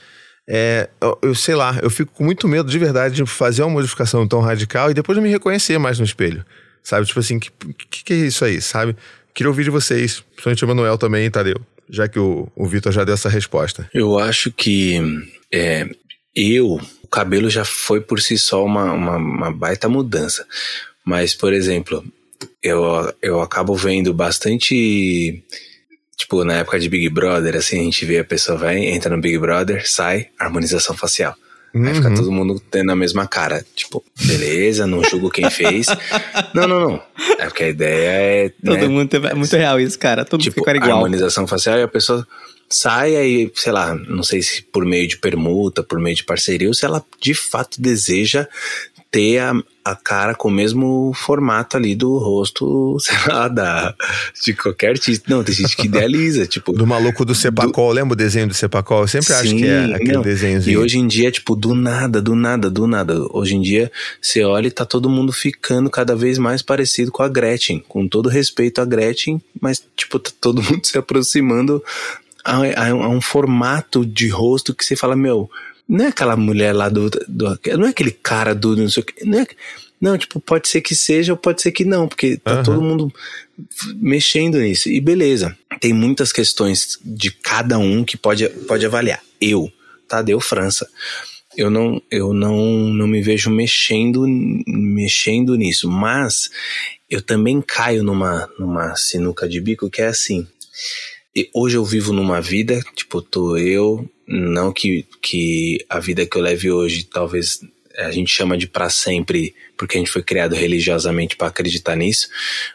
é, 0.48 0.88
eu, 1.00 1.18
eu 1.22 1.34
sei 1.34 1.54
lá, 1.54 1.78
eu 1.82 1.90
fico 1.90 2.12
com 2.12 2.24
muito 2.24 2.46
medo 2.48 2.70
de 2.70 2.78
verdade 2.78 3.14
de 3.14 3.26
fazer 3.26 3.62
uma 3.62 3.70
modificação 3.70 4.26
tão 4.26 4.40
radical 4.40 4.90
e 4.90 4.94
depois 4.94 5.16
de 5.16 5.22
me 5.22 5.30
reconhecer 5.30 5.78
mais 5.78 5.98
no 5.98 6.04
espelho. 6.04 6.44
Sabe? 6.82 7.06
Tipo 7.06 7.20
assim, 7.20 7.38
que, 7.38 7.50
que, 7.90 8.04
que 8.04 8.12
é 8.12 8.16
isso 8.16 8.44
aí, 8.44 8.60
sabe? 8.60 8.94
Queria 9.34 9.48
ouvir 9.48 9.64
de 9.64 9.70
vocês, 9.70 10.20
principalmente 10.20 10.64
o 10.64 10.68
Manuel 10.68 10.98
também, 10.98 11.30
Tadeu, 11.30 11.60
já 11.88 12.06
que 12.06 12.18
o, 12.18 12.46
o 12.54 12.66
Vitor 12.66 12.92
já 12.92 13.04
deu 13.04 13.14
essa 13.14 13.28
resposta. 13.28 13.88
Eu 13.92 14.18
acho 14.18 14.52
que 14.52 15.00
é, 15.52 15.88
eu, 16.34 16.80
o 17.02 17.08
cabelo 17.08 17.48
já 17.48 17.64
foi 17.64 18.00
por 18.00 18.20
si 18.20 18.36
só 18.36 18.64
uma, 18.64 18.92
uma, 18.92 19.16
uma 19.16 19.52
baita 19.52 19.88
mudança. 19.88 20.46
Mas, 21.04 21.34
por 21.34 21.52
exemplo, 21.52 22.04
eu, 22.62 22.80
eu 23.22 23.40
acabo 23.40 23.74
vendo 23.74 24.12
bastante. 24.12 25.42
Tipo, 26.16 26.44
na 26.44 26.54
época 26.54 26.78
de 26.78 26.88
Big 26.88 27.08
Brother, 27.08 27.56
assim, 27.56 27.80
a 27.80 27.82
gente 27.82 28.04
vê 28.04 28.18
a 28.18 28.24
pessoa 28.24 28.56
vai, 28.56 28.78
entra 28.86 29.14
no 29.14 29.20
Big 29.20 29.36
Brother, 29.38 29.88
sai, 29.88 30.28
harmonização 30.38 30.96
facial. 30.96 31.34
Aí 31.74 31.92
fica 31.92 32.08
Uhum. 32.08 32.14
todo 32.14 32.30
mundo 32.30 32.62
tendo 32.70 32.92
a 32.92 32.96
mesma 32.96 33.26
cara. 33.26 33.66
Tipo, 33.74 34.02
beleza, 34.24 34.86
não 34.86 35.02
julgo 35.02 35.28
quem 35.28 35.50
fez. 35.50 35.86
não, 36.54 36.68
não, 36.68 36.80
não. 36.88 37.02
É 37.36 37.46
porque 37.46 37.64
a 37.64 37.68
ideia 37.68 38.10
é. 38.10 38.48
Todo 38.64 38.76
né, 38.76 38.86
mundo 38.86 39.12
é 39.12 39.34
muito 39.34 39.56
real 39.56 39.80
isso, 39.80 39.98
cara. 39.98 40.24
Todo 40.24 40.40
mundo 40.40 40.44
tipo, 40.44 40.60
fica 40.60 40.76
igual. 40.76 40.92
harmonização 40.98 41.48
facial 41.48 41.76
e 41.78 41.82
a 41.82 41.88
pessoa 41.88 42.24
sai 42.74 43.16
aí, 43.16 43.52
sei 43.54 43.72
lá, 43.72 43.94
não 43.94 44.22
sei 44.22 44.42
se 44.42 44.62
por 44.62 44.84
meio 44.84 45.06
de 45.06 45.16
permuta, 45.16 45.82
por 45.82 45.98
meio 46.00 46.16
de 46.16 46.24
parceria, 46.24 46.68
ou 46.68 46.74
se 46.74 46.84
ela 46.84 47.04
de 47.20 47.34
fato 47.34 47.80
deseja 47.80 48.46
ter 49.14 49.38
a, 49.38 49.54
a 49.84 49.94
cara 49.94 50.34
com 50.34 50.48
o 50.48 50.50
mesmo 50.50 51.12
formato 51.14 51.76
ali 51.76 51.94
do 51.94 52.18
rosto, 52.18 52.96
sei 52.98 53.16
lá, 53.28 53.46
da, 53.46 53.94
de 54.44 54.54
qualquer 54.54 54.88
artista. 54.90 55.32
Não, 55.32 55.44
tem 55.44 55.54
gente 55.54 55.76
que 55.76 55.86
idealiza, 55.86 56.46
tipo. 56.48 56.72
Do 56.72 56.84
maluco 56.84 57.24
do 57.24 57.32
Cepacol, 57.32 57.92
lembra 57.92 58.14
o 58.14 58.16
desenho 58.16 58.48
do 58.48 58.54
Cepacol? 58.54 59.02
Eu 59.02 59.08
sempre 59.08 59.32
acho 59.32 59.50
Sim, 59.50 59.58
que 59.58 59.66
é 59.66 59.84
aquele 59.94 60.14
não. 60.14 60.22
desenhozinho. 60.22 60.74
E 60.74 60.76
hoje 60.76 60.98
em 60.98 61.06
dia, 61.06 61.30
tipo, 61.30 61.54
do 61.54 61.76
nada, 61.76 62.20
do 62.20 62.34
nada, 62.34 62.68
do 62.68 62.88
nada. 62.88 63.14
Hoje 63.30 63.54
em 63.54 63.60
dia, 63.60 63.92
você 64.20 64.42
olha 64.42 64.66
e 64.66 64.70
tá 64.72 64.84
todo 64.84 65.08
mundo 65.08 65.32
ficando 65.32 65.88
cada 65.88 66.16
vez 66.16 66.36
mais 66.36 66.60
parecido 66.60 67.12
com 67.12 67.22
a 67.22 67.28
Gretchen. 67.28 67.84
Com 67.86 68.08
todo 68.08 68.28
respeito 68.28 68.80
à 68.80 68.84
Gretchen, 68.84 69.40
mas, 69.60 69.80
tipo, 69.96 70.18
tá 70.18 70.32
todo 70.40 70.60
mundo 70.64 70.84
se 70.84 70.98
aproximando 70.98 71.80
a, 72.44 72.88
a- 72.88 72.94
um 73.08 73.20
formato 73.20 74.04
de 74.04 74.28
rosto 74.28 74.74
que 74.74 74.84
você 74.84 74.94
fala, 74.94 75.16
meu, 75.16 75.50
não 75.88 76.04
é 76.04 76.08
aquela 76.08 76.36
mulher 76.36 76.72
lá 76.72 76.88
do. 76.88 77.08
do- 77.28 77.58
não 77.78 77.86
é 77.86 77.90
aquele 77.90 78.10
cara 78.10 78.54
do 78.54 78.76
não 78.76 78.88
sei 78.88 79.02
o 79.02 79.06
que. 79.06 79.24
Não, 79.24 79.40
é, 79.40 79.46
não, 80.00 80.18
tipo, 80.18 80.38
pode 80.40 80.68
ser 80.68 80.80
que 80.80 80.94
seja 80.94 81.32
ou 81.32 81.36
pode 81.38 81.62
ser 81.62 81.72
que 81.72 81.84
não, 81.84 82.06
porque 82.08 82.36
tá 82.36 82.52
Aham. 82.54 82.62
todo 82.62 82.82
mundo 82.82 83.12
mexendo 83.96 84.58
nisso. 84.58 84.88
E 84.88 85.00
beleza, 85.00 85.56
tem 85.80 85.92
muitas 85.92 86.32
questões 86.32 86.98
de 87.04 87.30
cada 87.30 87.78
um 87.78 88.04
que 88.04 88.16
pode, 88.16 88.48
pode 88.48 88.84
avaliar. 88.84 89.20
Eu, 89.40 89.70
Tadeu 90.08 90.40
França, 90.40 90.88
eu 91.56 91.70
não, 91.70 92.02
eu 92.10 92.32
não, 92.34 92.56
não 92.92 93.06
me 93.06 93.22
vejo 93.22 93.48
mexendo, 93.50 94.24
mexendo 94.66 95.54
nisso, 95.54 95.88
mas 95.88 96.50
eu 97.08 97.22
também 97.22 97.62
caio 97.62 98.02
numa, 98.02 98.48
numa 98.58 98.94
sinuca 98.96 99.48
de 99.48 99.60
bico 99.60 99.88
que 99.88 100.02
é 100.02 100.06
assim. 100.06 100.46
Hoje 101.52 101.76
eu 101.76 101.84
vivo 101.84 102.12
numa 102.12 102.40
vida, 102.40 102.80
tipo, 102.94 103.20
tô 103.20 103.56
eu, 103.56 104.08
não 104.26 104.72
que, 104.72 105.04
que 105.20 105.84
a 105.88 105.98
vida 105.98 106.24
que 106.24 106.36
eu 106.36 106.42
leve 106.42 106.70
hoje 106.70 107.04
talvez 107.04 107.60
a 107.98 108.10
gente 108.10 108.30
chama 108.30 108.56
de 108.56 108.66
pra 108.66 108.88
sempre, 108.88 109.54
porque 109.76 109.96
a 109.96 110.00
gente 110.00 110.10
foi 110.10 110.22
criado 110.22 110.54
religiosamente 110.54 111.36
para 111.36 111.48
acreditar 111.48 111.96
nisso, 111.96 112.28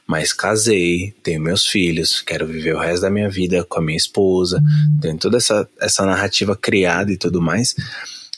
mas 0.08 0.34
casei, 0.34 1.14
tenho 1.24 1.42
meus 1.42 1.66
filhos, 1.66 2.22
quero 2.22 2.48
viver 2.48 2.76
o 2.76 2.80
resto 2.80 3.02
da 3.02 3.10
minha 3.10 3.30
vida 3.30 3.64
com 3.64 3.80
a 3.80 3.82
minha 3.82 3.98
esposa, 3.98 4.62
tenho 5.02 5.18
toda 5.18 5.38
essa, 5.38 5.68
essa 5.80 6.06
narrativa 6.06 6.56
criada 6.56 7.12
e 7.12 7.18
tudo 7.18 7.42
mais. 7.42 7.76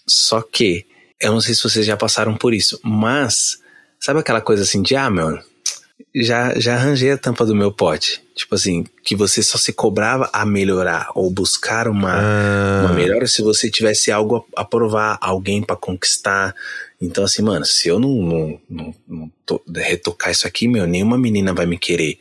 Só 0.07 0.41
que, 0.41 0.85
eu 1.19 1.31
não 1.31 1.41
sei 1.41 1.53
se 1.53 1.63
vocês 1.63 1.85
já 1.85 1.95
passaram 1.95 2.35
por 2.35 2.53
isso, 2.53 2.79
mas 2.83 3.59
sabe 3.99 4.19
aquela 4.19 4.41
coisa 4.41 4.63
assim 4.63 4.81
de, 4.81 4.95
ah, 4.95 5.09
meu, 5.09 5.39
já, 6.15 6.57
já 6.59 6.75
arranjei 6.75 7.11
a 7.11 7.17
tampa 7.17 7.45
do 7.45 7.55
meu 7.55 7.71
pote. 7.71 8.21
Tipo 8.35 8.55
assim, 8.55 8.85
que 9.03 9.15
você 9.15 9.41
só 9.43 9.57
se 9.57 9.71
cobrava 9.73 10.29
a 10.33 10.45
melhorar 10.45 11.09
ou 11.15 11.29
buscar 11.29 11.87
uma, 11.87 12.13
Ah, 12.19 12.79
uma 12.85 12.93
melhora 12.93 13.27
se 13.27 13.41
você 13.41 13.69
tivesse 13.69 14.11
algo 14.11 14.45
a, 14.55 14.61
a 14.61 14.65
provar, 14.65 15.17
alguém 15.21 15.61
pra 15.61 15.75
conquistar. 15.75 16.55
Então, 17.01 17.23
assim, 17.23 17.41
mano, 17.41 17.65
se 17.65 17.87
eu 17.87 17.99
não, 17.99 18.09
não, 18.09 18.61
não, 18.69 18.95
não 19.07 19.31
to- 19.45 19.61
retocar 19.75 20.31
isso 20.31 20.47
aqui, 20.47 20.67
meu, 20.67 20.85
nenhuma 20.87 21.17
menina 21.17 21.53
vai 21.53 21.65
me 21.65 21.77
querer. 21.77 22.17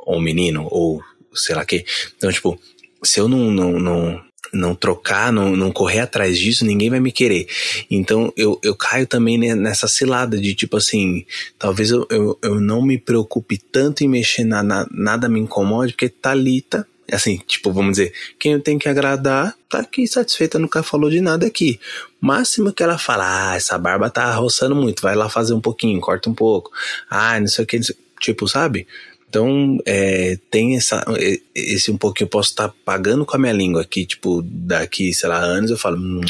Ou 0.00 0.20
menino, 0.20 0.66
ou 0.70 1.02
sei 1.34 1.54
lá 1.54 1.64
que. 1.64 1.84
Então, 2.16 2.30
tipo, 2.32 2.58
se 3.02 3.20
eu 3.20 3.28
não, 3.28 3.50
não, 3.50 3.72
não, 3.78 4.22
não 4.52 4.74
trocar, 4.74 5.32
não, 5.32 5.56
não 5.56 5.72
correr 5.72 6.00
atrás 6.00 6.38
disso, 6.38 6.64
ninguém 6.64 6.90
vai 6.90 7.00
me 7.00 7.12
querer. 7.12 7.46
Então, 7.90 8.32
eu, 8.36 8.58
eu 8.62 8.74
caio 8.74 9.06
também 9.06 9.36
ne- 9.38 9.54
nessa 9.54 9.88
cilada 9.88 10.38
de 10.38 10.54
tipo 10.54 10.76
assim, 10.76 11.24
talvez 11.58 11.90
eu, 11.90 12.06
eu, 12.10 12.38
eu 12.42 12.60
não 12.60 12.82
me 12.82 12.98
preocupe 12.98 13.58
tanto 13.58 14.04
em 14.04 14.08
mexer 14.08 14.44
na, 14.44 14.62
na- 14.62 14.86
nada 14.90 15.28
me 15.28 15.40
incomode, 15.40 15.92
porque 15.92 16.08
Thalita, 16.08 16.86
assim, 17.10 17.38
tipo, 17.46 17.72
vamos 17.72 17.92
dizer, 17.92 18.12
quem 18.38 18.52
eu 18.52 18.60
tenho 18.60 18.78
que 18.78 18.88
agradar, 18.88 19.54
tá 19.68 19.80
aqui 19.80 20.06
satisfeita, 20.06 20.58
nunca 20.58 20.82
falou 20.82 21.10
de 21.10 21.20
nada 21.20 21.46
aqui. 21.46 21.78
Máximo 22.20 22.72
que 22.72 22.82
ela 22.82 22.98
fala, 22.98 23.52
ah, 23.52 23.56
essa 23.56 23.76
barba 23.78 24.10
tá 24.10 24.32
roçando 24.34 24.74
muito, 24.74 25.02
vai 25.02 25.14
lá 25.14 25.28
fazer 25.28 25.54
um 25.54 25.60
pouquinho, 25.60 26.00
corta 26.00 26.30
um 26.30 26.34
pouco. 26.34 26.70
Ah, 27.10 27.38
não 27.38 27.46
sei 27.46 27.64
o 27.64 27.66
que, 27.66 27.78
tipo, 28.20 28.48
sabe? 28.48 28.86
Então, 29.28 29.76
é, 29.84 30.38
tem 30.50 30.76
essa, 30.76 31.04
e- 31.18 31.42
esse 31.54 31.90
um 31.90 31.96
pouquinho, 31.98 32.26
eu 32.26 32.30
posso 32.30 32.50
estar 32.50 32.68
pagando 32.84 33.26
com 33.26 33.36
a 33.36 33.38
minha 33.38 33.52
língua 33.52 33.82
aqui, 33.82 34.06
tipo, 34.06 34.40
daqui, 34.42 35.12
sei 35.12 35.28
lá, 35.28 35.38
anos, 35.38 35.70
eu 35.70 35.76
falo, 35.76 35.98
hum, 35.98 36.20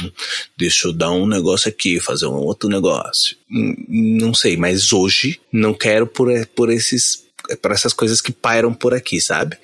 deixa 0.56 0.88
eu 0.88 0.92
dar 0.92 1.10
um 1.12 1.26
negócio 1.26 1.68
aqui, 1.68 2.00
fazer 2.00 2.26
um 2.26 2.34
outro 2.34 2.68
negócio. 2.68 3.36
Hum, 3.50 3.74
Não 4.18 4.34
sei, 4.34 4.56
mas 4.56 4.92
hoje 4.92 5.38
não 5.52 5.72
quero 5.74 6.06
por, 6.06 6.28
por 6.56 6.70
esses, 6.70 7.22
por 7.62 7.70
essas 7.70 7.92
coisas 7.92 8.20
que 8.20 8.32
pairam 8.32 8.72
por 8.74 8.92
aqui, 8.94 9.20
sabe? 9.20 9.56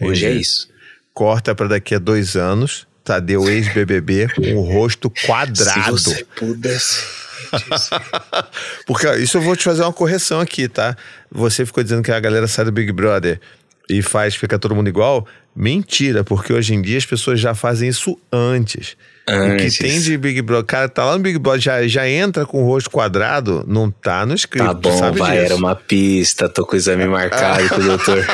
Hoje 0.00 0.24
é 0.24 0.28
Entendi. 0.30 0.42
isso. 0.42 0.68
corta 1.14 1.54
pra 1.54 1.68
daqui 1.68 1.94
a 1.94 1.98
dois 1.98 2.36
anos, 2.36 2.86
Tadeu 3.04 3.48
ex-BBB, 3.48 4.28
com 4.34 4.54
o 4.56 4.62
rosto 4.62 5.08
quadrado. 5.24 5.96
Se 5.98 6.10
você 6.14 6.24
pudesse. 6.36 7.04
Porque 8.86 9.06
ó, 9.06 9.14
isso 9.14 9.38
eu 9.38 9.42
vou 9.42 9.56
te 9.56 9.64
fazer 9.64 9.82
uma 9.82 9.92
correção 9.92 10.40
aqui, 10.40 10.68
tá? 10.68 10.96
Você 11.30 11.64
ficou 11.66 11.82
dizendo 11.82 12.02
que 12.02 12.12
a 12.12 12.20
galera 12.20 12.46
sai 12.46 12.64
do 12.64 12.72
Big 12.72 12.92
Brother 12.92 13.40
e 13.88 14.02
faz, 14.02 14.34
fica 14.34 14.58
todo 14.58 14.74
mundo 14.74 14.88
igual. 14.88 15.26
Mentira, 15.54 16.22
porque 16.22 16.52
hoje 16.52 16.74
em 16.74 16.82
dia 16.82 16.98
as 16.98 17.06
pessoas 17.06 17.40
já 17.40 17.54
fazem 17.54 17.88
isso 17.88 18.18
antes. 18.30 18.96
Antes. 19.28 19.74
O 19.74 19.78
que 19.78 19.84
tem 19.84 20.00
de 20.00 20.16
Big 20.18 20.42
Brother, 20.42 20.62
o 20.62 20.66
cara 20.66 20.88
tá 20.88 21.04
lá 21.04 21.14
no 21.14 21.20
Big 21.20 21.38
Brother, 21.38 21.60
já, 21.60 21.86
já 21.86 22.08
entra 22.08 22.44
com 22.44 22.62
o 22.62 22.66
rosto 22.66 22.90
quadrado, 22.90 23.64
não 23.66 23.90
tá 23.90 24.26
no 24.26 24.34
script, 24.34 24.66
Tá 24.68 24.74
bom, 24.74 24.98
sabe 24.98 25.18
vai, 25.18 25.32
disso. 25.32 25.44
era 25.46 25.56
uma 25.56 25.74
pista, 25.74 26.48
tô 26.48 26.66
com 26.66 26.74
o 26.74 26.76
exame 26.76 27.06
marcado 27.08 27.68
com 27.70 27.76
o 27.76 27.82
doutor. 27.84 28.24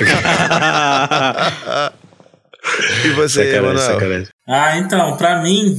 E 3.05 3.11
você, 3.11 3.53
sacanagem, 3.53 3.87
sacanagem. 3.87 4.29
Ah, 4.49 4.79
então, 4.79 5.17
pra 5.17 5.43
mim, 5.43 5.77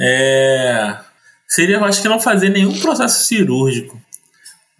é... 0.00 0.96
seria, 1.48 1.76
eu 1.76 1.84
acho 1.84 2.02
que 2.02 2.08
não 2.08 2.20
fazer 2.20 2.50
nenhum 2.50 2.78
processo 2.78 3.24
cirúrgico. 3.24 4.00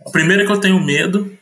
A 0.06 0.10
primeira 0.10 0.42
é 0.42 0.46
que 0.46 0.52
eu 0.52 0.60
tenho 0.60 0.78
medo 0.78 1.36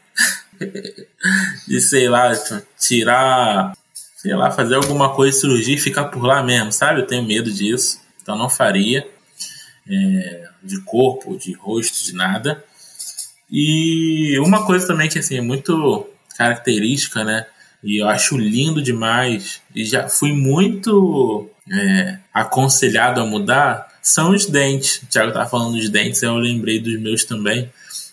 de, 1.68 1.80
sei 1.80 2.08
lá, 2.08 2.32
tirar, 2.78 3.76
sei 4.16 4.34
lá, 4.34 4.50
fazer 4.50 4.76
alguma 4.76 5.12
coisa 5.14 5.38
cirurgia 5.38 5.74
e 5.74 5.78
ficar 5.78 6.04
por 6.06 6.24
lá 6.24 6.42
mesmo, 6.42 6.72
sabe? 6.72 7.00
Eu 7.00 7.06
tenho 7.06 7.24
medo 7.24 7.52
disso, 7.52 8.00
então 8.22 8.38
não 8.38 8.48
faria. 8.48 9.06
É, 9.88 10.46
de 10.66 10.80
corpo, 10.82 11.38
de 11.38 11.52
rosto, 11.52 12.04
de 12.04 12.14
nada. 12.14 12.62
E 13.50 14.38
uma 14.40 14.66
coisa 14.66 14.86
também 14.86 15.08
que 15.08 15.18
assim, 15.18 15.38
é 15.38 15.40
muito 15.40 16.08
característica, 16.36 17.22
né? 17.24 17.46
E 17.82 18.02
eu 18.02 18.08
acho 18.08 18.36
lindo 18.36 18.82
demais. 18.82 19.62
E 19.74 19.84
já 19.84 20.08
fui 20.08 20.32
muito 20.32 21.48
é, 21.70 22.18
aconselhado 22.34 23.20
a 23.20 23.26
mudar. 23.26 23.88
São 24.06 24.30
os 24.30 24.46
dentes. 24.46 25.02
O 25.02 25.06
Thiago 25.06 25.32
tava 25.32 25.48
falando 25.48 25.74
dos 25.74 25.88
dentes, 25.88 26.22
eu 26.22 26.36
lembrei 26.36 26.78
dos 26.78 26.96
meus 27.00 27.24
também. 27.24 27.68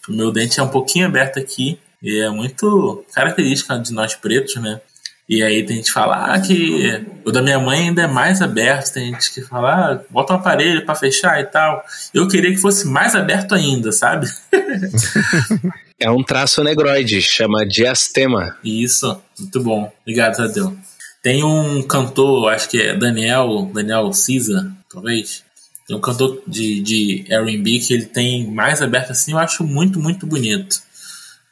O 0.10 0.12
meu 0.12 0.32
dente 0.32 0.60
é 0.60 0.64
um 0.64 0.68
pouquinho 0.68 1.06
aberto 1.06 1.38
aqui. 1.38 1.78
E 2.02 2.20
é 2.20 2.30
muito 2.32 3.06
característica 3.14 3.78
de 3.78 3.94
nós 3.94 4.16
pretos, 4.16 4.56
né? 4.56 4.82
E 5.30 5.44
aí 5.44 5.64
tem 5.64 5.78
gente 5.78 5.86
que 5.86 5.92
fala 5.94 6.34
ah, 6.34 6.40
que 6.42 7.06
o 7.24 7.32
da 7.32 7.42
minha 7.42 7.60
mãe 7.60 7.88
ainda 7.88 8.02
é 8.02 8.08
mais 8.08 8.42
aberto. 8.42 8.92
Tem 8.92 9.14
gente 9.14 9.32
que 9.32 9.42
fala, 9.44 9.94
ah, 9.94 10.00
bota 10.10 10.34
um 10.34 10.38
aparelho 10.38 10.84
para 10.84 10.96
fechar 10.96 11.40
e 11.40 11.46
tal. 11.46 11.86
Eu 12.12 12.28
queria 12.28 12.50
que 12.50 12.58
fosse 12.58 12.88
mais 12.88 13.14
aberto 13.14 13.54
ainda, 13.54 13.92
sabe? 13.92 14.28
É 16.00 16.10
um 16.10 16.22
traço 16.22 16.62
negroide, 16.64 17.22
chama 17.22 17.66
diastema. 17.66 18.58
Isso, 18.62 19.22
muito 19.40 19.64
bom. 19.64 19.90
Obrigado, 20.02 20.36
Tadeu. 20.36 20.76
Tem 21.22 21.42
um 21.46 21.82
cantor, 21.84 22.52
acho 22.52 22.68
que 22.68 22.82
é 22.82 22.94
Daniel, 22.94 23.72
Daniel 23.74 24.12
Cisa, 24.12 24.70
talvez. 24.92 25.43
Tem 25.88 25.96
um 25.96 26.02
cantor 26.02 26.42
de, 26.48 26.82
de 26.82 27.26
R&B 27.30 27.80
que 27.80 27.94
ele 27.94 28.06
tem 28.06 28.50
mais 28.50 28.82
aberto 28.82 29.12
assim, 29.12 29.34
eu 29.34 29.38
acho 29.38 29.64
muito, 29.64 30.00
muito 30.00 30.26
bonito. 30.26 30.82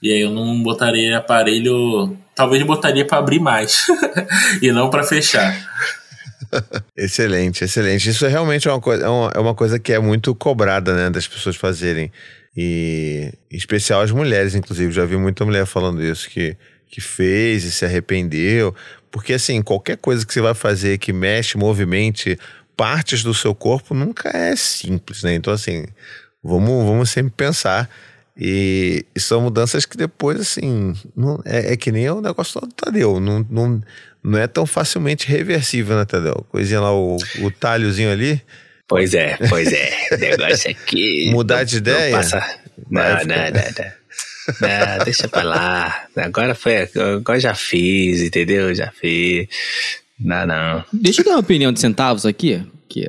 E 0.01 0.11
aí 0.11 0.21
eu 0.21 0.31
não 0.31 0.63
botaria 0.63 1.17
aparelho, 1.17 2.17
talvez 2.33 2.63
botaria 2.63 3.05
para 3.05 3.19
abrir 3.19 3.39
mais 3.39 3.87
e 4.61 4.71
não 4.71 4.89
para 4.89 5.03
fechar. 5.03 5.55
Excelente, 6.97 7.63
excelente. 7.63 8.09
Isso 8.09 8.25
é 8.25 8.29
realmente 8.29 8.67
uma 8.67 8.81
coisa, 8.81 9.05
é 9.05 9.07
uma, 9.07 9.31
é 9.35 9.39
uma 9.39 9.55
coisa 9.55 9.79
que 9.79 9.93
é 9.93 9.99
muito 9.99 10.35
cobrada, 10.35 10.93
né, 10.93 11.09
das 11.09 11.27
pessoas 11.27 11.55
fazerem. 11.55 12.11
E 12.55 13.31
em 13.49 13.55
especial 13.55 14.01
as 14.01 14.11
mulheres, 14.11 14.55
inclusive. 14.55 14.91
Já 14.91 15.05
vi 15.05 15.15
muita 15.15 15.45
mulher 15.45 15.65
falando 15.65 16.03
isso, 16.03 16.29
que, 16.29 16.57
que 16.89 16.99
fez 16.99 17.63
e 17.63 17.71
se 17.71 17.85
arrependeu. 17.85 18.75
Porque, 19.09 19.33
assim, 19.33 19.61
qualquer 19.61 19.97
coisa 19.97 20.25
que 20.25 20.33
você 20.33 20.41
vai 20.41 20.53
fazer 20.53 20.97
que 20.97 21.13
mexe, 21.13 21.57
movimente 21.57 22.37
partes 22.75 23.23
do 23.23 23.33
seu 23.33 23.53
corpo 23.53 23.93
nunca 23.93 24.29
é 24.35 24.55
simples, 24.55 25.23
né? 25.23 25.33
Então, 25.33 25.53
assim, 25.53 25.85
vamos, 26.43 26.85
vamos 26.85 27.09
sempre 27.09 27.33
pensar. 27.35 27.89
E, 28.37 29.05
e 29.13 29.19
são 29.19 29.41
mudanças 29.41 29.85
que 29.85 29.97
depois, 29.97 30.39
assim, 30.39 30.93
não, 31.15 31.41
é, 31.45 31.73
é 31.73 31.77
que 31.77 31.91
nem 31.91 32.09
o 32.09 32.21
negócio 32.21 32.59
do 32.61 32.67
Tadeu. 32.67 33.19
Não, 33.19 33.45
não, 33.49 33.81
não 34.23 34.39
é 34.39 34.47
tão 34.47 34.65
facilmente 34.65 35.27
reversível, 35.27 35.97
né, 35.97 36.05
Tadeu? 36.05 36.45
Coisinha 36.49 36.79
lá, 36.79 36.93
o, 36.93 37.17
o 37.41 37.51
talhozinho 37.51 38.11
ali. 38.11 38.41
Pois 38.87 39.13
é, 39.13 39.37
pois 39.49 39.71
é. 39.71 40.17
Negócio 40.17 40.71
aqui. 40.71 41.29
Mudar 41.31 41.57
não- 41.59 41.65
de 41.65 41.77
ideia? 41.77 42.11
Não, 42.11 42.17
passa... 42.17 42.39
não, 42.89 43.01
não, 43.03 43.19
ficar- 43.19 43.25
não, 43.27 43.61
não. 43.85 44.01
Não, 44.59 45.05
deixa 45.05 45.27
pra 45.27 45.43
lá. 45.43 46.05
Agora 46.17 46.55
foi. 46.55 46.89
Agora 47.15 47.39
já 47.39 47.53
fiz, 47.53 48.21
entendeu? 48.21 48.73
Já 48.73 48.91
fiz. 48.91 49.47
Não, 50.23 50.45
não. 50.45 50.83
Deixa 50.93 51.21
eu 51.21 51.25
dar 51.25 51.31
uma 51.31 51.39
opinião 51.39 51.71
de 51.71 51.79
centavos 51.79 52.25
aqui. 52.25 52.63
Que 52.89 53.07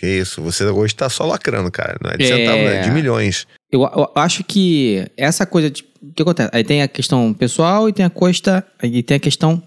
Que 0.00 0.06
isso, 0.18 0.42
você 0.42 0.64
hoje 0.64 0.94
tá 0.94 1.08
só 1.08 1.24
lacrando, 1.24 1.70
cara. 1.70 1.96
Não 2.02 2.10
é 2.10 2.16
de 2.16 2.24
É. 2.24 2.26
centavo, 2.36 2.58
né? 2.58 2.76
É 2.78 2.82
de 2.82 2.90
milhões. 2.90 3.46
eu, 3.70 3.82
eu 3.82 4.10
acho 4.16 4.42
que 4.44 5.06
essa 5.16 5.46
coisa 5.46 5.70
de. 5.70 5.84
O 6.02 6.12
que 6.12 6.22
acontece? 6.22 6.50
Aí 6.52 6.64
tem 6.64 6.82
a 6.82 6.88
questão 6.88 7.32
pessoal 7.32 7.88
e 7.88 7.92
tem 7.92 8.04
a 8.04 8.10
costa. 8.10 8.66
E 8.82 9.02
tem 9.02 9.16
a 9.16 9.20
questão 9.20 9.62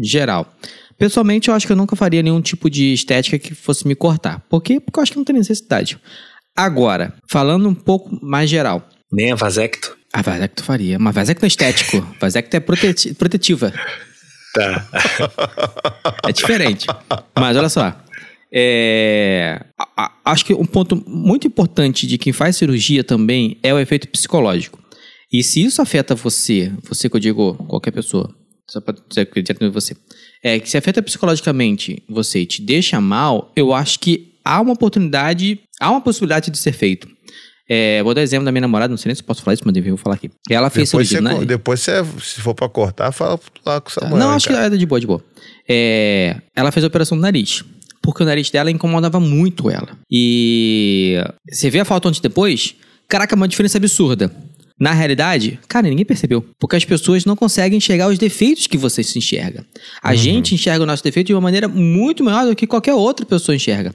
geral. 0.00 0.46
Pessoalmente, 0.98 1.48
eu 1.48 1.54
acho 1.54 1.66
que 1.66 1.72
eu 1.72 1.76
nunca 1.76 1.96
faria 1.96 2.22
nenhum 2.22 2.40
tipo 2.42 2.68
de 2.68 2.92
estética 2.92 3.38
que 3.38 3.54
fosse 3.54 3.86
me 3.88 3.94
cortar. 3.94 4.40
Por 4.50 4.60
quê? 4.62 4.78
Porque 4.80 4.98
eu 4.98 5.02
acho 5.02 5.12
que 5.12 5.18
não 5.18 5.24
tem 5.24 5.36
necessidade. 5.36 5.98
Agora, 6.56 7.14
falando 7.30 7.68
um 7.68 7.74
pouco 7.74 8.18
mais 8.22 8.50
geral. 8.50 8.86
Nem 9.10 9.32
a 9.32 9.34
vasecto. 9.36 9.96
A 10.12 10.20
vasecto 10.22 10.62
faria. 10.64 10.98
Mas 10.98 11.14
vasecto 11.14 11.44
é 11.44 11.48
estético. 11.48 12.06
vasecto 12.20 12.54
é 12.56 12.60
proteti- 12.60 13.14
protetiva. 13.14 13.72
Tá. 14.54 14.88
É 16.28 16.32
diferente. 16.32 16.86
Mas 17.38 17.56
olha 17.56 17.68
só. 17.68 17.94
É, 18.50 19.60
a- 19.78 20.04
a- 20.04 20.12
acho 20.32 20.44
que 20.44 20.54
um 20.54 20.64
ponto 20.64 20.96
muito 21.06 21.46
importante 21.46 22.06
de 22.06 22.16
quem 22.18 22.32
faz 22.32 22.56
cirurgia 22.56 23.04
também 23.04 23.58
é 23.62 23.72
o 23.74 23.78
efeito 23.78 24.08
psicológico. 24.08 24.78
E 25.30 25.42
se 25.42 25.62
isso 25.62 25.82
afeta 25.82 26.14
você, 26.14 26.72
você 26.82 27.08
que 27.08 27.16
eu 27.16 27.20
digo 27.20 27.54
qualquer 27.68 27.90
pessoa, 27.90 28.34
só 28.70 28.80
para 28.80 28.96
dizer 29.08 29.28
diretamente 29.34 29.74
você, 29.74 29.94
é 30.42 30.58
que 30.58 30.68
se 30.68 30.78
afeta 30.78 31.02
psicologicamente 31.02 32.02
você 32.08 32.40
e 32.40 32.46
te 32.46 32.62
deixa 32.62 33.00
mal, 33.00 33.52
eu 33.54 33.74
acho 33.74 33.98
que 34.00 34.34
há 34.44 34.60
uma 34.62 34.72
oportunidade, 34.72 35.60
há 35.78 35.90
uma 35.90 36.00
possibilidade 36.00 36.50
de 36.50 36.56
ser 36.58 36.72
feito. 36.72 37.06
É, 37.68 38.02
vou 38.02 38.14
dar 38.14 38.22
exemplo 38.22 38.46
da 38.46 38.52
minha 38.52 38.62
namorada, 38.62 38.90
não 38.90 38.96
sei 38.96 39.10
nem 39.10 39.14
se 39.14 39.22
posso 39.22 39.42
falar 39.42 39.54
isso, 39.54 39.62
mas 39.66 39.76
eu 39.76 39.82
vou 39.82 39.96
falar 39.98 40.14
aqui. 40.14 40.30
Ela 40.48 40.70
fez 40.70 40.88
Depois, 40.88 41.08
cirurgia. 41.08 41.30
você, 41.30 41.40
né? 41.40 41.44
depois 41.44 41.80
você, 41.80 42.04
se 42.22 42.40
for 42.40 42.54
pra 42.54 42.68
cortar, 42.68 43.12
fala 43.12 43.38
lá 43.66 43.80
com 43.80 43.90
o 43.90 43.92
Samuel. 43.92 44.16
Não, 44.16 44.30
acho 44.30 44.48
cara. 44.48 44.70
que 44.70 44.76
é 44.76 44.78
de 44.78 44.86
boa, 44.86 45.00
de 45.00 45.06
boa. 45.06 45.22
É, 45.68 46.36
ela 46.56 46.72
fez 46.72 46.82
a 46.82 46.86
operação 46.86 47.18
do 47.18 47.20
nariz. 47.20 47.62
Porque 48.00 48.22
o 48.22 48.26
nariz 48.26 48.48
dela 48.50 48.70
incomodava 48.70 49.20
muito 49.20 49.68
ela. 49.68 49.88
E 50.10 51.22
você 51.50 51.68
vê 51.68 51.80
a 51.80 51.84
foto 51.84 52.08
antes 52.08 52.20
e 52.20 52.22
depois, 52.22 52.74
caraca, 53.06 53.36
uma 53.36 53.46
diferença 53.46 53.76
absurda. 53.76 54.32
Na 54.80 54.92
realidade, 54.92 55.58
cara, 55.68 55.88
ninguém 55.88 56.04
percebeu. 56.06 56.42
Porque 56.58 56.76
as 56.76 56.84
pessoas 56.84 57.24
não 57.24 57.34
conseguem 57.34 57.76
enxergar 57.76 58.08
os 58.08 58.16
defeitos 58.16 58.66
que 58.66 58.78
você 58.78 59.02
se 59.02 59.18
enxerga. 59.18 59.66
A 60.02 60.14
gente 60.14 60.54
enxerga 60.54 60.84
o 60.84 60.86
nosso 60.86 61.02
defeito 61.02 61.26
de 61.26 61.34
uma 61.34 61.40
maneira 61.40 61.66
muito 61.66 62.22
maior 62.22 62.46
do 62.46 62.54
que 62.54 62.66
qualquer 62.66 62.94
outra 62.94 63.26
pessoa 63.26 63.54
enxerga. 63.54 63.92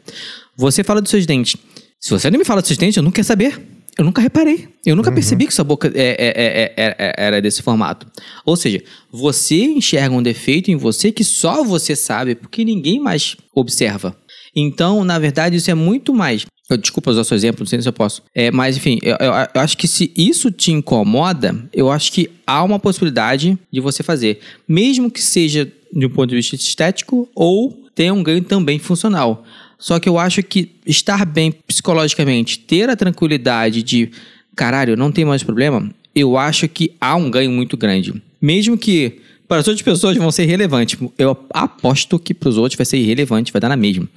Você 0.58 0.84
fala 0.84 1.02
dos 1.02 1.10
seus 1.10 1.26
dentes. 1.26 1.56
Se 2.04 2.10
você 2.10 2.30
não 2.30 2.38
me 2.38 2.44
fala 2.44 2.60
dos 2.60 2.68
seus 2.68 2.78
dentes, 2.78 2.98
eu 2.98 3.04
não 3.04 3.12
quero 3.12 3.26
saber. 3.26 3.58
Eu 3.98 4.04
nunca 4.04 4.22
reparei. 4.22 4.68
Eu 4.86 4.94
nunca 4.94 5.10
percebi 5.10 5.48
que 5.48 5.54
sua 5.54 5.64
boca 5.64 5.90
é- 5.96 6.18
é- 6.20 6.34
é- 6.36 6.74
é- 6.76 6.96
é- 7.00 7.14
era 7.18 7.42
desse 7.42 7.62
formato. 7.62 8.06
Ou 8.46 8.58
seja, 8.58 8.84
você 9.10 9.64
enxerga 9.64 10.14
um 10.14 10.22
defeito 10.22 10.70
em 10.70 10.76
você 10.76 11.14
que 11.14 11.24
só 11.24 11.64
você 11.64 11.96
sabe, 11.96 12.36
porque 12.36 12.66
ninguém 12.66 13.00
mais 13.00 13.38
observa. 13.56 14.18
Então, 14.54 15.06
na 15.06 15.18
verdade, 15.18 15.56
isso 15.56 15.72
é 15.72 15.74
muito 15.74 16.14
mais. 16.14 16.46
Eu, 16.70 16.76
desculpa 16.76 17.12
usar 17.12 17.24
seu 17.24 17.36
exemplo, 17.38 17.62
não 17.62 17.68
sei 17.68 17.82
se 17.82 17.88
eu 17.88 17.94
posso. 17.94 18.22
É, 18.36 18.52
mas, 18.52 18.76
enfim, 18.76 19.00
eu, 19.02 19.16
eu- 19.22 19.34
eu 19.56 19.62
acho 19.62 19.78
que 19.78 19.88
se 19.88 20.12
isso 20.18 20.52
te 20.52 20.74
incomoda, 20.74 21.70
eu 21.72 21.90
acho 21.90 22.12
que 22.12 22.30
há 22.46 22.62
uma 22.64 22.80
possibilidade 22.80 23.58
de 23.72 23.80
você 23.80 24.04
fazer. 24.04 24.42
Mesmo 24.68 25.10
que 25.10 25.22
seja 25.22 25.72
de 25.94 26.06
um 26.06 26.10
ponto 26.10 26.32
de 26.32 26.36
vista 26.36 26.56
estético 26.56 27.30
ou 27.34 27.82
tenha 27.96 28.14
um 28.14 28.24
ganho 28.24 28.44
também 28.44 28.78
funcional. 28.78 29.46
Só 29.84 30.00
que 30.00 30.08
eu 30.08 30.18
acho 30.18 30.42
que 30.42 30.72
estar 30.86 31.26
bem 31.26 31.52
psicologicamente, 31.52 32.58
ter 32.58 32.90
a 32.90 32.96
tranquilidade 32.96 33.84
de, 33.84 34.12
caralho, 34.56 34.96
não 34.96 35.12
tem 35.12 35.26
mais 35.26 35.44
problema, 35.44 35.94
eu 36.16 36.38
acho 36.38 36.70
que 36.70 36.96
há 37.02 37.18
um 37.18 37.30
ganho 37.30 37.52
muito 37.52 37.76
grande. 37.76 38.14
Mesmo 38.42 38.78
que 38.78 39.20
para 39.46 39.58
as 39.58 39.68
outras 39.68 39.82
pessoas 39.82 40.16
vão 40.16 40.32
ser 40.32 40.44
irrelevantes. 40.44 40.98
Eu 41.18 41.38
aposto 41.54 42.18
que 42.18 42.34
para 42.34 42.48
os 42.48 42.58
outros 42.58 42.78
vai 42.78 42.86
ser 42.86 42.96
irrelevante, 42.96 43.52
vai 43.52 43.60
dar 43.60 43.68
na 43.68 43.76
mesma. 43.76 44.08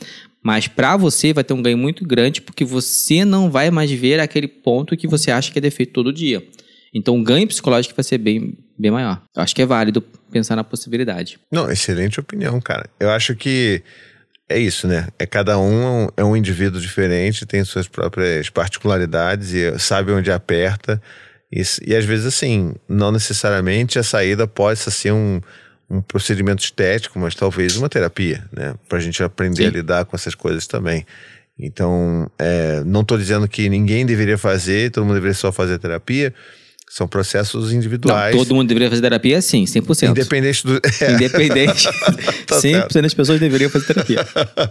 Mas 0.40 0.68
para 0.68 0.96
você 0.96 1.32
vai 1.32 1.42
ter 1.42 1.52
um 1.52 1.60
ganho 1.60 1.76
muito 1.76 2.06
grande 2.06 2.40
porque 2.40 2.64
você 2.64 3.24
não 3.24 3.50
vai 3.50 3.68
mais 3.68 3.90
ver 3.90 4.20
aquele 4.20 4.46
ponto 4.46 4.96
que 4.96 5.08
você 5.08 5.32
acha 5.32 5.50
que 5.50 5.58
é 5.58 5.60
defeito 5.60 5.92
todo 5.92 6.12
dia. 6.12 6.46
Então 6.94 7.18
o 7.18 7.24
ganho 7.24 7.44
psicológico 7.48 7.92
vai 7.92 8.04
ser 8.04 8.18
bem, 8.18 8.54
bem 8.78 8.92
maior. 8.92 9.20
Eu 9.34 9.42
acho 9.42 9.52
que 9.52 9.62
é 9.62 9.66
válido 9.66 10.00
pensar 10.30 10.54
na 10.54 10.62
possibilidade. 10.62 11.40
Não, 11.50 11.68
excelente 11.68 12.20
opinião, 12.20 12.60
cara. 12.60 12.88
Eu 13.00 13.10
acho 13.10 13.34
que 13.34 13.82
é 14.48 14.58
isso, 14.58 14.86
né? 14.86 15.08
É 15.18 15.26
cada 15.26 15.58
um 15.58 16.08
é 16.16 16.22
um 16.24 16.36
indivíduo 16.36 16.80
diferente, 16.80 17.46
tem 17.46 17.64
suas 17.64 17.88
próprias 17.88 18.48
particularidades 18.48 19.52
e 19.52 19.78
sabe 19.78 20.12
onde 20.12 20.30
aperta. 20.30 21.00
E, 21.50 21.62
e 21.84 21.94
às 21.94 22.04
vezes, 22.04 22.26
assim, 22.26 22.74
não 22.88 23.10
necessariamente 23.10 23.98
a 23.98 24.02
saída 24.02 24.46
pode 24.46 24.78
ser 24.78 25.12
um, 25.12 25.40
um 25.90 26.00
procedimento 26.00 26.62
estético, 26.62 27.18
mas 27.18 27.34
talvez 27.34 27.76
uma 27.76 27.88
terapia, 27.88 28.44
né? 28.52 28.74
Pra 28.88 29.00
gente 29.00 29.22
aprender 29.22 29.62
Sim. 29.62 29.68
a 29.68 29.70
lidar 29.70 30.04
com 30.04 30.16
essas 30.16 30.34
coisas 30.34 30.66
também. 30.66 31.04
Então, 31.58 32.30
é, 32.38 32.82
não 32.84 33.00
estou 33.00 33.16
dizendo 33.16 33.48
que 33.48 33.68
ninguém 33.68 34.04
deveria 34.04 34.36
fazer, 34.36 34.90
todo 34.90 35.04
mundo 35.04 35.14
deveria 35.14 35.34
só 35.34 35.50
fazer 35.50 35.78
terapia. 35.78 36.34
São 36.96 37.06
processos 37.06 37.70
Não, 37.70 37.76
individuais. 37.76 38.34
todo 38.34 38.54
mundo 38.54 38.68
deveria 38.68 38.88
fazer 38.88 39.02
terapia, 39.02 39.42
sim, 39.42 39.64
100%. 39.64 40.12
Independente 40.12 40.66
do. 40.66 40.80
é. 41.02 41.12
Independente. 41.12 41.88
Tá 42.46 42.56
100% 42.56 43.02
das 43.02 43.12
pessoas 43.12 43.38
deveriam 43.38 43.68
fazer 43.68 43.86
terapia. 43.86 44.26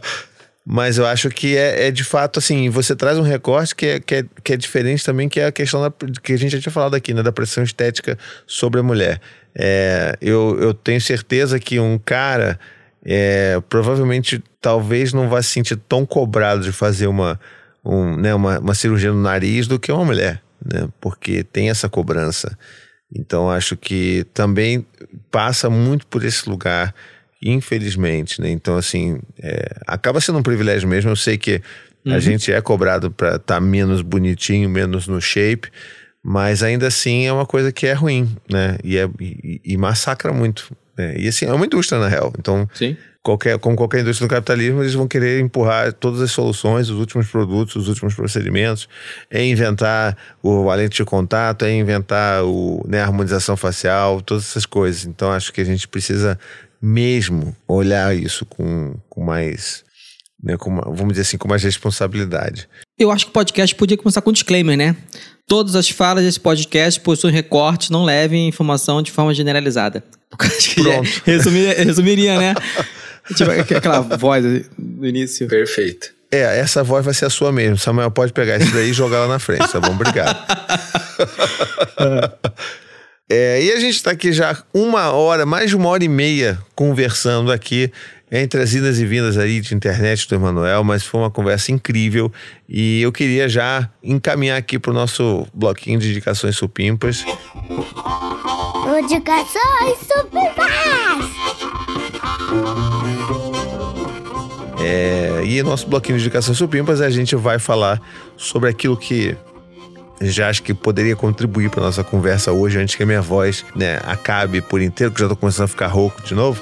Mas 0.65 0.97
eu 0.97 1.05
acho 1.05 1.29
que 1.29 1.55
é, 1.55 1.87
é 1.87 1.91
de 1.91 2.03
fato 2.03 2.39
assim, 2.39 2.67
você 2.67 2.95
traz 2.95 3.19
um 3.19 3.21
recorte 3.21 3.75
que 3.75 3.85
é, 3.85 3.99
que, 3.99 4.15
é, 4.15 4.25
que 4.43 4.53
é 4.53 4.57
diferente 4.57 5.05
também, 5.05 5.29
que 5.29 5.39
é 5.39 5.45
a 5.45 5.51
questão 5.51 5.79
da, 5.79 5.93
que 6.23 6.33
a 6.33 6.37
gente 6.37 6.53
já 6.53 6.59
tinha 6.59 6.71
falado 6.71 6.95
aqui, 6.95 7.13
né? 7.13 7.21
Da 7.21 7.31
pressão 7.31 7.63
estética 7.63 8.17
sobre 8.47 8.79
a 8.79 8.83
mulher. 8.83 9.21
É, 9.53 10.17
eu, 10.19 10.57
eu 10.59 10.73
tenho 10.73 10.99
certeza 10.99 11.59
que 11.59 11.79
um 11.79 11.99
cara 12.03 12.59
é, 13.05 13.61
provavelmente 13.69 14.43
talvez 14.59 15.13
não 15.13 15.29
vá 15.29 15.43
se 15.43 15.49
sentir 15.49 15.75
tão 15.87 16.07
cobrado 16.07 16.63
de 16.63 16.71
fazer 16.71 17.05
uma, 17.05 17.39
um, 17.83 18.15
né, 18.15 18.33
uma, 18.33 18.57
uma 18.57 18.73
cirurgia 18.73 19.11
no 19.11 19.21
nariz 19.21 19.67
do 19.67 19.79
que 19.79 19.91
uma 19.91 20.03
mulher, 20.03 20.41
né? 20.63 20.87
Porque 20.99 21.43
tem 21.43 21.69
essa 21.69 21.89
cobrança. 21.89 22.57
Então 23.13 23.49
acho 23.49 23.77
que 23.77 24.25
também 24.33 24.85
passa 25.31 25.69
muito 25.69 26.07
por 26.07 26.23
esse 26.23 26.49
lugar, 26.49 26.93
infelizmente, 27.41 28.41
né? 28.41 28.49
Então 28.49 28.77
assim, 28.77 29.19
é, 29.41 29.75
acaba 29.87 30.19
sendo 30.19 30.39
um 30.39 30.43
privilégio 30.43 30.87
mesmo. 30.87 31.11
Eu 31.11 31.15
sei 31.15 31.37
que 31.37 31.61
a 32.07 32.19
gente 32.19 32.51
é 32.51 32.61
cobrado 32.61 33.09
para 33.09 33.37
estar 33.37 33.59
menos 33.59 34.01
bonitinho, 34.01 34.69
menos 34.69 35.07
no 35.07 35.19
shape, 35.19 35.69
mas 36.23 36.61
ainda 36.61 36.87
assim 36.87 37.25
é 37.25 37.33
uma 37.33 37.45
coisa 37.45 37.71
que 37.71 37.87
é 37.87 37.93
ruim, 37.93 38.35
né? 38.51 38.77
E, 38.83 38.97
é, 38.97 39.09
e, 39.19 39.61
e 39.63 39.77
massacra 39.77 40.31
muito. 40.31 40.75
Né? 40.97 41.15
E 41.17 41.27
assim, 41.27 41.45
é 41.45 41.53
uma 41.53 41.65
indústria 41.65 41.99
na 41.99 42.07
real. 42.07 42.31
Então 42.37 42.69
Sim. 42.73 42.95
Qualquer, 43.25 43.57
como 43.57 43.75
qualquer 43.75 44.01
indústria 44.01 44.27
do 44.27 44.29
capitalismo, 44.29 44.83
eles 44.83 44.93
vão 44.93 45.07
querer 45.07 45.41
empurrar 45.41 45.91
todas 45.91 46.21
as 46.21 46.29
soluções, 46.29 46.91
os 46.91 46.99
últimos 46.99 47.27
produtos, 47.27 47.75
os 47.75 47.87
últimos 47.87 48.13
procedimentos, 48.13 48.87
é 49.31 49.43
inventar 49.43 50.15
o 50.43 50.69
a 50.69 50.75
lente 50.75 50.97
de 50.97 51.05
contato, 51.05 51.65
é 51.65 51.73
inventar 51.73 52.43
o, 52.43 52.85
né, 52.87 53.01
a 53.01 53.05
harmonização 53.05 53.57
facial, 53.57 54.21
todas 54.21 54.43
essas 54.43 54.67
coisas. 54.67 55.05
Então 55.05 55.31
acho 55.31 55.51
que 55.51 55.59
a 55.59 55.63
gente 55.63 55.87
precisa 55.87 56.37
mesmo 56.79 57.55
olhar 57.67 58.15
isso 58.15 58.45
com, 58.45 58.93
com 59.09 59.23
mais, 59.23 59.83
né, 60.41 60.55
com 60.55 60.75
vamos 60.75 61.13
dizer 61.13 61.23
assim, 61.23 61.37
com 61.37 61.47
mais 61.47 61.63
responsabilidade. 61.63 62.69
Eu 62.97 63.11
acho 63.11 63.25
que 63.25 63.31
o 63.31 63.33
podcast 63.33 63.75
podia 63.75 63.97
começar 63.97 64.21
com 64.21 64.29
um 64.29 64.33
disclaimer, 64.33 64.77
né? 64.77 64.95
Todas 65.47 65.75
as 65.75 65.89
falas 65.89 66.23
desse 66.23 66.39
podcast 66.39 66.99
possuem 66.99 67.33
recortes, 67.33 67.89
não 67.89 68.03
levem 68.03 68.47
informação 68.47 69.01
de 69.01 69.11
forma 69.11 69.33
generalizada. 69.33 70.03
Pronto. 70.75 71.21
resumiria, 71.25 72.39
né? 72.39 72.53
tipo, 73.33 73.51
aquela 73.51 74.01
voz 74.01 74.43
do 74.77 75.05
início. 75.05 75.47
Perfeito. 75.47 76.13
É, 76.31 76.59
essa 76.59 76.83
voz 76.83 77.05
vai 77.05 77.13
ser 77.13 77.25
a 77.25 77.29
sua 77.29 77.51
mesmo. 77.51 77.77
Samuel 77.77 78.11
pode 78.11 78.33
pegar 78.33 78.57
isso 78.57 78.73
daí 78.73 78.89
e 78.89 78.93
jogar 78.93 79.21
lá 79.21 79.27
na 79.27 79.39
frente, 79.39 79.71
tá 79.71 79.79
bom? 79.79 79.93
Obrigado. 79.93 80.37
É, 83.27 83.59
e 83.59 83.71
a 83.71 83.79
gente 83.79 83.95
está 83.95 84.11
aqui 84.11 84.31
já 84.31 84.55
uma 84.71 85.11
hora, 85.11 85.47
mais 85.47 85.71
de 85.71 85.75
uma 85.75 85.89
hora 85.89 86.03
e 86.03 86.07
meia, 86.07 86.59
conversando 86.75 87.51
aqui 87.51 87.91
entre 88.31 88.61
as 88.61 88.73
idas 88.73 88.99
e 88.99 89.05
vindas 89.05 89.35
aí 89.35 89.59
de 89.61 89.73
internet 89.73 90.27
do 90.27 90.35
Emanuel, 90.35 90.83
mas 90.83 91.03
foi 91.03 91.21
uma 91.21 91.31
conversa 91.31 91.71
incrível 91.71 92.31
e 92.69 93.01
eu 93.01 93.11
queria 93.11 93.49
já 93.49 93.89
encaminhar 94.03 94.57
aqui 94.57 94.77
para 94.77 94.91
o 94.91 94.93
nosso 94.93 95.47
bloquinho 95.53 95.97
de 95.99 96.11
indicações 96.11 96.55
supimpas. 96.55 97.25
Indicações 98.99 99.97
supimpas! 100.05 101.25
É, 104.87 105.41
e 105.43 105.63
nosso 105.63 105.87
bloquinho 105.87 106.17
de 106.19 106.23
indicações 106.25 106.57
supimpas 106.57 107.01
a 107.01 107.09
gente 107.09 107.35
vai 107.35 107.57
falar 107.57 107.99
sobre 108.37 108.69
aquilo 108.69 108.95
que 108.95 109.35
já 110.21 110.47
acho 110.47 110.61
que 110.61 110.73
poderia 110.75 111.15
contribuir 111.15 111.69
para 111.71 111.81
nossa 111.81 112.03
conversa 112.03 112.51
hoje, 112.51 112.77
antes 112.77 112.93
que 112.93 113.01
a 113.01 113.05
minha 113.05 113.21
voz 113.21 113.65
né, 113.75 113.99
acabe 114.05 114.61
por 114.61 114.79
inteiro, 114.81 115.11
que 115.11 115.19
já 115.19 115.27
tô 115.27 115.35
começando 115.35 115.65
a 115.65 115.67
ficar 115.67 115.87
rouco 115.87 116.21
de 116.23 116.35
novo. 116.35 116.61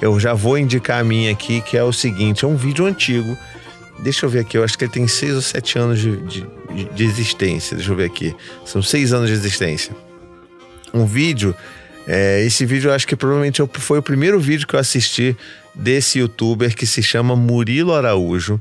Eu 0.00 0.18
já 0.20 0.32
vou 0.34 0.56
indicar 0.56 1.00
a 1.00 1.04
minha 1.04 1.30
aqui, 1.32 1.60
que 1.60 1.76
é 1.76 1.82
o 1.82 1.92
seguinte: 1.92 2.44
é 2.44 2.48
um 2.48 2.56
vídeo 2.56 2.86
antigo. 2.86 3.36
Deixa 4.00 4.24
eu 4.26 4.30
ver 4.30 4.40
aqui, 4.40 4.56
eu 4.56 4.64
acho 4.64 4.76
que 4.78 4.84
ele 4.84 4.92
tem 4.92 5.06
seis 5.08 5.34
ou 5.34 5.42
sete 5.42 5.78
anos 5.78 5.98
de, 6.00 6.16
de, 6.16 6.46
de 6.94 7.04
existência. 7.04 7.76
Deixa 7.76 7.90
eu 7.92 7.96
ver 7.96 8.04
aqui. 8.06 8.34
São 8.64 8.82
seis 8.82 9.12
anos 9.12 9.28
de 9.28 9.34
existência. 9.34 9.94
Um 10.92 11.04
vídeo. 11.06 11.54
é, 12.06 12.44
esse 12.44 12.64
vídeo 12.64 12.90
eu 12.90 12.94
acho 12.94 13.06
que 13.06 13.16
provavelmente 13.16 13.60
eu- 13.60 13.68
foi 13.72 13.98
o 13.98 14.02
primeiro 14.02 14.38
vídeo 14.40 14.66
que 14.66 14.74
eu 14.74 14.80
assisti 14.80 15.36
desse 15.74 16.18
youtuber 16.18 16.74
que 16.74 16.86
se 16.86 17.02
chama 17.02 17.34
Murilo 17.34 17.92
Araújo. 17.92 18.60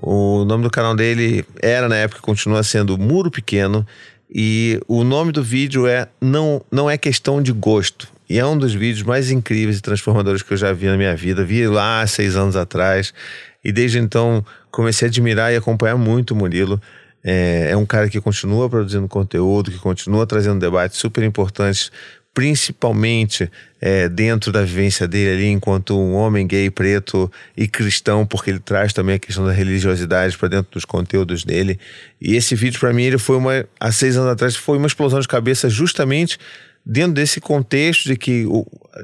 O 0.00 0.44
nome 0.44 0.64
do 0.64 0.70
canal 0.70 0.94
dele 0.94 1.44
era 1.60 1.88
na 1.88 1.96
época, 1.96 2.20
continua 2.20 2.62
sendo 2.62 2.96
Muro 2.96 3.30
Pequeno. 3.30 3.86
E 4.32 4.80
o 4.86 5.02
nome 5.02 5.32
do 5.32 5.42
vídeo 5.42 5.86
é 5.86 6.08
Não, 6.20 6.62
não 6.70 6.88
é 6.88 6.96
questão 6.96 7.42
de 7.42 7.52
gosto. 7.52 8.08
E 8.28 8.38
é 8.38 8.46
um 8.46 8.56
dos 8.56 8.72
vídeos 8.72 9.02
mais 9.02 9.30
incríveis 9.30 9.78
e 9.78 9.80
transformadores 9.82 10.40
que 10.40 10.52
eu 10.52 10.56
já 10.56 10.72
vi 10.72 10.86
na 10.86 10.96
minha 10.96 11.16
vida. 11.16 11.44
Vi 11.44 11.66
lá 11.66 12.06
seis 12.06 12.36
anos 12.36 12.54
atrás. 12.54 13.12
E 13.64 13.72
desde 13.72 13.98
então 13.98 14.44
comecei 14.70 15.08
a 15.08 15.10
admirar 15.10 15.52
e 15.52 15.56
acompanhar 15.56 15.96
muito 15.96 16.30
o 16.30 16.36
Murilo. 16.36 16.80
É, 17.22 17.68
é 17.70 17.76
um 17.76 17.84
cara 17.84 18.08
que 18.08 18.20
continua 18.20 18.70
produzindo 18.70 19.06
conteúdo, 19.08 19.70
que 19.70 19.78
continua 19.78 20.26
trazendo 20.26 20.58
debates 20.58 20.98
super 20.98 21.22
importantes, 21.22 21.92
principalmente 22.32 23.50
é, 23.80 24.08
dentro 24.08 24.52
da 24.52 24.62
vivência 24.62 25.06
dele 25.08 25.32
ali, 25.32 25.46
enquanto 25.46 25.98
um 25.98 26.14
homem 26.14 26.46
gay, 26.46 26.70
preto 26.70 27.30
e 27.56 27.66
cristão, 27.66 28.24
porque 28.24 28.50
ele 28.50 28.60
traz 28.60 28.92
também 28.92 29.16
a 29.16 29.18
questão 29.18 29.44
da 29.44 29.52
religiosidade 29.52 30.38
para 30.38 30.48
dentro 30.48 30.70
dos 30.72 30.84
conteúdos 30.84 31.44
dele. 31.44 31.78
E 32.20 32.36
esse 32.36 32.54
vídeo, 32.54 32.78
para 32.78 32.92
mim, 32.92 33.04
ele 33.04 33.18
foi 33.18 33.36
uma. 33.36 33.66
Há 33.78 33.90
seis 33.90 34.16
anos 34.16 34.30
atrás, 34.30 34.54
foi 34.54 34.78
uma 34.78 34.86
explosão 34.86 35.18
de 35.18 35.26
cabeça 35.26 35.68
justamente 35.68 36.38
dentro 36.84 37.12
desse 37.12 37.40
contexto 37.40 38.04
de 38.04 38.16
que, 38.16 38.46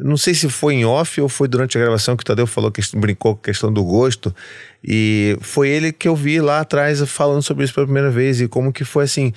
não 0.01 0.17
sei 0.17 0.35
se 0.35 0.49
foi 0.49 0.75
em 0.75 0.85
off 0.85 1.21
ou 1.21 1.29
foi 1.29 1.47
durante 1.47 1.77
a 1.77 1.81
gravação 1.81 2.17
que 2.17 2.23
o 2.23 2.25
Tadeu 2.25 2.47
falou 2.47 2.71
que 2.71 2.81
brincou 2.97 3.35
com 3.35 3.41
a 3.41 3.45
questão 3.45 3.73
do 3.73 3.85
gosto, 3.85 4.35
e 4.83 5.37
foi 5.41 5.69
ele 5.69 5.93
que 5.93 6.09
eu 6.09 6.17
vi 6.17 6.41
lá 6.41 6.61
atrás 6.61 7.01
falando 7.03 7.43
sobre 7.43 7.65
isso 7.65 7.75
pela 7.75 7.87
primeira 7.87 8.11
vez 8.11 8.41
e 8.41 8.49
como 8.49 8.73
que 8.73 8.85
foi 8.85 9.05
assim, 9.05 9.33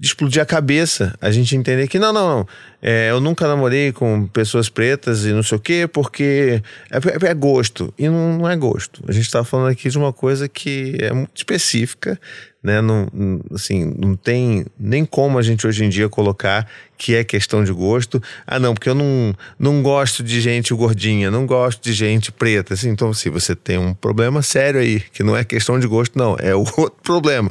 de 0.00 0.06
explodir 0.06 0.40
a 0.40 0.46
cabeça, 0.46 1.14
a 1.20 1.30
gente 1.30 1.54
entender 1.54 1.86
que 1.86 1.98
não, 1.98 2.10
não, 2.10 2.38
não, 2.38 2.48
é, 2.80 3.10
eu 3.10 3.20
nunca 3.20 3.46
namorei 3.46 3.92
com 3.92 4.26
pessoas 4.28 4.70
pretas 4.70 5.26
e 5.26 5.32
não 5.32 5.42
sei 5.42 5.58
o 5.58 5.60
quê, 5.60 5.86
porque 5.86 6.62
é, 6.90 6.96
é- 6.96 7.30
é 7.30 7.34
gosto, 7.34 7.92
e 7.98 8.08
não, 8.08 8.38
não 8.38 8.48
é 8.48 8.56
gosto. 8.56 9.04
A 9.06 9.12
gente 9.12 9.30
tá 9.30 9.44
falando 9.44 9.68
aqui 9.68 9.90
de 9.90 9.98
uma 9.98 10.10
coisa 10.10 10.48
que 10.48 10.96
é 11.00 11.12
muito 11.12 11.32
específica, 11.36 12.18
né? 12.62 12.80
Não, 12.80 13.08
assim, 13.54 13.94
não 13.98 14.16
tem 14.16 14.64
nem 14.78 15.04
como 15.04 15.38
a 15.38 15.42
gente 15.42 15.66
hoje 15.66 15.84
em 15.84 15.90
dia 15.90 16.08
colocar 16.08 16.66
que 16.96 17.14
é 17.14 17.22
questão 17.22 17.62
de 17.62 17.72
gosto. 17.72 18.22
Ah, 18.46 18.58
não, 18.58 18.72
porque 18.72 18.88
eu 18.88 18.94
não, 18.94 19.34
não 19.58 19.82
gosto 19.82 20.22
de 20.22 20.40
gente 20.40 20.72
gordinha, 20.72 21.30
não 21.30 21.44
gosto 21.44 21.82
de 21.82 21.92
gente 21.92 22.32
preta. 22.32 22.72
Assim, 22.72 22.88
então, 22.88 23.12
se 23.12 23.28
você 23.28 23.54
tem 23.54 23.76
um 23.76 23.92
problema 23.92 24.40
sério 24.40 24.80
aí, 24.80 25.00
que 25.12 25.22
não 25.22 25.36
é 25.36 25.44
questão 25.44 25.78
de 25.78 25.86
gosto, 25.86 26.18
não, 26.18 26.36
é 26.38 26.54
outro 26.56 26.92
problema. 27.02 27.50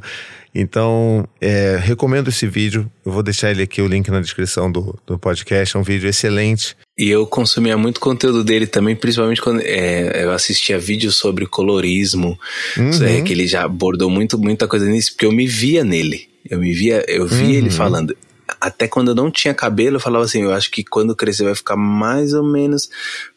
Então, 0.54 1.28
é, 1.40 1.78
recomendo 1.82 2.30
esse 2.30 2.48
vídeo. 2.48 2.92
Eu 3.06 3.12
vou 3.12 3.22
deixar 3.22 3.52
ele 3.52 3.62
aqui, 3.62 3.82
o 3.82 3.88
link 3.88 4.10
na 4.10 4.20
descrição 4.20 4.72
do, 4.72 4.98
do 5.06 5.18
podcast. 5.18 5.76
É 5.76 5.80
um 5.80 5.84
vídeo 5.84 6.10
excelente. 6.10 6.76
E 6.98 7.10
eu 7.10 7.26
consumia 7.28 7.78
muito 7.78 8.00
conteúdo 8.00 8.44
dele 8.44 8.66
também, 8.66 8.96
principalmente 8.96 9.42
quando 9.42 9.62
é, 9.62 10.24
eu 10.24 10.32
assistia 10.32 10.80
vídeos 10.80 11.16
sobre 11.16 11.46
colorismo, 11.46 12.38
é, 12.78 13.22
que 13.22 13.32
ele 13.32 13.48
já 13.48 13.64
abordou 13.64 14.10
muito, 14.10 14.38
muita 14.38 14.68
coisa 14.68 14.86
nisso, 14.86 15.14
porque 15.14 15.26
eu 15.26 15.32
me 15.32 15.48
via 15.48 15.84
nele. 15.84 16.28
Eu 16.50 16.60
me 16.60 16.74
via, 16.74 17.06
eu 17.08 17.28
via 17.28 17.58
ele 17.58 17.70
falando. 17.70 18.16
Até 18.60 18.88
quando 18.88 19.10
eu 19.10 19.16
não 19.16 19.30
tinha 19.30 19.54
cabelo, 19.54 19.98
eu 19.98 20.00
falava 20.00 20.26
assim, 20.26 20.42
eu 20.42 20.52
acho 20.52 20.72
que 20.72 20.84
quando 20.84 21.16
crescer 21.16 21.44
vai 21.44 21.56
ficar 21.56 21.78
mais 21.78 22.34
ou 22.34 22.44
menos 22.44 22.90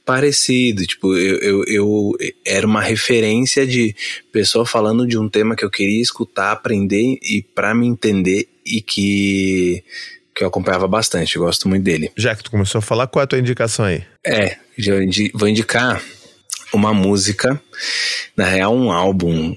parecido. 0.05 0.87
Tipo, 0.87 1.17
eu, 1.17 1.39
eu, 1.39 1.65
eu 1.67 2.13
era 2.47 2.67
uma 2.67 2.81
referência 2.81 3.67
de 3.67 3.95
pessoa 4.31 4.67
falando 4.67 5.07
de 5.07 5.19
um 5.19 5.29
tema 5.29 5.57
que 5.57 5.65
eu 5.65 5.71
queria 5.71 6.01
escutar, 6.01 6.53
aprender 6.53 7.19
e 7.23 7.43
para 7.55 7.75
me 7.75 7.87
entender 7.87 8.49
e 8.65 8.81
que, 8.81 9.83
que 10.35 10.45
eu 10.45 10.49
acompanhava 10.49 10.87
bastante. 10.87 11.37
Eu 11.37 11.43
gosto 11.43 11.69
muito 11.69 11.85
dele. 11.85 12.11
Já 12.17 12.35
que 12.35 12.43
tu 12.43 12.51
começou 12.51 12.79
a 12.79 12.83
falar, 12.83 13.07
qual 13.07 13.23
é 13.23 13.25
a 13.25 13.27
tua 13.27 13.39
indicação 13.39 13.85
aí? 13.85 14.05
É, 14.25 14.57
vou 15.35 15.49
indicar 15.49 16.03
uma 16.73 16.95
música, 16.95 17.61
na 18.37 18.45
real 18.45 18.75
um 18.75 18.91
álbum. 18.91 19.57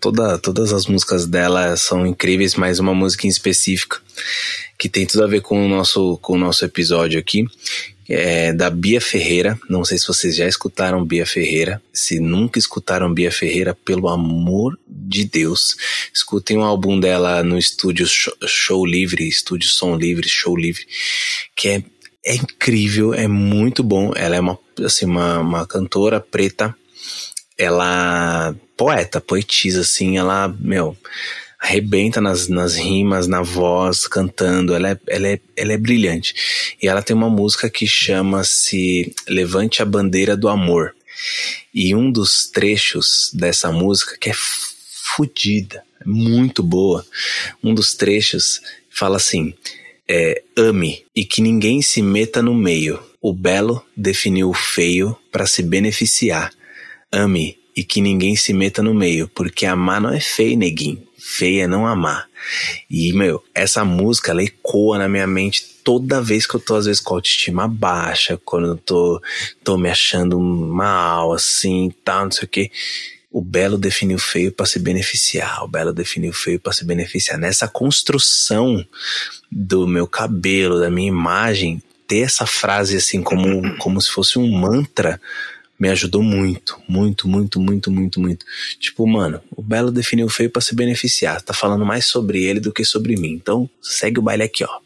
Toda, 0.00 0.38
todas 0.38 0.72
as 0.72 0.86
músicas 0.86 1.26
dela 1.26 1.76
são 1.76 2.06
incríveis, 2.06 2.54
mas 2.54 2.78
uma 2.78 2.94
música 2.94 3.26
em 3.26 3.30
específica 3.30 4.00
que 4.78 4.88
tem 4.88 5.06
tudo 5.06 5.24
a 5.24 5.26
ver 5.26 5.40
com 5.40 5.64
o 5.64 5.68
nosso, 5.68 6.18
com 6.18 6.32
o 6.32 6.38
nosso 6.38 6.64
episódio 6.64 7.18
aqui. 7.18 7.46
É 8.08 8.52
da 8.52 8.68
Bia 8.70 9.00
Ferreira. 9.00 9.58
Não 9.68 9.84
sei 9.84 9.98
se 9.98 10.06
vocês 10.06 10.36
já 10.36 10.46
escutaram 10.46 11.04
Bia 11.04 11.26
Ferreira. 11.26 11.82
Se 11.92 12.20
nunca 12.20 12.58
escutaram 12.58 13.12
Bia 13.12 13.32
Ferreira, 13.32 13.74
pelo 13.74 14.08
amor 14.08 14.78
de 14.86 15.24
Deus, 15.24 15.76
escutem 16.12 16.58
o 16.58 16.62
álbum 16.62 16.98
dela 17.00 17.42
no 17.42 17.58
estúdio 17.58 18.06
Show, 18.06 18.34
Show 18.46 18.86
Livre, 18.86 19.26
estúdio 19.26 19.68
Som 19.68 19.96
Livre, 19.96 20.28
Show 20.28 20.56
Livre, 20.56 20.86
que 21.56 21.68
é 21.68 21.82
é 22.24 22.34
incrível, 22.36 23.12
é 23.12 23.28
muito 23.28 23.82
bom. 23.82 24.12
Ela 24.16 24.36
é 24.36 24.40
uma, 24.40 24.58
assim, 24.82 25.04
uma, 25.04 25.40
uma 25.40 25.66
cantora 25.66 26.18
preta. 26.18 26.74
Ela 27.56 28.54
poeta, 28.76 29.20
poetisa, 29.20 29.82
assim, 29.82 30.16
ela, 30.16 30.48
meu, 30.58 30.96
arrebenta 31.64 32.20
nas, 32.20 32.46
nas 32.46 32.76
rimas, 32.76 33.26
na 33.26 33.40
voz, 33.40 34.06
cantando. 34.06 34.74
Ela 34.74 34.90
é, 34.90 34.98
ela, 35.06 35.28
é, 35.28 35.40
ela 35.56 35.72
é 35.72 35.78
brilhante. 35.78 36.76
E 36.80 36.86
ela 36.86 37.02
tem 37.02 37.16
uma 37.16 37.30
música 37.30 37.70
que 37.70 37.86
chama-se 37.86 39.14
Levante 39.26 39.80
a 39.80 39.86
Bandeira 39.86 40.36
do 40.36 40.48
Amor. 40.48 40.94
E 41.72 41.94
um 41.94 42.12
dos 42.12 42.46
trechos 42.46 43.30
dessa 43.32 43.72
música, 43.72 44.16
que 44.20 44.28
é 44.28 44.34
fodida, 45.16 45.82
é 46.00 46.06
muito 46.06 46.62
boa, 46.62 47.04
um 47.62 47.72
dos 47.72 47.94
trechos 47.94 48.60
fala 48.90 49.16
assim: 49.16 49.54
é, 50.06 50.42
ame 50.56 51.02
e 51.16 51.24
que 51.24 51.40
ninguém 51.40 51.80
se 51.80 52.02
meta 52.02 52.42
no 52.42 52.54
meio. 52.54 53.00
O 53.22 53.32
belo 53.32 53.82
definiu 53.96 54.50
o 54.50 54.54
feio 54.54 55.16
para 55.32 55.46
se 55.46 55.62
beneficiar. 55.62 56.52
Ame 57.10 57.56
e 57.74 57.82
que 57.82 58.02
ninguém 58.02 58.36
se 58.36 58.52
meta 58.52 58.82
no 58.82 58.92
meio, 58.92 59.28
porque 59.28 59.64
amar 59.64 60.00
não 60.00 60.12
é 60.12 60.20
feio, 60.20 60.58
neguinho. 60.58 61.02
Feio 61.26 61.62
é 61.62 61.66
não 61.66 61.86
amar. 61.86 62.28
E, 62.90 63.10
meu, 63.14 63.42
essa 63.54 63.82
música, 63.82 64.30
ela 64.30 64.42
ecoa 64.42 64.98
na 64.98 65.08
minha 65.08 65.26
mente 65.26 65.64
toda 65.82 66.20
vez 66.20 66.46
que 66.46 66.54
eu 66.54 66.60
tô, 66.60 66.76
às 66.76 66.84
vezes, 66.84 67.00
com 67.00 67.14
a 67.14 67.16
autoestima 67.16 67.66
baixa, 67.66 68.38
quando 68.44 68.66
eu 68.66 68.76
tô, 68.76 69.22
tô 69.64 69.78
me 69.78 69.88
achando 69.88 70.38
mal, 70.38 71.32
assim, 71.32 71.90
tal, 72.04 72.24
não 72.24 72.30
sei 72.30 72.44
o 72.44 72.48
quê. 72.48 72.70
O 73.30 73.40
belo 73.40 73.78
definiu 73.78 74.18
feio 74.18 74.52
para 74.52 74.66
se 74.66 74.78
beneficiar. 74.78 75.64
O 75.64 75.68
belo 75.68 75.94
definiu 75.94 76.32
feio 76.34 76.60
para 76.60 76.74
se 76.74 76.84
beneficiar. 76.84 77.38
Nessa 77.38 77.66
construção 77.66 78.86
do 79.50 79.86
meu 79.88 80.06
cabelo, 80.06 80.78
da 80.78 80.90
minha 80.90 81.08
imagem, 81.08 81.82
ter 82.06 82.20
essa 82.20 82.44
frase 82.44 82.98
assim 82.98 83.22
como, 83.22 83.76
como 83.78 83.98
se 83.98 84.10
fosse 84.10 84.38
um 84.38 84.46
mantra 84.50 85.18
me 85.78 85.88
ajudou 85.88 86.22
muito, 86.22 86.80
muito, 86.88 87.28
muito, 87.28 87.60
muito, 87.60 87.90
muito, 87.90 88.20
muito. 88.20 88.46
Tipo, 88.78 89.06
mano, 89.06 89.40
o 89.50 89.62
Belo 89.62 89.90
definiu 89.90 90.26
o 90.26 90.30
feio 90.30 90.50
para 90.50 90.62
se 90.62 90.74
beneficiar. 90.74 91.42
Tá 91.42 91.52
falando 91.52 91.84
mais 91.84 92.06
sobre 92.06 92.44
ele 92.44 92.60
do 92.60 92.72
que 92.72 92.84
sobre 92.84 93.16
mim. 93.16 93.32
Então, 93.32 93.68
segue 93.82 94.18
o 94.18 94.22
baile 94.22 94.44
aqui, 94.44 94.64
ó. 94.64 94.83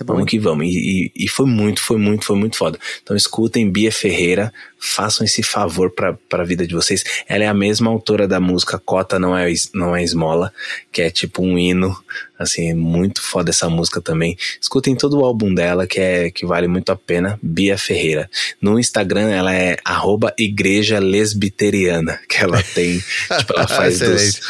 É 0.00 0.04
vamos 0.04 0.26
que 0.26 0.38
vamos. 0.38 0.66
E, 0.66 1.12
e, 1.16 1.24
e, 1.24 1.28
foi 1.28 1.46
muito, 1.46 1.80
foi 1.80 1.96
muito, 1.96 2.24
foi 2.24 2.36
muito 2.36 2.56
foda. 2.56 2.78
Então 3.02 3.16
escutem 3.16 3.70
Bia 3.70 3.92
Ferreira, 3.92 4.52
façam 4.78 5.24
esse 5.24 5.42
favor 5.42 5.90
para 5.90 6.16
a 6.30 6.44
vida 6.44 6.66
de 6.66 6.74
vocês. 6.74 7.04
Ela 7.28 7.44
é 7.44 7.46
a 7.46 7.54
mesma 7.54 7.90
autora 7.90 8.28
da 8.28 8.38
música 8.38 8.78
Cota 8.78 9.18
Não 9.18 9.36
é, 9.36 9.52
não 9.74 9.96
é 9.96 10.02
Esmola, 10.02 10.52
que 10.92 11.02
é 11.02 11.10
tipo 11.10 11.42
um 11.42 11.58
hino, 11.58 11.96
assim, 12.38 12.70
é 12.70 12.74
muito 12.74 13.22
foda 13.22 13.50
essa 13.50 13.68
música 13.68 14.00
também. 14.00 14.36
Escutem 14.60 14.94
todo 14.94 15.18
o 15.18 15.24
álbum 15.24 15.52
dela, 15.54 15.86
que 15.86 16.00
é 16.00 16.30
que 16.30 16.46
vale 16.46 16.68
muito 16.68 16.90
a 16.90 16.96
pena, 16.96 17.38
Bia 17.42 17.78
Ferreira. 17.78 18.30
No 18.60 18.78
Instagram 18.78 19.30
ela 19.30 19.54
é 19.54 19.76
arroba 19.84 20.34
igreja 20.38 20.98
lesbiteriana, 20.98 22.20
que 22.28 22.38
ela 22.38 22.62
tem, 22.62 22.98
tipo, 23.38 23.52
ela 23.54 23.66
faz 23.66 23.98
dos 23.98 24.40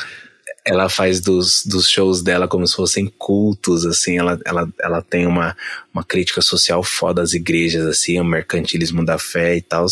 ela 0.67 0.89
faz 0.89 1.21
dos, 1.21 1.65
dos 1.65 1.89
shows 1.89 2.23
dela 2.23 2.49
como 2.49 2.67
se 2.67 2.75
fossem 2.75 3.07
cultos, 3.07 3.87
assim, 3.87 4.19
ela, 4.19 4.39
ela, 4.45 4.69
ela 4.83 5.01
tem 5.01 5.25
uma, 5.25 5.57
uma 5.95 6.03
crítica 6.03 6.43
social 6.43 6.83
foda 6.83 7.23
às 7.23 7.35
igrejas, 7.35 7.87
assim, 7.87 8.19
o 8.19 8.25
mercantilismo 8.25 9.05
da 9.05 9.17
fé 9.17 9.57
e 9.57 9.63
tal, 9.63 9.87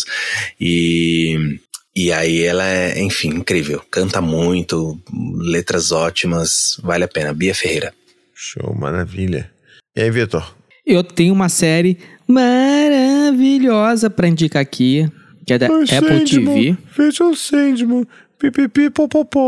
e, 0.59 1.59
e 1.95 2.11
aí 2.11 2.43
ela 2.43 2.67
é, 2.67 3.01
enfim, 3.01 3.29
incrível, 3.29 3.81
canta 3.89 4.19
muito, 4.19 4.99
letras 5.37 5.93
ótimas, 5.93 6.77
vale 6.83 7.05
a 7.05 7.07
pena, 7.07 7.33
Bia 7.33 7.55
Ferreira. 7.55 7.93
Show, 8.33 8.75
maravilha. 8.75 9.49
E 9.95 10.01
aí, 10.01 10.11
Vitor? 10.11 10.53
Eu 10.85 11.03
tenho 11.05 11.33
uma 11.33 11.47
série 11.47 11.97
maravilhosa 12.27 14.09
para 14.09 14.27
indicar 14.27 14.61
aqui, 14.61 15.09
que 15.45 15.53
é 15.53 15.57
da 15.57 15.67
Apple 15.67 15.87
Sandman, 15.87 16.25
TV. 16.25 16.77
Veja 16.97 17.23
o 17.23 17.33
Sandman, 17.33 18.05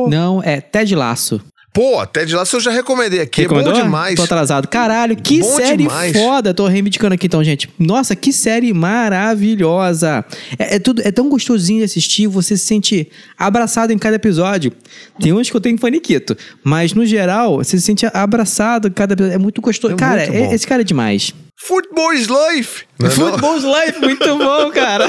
Não, 0.09 0.41
é 0.43 0.61
Ted 0.61 0.95
Laço. 0.95 1.41
Pô, 1.77 2.03
Ted 2.07 2.35
Laço 2.35 2.55
eu 2.55 2.59
já 2.59 2.71
recomendei 2.71 3.21
aqui. 3.21 3.41
Recomendou? 3.41 3.71
É 3.71 3.75
bom 3.75 3.83
demais. 3.83 4.15
Tô 4.15 4.23
atrasado. 4.23 4.67
Caralho, 4.67 5.15
que 5.15 5.41
bom 5.41 5.55
série 5.57 5.83
demais. 5.83 6.11
foda. 6.11 6.51
Tô 6.51 6.65
reivindicando 6.65 7.13
aqui 7.13 7.27
então, 7.27 7.43
gente. 7.43 7.69
Nossa, 7.77 8.15
que 8.15 8.33
série 8.33 8.73
maravilhosa. 8.73 10.25
É, 10.57 10.77
é, 10.77 10.79
tudo, 10.79 11.03
é 11.05 11.11
tão 11.11 11.29
gostosinho 11.29 11.81
de 11.81 11.85
assistir. 11.85 12.25
Você 12.25 12.57
se 12.57 12.65
sente 12.65 13.07
abraçado 13.37 13.93
em 13.93 13.97
cada 13.99 14.15
episódio. 14.15 14.73
Tem 15.19 15.31
uns 15.31 15.51
que 15.51 15.55
eu 15.55 15.61
tenho 15.61 15.77
faniquito. 15.77 16.35
Mas, 16.63 16.93
no 16.93 17.05
geral, 17.05 17.57
você 17.57 17.77
se 17.77 17.83
sente 17.83 18.07
abraçado 18.11 18.87
em 18.87 18.91
cada 18.91 19.13
episódio. 19.13 19.35
É 19.35 19.37
muito 19.37 19.61
gostoso. 19.61 19.93
É 19.93 19.97
cara, 19.97 20.21
muito 20.31 20.33
é, 20.33 20.55
esse 20.55 20.65
cara 20.65 20.81
é 20.81 20.83
demais. 20.83 21.31
Football 21.59 22.13
is 22.13 22.27
life! 22.27 22.85
Não, 22.99 23.07
é 23.07 23.09
Football 23.09 23.57
is 23.57 23.63
life, 23.63 23.99
muito 23.99 24.37
bom, 24.37 24.69
cara. 24.69 25.07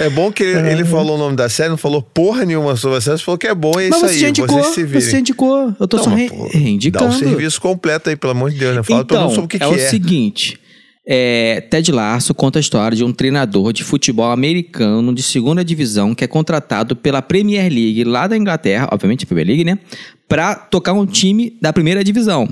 é 0.00 0.08
bom 0.08 0.32
que 0.32 0.42
ele, 0.42 0.70
ele, 0.70 0.84
falou 0.84 1.16
o 1.16 1.18
nome 1.18 1.36
da 1.36 1.46
série, 1.46 1.68
não 1.68 1.76
falou 1.76 2.00
porra 2.00 2.46
nenhuma 2.46 2.74
sobre 2.74 2.96
a 2.96 3.00
série, 3.02 3.18
falou 3.18 3.36
que 3.36 3.46
é 3.46 3.54
bom, 3.54 3.72
é 3.78 3.90
Mas 3.90 3.96
isso 3.96 4.00
você 4.00 4.06
aí. 4.06 4.18
Já 4.18 4.28
indicou, 4.30 4.64
você 4.64 4.74
se 4.74 4.84
vira. 4.84 5.00
Você 5.02 5.18
indicou, 5.18 5.76
eu 5.78 5.86
tô 5.86 5.98
não, 5.98 6.04
só 6.04 6.10
re 6.10 6.30
pô, 6.30 6.48
reindicando. 6.50 7.04
Dá 7.04 7.10
o 7.10 7.14
um 7.14 7.18
serviço 7.18 7.60
completo 7.60 8.08
aí, 8.08 8.16
pelo 8.16 8.30
amor 8.30 8.50
de 8.50 8.58
Deus, 8.58 8.74
né? 8.74 8.82
Fala 8.82 9.02
então, 9.02 9.18
todo 9.18 9.24
mundo 9.24 9.34
sobre 9.34 9.44
o 9.44 9.48
que 9.48 9.62
é. 9.62 9.66
É 9.66 9.68
o 9.68 9.90
seguinte, 9.90 10.58
é, 11.06 11.60
Ted 11.68 11.92
Lasso 11.92 12.32
conta 12.32 12.58
a 12.58 12.60
história 12.60 12.96
de 12.96 13.04
um 13.04 13.12
treinador 13.12 13.72
de 13.72 13.84
futebol 13.84 14.30
americano 14.30 15.14
de 15.14 15.22
segunda 15.22 15.64
divisão 15.64 16.14
que 16.14 16.24
é 16.24 16.26
contratado 16.26 16.96
pela 16.96 17.20
Premier 17.20 17.70
League 17.70 18.04
lá 18.04 18.26
da 18.26 18.36
Inglaterra, 18.36 18.88
obviamente 18.90 19.24
a 19.24 19.26
Premier 19.26 19.46
League, 19.46 19.64
né? 19.64 19.78
Pra 20.30 20.54
tocar 20.54 20.92
um 20.92 21.04
time 21.04 21.58
da 21.60 21.72
primeira 21.72 22.04
divisão. 22.04 22.48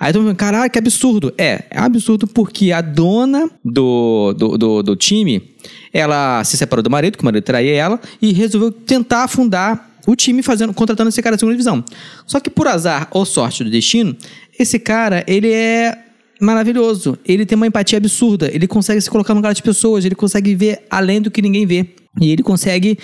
Aí 0.00 0.14
todo 0.14 0.22
mundo, 0.24 0.34
caralho, 0.34 0.70
que 0.70 0.78
absurdo. 0.78 1.30
É, 1.36 1.66
é 1.70 1.78
absurdo 1.78 2.26
porque 2.26 2.72
a 2.72 2.80
dona 2.80 3.50
do, 3.62 4.32
do, 4.32 4.56
do, 4.56 4.82
do 4.82 4.96
time, 4.96 5.54
ela 5.92 6.42
se 6.42 6.56
separou 6.56 6.82
do 6.82 6.88
marido, 6.88 7.18
que 7.18 7.22
o 7.22 7.26
marido 7.26 7.44
traía 7.44 7.74
ela, 7.74 8.00
e 8.22 8.32
resolveu 8.32 8.72
tentar 8.72 9.28
fundar 9.28 9.90
o 10.06 10.16
time 10.16 10.42
fazendo, 10.42 10.72
contratando 10.72 11.10
esse 11.10 11.20
cara 11.20 11.36
da 11.36 11.38
segunda 11.38 11.54
divisão. 11.54 11.84
Só 12.26 12.40
que 12.40 12.48
por 12.48 12.66
azar 12.66 13.08
ou 13.10 13.26
sorte 13.26 13.62
do 13.62 13.68
destino, 13.68 14.16
esse 14.58 14.78
cara, 14.78 15.22
ele 15.28 15.52
é 15.52 15.98
maravilhoso. 16.40 17.18
Ele 17.26 17.44
tem 17.44 17.56
uma 17.56 17.66
empatia 17.66 17.98
absurda. 17.98 18.50
Ele 18.50 18.66
consegue 18.66 19.02
se 19.02 19.10
colocar 19.10 19.34
no 19.34 19.40
lugar 19.40 19.50
das 19.50 19.60
pessoas. 19.60 20.06
Ele 20.06 20.14
consegue 20.14 20.54
ver 20.54 20.86
além 20.88 21.20
do 21.20 21.30
que 21.30 21.42
ninguém 21.42 21.66
vê. 21.66 21.94
E 22.20 22.30
ele 22.32 22.42
consegue 22.42 22.98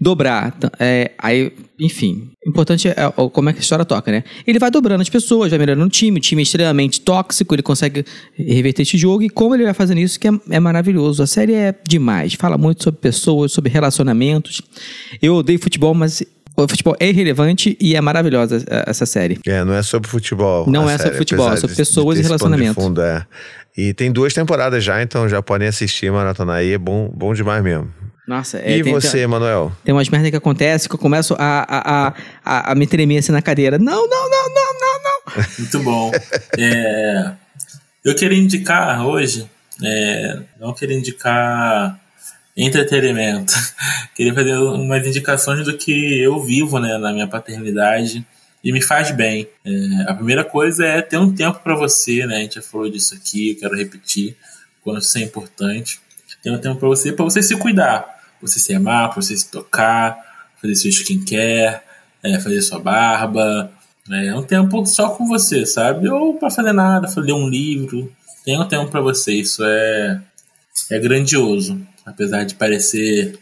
dobrar. 0.00 0.56
É, 0.78 1.10
aí, 1.18 1.52
enfim, 1.78 2.30
importante 2.46 2.88
é, 2.88 2.92
é 2.92 3.30
como 3.32 3.50
é 3.50 3.52
que 3.52 3.58
a 3.58 3.62
história 3.62 3.84
toca, 3.84 4.10
né? 4.10 4.24
Ele 4.46 4.58
vai 4.58 4.70
dobrando 4.70 5.02
as 5.02 5.08
pessoas, 5.08 5.50
vai 5.50 5.58
melhorando 5.58 5.86
o 5.86 5.90
time, 5.90 6.18
o 6.18 6.20
time 6.20 6.40
é 6.40 6.44
extremamente 6.44 7.00
tóxico, 7.00 7.54
ele 7.54 7.62
consegue 7.62 8.04
reverter 8.34 8.82
esse 8.82 8.96
jogo, 8.96 9.22
e 9.22 9.28
como 9.28 9.54
ele 9.54 9.64
vai 9.64 9.74
fazendo 9.74 9.98
isso, 9.98 10.18
que 10.18 10.28
é, 10.28 10.32
é 10.50 10.60
maravilhoso. 10.60 11.22
A 11.22 11.26
série 11.26 11.54
é 11.54 11.74
demais, 11.86 12.34
fala 12.34 12.56
muito 12.56 12.82
sobre 12.82 13.00
pessoas, 13.00 13.52
sobre 13.52 13.70
relacionamentos. 13.70 14.62
Eu 15.20 15.34
odeio 15.34 15.58
futebol, 15.58 15.92
mas 15.92 16.22
o 16.56 16.68
futebol 16.68 16.96
é 16.98 17.08
irrelevante 17.08 17.76
e 17.80 17.94
é 17.94 18.00
maravilhosa 18.00 18.64
essa 18.86 19.06
série. 19.06 19.38
É, 19.46 19.64
não 19.64 19.74
é 19.74 19.82
sobre 19.82 20.08
futebol. 20.08 20.68
Não 20.68 20.88
é 20.88 20.96
série, 20.96 21.02
sobre 21.02 21.18
futebol, 21.18 21.52
é 21.52 21.56
sobre 21.56 21.76
pessoas 21.76 22.18
e 22.18 22.22
relacionamento. 22.22 22.74
Fundo, 22.74 23.02
é. 23.02 23.26
E 23.76 23.94
tem 23.94 24.10
duas 24.10 24.34
temporadas 24.34 24.82
já, 24.82 25.02
então 25.02 25.28
já 25.28 25.40
podem 25.42 25.68
assistir, 25.68 26.10
maratona 26.10 26.54
aí, 26.54 26.72
é 26.72 26.78
bom, 26.78 27.10
bom 27.14 27.32
demais 27.32 27.62
mesmo. 27.62 27.88
Nossa, 28.30 28.58
é, 28.58 28.78
E 28.78 28.84
tem, 28.84 28.92
você, 28.92 29.18
tem, 29.18 29.26
Manuel? 29.26 29.72
Tem 29.84 29.92
umas 29.92 30.08
merdas 30.08 30.30
que 30.30 30.36
acontecem 30.36 30.88
que 30.88 30.94
eu 30.94 31.00
começo 31.00 31.34
a, 31.36 31.66
a, 31.68 32.14
a, 32.44 32.70
a, 32.70 32.74
me 32.76 32.86
tremer 32.86 33.18
assim 33.18 33.32
na 33.32 33.42
cadeira. 33.42 33.76
Não, 33.76 34.08
não, 34.08 34.30
não, 34.30 34.48
não, 34.48 34.72
não, 34.80 35.02
não. 35.02 35.44
Muito 35.58 35.80
bom. 35.80 36.12
é, 36.56 37.32
eu 38.04 38.14
queria 38.14 38.38
indicar 38.38 39.04
hoje, 39.04 39.50
é, 39.82 40.42
não 40.60 40.72
queria 40.72 40.96
indicar 40.96 41.98
entretenimento. 42.56 43.52
Queria 44.14 44.32
fazer 44.32 44.54
umas 44.54 45.04
indicações 45.04 45.64
do 45.64 45.76
que 45.76 46.20
eu 46.20 46.40
vivo 46.40 46.78
né, 46.78 46.98
na 46.98 47.12
minha 47.12 47.26
paternidade 47.26 48.24
e 48.62 48.70
me 48.70 48.80
faz 48.80 49.10
bem. 49.10 49.48
É, 49.64 49.70
a 50.08 50.14
primeira 50.14 50.44
coisa 50.44 50.84
é 50.86 51.02
ter 51.02 51.16
um 51.16 51.34
tempo 51.34 51.58
para 51.60 51.74
você, 51.74 52.26
né? 52.26 52.36
A 52.36 52.40
gente 52.40 52.56
já 52.56 52.62
falou 52.62 52.88
disso 52.88 53.14
aqui, 53.14 53.50
eu 53.50 53.56
quero 53.56 53.76
repetir, 53.76 54.36
quando 54.84 55.00
isso 55.00 55.18
é 55.18 55.22
importante. 55.22 56.00
Ter 56.42 56.50
um 56.50 56.58
tempo 56.58 56.78
para 56.78 56.88
você, 56.88 57.12
para 57.12 57.24
você 57.24 57.42
se 57.42 57.56
cuidar, 57.56 58.19
você 58.40 58.58
se 58.58 58.74
amar, 58.74 59.10
para 59.10 59.22
você 59.22 59.36
se 59.36 59.50
tocar, 59.50 60.18
fazer 60.60 60.74
seu 60.74 60.90
skincare, 60.90 61.80
é, 62.22 62.38
fazer 62.40 62.60
sua 62.62 62.78
barba. 62.78 63.70
É 64.10 64.34
um 64.34 64.42
tempo 64.42 64.84
só 64.86 65.10
com 65.10 65.26
você, 65.26 65.64
sabe? 65.64 66.08
Ou 66.08 66.34
para 66.34 66.50
fazer 66.50 66.72
nada, 66.72 67.08
ler 67.20 67.32
um 67.32 67.48
livro. 67.48 68.12
Tenha 68.44 68.60
um 68.60 68.66
tempo 68.66 68.90
para 68.90 69.00
você, 69.00 69.34
isso 69.34 69.62
é, 69.64 70.20
é 70.90 70.98
grandioso 70.98 71.80
apesar 72.10 72.44
de 72.44 72.54
parecer 72.54 73.38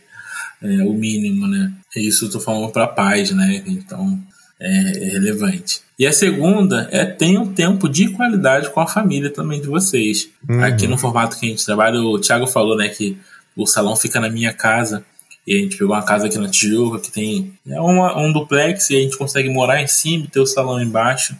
é, 0.63 0.83
o 0.83 0.93
mínimo, 0.93 1.47
né? 1.47 1.73
Isso 1.97 2.27
eu 2.27 2.31
tô 2.31 2.41
falando 2.41 2.71
para 2.71 2.87
paz, 2.87 3.31
né? 3.31 3.63
Então 3.67 4.21
é, 4.61 5.07
é, 5.07 5.09
relevante. 5.11 5.81
E 5.99 6.07
a 6.07 6.13
segunda 6.13 6.89
é 6.93 7.05
tenha 7.05 7.41
um 7.41 7.53
tempo 7.53 7.89
de 7.89 8.11
qualidade 8.11 8.71
com 8.71 8.81
a 8.81 8.87
família 8.87 9.31
também 9.31 9.61
de 9.61 9.67
vocês. 9.67 10.29
Uhum. 10.49 10.63
Aqui 10.63 10.87
no 10.87 10.99
formato 10.99 11.39
que 11.39 11.47
a 11.47 11.49
gente 11.49 11.65
trabalha, 11.65 12.01
o 12.01 12.19
Thiago 12.21 12.47
falou, 12.47 12.77
né, 12.77 12.89
que 12.89 13.19
o 13.63 13.67
salão 13.67 13.97
fica 13.97 14.21
na 14.21 14.29
minha 14.29 14.53
casa. 14.53 15.05
E 15.47 15.57
a 15.57 15.61
gente 15.61 15.77
pegou 15.77 15.95
uma 15.95 16.05
casa 16.05 16.27
aqui 16.27 16.39
na 16.39 16.49
Tijuca 16.49 17.01
que 17.01 17.11
tem 17.11 17.59
é 17.67 17.81
uma, 17.81 18.19
um 18.19 18.33
duplex 18.33 18.91
e 18.91 18.97
a 18.97 19.01
gente 19.01 19.17
consegue 19.17 19.49
morar 19.49 19.83
em 19.83 19.87
cima 19.87 20.25
e 20.25 20.29
ter 20.29 20.41
o 20.41 20.47
salão 20.47 20.81
embaixo. 20.81 21.37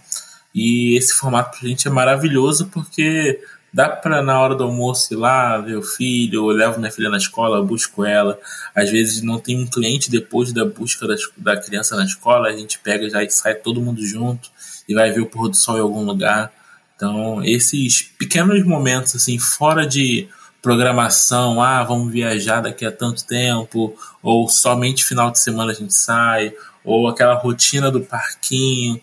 E 0.55 0.97
esse 0.97 1.13
formato 1.13 1.59
pra 1.59 1.69
gente 1.69 1.87
é 1.87 1.91
maravilhoso 1.91 2.67
porque 2.73 3.39
Dá 3.73 3.89
para 3.89 4.23
na 4.23 4.41
hora 4.41 4.55
do 4.55 4.65
almoço 4.65 5.13
ir 5.13 5.17
lá 5.17 5.59
ver 5.59 5.77
o 5.77 5.83
filho, 5.83 6.51
eu 6.51 6.57
levo 6.57 6.79
minha 6.79 6.91
filha 6.91 7.11
na 7.11 7.19
escola, 7.19 7.63
busco 7.63 8.05
ela. 8.05 8.39
Às 8.75 8.91
vezes 8.91 9.23
não 9.23 9.39
tem 9.39 9.63
um 9.63 9.67
cliente 9.67 10.11
depois 10.11 10.53
da 10.53 10.65
busca 10.65 11.07
da, 11.07 11.15
da 11.37 11.61
criança 11.61 11.95
na 11.95 12.05
escola, 12.05 12.49
a 12.49 12.57
gente 12.57 12.79
pega 12.79 13.09
já 13.11 13.23
e 13.23 13.31
sai 13.31 13.55
todo 13.55 13.81
mundo 13.81 14.05
junto. 14.05 14.51
e 14.89 14.95
vai 14.95 15.13
ver 15.13 15.21
o 15.21 15.27
pôr 15.27 15.49
do 15.49 15.57
sol 15.57 15.77
em 15.77 15.81
algum 15.81 16.03
lugar. 16.03 16.51
Então, 16.97 17.45
esses 17.45 18.03
pequenos 18.19 18.65
momentos, 18.65 19.15
assim, 19.15 19.39
fora 19.39 19.87
de 19.87 20.29
programação, 20.61 21.63
ah, 21.63 21.83
vamos 21.85 22.13
viajar 22.13 22.61
daqui 22.61 22.85
a 22.85 22.93
tanto 22.93 23.25
tempo, 23.27 23.97
ou 24.23 24.49
somente 24.49 25.05
final 25.05 25.31
de 25.31 25.39
semana 25.39 25.73
a 25.73 25.75
gente 25.75 25.95
sai, 25.95 26.53
ou 26.85 27.09
aquela 27.09 27.35
rotina 27.35 27.91
do 27.91 28.01
parquinho, 28.01 29.01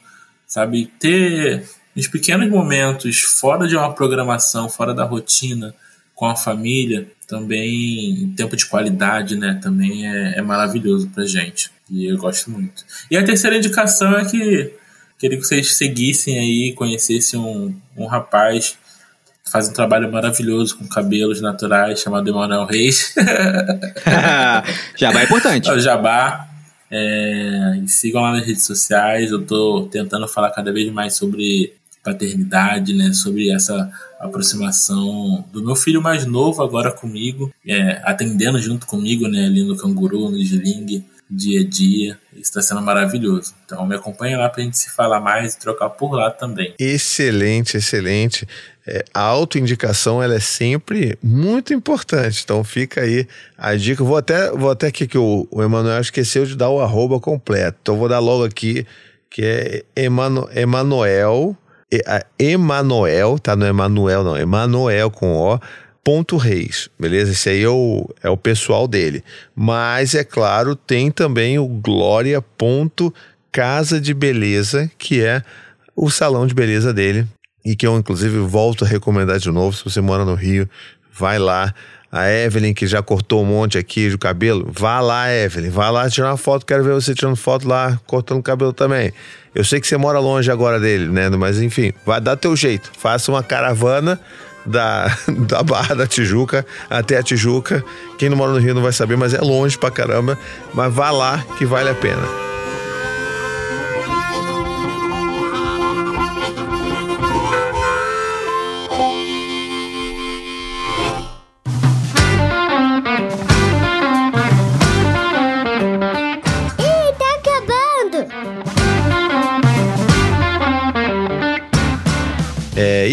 sabe? 0.48 0.88
Ter 1.00 1.68
os 1.96 2.08
pequenos 2.08 2.50
momentos 2.50 3.22
fora 3.22 3.68
de 3.68 3.76
uma 3.76 3.94
programação, 3.94 4.70
fora 4.70 4.94
da 4.94 5.06
rotina, 5.06 5.74
com 6.14 6.26
a 6.26 6.36
família, 6.36 7.10
também 7.28 8.34
tempo 8.36 8.56
de 8.56 8.66
qualidade, 8.66 9.36
né? 9.36 9.60
Também 9.62 10.08
é, 10.08 10.38
é 10.38 10.42
maravilhoso 10.42 11.10
pra 11.10 11.26
gente. 11.26 11.70
E 11.90 12.06
eu 12.06 12.18
gosto 12.18 12.50
muito. 12.50 12.84
E 13.12 13.18
a 13.18 13.24
terceira 13.24 13.58
indicação 13.58 14.16
é 14.18 14.26
que 14.26 14.74
queria 15.20 15.38
que 15.38 15.46
vocês 15.46 15.76
seguissem 15.76 16.40
aí, 16.40 16.74
conhecessem 16.74 17.40
um, 17.40 17.76
um 17.98 18.06
rapaz 18.06 18.78
faz 19.56 19.70
um 19.70 19.74
trabalho 19.74 20.12
maravilhoso 20.12 20.78
com 20.78 20.86
cabelos 20.86 21.40
naturais, 21.40 22.02
chamado 22.02 22.30
Emanuel 22.30 22.66
Reis. 22.66 23.16
Jabá 25.00 25.22
é 25.22 25.24
importante. 25.24 25.70
É 25.70 25.74
o 25.74 25.80
Jabá. 25.80 26.50
É, 26.92 27.80
e 27.82 27.88
sigam 27.88 28.22
lá 28.22 28.34
nas 28.34 28.46
redes 28.46 28.66
sociais. 28.66 29.32
Eu 29.32 29.46
tô 29.46 29.88
tentando 29.90 30.28
falar 30.28 30.52
cada 30.52 30.74
vez 30.74 30.92
mais 30.92 31.16
sobre 31.16 31.74
paternidade, 32.04 32.94
né? 32.94 33.14
Sobre 33.14 33.50
essa 33.50 33.90
aproximação 34.20 35.46
do 35.54 35.64
meu 35.64 35.76
filho 35.76 36.02
mais 36.02 36.26
novo 36.26 36.62
agora 36.62 36.92
comigo, 36.92 37.50
é, 37.66 38.02
atendendo 38.04 38.62
junto 38.62 38.86
comigo, 38.86 39.26
né? 39.30 39.46
Ali 39.46 39.64
no 39.64 39.78
Canguru, 39.78 40.30
no 40.30 40.38
Sling, 40.38 41.06
dia 41.30 41.62
a 41.62 41.64
dia. 41.64 42.20
Está 42.36 42.62
sendo 42.62 42.82
maravilhoso. 42.82 43.54
Então 43.66 43.88
me 43.88 43.96
acompanha 43.96 44.38
lá 44.38 44.50
para 44.50 44.62
a 44.62 44.66
gente 44.66 44.78
se 44.78 44.90
falar 44.90 45.22
mais 45.22 45.54
e 45.54 45.60
trocar 45.60 45.90
por 45.92 46.12
lá 46.14 46.30
também. 46.30 46.74
Excelente, 46.78 47.78
excelente. 47.78 48.46
É, 48.88 49.04
a 49.14 49.22
autoindicação 49.22 50.22
ela 50.22 50.36
é 50.36 50.40
sempre 50.40 51.18
muito 51.24 51.74
importante. 51.74 52.42
Então 52.44 52.64
fica 52.64 53.02
aí 53.02 53.28
a 53.58 53.76
dica. 53.76 54.04
Vou 54.04 54.18
até, 54.18 54.52
vou 54.52 54.70
até 54.70 54.88
aqui 54.88 55.08
que 55.08 55.18
o, 55.18 55.48
o 55.50 55.64
Emanuel 55.64 56.02
esqueceu 56.02 56.46
de 56.46 56.56
dar 56.56 56.70
o 56.70 56.82
arroba 56.82 57.20
completo. 57.20 57.78
Então 57.82 57.98
vou 57.98 58.10
dar 58.10 58.20
logo 58.20 58.44
aqui, 58.44 58.86
que 59.30 59.44
é 59.44 59.84
Emanu, 59.96 60.50
Emanuel 60.56 61.58
Emanuel, 62.38 63.40
tá? 63.40 63.56
Não 63.56 63.66
é 63.66 63.70
Emanuel, 63.70 64.24
não. 64.24 64.38
Emanuel 64.38 65.12
com 65.12 65.36
O. 65.36 65.60
Ponto 66.04 66.38
Reis, 66.38 66.88
beleza? 67.00 67.32
Esse 67.32 67.50
aí 67.50 67.64
é 67.64 67.70
o, 67.70 68.08
é 68.22 68.30
o 68.30 68.38
pessoal 68.38 68.88
dele. 68.88 69.24
Mas, 69.56 70.14
é 70.14 70.24
claro, 70.24 70.76
tem 70.76 71.10
também 71.10 71.58
o 71.58 71.68
Glória 71.68 72.44
Casa 73.52 74.00
de 74.00 74.14
Beleza, 74.14 74.92
que 75.00 75.24
é 75.24 75.42
o 75.96 76.12
salão 76.12 76.46
de 76.46 76.54
beleza 76.54 76.94
dele. 76.94 77.26
E 77.66 77.76
que 77.76 77.88
eu, 77.88 77.98
inclusive, 77.98 78.38
volto 78.38 78.86
a 78.86 78.88
recomendar 78.88 79.40
de 79.40 79.50
novo. 79.50 79.76
Se 79.76 79.84
você 79.84 80.00
mora 80.00 80.24
no 80.24 80.36
Rio, 80.36 80.70
vai 81.12 81.40
lá. 81.40 81.74
A 82.12 82.30
Evelyn, 82.32 82.74
que 82.74 82.88
já 82.88 83.02
cortou 83.02 83.42
um 83.42 83.46
monte 83.46 83.78
aqui 83.78 84.10
de 84.10 84.18
cabelo, 84.18 84.72
vá 84.72 85.02
lá, 85.02 85.34
Evelyn. 85.34 85.70
Vá 85.70 85.90
lá 85.90 86.10
tirar 86.10 86.30
uma 86.30 86.38
foto. 86.38 86.66
Quero 86.66 86.84
ver 86.84 86.94
você 86.94 87.14
tirando 87.14 87.36
foto 87.36 87.68
lá, 87.68 88.00
cortando 88.06 88.42
cabelo 88.42 88.72
também. 88.72 89.12
Eu 89.54 89.66
sei 89.66 89.82
que 89.82 89.88
você 89.88 89.98
mora 89.98 90.20
longe 90.20 90.50
agora 90.50 90.80
dele, 90.80 91.10
né? 91.10 91.30
Mas 91.30 91.60
enfim, 91.60 91.92
vai 92.06 92.22
dar 92.22 92.38
teu 92.38 92.56
jeito. 92.56 92.92
Faça 92.98 93.32
uma 93.32 93.44
caravana 93.44 94.18
da, 94.66 95.08
da 95.48 95.64
Barra 95.64 95.96
da 95.96 96.08
Tijuca 96.08 96.66
até 96.90 97.18
a 97.18 97.24
Tijuca. 97.24 97.84
Quem 98.18 98.30
não 98.30 98.38
mora 98.38 98.54
no 98.54 98.60
Rio 98.60 98.76
não 98.76 98.82
vai 98.82 98.94
saber, 98.94 99.18
mas 99.18 99.34
é 99.34 99.42
longe 99.42 99.78
pra 99.78 99.92
caramba. 99.92 100.38
Mas 100.74 100.94
vá 100.94 101.12
lá 101.12 101.44
que 101.58 101.66
vale 101.66 101.90
a 101.90 101.96
pena. 101.96 102.45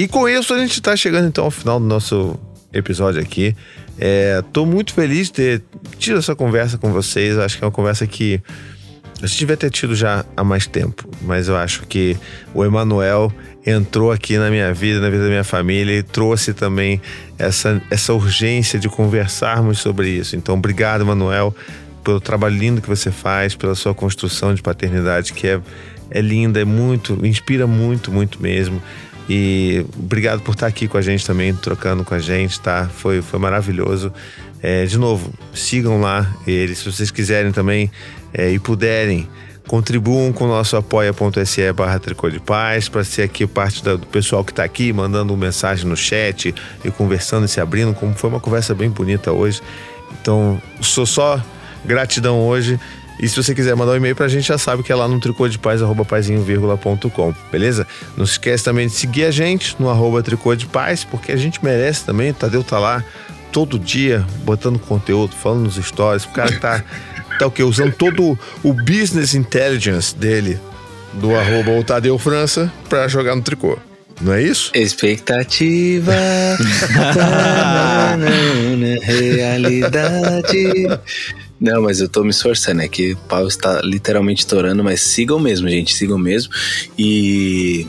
E 0.02 0.08
com 0.08 0.28
isso 0.28 0.52
a 0.52 0.58
gente 0.58 0.72
está 0.72 0.96
chegando 0.96 1.28
então 1.28 1.44
ao 1.44 1.50
final 1.52 1.78
do 1.78 1.86
nosso 1.86 2.36
episódio 2.72 3.20
aqui. 3.20 3.54
É, 3.96 4.42
tô 4.52 4.66
muito 4.66 4.92
feliz 4.94 5.28
de 5.28 5.32
ter 5.32 5.62
tido 5.96 6.18
essa 6.18 6.34
conversa 6.34 6.76
com 6.76 6.90
vocês. 6.90 7.38
Acho 7.38 7.56
que 7.56 7.62
é 7.62 7.66
uma 7.68 7.72
conversa 7.72 8.04
que 8.04 8.40
a 9.22 9.26
gente 9.28 9.38
devia 9.38 9.56
ter 9.56 9.70
tido 9.70 9.94
já 9.94 10.24
há 10.36 10.42
mais 10.42 10.66
tempo, 10.66 11.08
mas 11.20 11.46
eu 11.46 11.56
acho 11.56 11.86
que 11.86 12.16
o 12.52 12.64
Emanuel 12.64 13.32
entrou 13.64 14.10
aqui 14.10 14.36
na 14.38 14.50
minha 14.50 14.74
vida, 14.74 14.98
na 14.98 15.08
vida 15.08 15.22
da 15.22 15.28
minha 15.28 15.44
família 15.44 15.96
e 15.96 16.02
trouxe 16.02 16.52
também 16.52 17.00
essa, 17.38 17.80
essa 17.88 18.12
urgência 18.12 18.80
de 18.80 18.88
conversarmos 18.88 19.78
sobre 19.78 20.08
isso. 20.08 20.34
Então, 20.34 20.56
obrigado, 20.56 21.02
Emanuel, 21.02 21.54
pelo 22.02 22.20
trabalho 22.20 22.56
lindo 22.56 22.82
que 22.82 22.88
você 22.88 23.12
faz, 23.12 23.54
pela 23.54 23.76
sua 23.76 23.94
construção 23.94 24.52
de 24.52 24.60
paternidade 24.60 25.32
que 25.32 25.46
é, 25.46 25.60
é 26.10 26.20
linda, 26.20 26.60
é 26.60 26.64
muito, 26.64 27.24
inspira 27.24 27.68
muito, 27.68 28.10
muito 28.10 28.42
mesmo. 28.42 28.82
E 29.34 29.86
obrigado 29.98 30.42
por 30.42 30.52
estar 30.52 30.66
aqui 30.66 30.86
com 30.86 30.98
a 30.98 31.00
gente 31.00 31.24
também, 31.24 31.54
trocando 31.54 32.04
com 32.04 32.14
a 32.14 32.18
gente, 32.18 32.60
tá? 32.60 32.86
Foi, 32.94 33.22
foi 33.22 33.40
maravilhoso. 33.40 34.12
É, 34.62 34.84
de 34.84 34.98
novo, 34.98 35.32
sigam 35.54 36.02
lá 36.02 36.30
eles. 36.46 36.80
Se 36.80 36.92
vocês 36.92 37.10
quiserem 37.10 37.50
também 37.50 37.90
é, 38.34 38.50
e 38.50 38.58
puderem, 38.58 39.26
contribuam 39.66 40.34
com 40.34 40.44
o 40.44 40.48
nosso 40.48 40.76
apoia.se 40.76 41.72
barra 41.72 41.98
de 41.98 42.40
Paz 42.40 42.90
para 42.90 43.02
ser 43.04 43.22
aqui 43.22 43.46
parte 43.46 43.82
do 43.82 44.00
pessoal 44.00 44.44
que 44.44 44.52
está 44.52 44.64
aqui, 44.64 44.92
mandando 44.92 45.34
mensagem 45.34 45.86
no 45.86 45.96
chat 45.96 46.54
e 46.84 46.90
conversando 46.90 47.46
e 47.46 47.48
se 47.48 47.58
abrindo, 47.58 47.94
como 47.94 48.12
foi 48.12 48.28
uma 48.28 48.40
conversa 48.40 48.74
bem 48.74 48.90
bonita 48.90 49.32
hoje. 49.32 49.62
Então, 50.20 50.60
sou 50.82 51.06
só 51.06 51.42
gratidão 51.86 52.38
hoje 52.38 52.78
e 53.22 53.28
se 53.28 53.36
você 53.36 53.54
quiser 53.54 53.76
mandar 53.76 53.92
um 53.92 53.96
e-mail 53.96 54.16
pra 54.16 54.26
gente, 54.26 54.48
já 54.48 54.58
sabe 54.58 54.82
que 54.82 54.90
é 54.90 54.96
lá 54.96 55.06
no 55.06 55.20
tricô 55.20 55.46
de 55.46 55.56
paz, 55.56 55.80
arroba 55.80 56.04
beleza? 57.52 57.86
Não 58.16 58.26
se 58.26 58.32
esquece 58.32 58.64
também 58.64 58.88
de 58.88 58.94
seguir 58.94 59.26
a 59.26 59.30
gente 59.30 59.76
no 59.78 59.88
arroba 59.88 60.20
tricô 60.24 60.56
de 60.56 60.66
paz, 60.66 61.04
porque 61.04 61.30
a 61.30 61.36
gente 61.36 61.64
merece 61.64 62.04
também. 62.04 62.32
O 62.32 62.34
Tadeu 62.34 62.64
tá 62.64 62.80
lá 62.80 63.04
todo 63.52 63.78
dia 63.78 64.26
botando 64.44 64.76
conteúdo, 64.80 65.36
falando 65.36 65.62
nos 65.62 65.76
stories. 65.76 66.24
O 66.24 66.30
cara 66.30 66.58
tá, 66.58 66.82
tá 67.38 67.46
o 67.46 67.50
quê? 67.52 67.62
Usando 67.62 67.92
todo 67.92 68.36
o 68.60 68.72
business 68.72 69.34
intelligence 69.34 70.16
dele, 70.16 70.58
do 71.12 71.36
arroba 71.36 71.70
o 71.70 71.84
Tadeu 71.84 72.18
França, 72.18 72.72
pra 72.88 73.06
jogar 73.06 73.36
no 73.36 73.42
tricô. 73.42 73.78
Não 74.20 74.32
é 74.32 74.42
isso? 74.42 74.72
Expectativa. 74.74 76.12
realidade. 78.96 80.88
Não, 81.62 81.80
mas 81.80 82.00
eu 82.00 82.08
tô 82.08 82.24
me 82.24 82.30
esforçando, 82.30 82.82
é 82.82 82.88
que 82.88 83.12
o 83.12 83.16
pau 83.16 83.46
está 83.46 83.80
literalmente 83.84 84.44
torando, 84.44 84.82
mas 84.82 85.00
sigam 85.00 85.38
mesmo, 85.38 85.68
gente, 85.68 85.94
sigam 85.94 86.18
mesmo. 86.18 86.52
E 86.98 87.86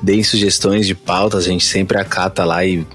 deem 0.00 0.22
sugestões 0.22 0.86
de 0.86 0.94
pautas, 0.94 1.44
a 1.44 1.48
gente 1.48 1.64
sempre 1.64 1.98
acata 1.98 2.44
lá 2.44 2.64
e 2.64 2.86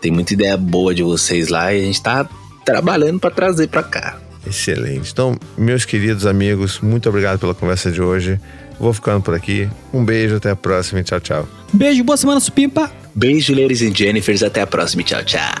tem 0.00 0.10
muita 0.10 0.34
ideia 0.34 0.56
boa 0.56 0.92
de 0.92 1.04
vocês 1.04 1.46
lá 1.46 1.72
e 1.72 1.80
a 1.80 1.84
gente 1.84 2.02
tá 2.02 2.28
trabalhando 2.64 3.20
para 3.20 3.30
trazer 3.30 3.68
para 3.68 3.84
cá. 3.84 4.18
Excelente. 4.44 5.12
Então, 5.12 5.38
meus 5.56 5.84
queridos 5.84 6.26
amigos, 6.26 6.80
muito 6.80 7.08
obrigado 7.08 7.38
pela 7.38 7.54
conversa 7.54 7.92
de 7.92 8.02
hoje. 8.02 8.40
Vou 8.80 8.92
ficando 8.92 9.22
por 9.22 9.32
aqui. 9.32 9.68
Um 9.94 10.04
beijo, 10.04 10.34
até 10.34 10.50
a 10.50 10.56
próxima 10.56 10.98
e 11.00 11.04
tchau, 11.04 11.20
tchau. 11.20 11.48
Beijo, 11.72 12.02
boa 12.02 12.16
semana, 12.16 12.40
Supimpa. 12.40 12.90
Beijo, 13.14 13.54
ladies 13.54 13.80
and 13.82 13.94
Jennifers, 13.94 14.42
até 14.42 14.62
a 14.62 14.66
próxima 14.66 15.02
e 15.02 15.04
tchau, 15.04 15.22
tchau. 15.22 15.54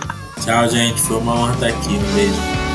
Tchau, 0.44 0.68
gente. 0.68 1.00
Foi 1.02 1.18
uma 1.18 1.34
honra 1.34 1.54
estar 1.54 1.66
aqui. 1.68 1.90
Um 1.90 2.14
beijo. 2.14 2.65